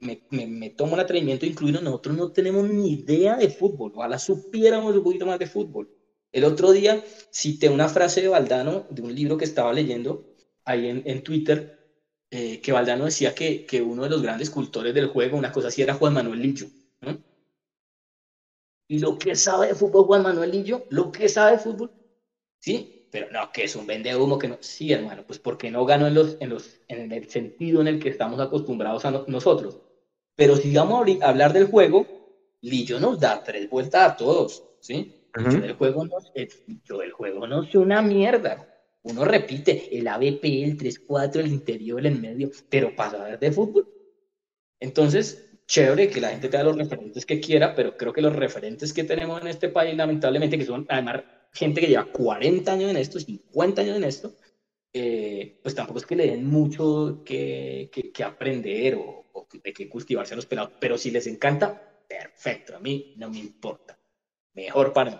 me, 0.00 0.22
me, 0.30 0.70
tomo 0.70 0.94
el 0.94 1.00
atrevimiento 1.00 1.46
incluido, 1.46 1.80
nosotros 1.80 2.16
no 2.16 2.32
tenemos 2.32 2.68
ni 2.68 2.92
idea 2.92 3.36
de 3.36 3.48
fútbol, 3.48 3.92
ojalá 3.94 4.18
supiéramos 4.18 4.94
un 4.94 5.02
poquito 5.02 5.26
más 5.26 5.38
de 5.38 5.46
fútbol. 5.46 5.90
El 6.30 6.44
otro 6.44 6.72
día 6.72 7.02
cité 7.30 7.68
una 7.68 7.88
frase 7.88 8.20
de 8.20 8.28
Valdano, 8.28 8.86
de 8.90 9.02
un 9.02 9.14
libro 9.14 9.36
que 9.36 9.46
estaba 9.46 9.72
leyendo 9.72 10.34
ahí 10.64 10.88
en, 10.88 11.02
en 11.06 11.22
Twitter, 11.22 11.78
eh, 12.30 12.60
que 12.60 12.72
Valdano 12.72 13.06
decía 13.06 13.34
que, 13.34 13.64
que, 13.64 13.80
uno 13.80 14.02
de 14.02 14.10
los 14.10 14.22
grandes 14.22 14.50
cultores 14.50 14.94
del 14.94 15.08
juego, 15.08 15.38
una 15.38 15.50
cosa 15.50 15.68
así, 15.68 15.80
era 15.80 15.94
Juan 15.94 16.12
Manuel 16.12 16.42
Lillo. 16.42 16.66
Y 18.86 18.98
lo 18.98 19.18
que 19.18 19.34
sabe 19.34 19.68
de 19.68 19.74
fútbol 19.74 20.04
Juan 20.04 20.22
Manuel 20.22 20.50
Lillo, 20.50 20.84
lo 20.90 21.10
que 21.10 21.28
sabe 21.28 21.52
de 21.52 21.58
fútbol, 21.58 21.92
¿sí? 22.58 22.97
Pero 23.10 23.30
no, 23.30 23.50
que 23.52 23.64
es 23.64 23.76
un 23.76 23.86
vende 23.86 24.14
humo, 24.14 24.38
que 24.38 24.48
no. 24.48 24.58
Sí, 24.60 24.92
hermano, 24.92 25.24
pues 25.26 25.38
porque 25.38 25.70
no 25.70 25.84
ganó 25.84 26.06
en, 26.06 26.14
los, 26.14 26.36
en, 26.40 26.50
los, 26.50 26.80
en 26.88 27.12
el 27.12 27.28
sentido 27.28 27.80
en 27.80 27.88
el 27.88 27.98
que 27.98 28.08
estamos 28.08 28.40
acostumbrados 28.40 29.04
a 29.04 29.24
nosotros. 29.26 29.78
Pero 30.34 30.56
si 30.56 30.72
vamos 30.74 31.06
a 31.20 31.28
hablar 31.28 31.52
del 31.52 31.66
juego, 31.66 32.06
Lillo 32.60 33.00
nos 33.00 33.20
da 33.20 33.42
tres 33.42 33.68
vueltas 33.68 34.12
a 34.12 34.16
todos, 34.16 34.64
¿sí? 34.80 35.14
yo, 35.36 35.60
del 35.60 35.74
juego 35.74 36.04
no, 36.04 36.18
yo 36.84 36.98
del 36.98 37.12
juego 37.12 37.46
no 37.46 37.64
sé 37.64 37.78
una 37.78 38.02
mierda. 38.02 38.66
Uno 39.02 39.24
repite 39.24 39.96
el 39.96 40.06
ABP, 40.08 40.64
el 40.64 40.76
3-4, 40.76 41.36
el 41.36 41.48
interior, 41.48 42.04
el 42.04 42.20
medio, 42.20 42.50
pero 42.68 42.94
para 42.94 43.12
saber 43.12 43.38
de 43.38 43.52
fútbol. 43.52 43.88
Entonces, 44.80 45.48
chévere 45.66 46.08
que 46.08 46.20
la 46.20 46.30
gente 46.30 46.48
tenga 46.48 46.64
los 46.64 46.76
referentes 46.76 47.24
que 47.24 47.40
quiera, 47.40 47.74
pero 47.74 47.96
creo 47.96 48.12
que 48.12 48.20
los 48.20 48.34
referentes 48.34 48.92
que 48.92 49.04
tenemos 49.04 49.40
en 49.40 49.48
este 49.48 49.68
país, 49.68 49.96
lamentablemente, 49.96 50.58
que 50.58 50.66
son 50.66 50.86
además 50.88 51.22
gente 51.52 51.80
que 51.80 51.88
lleva 51.88 52.06
40 52.06 52.72
años 52.72 52.90
en 52.90 52.96
esto, 52.96 53.18
50 53.18 53.82
años 53.82 53.96
en 53.96 54.04
esto, 54.04 54.34
eh, 54.92 55.58
pues 55.62 55.74
tampoco 55.74 55.98
es 55.98 56.06
que 56.06 56.16
le 56.16 56.26
den 56.26 56.46
mucho 56.46 57.22
que, 57.24 57.90
que, 58.12 58.24
aprender 58.24 58.96
o, 58.96 59.46
de 59.62 59.72
qué 59.72 59.88
cultivarse 59.88 60.34
a 60.34 60.36
los 60.36 60.46
pelados, 60.46 60.72
pero 60.80 60.96
si 60.98 61.10
les 61.10 61.26
encanta, 61.26 62.02
perfecto, 62.08 62.76
a 62.76 62.80
mí 62.80 63.14
no 63.16 63.28
me 63.30 63.38
importa, 63.38 63.98
mejor 64.54 64.92
para 64.92 65.10
mí. 65.10 65.18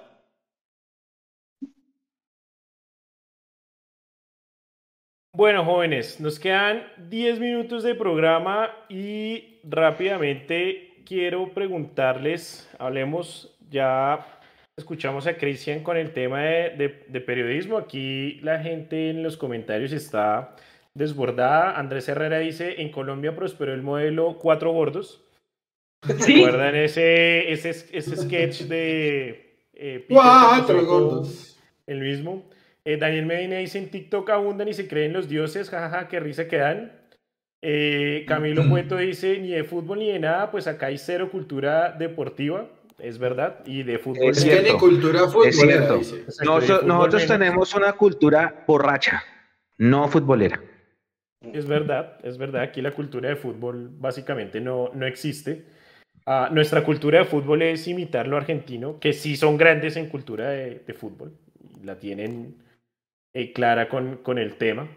Bueno, 5.33 5.65
jóvenes, 5.65 6.19
nos 6.19 6.41
quedan 6.41 6.85
10 7.09 7.39
minutos 7.39 7.85
de 7.85 7.95
programa 7.95 8.75
y 8.89 9.61
rápidamente 9.63 11.05
quiero 11.07 11.55
preguntarles, 11.55 12.69
hablemos 12.79 13.57
ya 13.71 14.38
escuchamos 14.79 15.27
a 15.27 15.37
Cristian 15.37 15.83
con 15.83 15.97
el 15.97 16.13
tema 16.13 16.41
de, 16.43 17.23
periodismo. 17.27 17.77
Aquí 17.77 18.39
la 18.43 18.61
gente 18.61 19.11
en 19.11 19.23
los 19.23 19.37
comentarios 19.37 19.93
está 19.93 20.55
desbordada. 20.95 21.79
Andrés 21.79 22.09
Herrera 22.09 22.39
dice, 22.39 22.81
en 22.81 22.91
Colombia 22.91 23.35
prosperó 23.35 23.75
el 23.75 23.83
modelo 23.83 24.39
Cuatro 24.39 24.73
Gordos. 24.73 25.25
¿Sí? 26.21 26.37
¿Recuerdan 26.37 26.77
ese, 26.77 27.51
ese, 27.53 27.71
ese 27.71 28.17
sketch 28.17 28.63
de... 28.63 29.67
Eh, 29.75 30.07
Cuatro 30.09 30.87
Gordos. 30.87 31.61
El 31.87 32.01
mismo. 32.01 32.49
Eh, 32.85 32.97
Daniel 32.97 33.27
Medina 33.27 33.57
dice, 33.57 33.79
en 33.79 33.91
TikTok 33.91 34.31
abundan 34.31 34.69
y 34.69 34.75
se 34.75 34.89
creen 34.89 35.13
los 35.13 35.29
dioses, 35.29 35.71
jajaja, 35.71 36.09
qué 36.09 36.21
risa 36.21 36.47
que 36.47 36.59
dan. 36.59 36.93
Eh, 37.63 38.25
Camilo 38.29 38.63
Cueto 38.71 38.97
dice, 38.97 39.39
ni 39.41 39.51
de 39.51 39.65
fútbol 39.65 39.99
ni 39.99 40.13
de 40.13 40.21
nada, 40.21 40.53
pues 40.53 40.69
acá 40.69 40.87
hay 40.87 40.99
cero 40.99 41.31
cultura 41.31 41.91
deportiva 41.91 42.69
es 42.99 43.19
verdad, 43.19 43.61
y 43.65 43.83
de 43.83 43.99
fútbol. 43.99 44.31
Es 44.31 44.45
que 44.45 44.73
cultura 44.79 45.29
futbolera. 45.29 45.99
nosotros, 46.45 47.27
tenemos 47.27 47.75
una 47.75 47.93
cultura 47.93 48.65
borracha, 48.67 49.23
no 49.79 50.09
futbolera. 50.09 50.61
Es 51.53 51.67
verdad, 51.67 52.19
es 52.25 52.37
verdad, 52.37 52.63
aquí 52.63 52.83
la 52.83 52.91
cultura 52.91 53.29
de 53.29 53.37
fútbol 53.37 53.91
básicamente 53.93 54.61
no, 54.61 54.91
no 54.95 55.07
existe. 55.07 55.65
Ah, 56.27 56.51
nuestra 56.53 56.83
cultura 56.85 57.21
de 57.21 57.25
fútbol 57.25 57.63
es 57.63 57.87
imitar 57.87 58.27
lo 58.27 58.37
argentino, 58.37 58.99
que 58.99 59.13
sí 59.13 59.37
son 59.37 59.57
grandes 59.57 59.97
en 59.97 60.09
cultura 60.09 60.51
de, 60.51 60.95
fútbol, 60.95 61.33
la 61.85 61.99
tienen 61.99 62.57
eh, 63.33 63.53
clara 63.53 63.89
con, 63.89 64.17
con, 64.19 64.39
el 64.39 64.57
tema. 64.57 64.89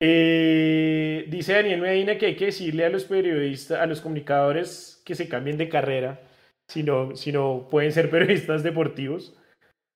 Eh, 0.00 1.24
dice 1.28 1.54
Daniel 1.54 1.80
Medina 1.80 2.18
que 2.18 2.26
hay 2.26 2.36
que 2.36 2.46
decirle 2.46 2.84
a 2.84 2.90
los 2.90 3.04
periodistas, 3.04 3.80
a 3.80 3.86
los 3.86 4.00
comunicadores 4.00 5.00
que 5.06 5.14
se 5.14 5.28
cambien 5.28 5.56
de 5.56 5.68
carrera 5.68 6.20
sino, 6.68 7.16
sino 7.16 7.68
pueden 7.70 7.92
ser 7.92 8.10
periodistas 8.10 8.62
deportivos. 8.62 9.36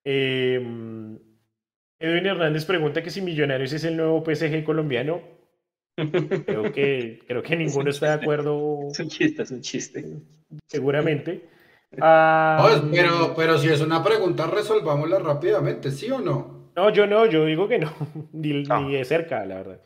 Em, 0.05 1.19
Edwin 1.99 2.27
Hernández 2.27 2.65
pregunta 2.65 3.03
que 3.03 3.11
si 3.11 3.21
Millonarios 3.21 3.73
es 3.73 3.85
el 3.85 3.97
nuevo 3.97 4.25
PSG 4.25 4.65
colombiano. 4.65 5.21
Creo 5.97 6.73
que, 6.73 7.21
creo 7.27 7.43
que 7.43 7.57
ninguno 7.57 7.91
está 7.91 8.17
de 8.17 8.23
acuerdo. 8.23 8.89
Es 8.91 9.01
un 9.01 9.09
chiste, 9.09 9.43
es 9.43 9.51
un 9.51 9.61
chiste. 9.61 10.05
Seguramente. 10.67 11.49
Ah, 12.01 12.81
pero, 12.93 13.35
pero 13.35 13.59
si 13.59 13.69
es 13.69 13.81
una 13.81 14.05
pregunta, 14.05 14.47
resolvámosla 14.47 15.19
rápidamente, 15.19 15.91
¿sí 15.91 16.11
o 16.11 16.21
no? 16.21 16.71
No, 16.77 16.91
yo 16.91 17.07
no, 17.07 17.27
yo 17.27 17.45
digo 17.45 17.67
que 17.67 17.79
no, 17.79 17.93
ni, 18.33 18.63
de 18.63 19.05
cerca, 19.05 19.45
la 19.45 19.57
verdad. 19.57 19.81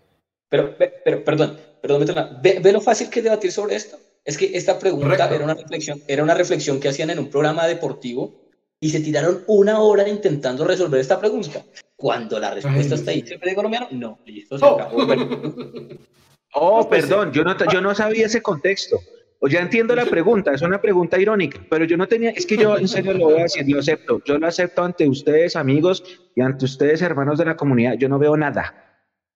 Pero, 0.49 0.77
pero 0.77 1.25
perdón, 1.25 1.57
perdón, 1.81 2.05
ve, 2.43 2.61
ve, 2.63 2.73
lo 2.73 2.81
fácil 2.81 3.09
que 3.09 3.21
es 3.21 3.25
debatir 3.25 3.53
sobre 3.53 3.77
esto. 3.77 3.97
Es 4.25 4.39
que 4.39 4.57
esta 4.57 4.79
pregunta 4.79 5.29
era 5.29 5.45
una, 5.45 5.55
reflexión, 5.55 6.01
era 6.07 6.23
una 6.23 6.35
reflexión 6.35 6.79
que 6.79 6.89
hacían 6.89 7.11
en 7.11 7.19
un 7.19 7.29
programa 7.29 7.67
deportivo 7.67 8.43
y 8.79 8.91
se 8.91 9.01
tiraron 9.01 9.45
una 9.47 9.81
hora 9.81 10.09
intentando 10.09 10.65
resolver 10.65 11.01
esta 11.01 11.19
pregunta. 11.19 11.65
Cuando 11.97 12.39
la 12.39 12.55
respuesta 12.55 12.95
está 12.95 13.11
ahí, 13.11 13.23
¿siempre 13.23 13.55
colombiano? 13.55 13.89
No, 13.91 14.19
listo, 14.25 14.59
se 14.59 14.65
acabó. 14.65 14.99
oh, 16.55 16.89
pues, 16.89 17.03
perdón, 17.07 17.33
yo 17.33 17.45
no, 17.45 17.57
yo 17.73 17.81
no 17.81 17.95
sabía 17.95 18.27
ese 18.27 18.43
contexto. 18.43 18.99
O 19.45 19.49
ya 19.49 19.61
entiendo 19.61 19.97
la 19.97 20.05
pregunta, 20.05 20.53
es 20.53 20.63
una 20.63 20.81
pregunta 20.81 21.19
irónica, 21.19 21.61
pero 21.69 21.85
yo 21.85 21.97
no 21.97 22.07
tenía, 22.07 22.31
es 22.31 22.47
que 22.47 22.57
yo 22.57 22.79
en 22.79 22.87
serio 22.87 23.13
lo 23.15 23.25
voy 23.25 23.41
a 23.41 23.43
decir, 23.43 23.69
lo 23.69 23.81
acepto, 23.81 24.23
yo 24.25 24.39
lo 24.39 24.47
acepto 24.47 24.85
ante 24.85 25.09
ustedes 25.09 25.57
amigos 25.57 26.05
y 26.37 26.43
ante 26.43 26.65
ustedes 26.65 27.03
hermanos 27.03 27.39
de 27.39 27.47
la 27.47 27.57
comunidad, 27.57 27.95
yo 27.95 28.09
no 28.09 28.21
veo 28.21 28.37
nada. 28.37 28.92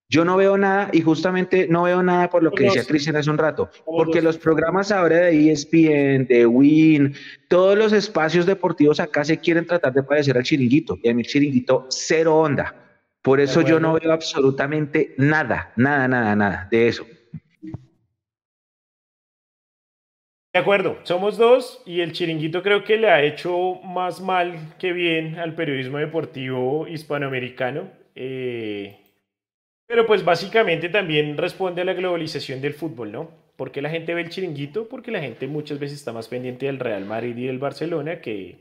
Yo 0.08 0.24
no 0.24 0.36
veo 0.36 0.56
nada 0.56 0.88
y 0.92 1.00
justamente 1.00 1.66
no 1.68 1.82
veo 1.82 2.00
nada 2.00 2.30
por 2.30 2.42
lo 2.42 2.52
que 2.52 2.64
decía 2.64 2.84
Cristian 2.84 3.16
hace 3.16 3.28
un 3.28 3.38
rato, 3.38 3.70
porque 3.84 4.22
los 4.22 4.38
programas 4.38 4.92
ahora 4.92 5.16
de 5.16 5.50
ESPN, 5.50 6.26
de 6.28 6.46
Win, 6.46 7.14
todos 7.48 7.76
los 7.76 7.92
espacios 7.92 8.46
deportivos 8.46 9.00
acá 9.00 9.24
se 9.24 9.38
quieren 9.38 9.66
tratar 9.66 9.92
de 9.92 10.04
parecer 10.04 10.36
al 10.36 10.44
chiringuito 10.44 10.96
y 11.02 11.08
a 11.08 11.14
mi 11.14 11.24
chiringuito 11.24 11.86
cero 11.90 12.36
onda. 12.36 12.74
Por 13.20 13.40
eso 13.40 13.62
yo 13.62 13.80
no 13.80 13.94
veo 13.94 14.12
absolutamente 14.12 15.14
nada, 15.18 15.72
nada, 15.74 16.06
nada, 16.06 16.36
nada 16.36 16.68
de 16.70 16.86
eso. 16.86 17.04
De 20.52 20.60
acuerdo, 20.60 21.00
somos 21.02 21.36
dos 21.36 21.82
y 21.84 22.00
el 22.00 22.12
chiringuito 22.12 22.62
creo 22.62 22.84
que 22.84 22.96
le 22.96 23.10
ha 23.10 23.22
hecho 23.24 23.74
más 23.82 24.20
mal 24.20 24.74
que 24.78 24.92
bien 24.92 25.38
al 25.40 25.56
periodismo 25.56 25.98
deportivo 25.98 26.86
hispanoamericano. 26.86 27.90
Eh, 28.14 29.05
pero 29.86 30.06
pues 30.06 30.24
básicamente 30.24 30.88
también 30.88 31.36
responde 31.36 31.82
a 31.82 31.84
la 31.84 31.94
globalización 31.94 32.60
del 32.60 32.74
fútbol, 32.74 33.12
¿no? 33.12 33.30
¿Por 33.56 33.70
qué 33.70 33.80
la 33.80 33.90
gente 33.90 34.14
ve 34.14 34.22
el 34.22 34.30
chiringuito? 34.30 34.88
Porque 34.88 35.10
la 35.10 35.20
gente 35.20 35.46
muchas 35.46 35.78
veces 35.78 35.98
está 35.98 36.12
más 36.12 36.28
pendiente 36.28 36.66
del 36.66 36.78
Real 36.78 37.04
Madrid 37.04 37.36
y 37.36 37.46
del 37.46 37.58
Barcelona 37.58 38.20
que 38.20 38.58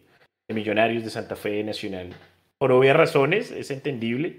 de 0.47 0.55
Millonarios, 0.55 1.03
de 1.03 1.09
Santa 1.09 1.35
Fe, 1.35 1.63
Nacional. 1.63 2.09
Por 2.57 2.71
obvias 2.71 2.95
razones, 2.95 3.51
es 3.51 3.71
entendible. 3.71 4.37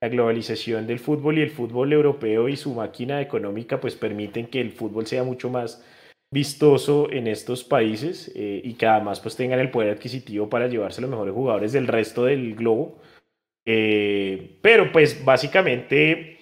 La 0.00 0.08
globalización 0.08 0.86
del 0.86 0.98
fútbol 0.98 1.38
y 1.38 1.42
el 1.42 1.50
fútbol 1.50 1.92
europeo 1.92 2.48
y 2.48 2.56
su 2.56 2.74
máquina 2.74 3.20
económica 3.20 3.80
pues 3.80 3.94
permiten 3.94 4.48
que 4.48 4.60
el 4.60 4.72
fútbol 4.72 5.06
sea 5.06 5.22
mucho 5.22 5.48
más 5.48 5.84
vistoso 6.32 7.12
en 7.12 7.28
estos 7.28 7.62
países 7.62 8.32
eh, 8.34 8.60
y 8.64 8.74
que 8.74 8.86
además 8.86 9.20
pues 9.20 9.36
tengan 9.36 9.60
el 9.60 9.70
poder 9.70 9.90
adquisitivo 9.90 10.48
para 10.48 10.66
llevarse 10.66 11.02
los 11.02 11.10
mejores 11.10 11.34
jugadores 11.34 11.72
del 11.72 11.86
resto 11.86 12.24
del 12.24 12.56
globo 12.56 12.98
eh, 13.64 14.58
pero 14.60 14.90
pues 14.92 15.24
básicamente, 15.24 16.38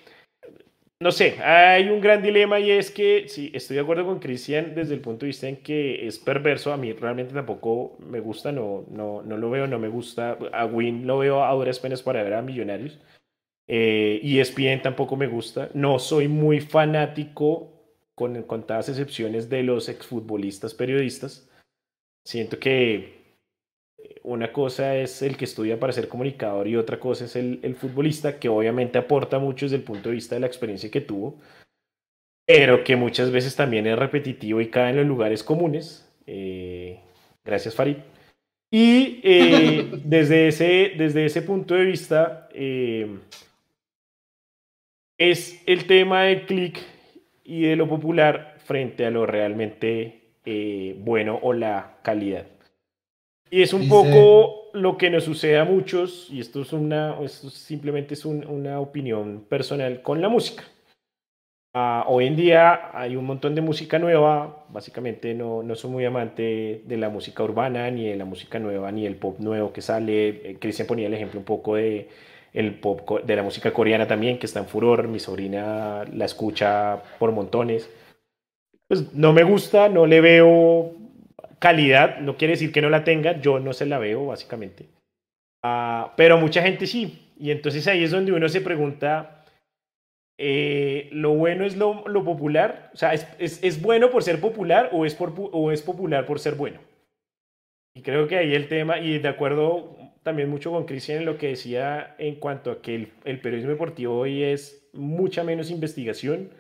no 1.01 1.13
sé, 1.13 1.41
hay 1.43 1.89
un 1.89 2.01
gran 2.01 2.23
dilema 2.23 2.61
y 2.61 2.71
es 2.71 2.91
que, 2.91 3.29
sí, 3.29 3.51
estoy 3.55 3.77
de 3.77 3.83
acuerdo 3.83 4.07
con 4.07 4.19
Cristian 4.19 4.75
desde 4.75 4.95
el 4.95 5.01
punto 5.01 5.21
de 5.21 5.29
vista 5.29 5.49
en 5.49 5.57
que 5.57 6.07
es 6.07 6.19
perverso, 6.19 6.73
a 6.73 6.77
mí 6.77 6.93
realmente 6.93 7.35
tampoco 7.35 7.97
me 8.01 8.21
gusta, 8.21 8.53
no, 8.53 8.85
no, 8.91 9.23
no 9.23 9.37
lo 9.37 9.51
veo, 9.51 9.67
no 9.67 9.79
me 9.79 9.89
gusta, 9.89 10.39
a 10.53 10.67
Win 10.67 11.07
lo 11.07 11.19
veo 11.19 11.45
a 11.45 11.53
duras 11.53 11.79
penas 11.79 12.03
para 12.03 12.23
ver 12.23 12.35
a 12.35 12.43
Millonarios. 12.43 12.99
Eh, 13.73 14.19
y 14.25 14.41
ESPN 14.41 14.83
tampoco 14.83 15.17
me 15.17 15.29
gusta, 15.29 15.71
no 15.75 16.01
soy 16.01 16.27
muy 16.27 16.61
fanático 16.61 17.71
con 18.17 18.43
contadas 18.43 18.89
excepciones 18.89 19.49
de 19.49 19.63
los 19.63 19.89
exfutbolistas 19.89 20.75
periodistas. 20.75 21.49
Siento 22.25 22.59
que 22.59 23.20
una 24.23 24.53
cosa 24.53 24.97
es 24.97 25.23
el 25.23 25.37
que 25.37 25.45
estudia 25.45 25.81
para 25.81 25.93
ser 25.93 26.09
comunicador 26.09 26.69
y 26.69 26.77
otra 26.77 27.01
cosa 27.01 27.25
es 27.25 27.37
el, 27.37 27.75
futbolista, 27.75 28.39
que 28.39 28.49
obviamente 28.49 28.99
aporta 28.99 29.39
mucho 29.39 29.67
desde 29.67 29.77
el 29.77 29.83
punto 29.83 30.09
de 30.09 30.17
vista 30.17 30.35
de 30.35 30.41
la 30.41 30.47
experiencia 30.47 30.91
que 30.91 31.01
tuvo. 31.01 31.39
pero 32.47 32.83
que 32.85 32.97
muchas 32.97 33.31
veces 33.31 33.55
también 33.55 33.87
es 33.87 33.99
repetitivo 33.99 34.61
y 34.61 34.69
cae 34.71 34.91
en 34.91 34.97
los 34.97 35.07
lugares 35.07 35.45
comunes. 35.45 36.07
Eh, 36.27 36.99
gracias, 37.45 37.75
Farid. 37.75 37.97
Y 38.71 39.21
eh, 39.23 39.89
desde, 40.05 40.49
ese, 40.49 40.93
desde 40.97 41.27
ese 41.27 41.43
punto 41.43 41.75
de 41.75 41.85
vista, 41.85 42.49
eh, 42.53 43.19
es 45.19 45.63
el 45.67 45.87
tema 45.87 46.23
del 46.25 46.47
click 46.47 46.79
y 47.45 47.63
de 47.63 47.77
lo 47.77 47.89
popular 47.89 48.57
frente 48.65 49.07
a 49.07 49.11
lo 49.11 49.27
realmente 49.27 50.17
bueno 50.99 51.39
o 51.43 51.53
la 51.53 51.99
calidad. 52.03 52.47
Y 53.51 53.63
es 53.63 53.73
un 53.73 53.89
poco 53.89 54.71
lo 54.75 54.97
que 54.97 55.11
nos 55.11 55.25
sucede 55.25 55.59
a 55.59 55.65
muchos, 55.65 56.29
y 56.31 56.41
esto 56.41 56.63
es 56.63 56.73
una, 56.73 57.17
esto 57.23 57.51
simplemente 57.51 58.15
es 58.15 58.25
una 58.25 58.79
opinión 58.79 59.45
personal 59.49 60.03
con 60.03 60.21
la 60.21 60.29
música. 60.29 60.63
Ah, 61.73 62.05
hoy 62.09 62.27
en 62.27 62.35
día 62.35 62.91
hay 62.93 63.15
un 63.15 63.25
montón 63.25 63.55
de 63.55 63.61
música 63.61 63.99
nueva, 63.99 64.67
básicamente 64.71 65.35
no, 65.35 65.63
no 65.63 65.77
soy 65.77 65.91
muy 65.91 66.05
amante 66.05 66.83
de 66.85 66.97
la 66.97 67.09
música 67.09 67.45
urbana, 67.45 67.91
ni 67.91 68.07
de 68.07 68.17
la 68.17 68.25
música 68.25 68.59
nueva, 68.59 68.91
ni 68.91 69.07
el 69.07 69.17
pop 69.17 69.39
nuevo 69.39 69.73
que 69.73 69.81
sale. 69.81 70.29
Eh, 70.29 70.57
Cristian 70.61 70.89
ponía 70.89 71.07
el 71.07 71.15
ejemplo 71.15 71.39
un 71.39 71.45
poco 71.45 71.77
de, 71.77 72.09
el 72.53 72.75
pop, 72.75 73.21
de 73.25 73.37
la 73.37 73.43
música 73.43 73.73
coreana 73.73 74.07
también, 74.09 74.39
que 74.39 74.47
está 74.47 74.61
en 74.61 74.67
furor, 74.67 75.07
mi 75.07 75.21
sobrina 75.21 76.05
la 76.13 76.25
escucha 76.25 77.03
por 77.19 77.31
montones. 77.31 77.89
Pues 78.89 79.15
no 79.15 79.33
me 79.33 79.45
gusta, 79.45 79.89
no 79.89 80.07
le 80.07 80.21
veo 80.21 81.00
calidad, 81.61 82.19
no 82.19 82.37
quiere 82.37 82.55
decir 82.55 82.73
que 82.73 82.83
no 82.83 82.91
la 82.91 83.05
tenga, 83.05 83.41
yo 83.41 83.61
no 83.61 83.73
se 83.73 83.87
la 83.87 83.99
veo, 83.99 84.27
básicamente. 84.27 84.87
Ah, 85.63 86.15
pero 86.17 86.39
mucha 86.39 86.63
gente 86.63 86.87
sí. 86.87 87.29
Y 87.39 87.53
entonces 87.53 87.87
ahí 87.87 88.03
es 88.03 88.11
donde 88.11 88.33
uno 88.33 88.49
se 88.49 88.61
pregunta, 88.61 89.45
eh, 90.39 91.09
¿lo 91.13 91.35
bueno 91.35 91.65
es 91.65 91.77
lo, 91.77 92.09
lo 92.09 92.25
popular? 92.25 92.91
O 92.95 92.97
sea, 92.97 93.15
¿es, 93.15 93.29
¿es, 93.39 93.81
bueno 93.81 94.11
por 94.11 94.23
ser 94.23 94.41
popular 94.41 94.91
o 94.93 95.07
es, 95.07 95.15
por, 95.15 95.33
o 95.37 95.71
es 95.71 95.83
popular 95.83 96.27
por 96.27 96.41
ser 96.41 96.55
bueno? 96.55 96.81
Y 97.95 98.03
creo 98.03 98.27
que 98.27 98.39
ahí 98.39 98.55
el 98.55 98.69
tema, 98.69 98.99
y 98.99 99.19
de 99.19 99.29
acuerdo 99.29 99.97
también 100.23 100.49
mucho 100.49 100.71
con 100.71 100.87
Cristian 100.87 101.19
en 101.19 101.27
lo 101.27 101.39
que 101.39 101.49
decía 101.49 102.15
en 102.19 102.37
cuanto 102.37 102.71
a 102.71 102.83
que 102.83 103.09
el 103.25 103.41
periodismo 103.41 103.73
deportivo 103.73 104.19
hoy 104.19 104.43
es 104.43 104.89
mucha 104.93 105.45
menos 105.45 105.71
investigación, 105.71 106.51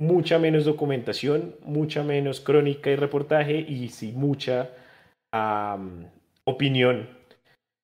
mucha 0.00 0.38
menos 0.38 0.64
documentación, 0.64 1.54
mucha 1.62 2.02
menos 2.02 2.40
crónica 2.40 2.90
y 2.90 2.96
reportaje 2.96 3.60
y 3.60 3.90
sí 3.90 4.12
mucha 4.12 4.70
opinión. 6.44 7.08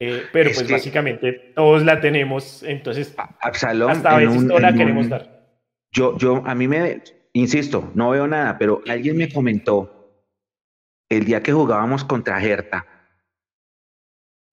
Eh, 0.01 0.25
pero 0.33 0.51
pues 0.53 0.71
básicamente 0.71 1.53
todos 1.55 1.85
la 1.85 2.01
tenemos, 2.01 2.63
entonces 2.63 3.15
Absalom, 3.41 3.91
hasta 3.91 4.11
a 4.11 4.19
veces 4.19 4.43
la 4.43 4.75
queremos 4.75 5.09
dar. 5.09 5.47
Yo, 5.91 6.19
yo, 6.19 6.43
a 6.45 6.55
mí 6.55 6.69
me, 6.69 7.03
insisto, 7.33 7.91
no 7.95 8.11
veo 8.11 8.27
nada, 8.27 8.59
pero 8.59 8.83
alguien 8.89 9.17
me 9.17 9.33
comentó 9.33 10.25
el 11.11 11.25
día 11.25 11.43
que 11.43 11.53
jugábamos 11.53 12.05
contra 12.05 12.43
Hertha, 12.43 12.87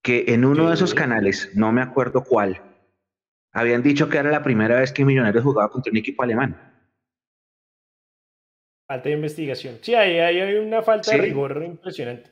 que 0.01 0.25
en 0.27 0.45
uno 0.45 0.69
de 0.69 0.75
esos 0.75 0.93
canales, 0.93 1.51
no 1.55 1.71
me 1.73 1.81
acuerdo 1.81 2.23
cuál, 2.23 2.61
habían 3.53 3.83
dicho 3.83 4.07
que 4.07 4.17
era 4.17 4.31
la 4.31 4.43
primera 4.43 4.79
vez 4.79 4.93
que 4.93 5.03
Millonarios 5.03 5.43
jugaba 5.43 5.69
contra 5.69 5.91
un 5.91 5.97
equipo 5.97 6.23
alemán. 6.23 6.72
Falta 8.87 9.09
de 9.09 9.15
investigación. 9.15 9.79
Sí, 9.81 9.95
ahí, 9.95 10.19
hay 10.19 10.55
una 10.55 10.81
falta 10.81 11.11
de 11.11 11.17
rigor 11.17 11.63
impresionante. 11.65 12.29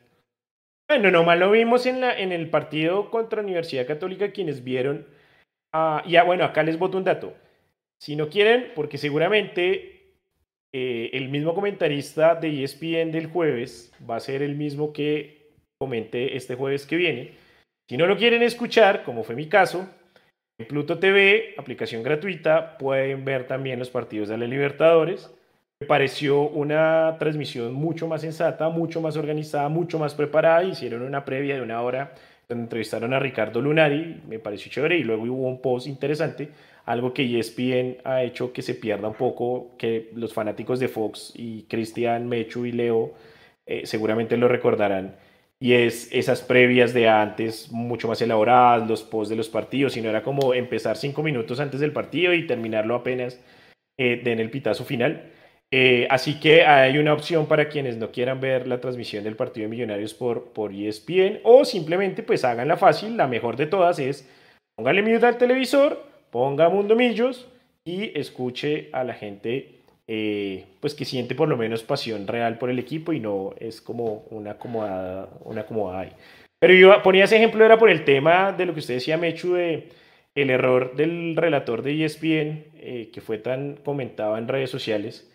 Bueno, 0.90 1.10
nomás 1.10 1.40
lo 1.40 1.52
vimos 1.52 1.86
en, 1.86 2.02
la, 2.02 2.18
en 2.20 2.32
el 2.32 2.50
partido 2.50 3.10
contra 3.10 3.42
Universidad 3.42 3.88
Católica, 3.88 4.32
quienes 4.32 4.64
vieron. 4.64 5.08
Uh, 5.74 6.06
ya, 6.08 6.24
bueno, 6.24 6.44
acá 6.44 6.64
les 6.64 6.78
voto 6.78 6.98
un 6.98 7.06
dato. 7.06 7.34
Si 8.02 8.16
no 8.16 8.30
quieren, 8.30 8.72
porque 8.76 8.98
seguramente 8.98 10.16
eh, 10.74 11.10
el 11.14 11.30
mismo 11.30 11.54
comentarista 11.54 12.36
de 12.36 12.64
ESPN 12.64 13.12
del 13.12 13.28
jueves 13.28 13.94
va 14.10 14.18
a 14.18 14.20
ser 14.20 14.42
el 14.42 14.56
mismo 14.56 14.92
que 14.92 15.52
comente 15.80 16.36
este 16.36 16.56
jueves 16.56 16.86
que 16.86 16.96
viene. 16.96 17.32
Si 17.90 17.98
no 17.98 18.06
lo 18.06 18.18
quieren 18.18 18.42
escuchar, 18.44 19.04
como 19.04 19.24
fue 19.24 19.36
mi 19.36 19.48
caso, 19.48 19.88
en 20.60 20.68
Pluto 20.68 21.00
TV, 21.00 21.56
aplicación 21.58 22.04
gratuita, 22.04 22.78
pueden 22.78 23.26
ver 23.26 23.48
también 23.48 23.80
los 23.80 23.90
partidos 23.90 24.30
de 24.30 24.38
la 24.38 24.46
Libertadores. 24.46 25.34
Me 25.82 25.88
pareció 25.88 26.42
una 26.44 27.16
transmisión 27.18 27.74
mucho 27.74 28.08
más 28.08 28.22
sensata, 28.22 28.70
mucho 28.70 29.02
más 29.02 29.18
organizada, 29.18 29.68
mucho 29.68 29.98
más 29.98 30.14
preparada. 30.14 30.64
Hicieron 30.64 31.02
una 31.02 31.26
previa 31.26 31.56
de 31.56 31.64
una 31.64 31.82
hora 31.82 32.14
donde 32.48 32.66
entrevistaron 32.66 33.16
a 33.16 33.20
Ricardo 33.20 33.60
Lunari, 33.60 34.22
me 34.30 34.38
pareció 34.38 34.72
chévere, 34.72 35.00
y 35.00 35.04
luego 35.04 35.24
hubo 35.24 35.48
un 35.48 35.60
post 35.60 35.88
interesante, 35.88 36.50
algo 36.86 37.16
que 37.16 37.40
ESPN 37.40 37.98
ha 38.04 38.22
hecho 38.22 38.54
que 38.54 38.62
se 38.62 38.76
pierda 38.76 39.08
un 39.08 39.16
poco, 39.16 39.72
que 39.80 40.12
los 40.14 40.36
fanáticos 40.36 40.80
de 40.80 40.88
Fox 40.88 41.34
y 41.36 41.64
Cristian, 41.64 42.30
Mechu 42.30 42.68
y 42.68 42.74
Leo 42.74 43.14
eh, 43.66 43.88
seguramente 43.88 44.38
lo 44.38 44.48
recordarán, 44.48 45.16
y 45.60 45.74
es 45.74 46.10
esas 46.12 46.44
previas 46.44 46.94
de 46.94 47.10
antes 47.10 47.72
mucho 47.72 48.08
más 48.08 48.22
elaboradas, 48.22 48.88
los 48.88 49.02
posts 49.02 49.32
de 49.32 49.36
los 49.36 49.50
partidos, 49.50 49.98
y 49.98 50.02
no 50.02 50.10
era 50.12 50.22
como 50.22 50.54
empezar 50.54 50.96
cinco 50.96 51.24
minutos 51.24 51.60
antes 51.60 51.80
del 51.80 51.92
partido 51.92 52.36
y 52.36 52.46
terminarlo 52.46 52.94
apenas 52.94 53.40
eh, 53.98 54.22
en 54.24 54.40
el 54.40 54.52
pitazo 54.52 54.86
final. 54.86 55.32
Eh, 55.74 56.06
así 56.10 56.38
que 56.38 56.66
hay 56.66 56.98
una 56.98 57.14
opción 57.14 57.46
para 57.46 57.70
quienes 57.70 57.96
no 57.96 58.12
quieran 58.12 58.42
ver 58.42 58.68
la 58.68 58.82
transmisión 58.82 59.24
del 59.24 59.38
partido 59.38 59.66
de 59.66 59.70
Millonarios 59.70 60.14
por, 60.14 60.52
por 60.52 60.74
ESPN 60.74 61.40
o 61.44 61.64
simplemente 61.64 62.24
pues 62.24 62.44
háganla 62.44 62.76
fácil. 62.76 63.16
La 63.16 63.28
mejor 63.28 63.56
de 63.56 63.68
todas 63.68 63.98
es 64.00 64.30
póngale 64.76 65.02
mute 65.02 65.26
al 65.26 65.38
televisor, 65.38 66.04
ponga 66.30 66.68
Mundo 66.68 66.96
Millos 66.96 67.48
y 67.86 68.18
escuche 68.20 68.90
a 68.92 69.06
la 69.06 69.14
gente 69.14 69.82
eh, 70.08 70.66
pues 70.82 70.94
que 70.94 71.06
siente 71.06 71.36
por 71.36 71.48
lo 71.48 71.56
menos 71.56 71.84
pasión 71.84 72.28
real 72.28 72.58
por 72.58 72.70
el 72.70 72.80
equipo 72.80 73.14
y 73.14 73.22
no 73.22 73.54
es 73.58 73.80
como 73.80 74.26
una 74.30 74.52
acomodada, 74.52 75.30
una 75.46 75.62
acomodada 75.62 76.02
ahí. 76.02 76.12
Pero 76.60 76.74
yo 76.74 77.02
ponía 77.02 77.24
ese 77.24 77.38
ejemplo 77.38 77.64
era 77.64 77.80
por 77.80 77.90
el 77.90 78.04
tema 78.04 78.52
de 78.52 78.66
lo 78.66 78.74
que 78.74 78.82
usted 78.82 78.96
decía, 78.96 79.18
Mechu, 79.18 79.54
de 79.54 79.88
el 80.36 80.50
error 80.50 80.96
del 80.96 81.36
relator 81.38 81.82
de 81.82 82.04
ESPN 82.04 82.66
eh, 82.76 83.10
que 83.14 83.22
fue 83.22 83.38
tan 83.38 83.78
comentado 83.78 84.38
en 84.38 84.50
redes 84.50 84.70
sociales 84.70 85.31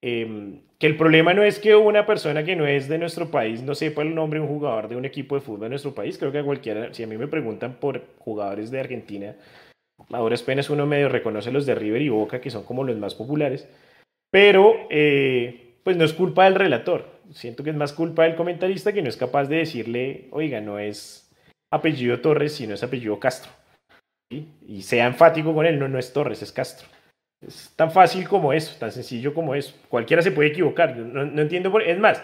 Em, 0.00 0.60
que 0.78 0.86
el 0.86 0.96
problema 0.96 1.34
no 1.34 1.42
es 1.42 1.58
que 1.58 1.74
una 1.74 2.06
persona 2.06 2.44
que 2.44 2.54
no 2.54 2.66
es 2.66 2.88
de 2.88 2.98
nuestro 2.98 3.30
país 3.30 3.62
no 3.62 3.74
sepa 3.74 4.02
el 4.02 4.14
nombre 4.14 4.38
de 4.38 4.46
un 4.46 4.52
jugador 4.52 4.88
de 4.88 4.94
un 4.94 5.04
equipo 5.04 5.34
de 5.34 5.40
fútbol 5.40 5.62
de 5.62 5.68
nuestro 5.70 5.94
país. 5.94 6.18
Creo 6.18 6.30
que 6.30 6.38
a 6.38 6.44
cualquiera, 6.44 6.94
si 6.94 7.02
a 7.02 7.06
mí 7.06 7.16
me 7.16 7.26
preguntan 7.26 7.74
por 7.80 8.04
jugadores 8.18 8.70
de 8.70 8.80
Argentina, 8.80 9.34
ahora 10.12 10.36
apenas 10.36 10.70
uno 10.70 10.86
medio 10.86 11.08
reconoce 11.08 11.50
los 11.50 11.66
de 11.66 11.74
River 11.74 12.02
y 12.02 12.08
Boca, 12.08 12.40
que 12.40 12.50
son 12.50 12.64
como 12.64 12.84
los 12.84 12.96
más 12.96 13.14
populares, 13.16 13.68
pero 14.30 14.74
eh, 14.90 15.74
pues 15.82 15.96
no 15.96 16.04
es 16.04 16.12
culpa 16.12 16.44
del 16.44 16.54
relator. 16.54 17.18
Siento 17.32 17.64
que 17.64 17.70
es 17.70 17.76
más 17.76 17.92
culpa 17.92 18.22
del 18.22 18.36
comentarista 18.36 18.92
que 18.92 19.02
no 19.02 19.08
es 19.08 19.16
capaz 19.16 19.46
de 19.46 19.56
decirle, 19.56 20.28
oiga, 20.30 20.60
no 20.60 20.78
es 20.78 21.30
apellido 21.72 22.20
Torres, 22.20 22.54
sino 22.54 22.74
es 22.74 22.82
apellido 22.82 23.18
Castro. 23.18 23.50
Y 24.30 24.82
sea 24.82 25.06
enfático 25.06 25.54
con 25.54 25.66
él, 25.66 25.78
no, 25.78 25.88
no 25.88 25.98
es 25.98 26.12
Torres, 26.12 26.42
es 26.42 26.52
Castro. 26.52 26.86
Es 27.40 27.72
tan 27.76 27.90
fácil 27.90 28.28
como 28.28 28.52
eso, 28.52 28.76
tan 28.78 28.90
sencillo 28.90 29.32
como 29.32 29.54
eso. 29.54 29.74
Cualquiera 29.88 30.22
se 30.22 30.32
puede 30.32 30.48
equivocar. 30.48 30.96
No, 30.96 31.24
no 31.24 31.42
entiendo 31.42 31.70
por, 31.70 31.82
es 31.82 31.98
más, 31.98 32.22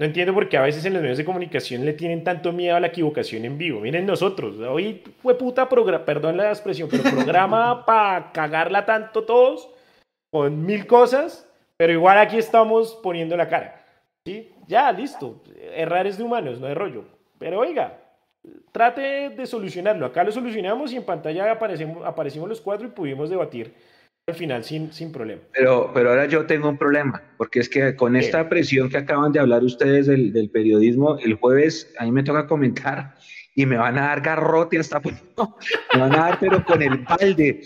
no 0.00 0.06
entiendo 0.06 0.32
por 0.32 0.48
qué 0.48 0.56
a 0.56 0.62
veces 0.62 0.82
en 0.86 0.94
los 0.94 1.02
medios 1.02 1.18
de 1.18 1.26
comunicación 1.26 1.84
le 1.84 1.92
tienen 1.92 2.24
tanto 2.24 2.52
miedo 2.52 2.74
a 2.74 2.80
la 2.80 2.86
equivocación 2.86 3.44
en 3.44 3.58
vivo. 3.58 3.80
Miren 3.80 4.06
nosotros, 4.06 4.58
hoy 4.58 5.02
fue 5.22 5.36
puta 5.36 5.68
programa, 5.68 6.06
perdón 6.06 6.38
la 6.38 6.48
expresión, 6.48 6.88
pero 6.90 7.02
programa 7.02 7.84
para 7.86 8.32
cagarla 8.32 8.86
tanto 8.86 9.24
todos, 9.24 9.68
con 10.32 10.64
mil 10.64 10.86
cosas, 10.86 11.46
pero 11.76 11.92
igual 11.92 12.16
aquí 12.16 12.38
estamos 12.38 12.98
poniendo 13.02 13.36
la 13.36 13.48
cara. 13.48 13.84
¿sí? 14.24 14.50
Ya, 14.66 14.90
listo. 14.90 15.42
Errar 15.74 16.06
es 16.06 16.16
de 16.16 16.24
humanos, 16.24 16.60
no 16.60 16.66
de 16.66 16.74
rollo. 16.74 17.04
Pero 17.38 17.60
oiga, 17.60 17.98
trate 18.72 19.28
de 19.28 19.46
solucionarlo. 19.46 20.06
Acá 20.06 20.24
lo 20.24 20.32
solucionamos 20.32 20.94
y 20.94 20.96
en 20.96 21.04
pantalla 21.04 21.52
aparecemos, 21.52 22.06
aparecimos 22.06 22.48
los 22.48 22.62
cuatro 22.62 22.86
y 22.86 22.90
pudimos 22.90 23.28
debatir 23.28 23.74
al 24.30 24.36
final 24.36 24.64
sin, 24.64 24.92
sin 24.92 25.12
problema. 25.12 25.42
Pero, 25.52 25.90
pero 25.92 26.10
ahora 26.10 26.26
yo 26.26 26.46
tengo 26.46 26.68
un 26.68 26.78
problema, 26.78 27.22
porque 27.36 27.60
es 27.60 27.68
que 27.68 27.94
con 27.94 28.16
esta 28.16 28.48
presión 28.48 28.88
que 28.88 28.96
acaban 28.96 29.32
de 29.32 29.40
hablar 29.40 29.62
ustedes 29.62 30.06
del, 30.06 30.32
del, 30.32 30.50
periodismo, 30.50 31.18
el 31.18 31.34
jueves 31.34 31.92
a 31.98 32.04
mí 32.04 32.12
me 32.12 32.22
toca 32.22 32.46
comentar 32.46 33.14
y 33.54 33.66
me 33.66 33.76
van 33.76 33.98
a 33.98 34.06
dar 34.08 34.20
garrote 34.20 34.78
hasta... 34.78 35.00
me 35.94 36.00
van 36.00 36.14
a 36.14 36.18
dar, 36.18 36.38
pero 36.38 36.64
con 36.64 36.82
el 36.82 36.98
balde. 36.98 37.60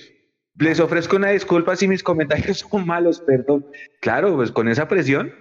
Les 0.56 0.80
ofrezco 0.80 1.16
una 1.16 1.30
disculpa 1.30 1.76
si 1.76 1.88
mis 1.88 2.02
comentarios 2.02 2.58
son 2.58 2.86
malos, 2.86 3.20
perdón. 3.20 3.66
Claro, 4.00 4.36
pues 4.36 4.50
con 4.50 4.68
esa 4.68 4.88
presión. 4.88 5.32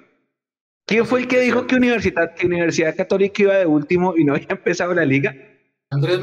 ¿Quién 0.86 1.06
fue 1.06 1.22
el 1.22 1.28
que 1.28 1.40
dijo 1.40 1.66
que 1.66 1.76
Universidad, 1.76 2.34
que 2.36 2.46
Universidad 2.46 2.96
Católica 2.96 3.44
iba 3.44 3.56
de 3.56 3.66
último 3.66 4.16
y 4.18 4.26
no 4.26 4.34
había 4.34 4.48
empezado 4.50 4.94
la 4.94 5.06
liga? 5.06 5.34
Andrés 5.94 6.20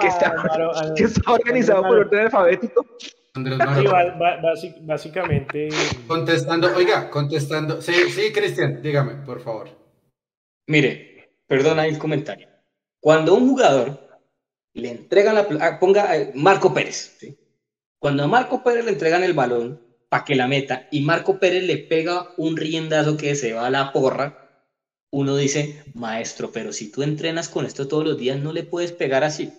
que, 0.00 0.06
está, 0.06 0.94
que 0.94 1.04
está 1.04 1.32
organizado 1.32 1.82
por 1.82 1.98
orden 1.98 2.20
alfabético. 2.26 2.86
Sí, 4.60 4.74
básicamente. 4.82 5.68
Contestando, 6.06 6.74
oiga, 6.76 7.10
contestando. 7.10 7.82
Sí, 7.82 7.92
sí, 8.10 8.32
Cristian, 8.32 8.80
dígame, 8.82 9.14
por 9.26 9.40
favor. 9.40 9.68
Mire, 10.66 11.32
perdona 11.46 11.86
el 11.86 11.98
comentario. 11.98 12.48
Cuando 13.00 13.34
un 13.34 13.48
jugador 13.48 14.08
le 14.74 14.90
entregan 14.90 15.34
la. 15.34 15.46
Ah, 15.60 15.78
ponga 15.78 16.16
eh, 16.16 16.32
Marco 16.34 16.72
Pérez. 16.72 17.16
¿sí? 17.18 17.38
Cuando 17.98 18.24
a 18.24 18.28
Marco 18.28 18.62
Pérez 18.62 18.84
le 18.84 18.92
entregan 18.92 19.24
el 19.24 19.34
balón, 19.34 19.80
para 20.08 20.24
que 20.24 20.34
la 20.34 20.46
meta 20.46 20.88
y 20.90 21.02
Marco 21.02 21.38
Pérez 21.38 21.64
le 21.64 21.78
pega 21.78 22.28
un 22.36 22.56
riendazo 22.56 23.16
que 23.16 23.34
se 23.34 23.52
va 23.52 23.66
a 23.66 23.70
la 23.70 23.92
porra, 23.92 24.47
uno 25.10 25.36
dice, 25.36 25.82
maestro, 25.94 26.52
pero 26.52 26.72
si 26.72 26.90
tú 26.90 27.02
entrenas 27.02 27.48
con 27.48 27.66
esto 27.66 27.88
todos 27.88 28.04
los 28.04 28.18
días, 28.18 28.38
no 28.38 28.52
le 28.52 28.64
puedes 28.64 28.92
pegar 28.92 29.24
así. 29.24 29.52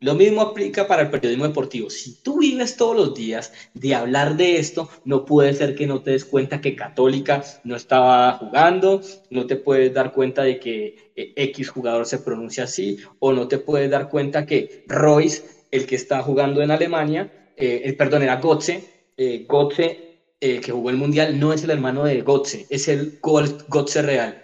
Lo 0.00 0.14
mismo 0.14 0.42
aplica 0.42 0.86
para 0.86 1.02
el 1.02 1.10
periodismo 1.10 1.46
deportivo. 1.46 1.88
Si 1.88 2.22
tú 2.22 2.40
vives 2.40 2.76
todos 2.76 2.96
los 2.96 3.14
días 3.14 3.52
de 3.72 3.94
hablar 3.94 4.36
de 4.36 4.58
esto, 4.58 4.88
no 5.04 5.24
puede 5.24 5.54
ser 5.54 5.74
que 5.74 5.86
no 5.86 6.02
te 6.02 6.10
des 6.10 6.24
cuenta 6.24 6.60
que 6.60 6.76
Católica 6.76 7.42
no 7.64 7.74
estaba 7.76 8.32
jugando, 8.34 9.00
no 9.30 9.46
te 9.46 9.56
puedes 9.56 9.94
dar 9.94 10.12
cuenta 10.12 10.42
de 10.42 10.58
que 10.58 10.96
eh, 11.16 11.32
X 11.36 11.70
jugador 11.70 12.06
se 12.06 12.18
pronuncia 12.18 12.64
así, 12.64 12.98
o 13.18 13.32
no 13.32 13.48
te 13.48 13.58
puedes 13.58 13.90
dar 13.90 14.08
cuenta 14.08 14.44
que 14.44 14.84
Royce, 14.86 15.42
el 15.70 15.86
que 15.86 15.96
está 15.96 16.22
jugando 16.22 16.60
en 16.60 16.70
Alemania, 16.70 17.32
eh, 17.56 17.94
perdón, 17.96 18.22
era 18.22 18.36
Gotze, 18.36 18.84
eh, 19.16 19.46
Gotze, 19.48 20.36
eh, 20.40 20.60
que 20.60 20.72
jugó 20.72 20.90
el 20.90 20.96
Mundial, 20.96 21.38
no 21.38 21.52
es 21.52 21.64
el 21.64 21.70
hermano 21.70 22.04
de 22.04 22.20
Gotze, 22.20 22.66
es 22.68 22.88
el 22.88 23.18
Gotze 23.22 24.02
real. 24.02 24.43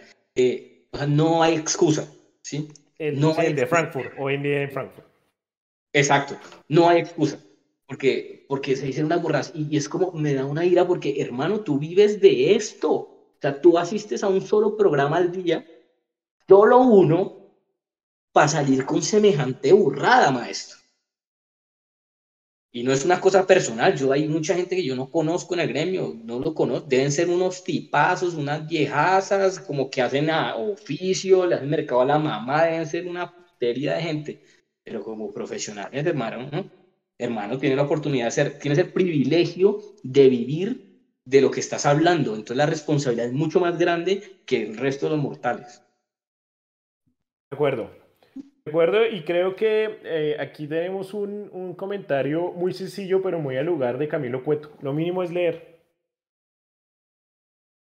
No 1.08 1.42
hay 1.42 1.54
excusa, 1.54 2.12
¿sí? 2.42 2.68
no 3.14 3.34
hay 3.36 3.52
de 3.52 3.66
Frankfurt, 3.66 4.12
hoy 4.18 4.34
en 4.34 4.42
día 4.42 4.62
en 4.62 4.70
Frankfurt. 4.70 5.06
Exacto, 5.92 6.36
no 6.68 6.88
hay 6.88 7.00
excusa, 7.00 7.38
porque, 7.86 8.44
porque 8.48 8.76
se 8.76 8.86
dicen 8.86 9.06
unas 9.06 9.22
borras 9.22 9.52
y, 9.54 9.76
es 9.76 9.88
como, 9.88 10.12
me 10.12 10.34
da 10.34 10.44
una 10.44 10.64
ira 10.64 10.86
porque, 10.86 11.20
hermano, 11.20 11.60
tú 11.60 11.78
vives 11.78 12.20
de 12.20 12.54
esto, 12.54 12.92
o 12.92 13.38
sea, 13.40 13.60
tú 13.60 13.78
asistes 13.78 14.22
a 14.22 14.28
un 14.28 14.40
solo 14.40 14.76
programa 14.76 15.16
al 15.16 15.32
día, 15.32 15.66
solo 16.46 16.78
uno, 16.78 17.40
para 18.32 18.48
salir 18.48 18.84
con 18.84 19.02
semejante 19.02 19.72
burrada, 19.72 20.30
maestro. 20.30 20.79
Y 22.72 22.84
no 22.84 22.92
es 22.92 23.04
una 23.04 23.20
cosa 23.20 23.46
personal, 23.46 23.96
yo 23.96 24.12
hay 24.12 24.28
mucha 24.28 24.54
gente 24.54 24.76
que 24.76 24.84
yo 24.84 24.94
no 24.94 25.08
conozco 25.10 25.54
en 25.54 25.60
el 25.60 25.68
gremio, 25.68 26.14
no 26.22 26.38
lo 26.38 26.54
conozco, 26.54 26.86
deben 26.88 27.10
ser 27.10 27.28
unos 27.28 27.64
tipazos, 27.64 28.34
unas 28.34 28.64
viejazas, 28.66 29.58
como 29.58 29.90
que 29.90 30.00
hacen 30.02 30.30
a 30.30 30.54
oficio, 30.54 31.46
le 31.46 31.56
hacen 31.56 31.68
mercado 31.68 32.02
a 32.02 32.04
la 32.06 32.18
mamá, 32.18 32.64
deben 32.64 32.86
ser 32.86 33.06
una 33.06 33.26
batería 33.26 33.94
de 33.94 34.02
gente 34.02 34.40
pero 34.82 35.02
como 35.02 35.32
profesionales, 35.32 36.04
hermano, 36.04 36.48
hermano, 37.18 37.58
tiene 37.58 37.76
la 37.76 37.82
oportunidad 37.82 38.26
de 38.26 38.30
ser, 38.32 38.58
tienes 38.58 38.78
el 38.78 38.92
privilegio 38.92 39.78
de 40.02 40.28
vivir 40.28 40.84
de 41.24 41.40
lo 41.40 41.50
que 41.50 41.60
estás 41.60 41.86
hablando. 41.86 42.34
Entonces 42.34 42.56
la 42.56 42.66
responsabilidad 42.66 43.26
es 43.28 43.32
mucho 43.32 43.60
más 43.60 43.78
grande 43.78 44.22
que 44.44 44.62
el 44.62 44.76
resto 44.76 45.06
de 45.06 45.10
los 45.12 45.20
mortales. 45.20 45.82
De 47.50 47.54
acuerdo. 47.56 47.99
De 48.64 48.70
acuerdo, 48.70 49.06
y 49.06 49.22
creo 49.22 49.56
que 49.56 50.00
eh, 50.04 50.36
aquí 50.38 50.66
tenemos 50.66 51.14
un, 51.14 51.48
un, 51.52 51.74
comentario 51.74 52.52
muy 52.52 52.74
sencillo, 52.74 53.22
pero 53.22 53.38
muy 53.38 53.56
al 53.56 53.66
lugar 53.66 53.96
de 53.96 54.08
Camilo 54.08 54.44
Cueto. 54.44 54.70
Lo 54.82 54.92
mínimo 54.92 55.22
es 55.22 55.30
leer. 55.30 55.80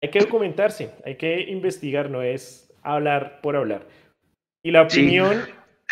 Hay 0.02 0.10
que 0.10 0.20
documentarse, 0.20 0.90
hay 1.04 1.16
que 1.16 1.42
investigar, 1.42 2.10
no 2.10 2.22
es 2.22 2.74
hablar 2.82 3.40
por 3.40 3.54
hablar. 3.54 3.86
Y 4.62 4.70
la 4.70 4.82
opinión 4.82 5.42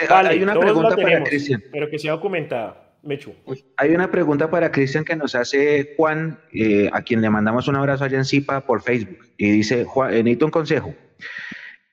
eh, 0.00 0.06
hay 0.08 0.42
una 0.42 0.58
pregunta 0.58 0.96
para 0.96 1.22
Cristian. 1.24 1.62
Pero 1.70 1.88
que 1.88 1.98
sea 1.98 2.12
documentada. 2.12 2.86
Mechu. 3.02 3.34
Hay 3.78 3.94
una 3.94 4.10
pregunta 4.10 4.50
para 4.50 4.70
Cristian 4.70 5.04
que 5.04 5.16
nos 5.16 5.34
hace 5.34 5.94
Juan, 5.96 6.38
eh, 6.52 6.90
a 6.92 7.00
quien 7.02 7.22
le 7.22 7.30
mandamos 7.30 7.66
un 7.66 7.76
abrazo 7.76 8.04
allá 8.04 8.18
en 8.18 8.26
Zipa 8.26 8.60
por 8.60 8.82
Facebook. 8.82 9.26
Y 9.38 9.50
dice, 9.50 9.84
Juan, 9.84 10.10
necesito 10.10 10.44
un 10.44 10.50
consejo. 10.50 10.94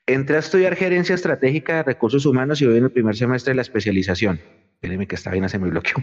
Entré 0.07 0.38
a 0.38 0.39
estudiar 0.39 0.75
gerencia 0.75 1.13
estratégica 1.13 1.75
de 1.75 1.84
recursos 1.84 2.25
humanos 2.25 2.61
y 2.61 2.65
voy 2.65 2.77
en 2.77 2.85
el 2.85 2.91
primer 2.91 3.15
semestre 3.15 3.51
de 3.51 3.55
la 3.55 3.61
especialización. 3.61 4.39
Espérenme 4.73 5.07
que 5.07 5.15
está 5.15 5.31
bien, 5.31 5.47
se 5.47 5.59
me 5.59 5.69
bloqueó. 5.69 5.95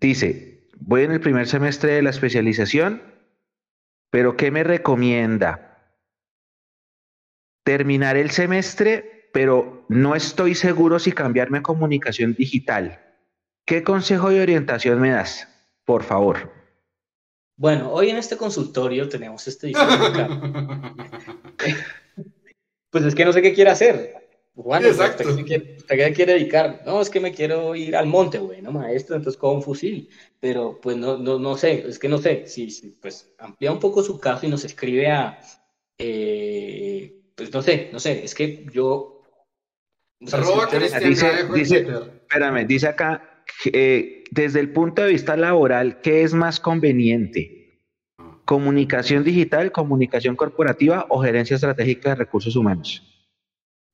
dice, 0.00 0.68
voy 0.78 1.02
en 1.02 1.12
el 1.12 1.20
primer 1.20 1.46
semestre 1.46 1.92
de 1.92 2.02
la 2.02 2.10
especialización, 2.10 3.02
pero 4.10 4.36
¿qué 4.36 4.50
me 4.50 4.64
recomienda? 4.64 5.92
¿Terminar 7.64 8.16
el 8.16 8.30
semestre 8.30 9.18
pero 9.32 9.84
no 9.88 10.14
estoy 10.14 10.54
seguro 10.54 10.98
si 10.98 11.12
cambiarme 11.12 11.58
a 11.58 11.62
comunicación 11.62 12.34
digital. 12.34 13.00
¿Qué 13.64 13.82
consejo 13.82 14.32
y 14.32 14.38
orientación 14.38 15.00
me 15.00 15.10
das? 15.10 15.48
Por 15.84 16.02
favor. 16.02 16.57
Bueno, 17.58 17.92
hoy 17.92 18.10
en 18.10 18.16
este 18.18 18.36
consultorio 18.36 19.08
tenemos 19.08 19.48
este 19.48 19.72
Pues 22.90 23.04
es 23.04 23.14
que 23.16 23.24
no 23.24 23.32
sé 23.32 23.42
qué 23.42 23.52
quiere 23.52 23.70
hacer. 23.70 24.14
Juan, 24.54 24.86
Exacto. 24.86 25.28
¿usted, 25.28 25.44
qué 25.44 26.12
quiere, 26.14 26.34
dedicar? 26.34 26.82
No, 26.86 27.00
es 27.00 27.10
que 27.10 27.18
me 27.20 27.32
quiero 27.32 27.74
ir 27.74 27.96
al 27.96 28.06
monte, 28.06 28.38
bueno, 28.38 28.70
maestro, 28.72 29.16
entonces 29.16 29.38
con 29.38 29.56
un 29.56 29.62
fusil. 29.62 30.08
Pero 30.40 30.80
pues 30.80 30.96
no, 30.96 31.18
no, 31.18 31.40
no 31.40 31.56
sé, 31.56 31.84
es 31.86 31.98
que 31.98 32.08
no 32.08 32.18
sé. 32.18 32.46
Si, 32.46 32.96
pues 33.00 33.34
amplía 33.38 33.72
un 33.72 33.80
poco 33.80 34.04
su 34.04 34.20
caso 34.20 34.46
y 34.46 34.48
nos 34.48 34.64
escribe 34.64 35.08
a, 35.10 35.40
eh, 35.98 37.20
pues 37.34 37.52
no 37.52 37.60
sé, 37.60 37.90
no 37.92 37.98
sé, 37.98 38.24
es 38.24 38.34
que 38.34 38.66
yo 38.72 39.22
dice, 41.54 41.86
espérame, 42.22 42.66
dice 42.66 42.88
acá, 42.88 43.27
eh, 43.72 44.24
desde 44.30 44.60
el 44.60 44.72
punto 44.72 45.02
de 45.02 45.08
vista 45.08 45.36
laboral, 45.36 46.00
¿qué 46.00 46.22
es 46.22 46.34
más 46.34 46.60
conveniente? 46.60 47.82
¿Comunicación 48.44 49.24
digital, 49.24 49.72
comunicación 49.72 50.36
corporativa 50.36 51.06
o 51.08 51.22
gerencia 51.22 51.56
estratégica 51.56 52.10
de 52.10 52.14
recursos 52.16 52.56
humanos? 52.56 53.02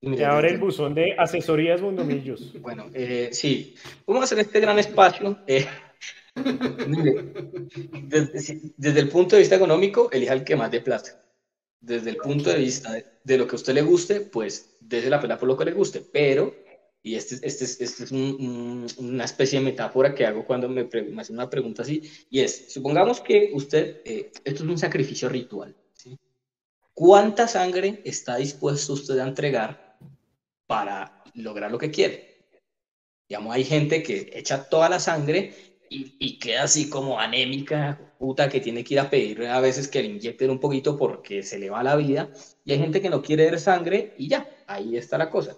Y 0.00 0.22
ahora 0.22 0.48
el 0.48 0.58
buzón 0.58 0.94
de 0.94 1.14
asesorías 1.18 1.80
Mundomillos. 1.80 2.60
Bueno, 2.60 2.90
eh, 2.92 3.30
sí, 3.32 3.74
vamos 4.06 4.22
a 4.22 4.24
hacer 4.24 4.40
este 4.40 4.60
gran 4.60 4.78
espacio. 4.78 5.38
Eh, 5.46 5.66
desde, 8.08 8.60
desde, 8.76 9.00
el 9.00 9.08
punto 9.08 9.36
de 9.36 9.42
vista 9.42 9.56
económico, 9.56 10.10
elija 10.12 10.34
el 10.34 10.44
que 10.44 10.56
más 10.56 10.70
de 10.70 10.80
plata 10.80 11.24
desde 11.84 12.10
el 12.10 12.16
punto 12.16 12.50
de 12.50 12.56
vista 12.56 12.92
de, 13.22 13.38
lo 13.38 13.46
que 13.46 13.52
a 13.52 13.56
usted 13.56 13.74
le 13.74 13.82
guste, 13.82 14.20
pues 14.20 14.76
desde 14.80 15.10
la 15.10 15.20
pena 15.20 15.38
por 15.38 15.48
lo 15.48 15.56
que 15.56 15.66
le 15.66 15.72
guste, 15.72 16.00
pero, 16.00 16.54
y 17.04 17.16
este, 17.16 17.34
este, 17.46 17.64
este 17.64 18.04
es 18.04 18.10
una 18.10 19.24
especie 19.24 19.58
de 19.58 19.64
metáfora 19.66 20.14
que 20.14 20.24
hago 20.24 20.46
cuando 20.46 20.70
me, 20.70 20.84
me, 20.84 21.20
hacen 21.20 21.36
una 21.36 21.50
pregunta 21.50 21.82
así, 21.82 22.02
y 22.30 22.40
es, 22.40 22.72
supongamos 22.72 23.20
que 23.20 23.50
usted, 23.52 24.00
eh, 24.06 24.32
esto 24.42 24.64
es 24.64 24.70
un 24.70 24.78
sacrificio 24.78 25.28
ritual, 25.28 25.76
¿sí? 25.92 26.18
¿cuánta 26.94 27.46
sangre 27.46 28.00
está 28.06 28.36
dispuesto 28.36 28.94
usted 28.94 29.18
a 29.18 29.28
entregar 29.28 29.98
para 30.66 31.22
lograr 31.34 31.70
lo 31.70 31.78
que 31.78 31.90
quiere? 31.90 32.46
Digamos, 33.28 33.54
hay 33.54 33.64
gente 33.64 34.02
que 34.02 34.30
echa 34.32 34.66
toda 34.70 34.88
la 34.88 34.98
sangre 34.98 35.52
y, 35.90 36.38
queda 36.38 36.62
así 36.62 36.88
como 36.88 37.20
anémica, 37.20 38.14
puta, 38.18 38.48
que 38.48 38.60
tiene 38.60 38.82
que 38.82 38.94
ir 38.94 39.00
a 39.00 39.10
pedir 39.10 39.46
a 39.46 39.60
veces 39.60 39.88
que 39.88 40.02
le 40.02 40.08
inyecten 40.08 40.50
un 40.50 40.58
poquito 40.58 40.96
porque 40.96 41.42
se 41.42 41.58
le 41.58 41.68
va 41.68 41.82
la 41.82 41.96
vida. 41.96 42.30
Y 42.64 42.72
hay 42.72 42.78
gente 42.78 43.02
que 43.02 43.10
no 43.10 43.22
quiere 43.22 43.44
dar 43.44 43.60
sangre 43.60 44.14
y 44.18 44.28
ya, 44.28 44.48
ahí 44.66 44.96
está 44.96 45.18
la 45.18 45.30
cosa. 45.30 45.56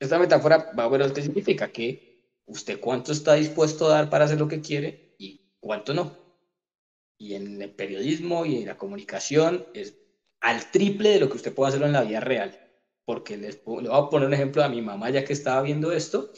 Esta 0.00 0.18
metáfora 0.18 0.72
va 0.78 0.84
a 0.84 0.88
ver 0.88 1.12
qué 1.12 1.22
significa, 1.22 1.72
que 1.72 2.42
usted 2.46 2.80
cuánto 2.80 3.12
está 3.12 3.34
dispuesto 3.34 3.86
a 3.86 3.94
dar 3.94 4.10
para 4.10 4.24
hacer 4.24 4.38
lo 4.38 4.48
que 4.48 4.60
quiere 4.60 5.14
y 5.18 5.40
cuánto 5.60 5.94
no. 5.94 6.16
Y 7.18 7.34
en 7.34 7.60
el 7.60 7.74
periodismo 7.74 8.46
y 8.46 8.58
en 8.58 8.66
la 8.66 8.76
comunicación 8.76 9.66
es 9.74 9.98
al 10.40 10.70
triple 10.70 11.10
de 11.10 11.20
lo 11.20 11.28
que 11.28 11.36
usted 11.36 11.52
puede 11.52 11.70
hacerlo 11.70 11.86
en 11.86 11.92
la 11.92 12.02
vida 12.02 12.20
real. 12.20 12.58
Porque 13.04 13.36
les, 13.36 13.56
le 13.56 13.88
voy 13.88 13.88
a 13.90 14.08
poner 14.08 14.28
un 14.28 14.34
ejemplo 14.34 14.62
a 14.62 14.68
mi 14.68 14.82
mamá 14.82 15.10
ya 15.10 15.24
que 15.24 15.32
estaba 15.32 15.62
viendo 15.62 15.92
esto. 15.92 16.32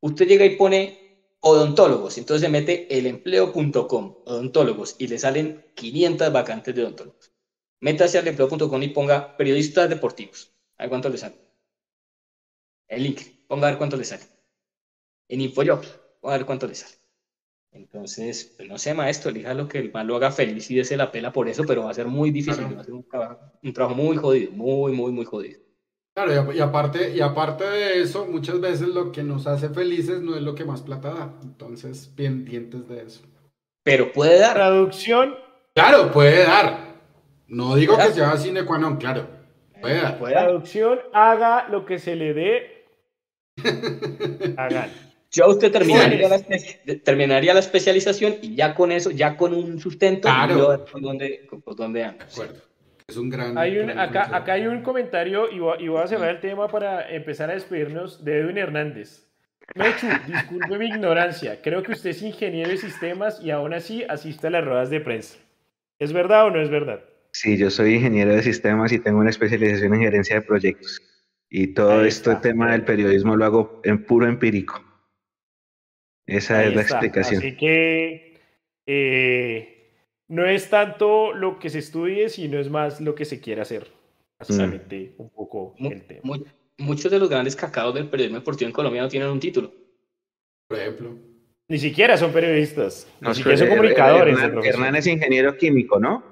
Usted 0.00 0.28
llega 0.28 0.44
y 0.44 0.56
pone 0.56 1.06
odontólogos. 1.40 2.18
Entonces 2.18 2.42
se 2.42 2.48
mete 2.48 2.96
elempleo.com, 2.96 4.16
odontólogos, 4.24 4.96
y 4.98 5.08
le 5.08 5.18
salen 5.18 5.64
500 5.74 6.32
vacantes 6.32 6.74
de 6.74 6.82
odontólogos. 6.82 7.32
Métase 7.80 8.18
al 8.18 8.28
empleo.com 8.28 8.82
y 8.82 8.88
ponga 8.88 9.36
periodistas 9.36 9.88
deportivos. 9.88 10.52
A 10.76 10.84
ver 10.84 10.90
cuánto 10.90 11.08
le 11.08 11.18
sale. 11.18 11.45
El 12.88 13.02
link, 13.02 13.20
ponga 13.48 13.68
a 13.68 13.70
ver 13.70 13.78
cuánto 13.78 13.96
le 13.96 14.04
sale. 14.04 14.22
En 15.28 15.40
InfoJobs, 15.40 16.00
ponga 16.20 16.34
a 16.34 16.38
ver 16.38 16.46
cuánto 16.46 16.66
le 16.66 16.74
sale. 16.74 16.94
Entonces, 17.72 18.54
pues 18.56 18.68
no 18.68 18.78
sé, 18.78 18.94
maestro, 18.94 19.30
elija 19.30 19.52
lo 19.52 19.68
que 19.68 19.78
el 19.78 19.92
mal 19.92 20.06
lo 20.06 20.16
haga 20.16 20.30
feliz 20.30 20.70
y 20.70 20.76
dése 20.76 20.96
la 20.96 21.12
pela 21.12 21.32
por 21.32 21.48
eso, 21.48 21.64
pero 21.66 21.84
va 21.84 21.90
a 21.90 21.94
ser 21.94 22.06
muy 22.06 22.30
difícil, 22.30 22.64
va 22.64 22.80
a 22.80 22.84
ser 22.84 22.94
un 22.94 23.06
un 23.62 23.72
trabajo 23.72 23.94
muy 23.94 24.16
jodido, 24.16 24.50
muy, 24.52 24.92
muy, 24.92 25.12
muy 25.12 25.24
jodido. 25.24 25.60
Claro, 26.16 26.50
y, 26.54 26.60
aparte, 26.60 27.14
y 27.14 27.20
aparte 27.20 27.64
de 27.64 28.00
eso, 28.00 28.24
muchas 28.24 28.58
veces 28.58 28.88
lo 28.88 29.12
que 29.12 29.22
nos 29.22 29.46
hace 29.46 29.68
felices 29.68 30.22
no 30.22 30.34
es 30.34 30.40
lo 30.40 30.54
que 30.54 30.64
más 30.64 30.80
plata 30.80 31.12
da. 31.12 31.34
Entonces, 31.42 32.10
pendientes 32.16 32.88
de 32.88 33.02
eso. 33.02 33.20
Pero 33.82 34.12
puede 34.12 34.38
dar. 34.38 34.54
Traducción. 34.54 35.34
Claro, 35.74 36.10
puede 36.12 36.44
dar. 36.44 36.94
No 37.48 37.76
digo 37.76 37.98
que 37.98 38.14
sea 38.14 38.34
sine 38.38 38.64
qua 38.64 38.78
non, 38.78 38.96
claro. 38.96 39.28
Puede 39.82 40.00
dar. 40.00 40.18
Traducción, 40.18 41.00
haga 41.12 41.68
lo 41.68 41.84
que 41.84 41.98
se 41.98 42.16
le 42.16 42.32
dé. 42.32 42.75
Hagan. 44.56 44.90
Yo 45.32 45.48
usted 45.48 45.70
terminaría 45.70 46.28
la, 46.28 46.40
terminaría 47.02 47.52
la 47.52 47.60
especialización 47.60 48.36
y 48.40 48.54
ya 48.54 48.74
con 48.74 48.92
eso, 48.92 49.10
ya 49.10 49.36
con 49.36 49.52
un 49.52 49.78
sustento, 49.80 50.28
claro. 50.28 50.84
por 50.90 51.00
dónde, 51.00 51.46
por 51.64 51.76
dónde 51.76 52.04
anda. 52.04 52.24
De 52.24 52.32
acuerdo. 52.32 52.62
Es 53.08 53.16
un 53.16 53.30
gran. 53.30 53.56
Hay 53.56 53.78
un, 53.78 53.90
acá, 53.90 54.34
acá, 54.34 54.54
hay 54.54 54.66
un 54.66 54.82
comentario 54.82 55.50
y 55.50 55.58
voy, 55.58 56.02
a 56.02 56.06
cerrar 56.06 56.30
el 56.30 56.40
tema 56.40 56.68
para 56.68 57.08
empezar 57.08 57.50
a 57.50 57.54
despedirnos 57.54 58.24
de 58.24 58.40
Edwin 58.40 58.58
Hernández. 58.58 59.26
Mechu, 59.74 60.06
disculpe 60.26 60.78
mi 60.78 60.86
ignorancia. 60.86 61.60
Creo 61.62 61.82
que 61.82 61.92
usted 61.92 62.10
es 62.10 62.22
ingeniero 62.22 62.70
de 62.70 62.78
sistemas 62.78 63.40
y 63.42 63.50
aún 63.50 63.74
así 63.74 64.04
asiste 64.08 64.46
a 64.46 64.50
las 64.50 64.64
ruedas 64.64 64.90
de 64.90 65.00
prensa. 65.00 65.38
¿Es 65.98 66.12
verdad 66.12 66.46
o 66.46 66.50
no 66.50 66.60
es 66.60 66.70
verdad? 66.70 67.04
Sí, 67.32 67.56
yo 67.56 67.70
soy 67.70 67.94
ingeniero 67.94 68.34
de 68.34 68.42
sistemas 68.42 68.92
y 68.92 68.98
tengo 68.98 69.18
una 69.18 69.30
especialización 69.30 69.94
en 69.94 70.00
gerencia 70.00 70.36
de 70.36 70.42
proyectos. 70.42 71.00
Y 71.48 71.68
todo 71.68 72.04
este 72.04 72.34
tema 72.36 72.72
del 72.72 72.84
periodismo 72.84 73.36
lo 73.36 73.44
hago 73.44 73.80
en 73.84 74.04
puro 74.04 74.26
empírico. 74.26 74.82
Esa 76.26 76.64
es 76.64 76.74
la 76.74 76.82
explicación. 76.82 77.38
Así 77.38 77.56
que 77.56 78.40
eh, 78.86 79.76
no 80.28 80.44
es 80.46 80.68
tanto 80.68 81.32
lo 81.32 81.58
que 81.58 81.70
se 81.70 81.78
estudie, 81.78 82.28
sino 82.28 82.58
es 82.58 82.68
más 82.68 83.00
lo 83.00 83.14
que 83.14 83.24
se 83.24 83.40
quiere 83.40 83.60
hacer. 83.60 83.86
Básicamente, 84.38 85.14
un 85.18 85.30
poco 85.30 85.74
el 85.78 86.02
tema. 86.02 86.36
muchos 86.78 87.10
de 87.10 87.18
los 87.18 87.30
grandes 87.30 87.56
cacaos 87.56 87.94
del 87.94 88.08
periodismo 88.08 88.38
deportivo 88.38 88.68
en 88.68 88.74
Colombia 88.74 89.02
no 89.02 89.08
tienen 89.08 89.28
un 89.28 89.40
título. 89.40 89.72
Por 90.68 90.78
ejemplo. 90.78 91.16
Ni 91.68 91.78
siquiera 91.78 92.16
son 92.16 92.32
periodistas, 92.32 93.10
ni 93.20 93.34
siquiera 93.34 93.58
son 93.58 93.68
comunicadores. 93.68 94.38
Hernán, 94.38 94.94
es 94.94 95.06
ingeniero 95.06 95.56
químico, 95.56 95.98
¿no? 95.98 96.22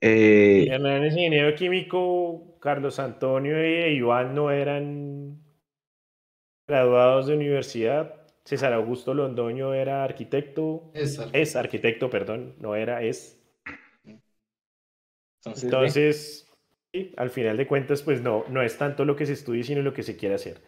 Eh... 0.00 0.66
Hernán 0.70 1.04
es 1.04 1.14
ingeniero 1.14 1.54
químico, 1.54 2.53
Carlos 2.64 2.98
Antonio 2.98 3.62
y 3.62 3.94
Iván 3.94 4.34
no 4.34 4.50
eran 4.50 5.38
graduados 6.66 7.26
de 7.26 7.34
universidad. 7.34 8.14
César 8.42 8.72
Augusto 8.72 9.12
Londoño 9.12 9.74
era 9.74 10.02
arquitecto. 10.02 10.90
Es, 10.94 11.56
arquitecto, 11.56 12.08
perdón, 12.08 12.54
no 12.58 12.74
era, 12.74 13.02
es. 13.02 13.38
Entonces, 15.44 16.50
al 17.18 17.28
final 17.28 17.58
de 17.58 17.66
cuentas, 17.66 18.00
pues 18.00 18.22
no, 18.22 18.46
no 18.48 18.62
es 18.62 18.78
tanto 18.78 19.04
lo 19.04 19.14
que 19.14 19.26
se 19.26 19.34
estudie, 19.34 19.62
sino 19.62 19.82
lo 19.82 19.92
que 19.92 20.02
se 20.02 20.16
quiere 20.16 20.36
hacer. 20.36 20.62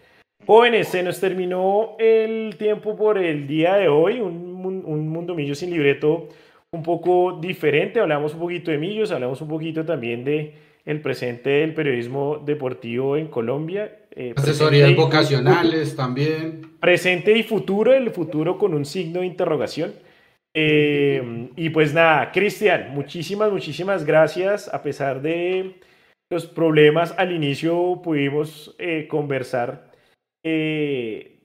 Jóvenes, 0.45 0.89
se 0.89 1.03
nos 1.03 1.19
terminó 1.19 1.97
el 1.99 2.57
tiempo 2.59 2.95
por 2.95 3.17
el 3.17 3.47
día 3.47 3.77
de 3.77 3.89
hoy, 3.89 4.21
un, 4.21 4.85
un 4.85 5.09
Mundo 5.09 5.35
Millo 5.35 5.55
sin 5.55 5.71
libreto 5.71 6.29
un 6.73 6.83
poco 6.83 7.39
diferente. 7.41 8.01
Hablamos 8.01 8.35
un 8.35 8.41
poquito 8.41 8.71
de 8.71 8.77
Millos, 8.77 9.13
hablamos 9.13 9.41
un 9.41 9.49
poquito 9.49 9.83
también 9.87 10.25
de 10.25 10.66
el 10.87 11.01
presente 11.01 11.51
del 11.51 11.75
periodismo 11.75 12.39
deportivo 12.39 13.17
en 13.17 13.27
Colombia. 13.27 14.07
Eh, 14.13 14.33
Asesorías 14.37 14.95
vocacionales 14.95 15.95
también. 15.97 16.79
Presente 16.81 17.37
y 17.37 17.43
futuro, 17.43 17.93
el 17.93 18.11
futuro 18.11 18.57
con 18.57 18.73
un 18.73 18.87
signo 18.87 19.21
de 19.21 19.27
interrogación. 19.27 19.93
Eh, 20.55 21.51
y 21.57 21.69
pues 21.69 21.93
nada, 21.93 22.33
Cristian, 22.33 22.95
muchísimas, 22.95 23.53
muchísimas 23.53 24.07
gracias. 24.07 24.73
A 24.73 24.81
pesar 24.83 25.21
de 25.21 25.75
los 26.31 26.47
problemas 26.47 27.15
al 27.19 27.33
inicio, 27.33 28.01
pudimos 28.03 28.75
eh, 28.79 29.07
conversar 29.09 29.91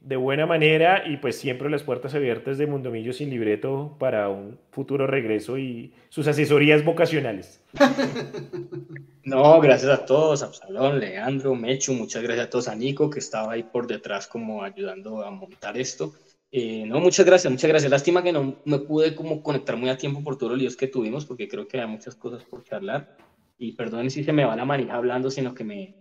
de 0.02 0.16
buena 0.16 0.48
manera 0.48 1.04
y 1.08 1.18
pues 1.18 1.38
siempre 1.38 1.70
las 1.70 1.84
puertas 1.84 2.16
abiertas 2.16 2.58
de 2.58 2.66
Mundomillo 2.66 3.14
sin 3.14 3.30
libreto 3.30 3.96
para 4.00 4.30
un 4.30 4.60
futuro 4.72 5.06
regreso 5.06 5.58
y 5.60 5.94
sus 6.10 6.28
asesorías 6.28 6.84
vocacionales. 6.84 7.64
No, 9.24 9.62
gracias 9.62 9.92
a 9.92 10.04
todos, 10.04 10.42
Absalón, 10.42 11.00
Leandro, 11.00 11.54
Mechu, 11.54 11.94
muchas 11.94 12.24
gracias 12.24 12.48
a 12.48 12.50
todos, 12.50 12.68
a 12.68 12.76
Nico 12.76 13.08
que 13.08 13.20
estaba 13.20 13.54
ahí 13.54 13.62
por 13.62 13.86
detrás 13.86 14.26
como 14.26 14.64
ayudando 14.64 15.24
a 15.24 15.30
montar 15.30 15.78
esto. 15.78 16.16
Eh, 16.52 16.86
no, 16.88 17.00
muchas 17.00 17.26
gracias, 17.26 17.52
muchas 17.52 17.70
gracias. 17.70 17.92
Lástima 17.92 18.24
que 18.24 18.34
no 18.34 18.56
me 18.66 18.80
pude 18.80 19.14
como 19.14 19.44
conectar 19.44 19.78
muy 19.78 19.90
a 19.90 19.98
tiempo 19.98 20.24
por 20.24 20.38
todos 20.38 20.54
los 20.54 20.60
líos 20.60 20.76
que 20.76 20.88
tuvimos 20.88 21.28
porque 21.28 21.48
creo 21.48 21.68
que 21.68 21.80
hay 21.80 21.88
muchas 21.88 22.16
cosas 22.16 22.44
por 22.44 22.64
charlar. 22.64 23.16
Y 23.60 23.74
perdón 23.74 24.10
si 24.10 24.24
se 24.24 24.34
me 24.34 24.44
va 24.44 24.56
la 24.56 24.66
manija 24.66 24.96
hablando, 24.96 25.30
sino 25.30 25.54
que 25.54 25.64
me, 25.64 25.96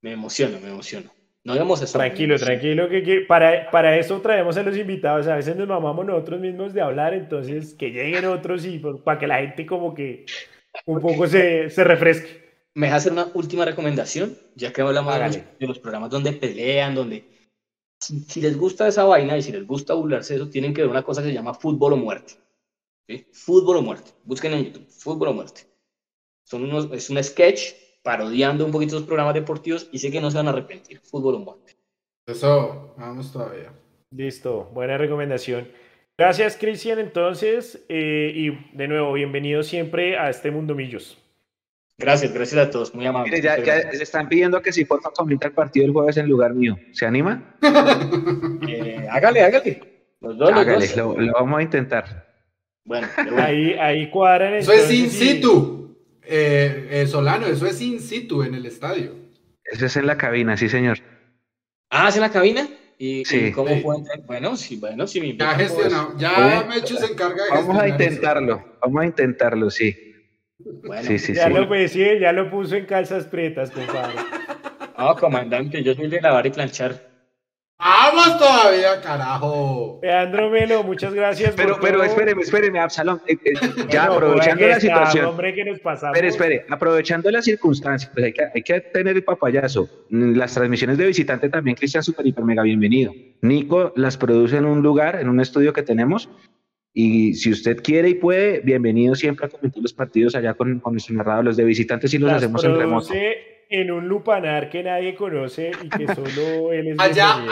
me 0.00 0.12
emociono, 0.12 0.58
me 0.58 0.70
emociono. 0.70 1.10
No 1.44 1.52
digamos 1.52 1.82
eso. 1.82 1.98
Tranquilo, 1.98 2.38
tranquilo, 2.38 2.88
que, 2.88 3.24
para, 3.28 3.70
para 3.70 3.98
eso 3.98 4.20
traemos 4.22 4.56
a 4.56 4.62
los 4.62 4.76
invitados. 4.76 5.26
A 5.26 5.36
veces 5.36 5.54
nos 5.56 5.68
mamamos 5.68 6.06
nosotros 6.06 6.40
mismos 6.40 6.72
de 6.72 6.80
hablar, 6.80 7.12
entonces 7.12 7.74
que 7.74 7.90
lleguen 7.90 8.24
otros 8.24 8.64
y 8.64 8.78
para 8.78 9.18
que 9.18 9.26
la 9.26 9.38
gente 9.38 9.66
como 9.66 9.94
que 9.94 10.24
un 10.86 11.00
poco 11.00 11.26
se, 11.26 11.68
se 11.68 11.84
refresque. 11.84 12.44
Me 12.74 12.86
deja 12.86 12.96
hacer 12.96 13.12
una 13.12 13.30
última 13.34 13.64
recomendación, 13.64 14.36
ya 14.56 14.72
que 14.72 14.80
hablamos 14.80 15.14
de 15.60 15.66
los, 15.66 15.78
programas 15.78 16.10
donde 16.10 16.32
pelean, 16.32 16.94
donde 16.94 17.24
si, 18.00 18.40
les 18.40 18.56
gusta 18.56 18.88
esa 18.88 19.04
vaina 19.04 19.36
y 19.36 19.42
si 19.42 19.52
les 19.52 19.66
gusta 19.66 19.94
burlarse 19.94 20.34
eso, 20.34 20.48
tienen 20.48 20.74
que 20.74 20.80
ver 20.80 20.90
una 20.90 21.04
cosa 21.04 21.22
que 21.22 21.28
se 21.28 21.34
llama 21.34 21.54
fútbol 21.54 21.92
o 21.92 21.96
muerte. 21.96 22.34
Fútbol 23.32 23.76
o 23.76 23.82
muerte. 23.82 24.10
Busquen 24.24 24.54
en 24.54 24.64
YouTube, 24.64 24.88
fútbol 24.88 25.28
o 25.28 25.34
muerte. 25.34 25.66
Son 26.42 26.64
unos, 26.64 26.90
es 26.90 27.10
un 27.10 27.22
sketch 27.22 27.74
parodiando 28.04 28.66
un 28.66 28.70
poquito 28.70 28.96
los 28.96 29.04
programas 29.04 29.34
deportivos 29.34 29.88
y 29.90 29.98
sé 29.98 30.12
que 30.12 30.20
no 30.20 30.30
se 30.30 30.36
van 30.36 30.46
a 30.46 30.50
arrepentir. 30.50 31.00
Fútbol 31.00 31.36
o 31.36 31.38
muerte. 31.40 31.74
Eso, 32.26 32.94
vamos 32.96 33.32
todavía. 33.32 33.72
Listo, 34.10 34.70
buena 34.72 34.96
recomendación. 34.98 35.66
Gracias, 36.16 36.56
Cristian, 36.56 37.00
entonces, 37.00 37.84
eh, 37.88 38.30
y 38.32 38.76
de 38.76 38.86
nuevo, 38.86 39.12
bienvenido 39.14 39.64
siempre 39.64 40.16
a 40.16 40.30
este 40.30 40.50
Mundo 40.52 40.74
Millos. 40.74 41.18
Gracias, 41.98 42.32
gracias 42.32 42.66
a 42.66 42.70
todos, 42.70 42.94
muy 42.94 43.06
amables. 43.06 43.42
ya, 43.42 43.56
se 43.56 44.02
están 44.02 44.28
pidiendo 44.28 44.60
que 44.60 44.72
si 44.72 44.84
por 44.84 45.00
favor 45.00 45.16
comente 45.16 45.46
el 45.46 45.52
partido 45.52 45.86
el 45.86 45.92
jueves 45.92 46.16
en 46.18 46.28
lugar 46.28 46.54
mío. 46.54 46.76
¿Se 46.92 47.06
anima? 47.06 47.56
Eh, 48.68 49.06
hágale, 49.10 49.42
hágale. 49.42 49.80
Los 50.20 50.38
dos, 50.38 50.50
hágale, 50.50 50.88
Lo, 50.96 51.14
vamos 51.14 51.58
a 51.58 51.62
intentar. 51.62 52.26
Bueno, 52.84 53.06
ahí, 53.38 53.74
ahí 53.74 54.10
cuadran. 54.10 54.54
Eso 54.54 54.72
es 54.72 54.90
in 54.90 55.10
situ. 55.10 55.83
Eh, 56.36 56.88
eh, 56.90 57.06
Solano, 57.06 57.46
eso 57.46 57.64
es 57.64 57.80
in 57.80 58.00
situ 58.00 58.42
en 58.42 58.56
el 58.56 58.66
estadio. 58.66 59.12
Eso 59.64 59.86
es 59.86 59.96
en 59.96 60.08
la 60.08 60.16
cabina, 60.16 60.56
sí, 60.56 60.68
señor. 60.68 60.98
Ah, 61.90 62.08
¿es 62.08 62.16
en 62.16 62.22
la 62.22 62.32
cabina? 62.32 62.66
¿Y, 62.98 63.52
cómo 63.52 63.68
fue? 63.80 63.96
Bueno, 64.26 64.56
sí, 64.56 64.76
bueno, 64.76 65.06
sí. 65.06 65.20
Mi 65.20 65.36
ya 65.36 65.54
gestionado, 65.54 66.18
ya 66.18 66.66
Mechu 66.68 66.96
se 66.96 67.12
encarga 67.12 67.44
de 67.44 67.50
Vamos 67.50 67.78
a 67.78 67.86
intentarlo, 67.86 68.64
vamos 68.82 69.02
a 69.02 69.06
intentarlo, 69.06 69.70
sí. 69.70 69.96
Bueno, 70.58 71.02
sí, 71.04 71.20
sí, 71.20 71.34
ya, 71.34 71.48
Lo, 71.48 71.68
pues, 71.68 71.92
sí, 71.92 72.04
ya 72.20 72.32
lo 72.32 72.50
puso 72.50 72.74
en 72.74 72.86
calzas 72.86 73.26
prietas, 73.26 73.70
compadre. 73.70 74.16
Ah, 74.96 75.14
comandante, 75.18 75.84
yo 75.84 75.94
soy 75.94 76.08
de 76.08 76.20
lavar 76.20 76.46
y 76.46 76.50
planchar. 76.50 77.13
¡Vamos 77.84 78.38
todavía, 78.38 78.98
carajo! 79.02 80.00
Leandro 80.02 80.48
Melo, 80.48 80.82
muchas 80.82 81.12
gracias. 81.12 81.52
Pero, 81.54 81.78
pero 81.78 82.02
espéreme, 82.02 82.40
espéreme, 82.40 82.78
Absalón. 82.78 83.20
Eh, 83.26 83.36
eh, 83.44 83.52
ya 83.90 84.06
aprovechando 84.06 84.66
la 84.66 84.80
situación. 84.80 85.26
Hombre, 85.26 85.54
que 85.54 85.66
nos 85.66 85.76
Espere, 85.76 86.28
espere, 86.28 86.66
aprovechando 86.70 87.30
las 87.30 87.44
circunstancias, 87.44 88.10
pues 88.14 88.24
hay 88.24 88.32
que, 88.32 88.42
hay 88.54 88.62
que 88.62 88.80
tener 88.80 89.16
el 89.16 89.22
papayazo. 89.22 89.86
Las 90.08 90.54
transmisiones 90.54 90.96
de 90.96 91.08
visitante 91.08 91.50
también, 91.50 91.76
Cristian, 91.76 92.02
super, 92.02 92.26
hiper, 92.26 92.42
mega 92.42 92.62
bienvenido. 92.62 93.12
Nico 93.42 93.92
las 93.96 94.16
produce 94.16 94.56
en 94.56 94.64
un 94.64 94.80
lugar, 94.80 95.20
en 95.20 95.28
un 95.28 95.40
estudio 95.40 95.74
que 95.74 95.82
tenemos. 95.82 96.30
Y 96.94 97.34
si 97.34 97.50
usted 97.50 97.82
quiere 97.82 98.08
y 98.08 98.14
puede, 98.14 98.60
bienvenido 98.60 99.14
siempre 99.14 99.44
a 99.44 99.50
comentar 99.50 99.82
los 99.82 99.92
partidos 99.92 100.34
allá 100.34 100.54
con, 100.54 100.80
con 100.80 100.94
nuestro 100.94 101.14
narrado. 101.16 101.42
Los 101.42 101.58
de 101.58 101.64
visitantes 101.64 102.14
y 102.14 102.18
los 102.18 102.32
hacemos 102.32 102.64
en 102.64 102.78
remoto 102.78 103.12
en 103.68 103.90
un 103.90 104.08
lupanar 104.08 104.70
que 104.70 104.82
nadie 104.82 105.14
conoce 105.14 105.72
y 105.82 105.88
que 105.88 106.06
solo 106.14 106.72
él 106.72 106.88
es. 106.88 107.00
Allá, 107.00 107.44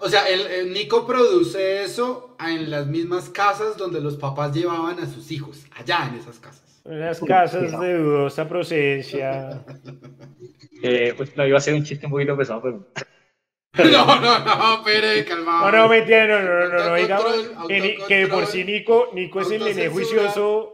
o 0.00 0.08
sea, 0.08 0.28
el, 0.28 0.72
Nico 0.72 1.06
produce 1.06 1.82
eso 1.82 2.36
en 2.38 2.70
las 2.70 2.86
mismas 2.86 3.28
casas 3.28 3.76
donde 3.76 4.00
los 4.00 4.16
papás 4.16 4.54
llevaban 4.54 4.98
a 5.00 5.06
sus 5.06 5.30
hijos, 5.30 5.64
allá 5.76 6.08
en 6.08 6.18
esas 6.18 6.38
casas. 6.38 6.82
En 6.84 7.00
las 7.00 7.20
casas 7.20 7.80
de 7.80 7.94
dudosa 7.94 8.48
procedencia. 8.48 9.64
Eh, 10.82 11.14
pues 11.16 11.34
no 11.36 11.46
iba 11.46 11.56
a 11.56 11.60
ser 11.60 11.74
un 11.74 11.84
chiste 11.84 12.06
un 12.06 12.12
poquito 12.12 12.36
pesado, 12.36 12.62
pero. 12.62 12.86
No, 13.90 14.20
no, 14.20 14.38
no, 14.38 14.74
espere, 14.74 15.24
calmado. 15.24 15.70
No, 15.72 15.78
no, 15.78 15.88
mentira, 15.88 16.26
no, 16.28 16.42
no, 16.42 16.68
no, 16.68 16.90
no, 16.90 16.94
digamos 16.94 17.34
que, 18.06 18.28
por 18.28 18.46
sí 18.46 18.62
Nico, 18.62 19.10
Nico 19.14 19.40
es 19.40 19.50
el 19.50 19.64
nene 19.64 19.88
juicioso 19.88 20.73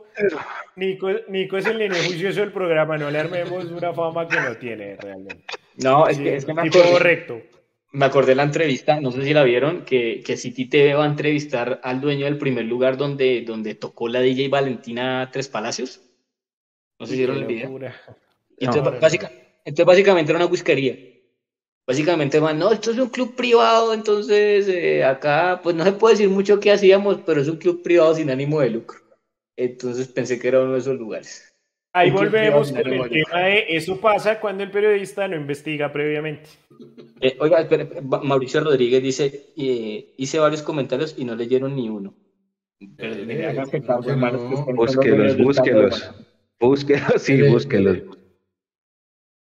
Nico, 0.76 1.08
Nico 1.28 1.56
es 1.56 1.66
el 1.66 1.78
nene 1.78 1.96
juicioso 1.96 2.40
del 2.40 2.52
programa, 2.52 2.96
no 2.96 3.10
le 3.10 3.18
armemos 3.18 3.64
una 3.66 3.92
fama 3.92 4.26
que 4.28 4.40
no 4.40 4.56
tiene 4.56 4.96
realmente. 4.96 5.44
No, 5.76 6.06
es 6.06 6.18
que, 6.18 6.36
es 6.36 6.44
que 6.44 6.54
me 6.54 6.62
acordé, 6.62 6.90
correcto. 6.90 7.42
Me 7.92 8.06
acordé 8.06 8.28
de 8.28 8.34
la 8.36 8.44
entrevista, 8.44 9.00
no 9.00 9.10
sé 9.10 9.24
si 9.24 9.34
la 9.34 9.42
vieron, 9.42 9.84
que, 9.84 10.22
que 10.24 10.36
City 10.36 10.66
TV 10.66 10.94
va 10.94 11.04
a 11.04 11.08
entrevistar 11.08 11.80
al 11.82 12.00
dueño 12.00 12.26
del 12.26 12.38
primer 12.38 12.64
lugar 12.64 12.96
donde, 12.96 13.42
donde 13.42 13.74
tocó 13.74 14.08
la 14.08 14.20
DJ 14.20 14.48
Valentina 14.48 15.28
Tres 15.32 15.48
Palacios. 15.48 16.00
No 16.98 17.06
sé 17.06 17.12
si 17.12 17.18
vieron 17.18 17.38
el 17.38 17.46
video. 17.46 17.78
entonces, 18.58 19.84
básicamente 19.84 20.30
era 20.30 20.38
una 20.38 20.46
whiskería. 20.46 20.96
Básicamente 21.86 22.38
van, 22.38 22.58
no, 22.58 22.70
esto 22.70 22.92
es 22.92 22.98
un 22.98 23.08
club 23.08 23.34
privado, 23.34 23.92
entonces 23.92 24.68
eh, 24.68 25.02
acá 25.02 25.60
pues 25.60 25.74
no 25.74 25.82
se 25.82 25.92
puede 25.92 26.14
decir 26.14 26.28
mucho 26.28 26.60
qué 26.60 26.70
hacíamos, 26.70 27.18
pero 27.26 27.40
es 27.40 27.48
un 27.48 27.56
club 27.56 27.82
privado 27.82 28.14
sin 28.14 28.30
ánimo 28.30 28.60
de 28.60 28.70
lucro. 28.70 29.00
Entonces 29.60 30.08
pensé 30.08 30.38
que 30.38 30.48
era 30.48 30.62
uno 30.62 30.72
de 30.72 30.78
esos 30.78 30.98
lugares. 30.98 31.54
Ahí 31.92 32.10
volvemos 32.10 32.72
con 32.72 32.78
el 32.78 33.10
tema 33.10 33.40
de 33.40 33.66
eso 33.68 34.00
pasa 34.00 34.40
cuando 34.40 34.62
el 34.62 34.70
periodista 34.70 35.28
no 35.28 35.36
investiga 35.36 35.92
previamente. 35.92 36.48
Eh, 37.20 37.36
oiga, 37.38 37.68
Mauricio 38.22 38.62
Rodríguez 38.62 39.02
dice, 39.02 39.52
eh, 39.56 40.14
hice 40.16 40.38
varios 40.38 40.62
comentarios 40.62 41.14
y 41.18 41.26
no 41.26 41.34
leyeron 41.34 41.76
ni 41.76 41.90
uno. 41.90 42.14
Eh, 42.96 43.62
búsquelos, 44.74 45.36
búsquelos. 45.36 46.10
Búsquelos, 46.58 47.20
sí, 47.22 47.42
búsquelos. 47.42 47.98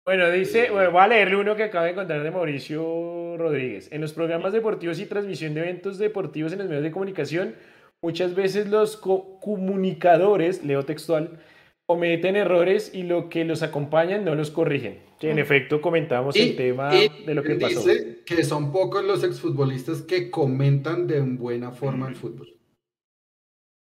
Bueno, 0.06 0.30
dice, 0.30 0.70
bueno, 0.70 0.93
voy 0.93 1.02
a 1.02 1.09
leerle 1.09 1.36
uno 1.36 1.56
que 1.56 1.64
acaba 1.64 1.84
de 1.84 1.90
encontrar 1.90 2.22
de 2.22 2.30
Mauricio 2.30 3.36
Rodríguez. 3.36 3.90
En 3.93 4.01
los 4.01 4.14
programas 4.14 4.55
deportivos 4.55 4.98
y 4.98 5.06
transmisión 5.06 5.52
de 5.52 5.60
eventos 5.60 5.98
deportivos 5.98 6.52
en 6.52 6.60
los 6.60 6.68
medios 6.68 6.84
de 6.84 6.93
comunicación, 6.93 7.55
muchas 8.02 8.35
veces 8.35 8.68
los 8.68 8.97
comunicadores, 8.97 10.64
leo 10.64 10.85
textual, 10.85 11.40
cometen 11.86 12.36
errores 12.36 12.90
y 12.93 13.05
lo 13.05 13.28
que 13.28 13.44
los 13.44 13.62
acompañan 13.62 14.24
no 14.24 14.35
los 14.35 14.51
corrigen. 14.51 15.01
en 15.20 15.39
efecto 15.39 15.81
comentábamos 15.81 16.36
el 16.36 16.56
tema 16.56 16.90
de 16.90 17.35
lo 17.35 17.43
que 17.43 17.55
pasó. 17.55 17.81
Dice 17.81 18.23
que 18.27 18.44
son 18.44 18.73
pocos 18.73 19.05
los 19.05 19.23
exfutbolistas 19.23 20.02
que 20.02 20.31
comentan 20.31 21.06
de 21.06 21.20
buena 21.20 21.70
forma 21.70 22.09
el 22.09 22.16
fútbol. 22.16 22.52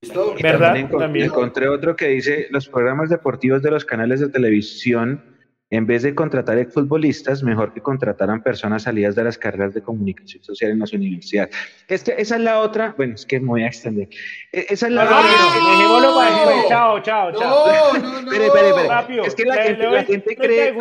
¿Listo? 0.02 0.34
¿Verdad? 0.40 0.76
encontré 0.76 1.68
otro 1.68 1.96
que 1.96 2.08
dice, 2.08 2.46
los 2.50 2.68
programas 2.68 3.10
deportivos 3.10 3.62
de 3.62 3.70
los 3.70 3.84
canales 3.84 4.20
de 4.20 4.28
televisión 4.28 5.35
en 5.68 5.86
vez 5.86 6.02
de 6.02 6.14
contratar 6.14 6.64
futbolistas, 6.70 7.42
mejor 7.42 7.74
que 7.74 7.80
contrataran 7.80 8.40
personas 8.42 8.84
salidas 8.84 9.16
de 9.16 9.24
las 9.24 9.36
carreras 9.36 9.74
de 9.74 9.82
comunicación 9.82 10.42
social 10.42 10.70
en 10.70 10.78
las 10.78 10.92
universidades. 10.92 11.54
Este, 11.88 12.20
esa 12.20 12.36
es 12.36 12.42
la 12.42 12.60
otra, 12.60 12.94
bueno, 12.96 13.14
es 13.14 13.26
que 13.26 13.40
me 13.40 13.48
voy 13.48 13.62
a 13.64 13.66
extender. 13.66 14.08
E, 14.52 14.66
esa 14.68 14.86
es 14.86 14.92
la 14.92 15.04
otra. 15.04 16.68
Chao, 16.68 17.02
chao, 17.02 17.32
chao. 17.32 17.92
No, 17.94 17.98
no, 17.98 18.22
no. 18.22 18.32
Es 19.24 19.34
que 19.34 19.44
la, 19.44 19.56
gente, 19.56 19.90
la 19.90 20.04
gente 20.04 20.36
cree, 20.36 20.74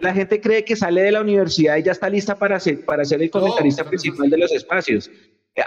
la 0.00 0.12
gente, 0.12 0.40
cree 0.40 0.64
que 0.64 0.74
sale 0.74 1.02
de 1.02 1.12
la 1.12 1.20
universidad 1.20 1.76
y 1.76 1.84
ya 1.84 1.92
está 1.92 2.08
lista 2.08 2.34
para 2.36 2.58
ser, 2.58 2.84
para 2.84 3.04
ser 3.04 3.22
el 3.22 3.30
comentarista 3.30 3.84
principal 3.84 4.28
de 4.28 4.38
los 4.38 4.52
espacios. 4.52 5.08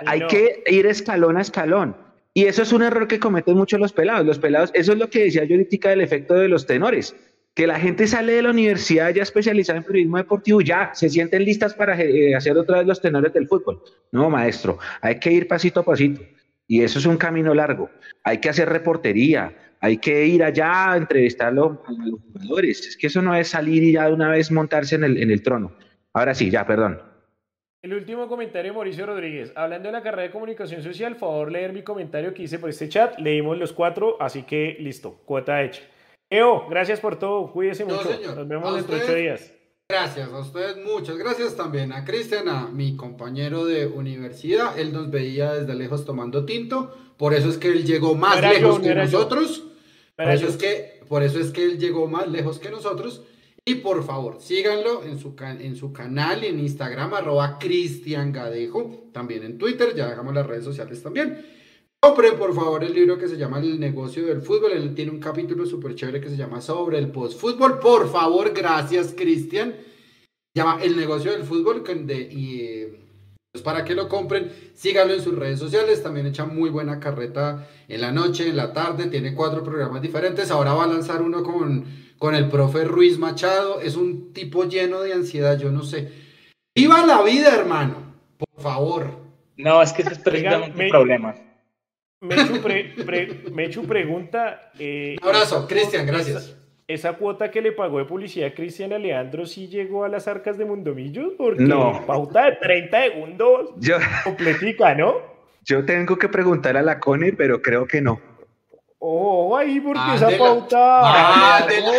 Hay 0.06 0.27
que 0.27 0.64
ir 0.68 0.86
escalón 0.86 1.38
a 1.38 1.41
escalón. 1.41 1.95
Y 2.34 2.45
eso 2.45 2.61
es 2.61 2.72
un 2.73 2.84
error 2.84 3.07
que 3.07 3.19
cometen 3.19 3.57
muchos 3.57 3.80
los 3.80 3.91
pelados. 3.91 4.26
Los 4.26 4.38
pelados, 4.38 4.69
eso 4.73 4.91
es 4.91 4.99
lo 4.99 5.10
que 5.10 5.23
decía 5.23 5.45
yo 5.45 5.56
ahorita 5.56 5.90
del 5.90 6.02
efecto 6.02 6.36
de 6.36 6.48
los 6.48 6.65
tenores 6.68 7.15
que 7.54 7.68
la 7.68 7.80
gente 7.80 8.08
sale 8.08 8.34
de 8.34 8.42
la 8.42 8.52
universidad 8.52 9.14
ya 9.14 9.24
especializada 9.24 9.80
en 9.80 9.84
periodismo 9.84 10.18
deportivo, 10.18 10.62
ya 10.62 10.92
se 10.94 11.10
sienten 11.10 11.44
listas 11.44 11.74
para 11.74 12.00
eh, 12.00 12.36
hacer 12.36 12.58
otra 12.58 12.78
vez 12.78 12.88
los 12.88 13.02
tenores 13.02 13.34
del 13.34 13.48
fútbol. 13.48 13.82
No, 14.12 14.30
maestro, 14.30 14.80
hay 15.02 15.20
que 15.20 15.32
ir 15.32 15.48
pasito 15.48 15.82
a 15.82 15.84
pasito. 15.84 16.22
Y 16.68 16.84
eso 16.84 17.00
es 17.00 17.06
un 17.06 17.18
camino 17.18 17.54
largo. 17.54 17.90
Hay 18.24 18.38
que 18.38 18.50
hacer 18.50 18.70
reportería, 18.70 19.76
hay 19.82 19.98
que 19.98 20.26
ir 20.28 20.44
allá 20.44 20.92
a 20.92 20.98
entrevistar 20.98 21.48
a 21.48 21.52
los, 21.52 21.78
jugadores. 21.80 22.88
Es 22.88 22.96
que 22.96 23.08
eso 23.08 23.22
no 23.22 23.36
es 23.36 23.48
salir 23.50 23.84
y 23.84 23.94
ya 23.94 24.06
de 24.06 24.14
una 24.14 24.30
vez 24.30 24.52
montarse 24.52 24.96
en 24.96 25.04
el, 25.04 25.18
en 25.18 25.32
el 25.32 25.42
trono. 25.42 25.72
Ahora 26.14 26.36
sí, 26.36 26.50
ya, 26.50 26.66
perdón. 26.66 27.02
El 27.82 27.94
último 27.94 28.28
comentario, 28.28 28.74
Mauricio 28.74 29.06
Rodríguez. 29.06 29.54
Hablando 29.56 29.88
de 29.88 29.94
la 29.94 30.04
carrera 30.04 30.24
de 30.24 30.32
comunicación 30.32 30.84
social, 30.84 31.16
favor 31.16 31.50
leer 31.50 31.72
mi 31.72 31.82
comentario 31.82 32.34
que 32.34 32.44
hice 32.44 32.60
por 32.60 32.70
este 32.70 32.90
chat. 32.90 33.18
Leímos 33.20 33.58
los 33.58 33.72
cuatro, 33.72 34.18
así 34.22 34.44
que 34.44 34.76
listo, 34.80 35.22
cuota 35.26 35.64
hecha. 35.64 35.84
Eo, 36.30 36.68
gracias 36.69 36.99
por 36.99 37.18
todo. 37.18 37.51
Cuídese 37.51 37.85
mucho. 37.85 38.07
Nos 38.35 38.47
vemos 38.47 38.76
dentro 38.76 38.95
de 38.95 39.03
ocho 39.03 39.15
días. 39.15 39.51
Gracias 39.91 40.31
a 40.31 40.38
ustedes, 40.38 40.77
muchas 40.77 41.18
gracias 41.18 41.56
también 41.56 41.91
a 41.91 42.06
Cristian, 42.06 42.47
a 42.47 42.68
mi 42.68 42.95
compañero 42.95 43.65
de 43.65 43.88
universidad. 43.88 44.77
Él 44.77 44.93
nos 44.93 45.10
veía 45.10 45.53
desde 45.53 45.73
lejos 45.73 46.06
tomando 46.06 46.45
tinto, 46.45 46.95
por 47.18 47.34
eso 47.34 47.49
es 47.49 47.57
que 47.57 47.69
él 47.69 47.84
llegó 47.84 48.14
más 48.14 48.39
lejos 48.39 48.80
que 48.81 48.93
nosotros. 48.93 49.64
Por 50.15 50.30
eso, 50.30 50.47
es 50.47 50.57
que, 50.57 51.01
por 51.07 51.23
eso 51.23 51.39
es 51.39 51.49
que 51.49 51.64
él 51.64 51.80
llegó 51.80 52.07
más 52.07 52.27
lejos 52.27 52.60
que 52.60 52.69
nosotros. 52.69 53.23
Y 53.65 53.76
por 53.76 54.03
favor, 54.03 54.39
síganlo 54.39 55.03
en 55.03 55.18
su, 55.18 55.35
en 55.39 55.76
su 55.76 55.91
canal 55.91 56.43
en 56.43 56.60
Instagram, 56.60 57.15
arroba 57.15 57.57
Cristian 57.57 58.31
Gadejo, 58.31 59.10
también 59.11 59.43
en 59.43 59.57
Twitter, 59.57 59.95
ya 59.95 60.07
dejamos 60.07 60.35
las 60.35 60.45
redes 60.45 60.65
sociales 60.65 61.01
también. 61.01 61.43
Compren 62.02 62.38
por 62.38 62.56
favor 62.56 62.82
el 62.86 62.94
libro 62.94 63.18
que 63.18 63.28
se 63.28 63.36
llama 63.36 63.60
El 63.60 63.78
negocio 63.78 64.26
del 64.26 64.42
fútbol. 64.42 64.72
Él 64.72 64.96
tiene 64.96 65.12
un 65.12 65.20
capítulo 65.20 65.66
súper 65.66 65.96
chévere 65.96 66.22
que 66.22 66.30
se 66.30 66.38
llama 66.38 66.62
Sobre 66.62 66.98
el 66.98 67.12
postfútbol. 67.12 67.80
Por 67.80 68.10
favor, 68.10 68.54
gracias 68.54 69.14
Cristian. 69.16 69.76
Llama 70.56 70.80
El 70.82 70.96
negocio 70.96 71.32
del 71.32 71.44
fútbol. 71.44 71.84
y 72.32 72.86
pues 73.52 73.64
para 73.64 73.84
que 73.84 73.96
lo 73.96 74.08
compren, 74.08 74.52
síganlo 74.76 75.14
en 75.14 75.22
sus 75.22 75.38
redes 75.38 75.60
sociales. 75.60 76.02
También 76.02 76.28
echa 76.28 76.46
muy 76.46 76.70
buena 76.70 77.02
carreta 77.02 77.68
en 77.90 78.00
la 78.00 78.14
noche, 78.14 78.48
en 78.48 78.56
la 78.56 78.72
tarde. 78.72 79.08
Tiene 79.08 79.36
cuatro 79.36 79.62
programas 79.62 80.02
diferentes. 80.02 80.52
Ahora 80.52 80.74
va 80.74 80.86
a 80.86 80.88
lanzar 80.88 81.22
uno 81.22 81.44
con, 81.44 81.84
con 82.18 82.34
el 82.34 82.48
profe 82.48 82.86
Ruiz 82.86 83.20
Machado. 83.20 83.82
Es 83.82 83.98
un 83.98 84.32
tipo 84.32 84.64
lleno 84.64 85.02
de 85.02 85.12
ansiedad, 85.12 85.60
yo 85.60 85.70
no 85.70 85.84
sé. 85.84 86.14
¡Viva 86.74 87.06
la 87.06 87.24
vida, 87.24 87.54
hermano! 87.54 87.96
Por 88.38 88.64
favor. 88.64 89.20
No, 89.58 89.82
es 89.82 89.92
que 89.92 90.04
es 90.04 90.18
precisamente 90.20 90.86
un 90.86 90.90
problema. 90.90 91.36
Mechu, 92.22 92.62
pre, 92.62 92.94
pregunta. 93.88 94.72
Eh, 94.78 95.16
abrazo, 95.22 95.68
Cristian, 95.68 96.06
gracias. 96.06 96.56
Esa, 96.88 97.14
cuota 97.14 97.52
que 97.52 97.62
le 97.62 97.72
pagó 97.72 98.00
de 98.00 98.06
publicidad 98.06 98.50
a 98.50 98.54
Cristian 98.54 98.91
Aleandro 98.91 99.46
sí 99.46 99.68
llegó 99.68 100.04
a 100.04 100.10
las 100.10 100.28
arcas 100.28 100.58
de 100.58 100.66
Mundomillos? 100.66 101.34
Porque 101.38 101.64
no. 101.64 102.04
pauta 102.06 102.46
de 102.46 102.54
30 102.54 103.02
segundos 103.04 103.70
yo, 103.78 103.98
completica, 104.24 104.96
¿no? 104.96 105.18
Yo 105.64 105.86
tengo 105.86 106.18
que 106.18 106.28
preguntar 106.28 106.76
a 106.78 106.82
la 106.82 107.00
Cone, 107.00 107.34
pero 107.34 107.62
creo 107.62 107.88
que 107.88 108.02
no. 108.02 108.20
Oh, 108.98 109.56
ahí 109.56 109.80
porque 109.80 110.16
esa 110.16 110.30
pauta. 110.38 111.02
Mándela, 111.02 111.91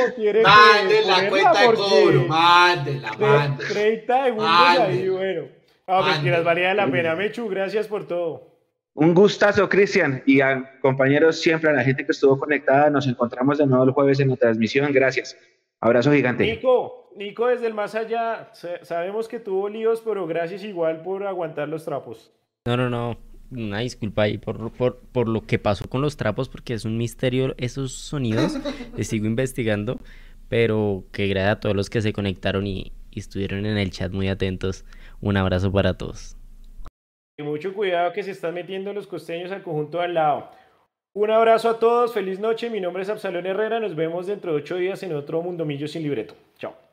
mándela, 0.43 1.23
la 1.23 1.31
cuenta 1.31 1.61
de 1.63 1.75
cobro, 1.75 2.25
mándela, 2.27 3.13
mándela. 3.13 3.71
30 3.71 4.25
segundos 4.25 4.51
ahí, 4.51 5.09
bueno. 5.09 5.45
Ah, 5.87 6.21
que 6.23 6.31
las 6.31 6.45
valía 6.45 6.75
la 6.75 6.91
pena, 6.91 7.15
Mechu, 7.15 7.49
gracias 7.49 7.87
por 7.87 8.07
todo. 8.07 8.50
Un 9.01 9.15
gustazo, 9.15 9.67
Cristian, 9.67 10.23
y 10.27 10.43
a 10.43 10.79
compañeros 10.83 11.41
siempre, 11.41 11.71
a 11.71 11.73
la 11.73 11.83
gente 11.83 12.05
que 12.05 12.13
estuvo 12.13 12.39
conectada. 12.39 12.91
Nos 12.91 13.07
encontramos 13.07 13.57
de 13.57 13.67
nuevo 13.67 13.85
el 13.85 13.93
jueves 13.93 14.21
en 14.21 14.29
la 14.29 14.37
transmisión. 14.37 14.93
Gracias. 14.93 15.39
Abrazo 15.81 16.13
gigante. 16.13 16.45
Nico, 16.45 17.11
Nico, 17.17 17.47
desde 17.47 17.67
el 17.67 17.73
más 17.73 17.95
allá, 17.95 18.51
sabemos 18.83 19.27
que 19.27 19.41
tuvo 19.41 19.71
líos, 19.71 20.03
pero 20.05 20.27
gracias 20.27 20.65
igual 20.65 21.01
por 21.01 21.27
aguantar 21.27 21.67
los 21.67 21.87
trapos. 21.87 22.31
No, 22.67 22.77
no, 22.77 22.91
no. 22.91 23.17
Una 23.51 23.79
disculpa 23.79 24.25
ahí 24.25 24.37
por, 24.37 24.71
por, 24.73 24.99
por 24.99 25.29
lo 25.29 25.41
que 25.47 25.59
pasó 25.59 25.89
con 25.89 26.03
los 26.03 26.19
trapos, 26.19 26.51
porque 26.51 26.75
es 26.75 26.85
un 26.85 26.99
misterio 26.99 27.55
esos 27.57 27.93
sonidos. 27.93 28.59
Les 28.99 29.09
sigo 29.09 29.25
investigando, 29.25 29.99
pero 30.51 31.05
que 31.11 31.27
grada 31.27 31.53
a 31.53 31.61
todos 31.61 31.75
los 31.75 31.89
que 31.89 32.03
se 32.03 32.13
conectaron 32.13 32.67
y 32.67 32.93
estuvieron 33.13 33.65
en 33.65 33.79
el 33.79 33.93
chat 33.93 34.13
muy 34.13 34.29
atentos. 34.29 34.85
Un 35.23 35.39
abrazo 35.39 35.73
para 35.73 35.95
todos 35.95 36.37
mucho 37.43 37.75
cuidado 37.75 38.13
que 38.13 38.23
se 38.23 38.31
están 38.31 38.55
metiendo 38.55 38.93
los 38.93 39.07
costeños 39.07 39.53
al 39.53 39.63
conjunto 39.63 40.01
al 40.01 40.15
lado. 40.15 40.51
Un 41.13 41.31
abrazo 41.31 41.69
a 41.69 41.79
todos, 41.79 42.15
feliz 42.15 42.39
noche, 42.39 42.71
mi 42.71 42.81
nombre 42.81 43.03
es 43.03 43.09
Absalón 43.09 43.47
Herrera, 43.47 43.81
nos 43.81 43.97
vemos 43.97 44.27
dentro 44.27 44.53
de 44.53 44.59
ocho 44.59 44.77
días 44.77 45.03
en 45.03 45.15
otro 45.15 45.43
Mundomillo 45.43 45.89
sin 45.89 46.03
libreto. 46.03 46.35
Chao. 46.59 46.90